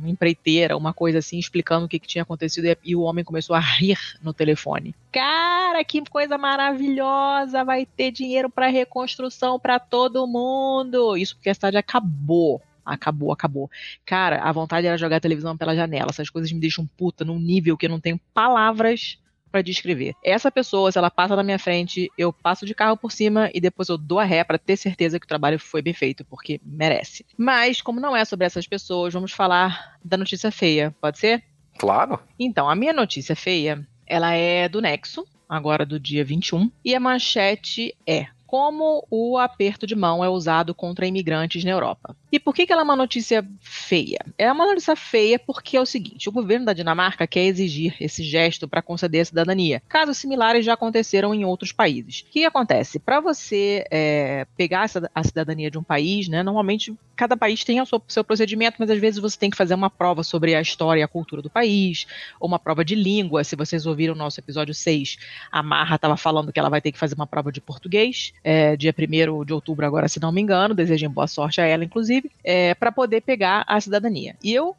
[0.03, 3.55] empreiteira, uma coisa assim, explicando o que, que tinha acontecido e, e, o homem começou
[3.55, 4.95] a rir no telefone.
[5.11, 7.63] Cara, que coisa maravilhosa!
[7.63, 11.15] Vai ter dinheiro para reconstrução para todo mundo.
[11.15, 12.59] Isso porque a cidade acabou.
[12.85, 13.69] Acabou, acabou.
[14.05, 16.09] Cara, a vontade era jogar a televisão pela janela.
[16.09, 19.17] Essas coisas me deixam puta num nível que eu não tenho palavras
[19.53, 20.15] para descrever.
[20.23, 23.61] Essa pessoa, se ela passa na minha frente, eu passo de carro por cima e
[23.61, 26.59] depois eu dou a ré para ter certeza que o trabalho foi bem feito, porque
[26.65, 27.23] merece.
[27.37, 31.43] Mas, como não é sobre essas pessoas, vamos falar da notícia feia, pode ser?
[31.77, 32.19] Claro.
[32.39, 36.99] Então, a minha notícia feia, ela é do Nexo, agora do dia 21, e a
[36.99, 42.15] manchete é: como o aperto de mão é usado contra imigrantes na Europa.
[42.33, 44.17] E por que, que ela é uma notícia feia?
[44.39, 48.23] É uma notícia feia porque é o seguinte: o governo da Dinamarca quer exigir esse
[48.23, 49.83] gesto para conceder a cidadania.
[49.87, 52.21] Casos similares já aconteceram em outros países.
[52.21, 52.97] O que acontece?
[52.97, 57.85] Para você é, pegar a cidadania de um país, né, normalmente cada país tem o
[57.85, 61.01] seu, seu, procedimento, mas às vezes você tem que fazer uma prova sobre a história
[61.01, 62.07] e a cultura do país,
[62.39, 63.43] ou uma prova de língua.
[63.43, 65.17] Se vocês ouviram o nosso episódio 6,
[65.51, 68.75] a Marra estava falando que ela vai ter que fazer uma prova de português, é,
[68.75, 70.73] dia 1 de outubro, agora, se não me engano.
[70.73, 74.35] Desejem boa sorte a ela, inclusive é, para poder pegar a cidadania.
[74.43, 74.75] E eu,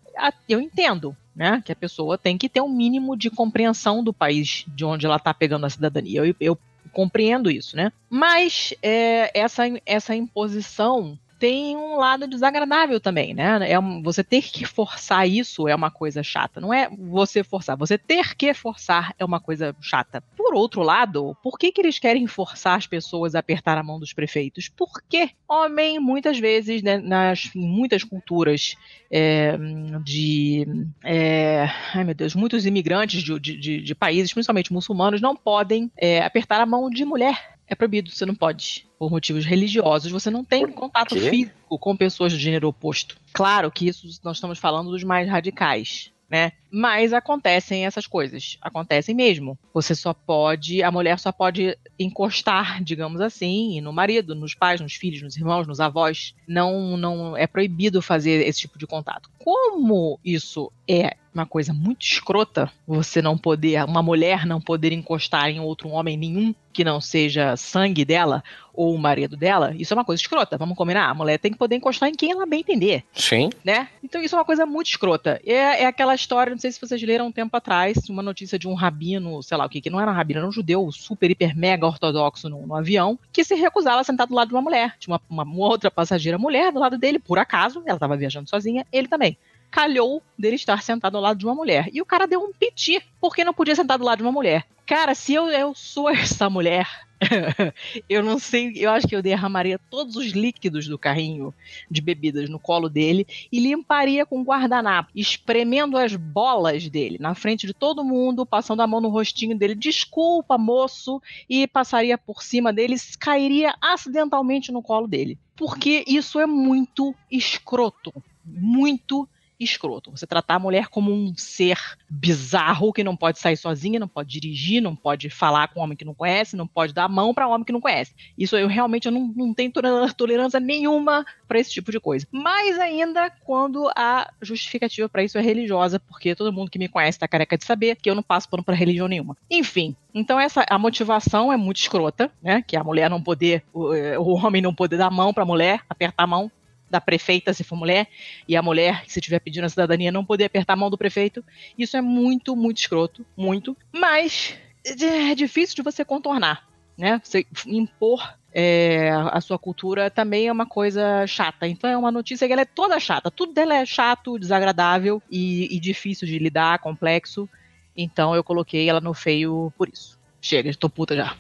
[0.48, 4.64] eu entendo né, que a pessoa tem que ter um mínimo de compreensão do país
[4.68, 6.24] de onde ela está pegando a cidadania.
[6.24, 6.58] Eu, eu
[6.92, 7.92] compreendo isso, né?
[8.08, 13.70] Mas é, essa, essa imposição tem um lado desagradável também, né?
[13.70, 16.58] É um, você ter que forçar isso é uma coisa chata.
[16.58, 20.23] Não é você forçar, você ter que forçar é uma coisa chata.
[20.34, 24.00] Por outro lado, por que, que eles querem forçar as pessoas a apertar a mão
[24.00, 24.70] dos prefeitos?
[24.74, 28.74] Porque homem, muitas vezes, né, nas, em muitas culturas
[29.10, 29.55] é,
[30.02, 30.66] de.
[31.05, 36.24] É, ai meu Deus, muitos imigrantes de, de, de, países, principalmente muçulmanos, não podem é,
[36.24, 38.86] apertar a mão de mulher É proibido, você não pode.
[38.99, 43.17] Por motivos religiosos, você não tem contato físico com pessoas do gênero oposto.
[43.33, 46.52] Claro que isso nós estamos falando dos mais radicais, né?
[46.70, 48.59] Mas acontecem essas coisas.
[48.60, 49.59] Acontecem mesmo.
[49.73, 50.83] Você só pode.
[50.83, 55.67] A mulher só pode encostar, digamos assim, no marido, nos pais, nos filhos, nos irmãos,
[55.67, 56.34] nos avós.
[56.47, 59.31] Não, não é proibido fazer esse tipo de contato.
[59.39, 65.49] Como isso é uma coisa muito escrota, você não poder, uma mulher não poder encostar
[65.49, 69.97] em outro homem nenhum que não seja sangue dela ou o marido dela, isso é
[69.97, 70.59] uma coisa escrota.
[70.59, 71.09] Vamos combinar?
[71.09, 73.51] A mulher tem que poder encostar em quem ela bem entender Sim.
[73.65, 73.89] né?
[74.03, 75.41] Então isso é uma coisa muito escrota.
[75.47, 78.67] É, é aquela história, não sei se vocês leram um tempo atrás, uma notícia de
[78.67, 81.31] um rabino, sei lá o que, que não era um rabino, era um judeu super,
[81.31, 84.63] hiper, mega ortodoxo no, no avião, que se recusava a sentar do lado de uma
[84.63, 84.97] mulher.
[84.99, 88.85] Tinha uma, uma outra passageira mulher do lado dele, por acaso, ela estava viajando sozinha,
[88.93, 89.39] ele também.
[89.75, 91.91] Calhou dele estar sentado ao lado de uma mulher.
[91.93, 94.65] E o cara deu um piti, porque não podia sentar do lado de uma mulher.
[94.86, 96.86] Cara, se eu, eu sou essa mulher,
[98.09, 101.53] eu não sei, eu acho que eu derramaria todos os líquidos do carrinho
[101.91, 107.67] de bebidas no colo dele e limparia com guardanapo, espremendo as bolas dele na frente
[107.67, 109.75] de todo mundo, passando a mão no rostinho dele.
[109.75, 111.20] Desculpa, moço,
[111.51, 115.36] e passaria por cima dele, cairia acidentalmente no colo dele.
[115.57, 118.12] Porque isso é muito escroto,
[118.44, 119.28] muito
[119.65, 120.10] escroto.
[120.10, 121.78] Você tratar a mulher como um ser
[122.09, 126.05] bizarro que não pode sair sozinha, não pode dirigir, não pode falar com homem que
[126.05, 128.15] não conhece, não pode dar a mão para homem que não conhece.
[128.39, 132.26] Isso eu realmente eu não, não tenho toler- tolerância nenhuma para esse tipo de coisa.
[132.31, 137.18] Mais ainda quando a justificativa para isso é religiosa, porque todo mundo que me conhece
[137.18, 139.36] tá careca de saber que eu não passo pano para religião nenhuma.
[139.51, 142.62] Enfim, então essa a motivação é muito escrota, né?
[142.67, 145.43] Que a mulher não poder, o, eh, o homem não poder dar a mão para
[145.43, 146.51] a mulher, apertar a mão
[146.91, 148.09] da prefeita se for mulher,
[148.47, 151.45] e a mulher, se estiver pedindo a cidadania, não poder apertar a mão do prefeito.
[151.77, 153.77] Isso é muito, muito escroto, muito.
[153.93, 157.21] Mas é difícil de você contornar, né?
[157.25, 161.67] Você impor é, a sua cultura também é uma coisa chata.
[161.67, 163.31] Então é uma notícia que ela é toda chata.
[163.31, 167.49] Tudo dela é chato, desagradável e, e difícil de lidar, complexo.
[167.97, 170.19] Então eu coloquei ela no feio por isso.
[170.41, 171.37] Chega, tô puta já.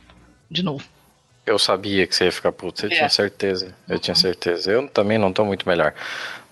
[0.50, 0.93] De novo.
[1.46, 2.94] Eu sabia que você ia ficar puto, eu É.
[2.94, 3.74] tinha certeza.
[3.88, 4.70] Eu tinha certeza.
[4.70, 5.94] Eu também não tô muito melhor.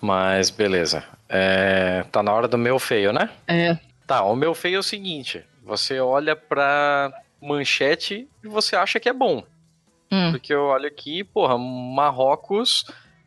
[0.01, 1.03] Mas beleza.
[1.29, 3.31] É, tá na hora do meu feio, né?
[3.49, 3.79] É.
[4.07, 9.09] Tá, o meu feio é o seguinte: você olha pra manchete e você acha que
[9.09, 9.43] é bom.
[10.11, 10.33] Hum.
[10.33, 12.85] Porque eu olho aqui, porra, Marrocos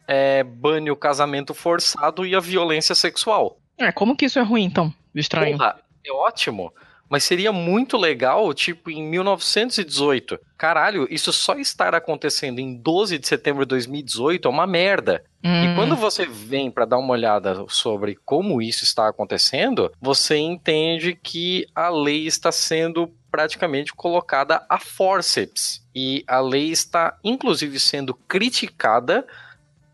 [0.08, 3.58] é, bane o casamento forçado e a violência sexual.
[3.78, 4.94] É, como que isso é ruim, então?
[5.16, 5.58] Estranho.
[5.58, 6.72] Porra, é ótimo.
[7.10, 10.40] Mas seria muito legal, tipo, em 1918.
[10.58, 15.24] Caralho, isso só estar acontecendo em 12 de setembro de 2018 é uma merda.
[15.44, 15.76] E Hum.
[15.76, 21.68] quando você vem para dar uma olhada sobre como isso está acontecendo, você entende que
[21.76, 25.86] a lei está sendo praticamente colocada a forceps.
[25.94, 29.28] E a lei está, inclusive, sendo criticada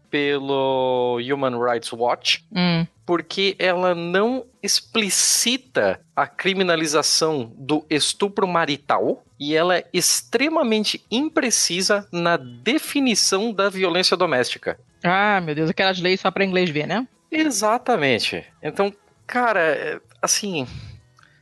[0.10, 2.86] pelo Human Rights Watch Hum.
[3.12, 12.38] Porque ela não explicita a criminalização do estupro marital e ela é extremamente imprecisa na
[12.38, 14.80] definição da violência doméstica.
[15.04, 17.06] Ah, meu Deus, aquelas leis só pra inglês ver, né?
[17.30, 18.46] Exatamente.
[18.64, 18.94] Então,
[19.28, 20.66] cara, é, assim,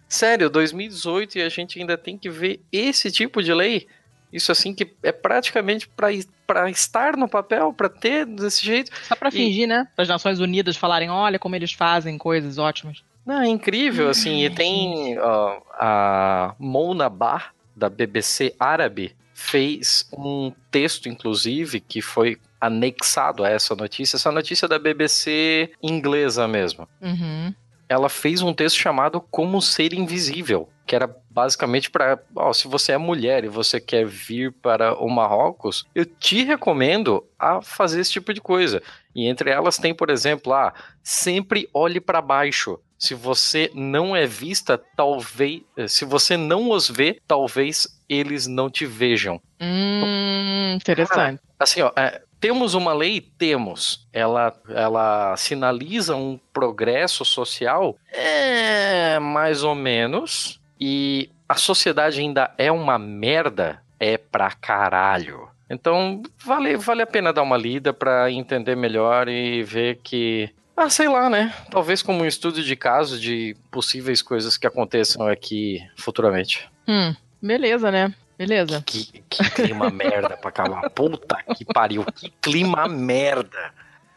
[0.07, 3.85] sério, 2018 e a gente ainda tem que ver esse tipo de lei.
[4.33, 6.09] Isso assim que é praticamente pra
[6.49, 8.89] para estar no papel, pra ter desse jeito.
[9.03, 9.87] Só pra fingir, né?
[9.95, 13.03] Para as Nações Unidas falarem, olha como eles fazem coisas ótimas.
[13.23, 20.51] Não, é incrível, assim, e tem ó, a Mona Bar, da BBC árabe, fez um
[20.71, 26.89] texto, inclusive, que foi anexado a essa notícia, essa notícia é da BBC inglesa mesmo.
[26.99, 27.53] Uhum.
[27.87, 31.07] Ela fez um texto chamado Como Ser Invisível, que era
[31.39, 32.19] basicamente para,
[32.53, 37.61] se você é mulher e você quer vir para o Marrocos, eu te recomendo a
[37.61, 38.83] fazer esse tipo de coisa.
[39.15, 42.77] E entre elas tem, por exemplo, ah, sempre olhe para baixo.
[42.97, 48.85] Se você não é vista, talvez, se você não os vê, talvez eles não te
[48.85, 49.39] vejam.
[49.61, 51.41] Hum, interessante.
[51.57, 53.21] Assim, ó, é, temos uma lei?
[53.21, 54.05] Temos.
[54.11, 57.95] Ela, ela sinaliza um progresso social?
[58.11, 60.58] É, mais ou menos.
[60.79, 63.81] E a sociedade ainda é uma merda?
[63.99, 65.49] É pra caralho.
[65.69, 70.49] Então, vale, vale a pena dar uma lida pra entender melhor e ver que.
[70.75, 71.53] Ah, sei lá, né?
[71.69, 76.69] Talvez como um estudo de caso de possíveis coisas que aconteçam aqui futuramente.
[76.87, 78.13] Hum, beleza, né?
[78.37, 78.81] Beleza.
[78.85, 80.89] Que, que clima merda pra acabar.
[80.91, 82.05] Puta que pariu.
[82.05, 83.73] Que clima merda.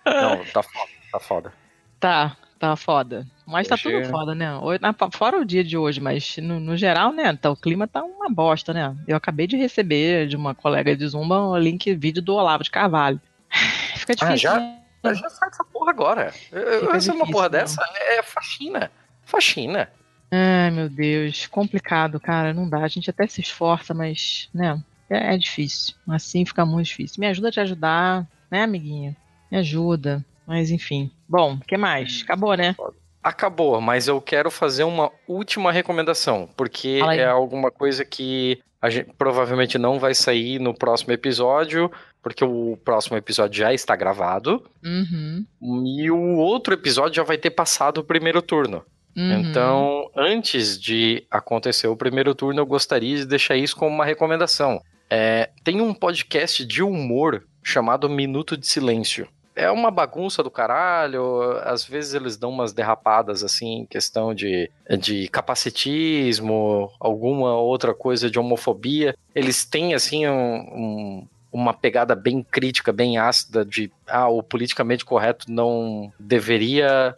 [0.06, 1.52] Não, tá foda, tá foda.
[1.98, 3.26] Tá, tá foda.
[3.46, 4.48] Mas tá Hoje tudo é- foda, né?
[5.12, 7.36] Fora o dia de hoje, mas no, no geral, né?
[7.36, 8.96] Tá, o clima tá uma bosta, né?
[9.06, 12.70] Eu acabei de receber de uma colega de Zumba um link vídeo do Olavo de
[12.70, 13.20] Carvalho.
[13.96, 14.38] Fica Ah, difícil.
[14.38, 14.58] já?
[14.60, 14.78] né?
[15.14, 16.32] Já faz essa porra agora.
[16.52, 17.58] Eu- Essa é uma difícil, porra né?
[17.58, 18.90] dessa é faxina.
[19.24, 19.88] Faxina.
[20.30, 22.54] Ai, meu Deus, complicado, cara.
[22.54, 22.78] Não dá.
[22.78, 24.80] A gente até se esforça, mas, né?
[25.10, 25.94] É, é difícil.
[26.08, 27.20] Assim fica muito difícil.
[27.20, 29.14] Me ajuda a te ajudar, né, amiguinho?
[29.50, 30.24] Me ajuda.
[30.46, 31.10] Mas enfim.
[31.28, 32.22] Bom, o que mais?
[32.24, 32.74] Acabou, né?
[33.22, 39.12] Acabou, mas eu quero fazer uma última recomendação, porque é alguma coisa que a gente
[39.16, 44.64] provavelmente não vai sair no próximo episódio, porque o próximo episódio já está gravado.
[44.84, 45.46] Uhum.
[46.00, 48.84] E o outro episódio já vai ter passado o primeiro turno.
[49.16, 49.40] Uhum.
[49.40, 54.80] Então, antes de acontecer o primeiro turno, eu gostaria de deixar isso como uma recomendação.
[55.08, 59.28] É, tem um podcast de humor chamado Minuto de Silêncio.
[59.54, 65.28] É uma bagunça do caralho, às vezes eles dão umas derrapadas assim, questão de, de
[65.28, 69.14] capacitismo, alguma outra coisa de homofobia.
[69.34, 70.32] Eles têm assim um-
[70.74, 77.14] um, uma pegada bem crítica, bem ácida de ah, o politicamente correto não deveria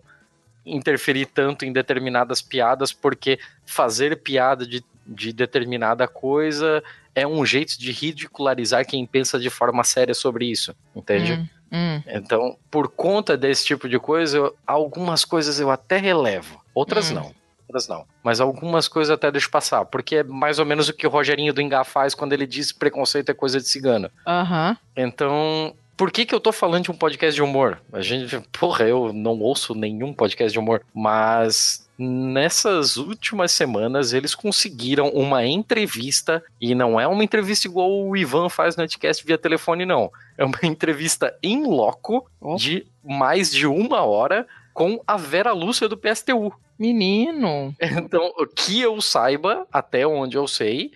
[0.66, 6.82] interferir tanto em determinadas piadas, porque fazer piada de, de determinada coisa
[7.14, 11.34] é um jeito de ridicularizar quem pensa de forma séria sobre isso, entende?
[11.34, 12.02] Hum, hum.
[12.06, 17.14] Então, por conta desse tipo de coisa, eu- algumas coisas eu até relevo, outras Hum.
[17.14, 17.34] não.
[17.68, 18.04] Outras não.
[18.22, 21.10] Mas algumas coisas eu até deixo passar, porque é mais ou menos o que o
[21.10, 24.10] Rogerinho do Engá faz quando ele diz preconceito é coisa de cigano.
[24.26, 24.76] Aham.
[24.94, 27.80] Então, por que que eu tô falando de um podcast de humor?
[27.92, 34.34] A gente, porra, eu não ouço nenhum podcast de humor, mas nessas últimas semanas eles
[34.34, 39.38] conseguiram uma entrevista, e não é uma entrevista igual o Ivan faz no Anticast via
[39.38, 40.10] telefone, não.
[40.36, 45.96] É uma entrevista em loco de mais de uma hora com a Vera Lúcia do
[45.96, 46.52] PSTU.
[46.76, 47.74] Menino.
[47.80, 50.90] Então, o que eu saiba, até onde eu sei,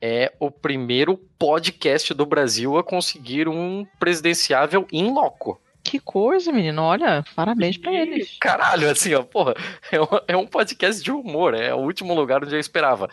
[0.00, 5.60] é o primeiro podcast do Brasil a conseguir um presidenciável em loco.
[5.94, 6.82] Que coisa, menino.
[6.82, 8.36] Olha, parabéns pra eles.
[8.40, 9.54] Caralho, assim, ó, porra,
[9.92, 13.08] é um, é um podcast de humor, é o último lugar onde eu esperava.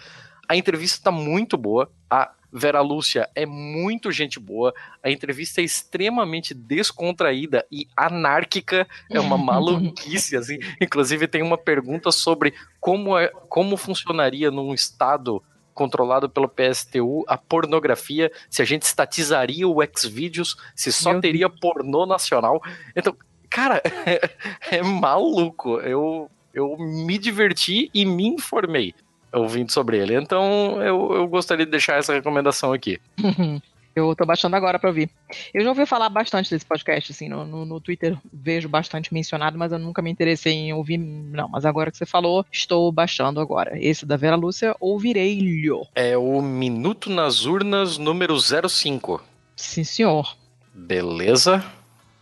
[0.50, 5.64] A entrevista tá muito boa, a Vera Lúcia é muito gente boa, a entrevista é
[5.64, 10.58] extremamente descontraída e anárquica, é uma maluquice, assim.
[10.82, 15.44] Inclusive tem uma pergunta sobre como, é, como funcionaria num estado
[15.74, 21.50] controlado pelo PSTU a pornografia, se a gente estatizaria o Xvideos, se só Meu teria
[21.50, 22.62] pornô nacional.
[22.96, 23.16] Então,
[23.50, 23.82] cara,
[24.70, 25.80] é, maluco.
[25.80, 28.94] Eu, eu me diverti e me informei
[29.34, 30.16] ouvindo sobre ele.
[30.16, 33.00] Então, eu, eu gostaria de deixar essa recomendação aqui.
[33.96, 35.10] Eu tô baixando agora pra ouvir.
[35.54, 39.58] Eu já ouvi falar bastante desse podcast, assim, no, no, no Twitter vejo bastante mencionado,
[39.58, 41.50] mas eu nunca me interessei em ouvir, não.
[41.50, 43.78] Mas agora que você falou, estou baixando agora.
[43.78, 45.62] Esse da Vera Lúcia, ouvirei-lhe.
[45.94, 49.22] É o Minuto nas Urnas número 05.
[49.56, 50.36] Sim, senhor.
[50.74, 51.64] Beleza?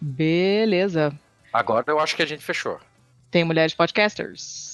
[0.02, 1.14] Beleza.
[1.54, 2.80] Agora eu acho que a gente fechou.
[3.32, 4.69] Tem mulheres podcasters.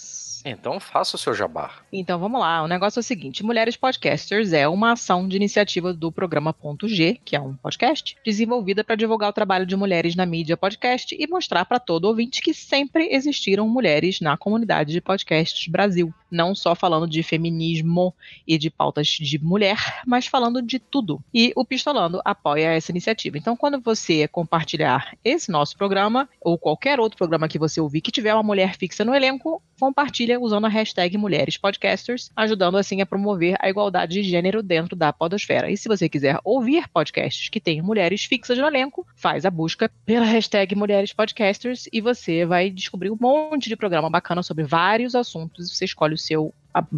[0.45, 1.71] Então faça o seu jabá.
[1.91, 5.91] Então vamos lá, o negócio é o seguinte: Mulheres Podcasters é uma ação de iniciativa
[5.91, 10.15] do programa Ponto G, que é um podcast, desenvolvida para divulgar o trabalho de mulheres
[10.15, 15.01] na mídia podcast e mostrar para todo ouvinte que sempre existiram mulheres na comunidade de
[15.01, 16.13] podcasts Brasil.
[16.35, 18.13] Não só falando de feminismo
[18.45, 21.23] e de pautas de mulher, mas falando de tudo.
[21.33, 23.37] E o Pistolando apoia essa iniciativa.
[23.37, 28.11] Então, quando você compartilhar esse nosso programa, ou qualquer outro programa que você ouvir que
[28.11, 33.05] tiver uma mulher fixa no elenco, compartilha usando a hashtag Mulheres Podcasters, ajudando assim a
[33.05, 35.71] promover a igualdade de gênero dentro da podosfera.
[35.71, 39.89] E se você quiser ouvir podcasts que tenham mulheres fixas no elenco, faz a busca
[40.05, 45.15] pela hashtag Mulheres Podcasters e você vai descobrir um monte de programa bacana sobre vários
[45.15, 45.71] assuntos.
[45.71, 46.53] Você escolhe o seu,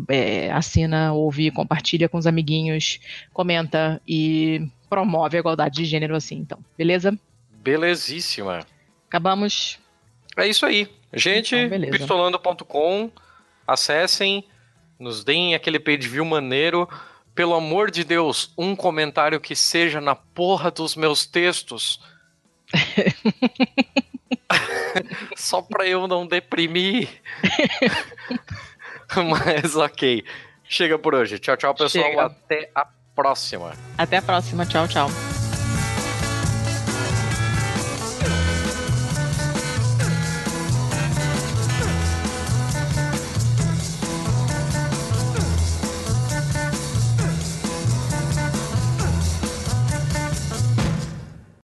[0.10, 3.00] é, assina, ouve, compartilha com os amiguinhos,
[3.34, 6.60] comenta e promove a igualdade de gênero assim, então.
[6.78, 7.18] Beleza?
[7.52, 8.66] Belezíssima.
[9.08, 9.80] Acabamos.
[10.36, 10.90] É isso aí.
[11.14, 13.12] Gente, Então, pistolando.com,
[13.66, 14.44] acessem,
[15.00, 16.88] nos deem aquele page view maneiro.
[17.34, 22.00] Pelo amor de Deus, um comentário que seja na porra dos meus textos.
[25.36, 27.10] Só pra eu não deprimir.
[29.16, 30.24] Mas ok.
[30.64, 31.40] Chega por hoje.
[31.40, 32.06] Tchau, tchau, pessoal.
[32.06, 32.26] Chega.
[32.26, 33.74] Até a próxima.
[33.98, 34.66] Até a próxima.
[34.66, 35.37] Tchau, tchau.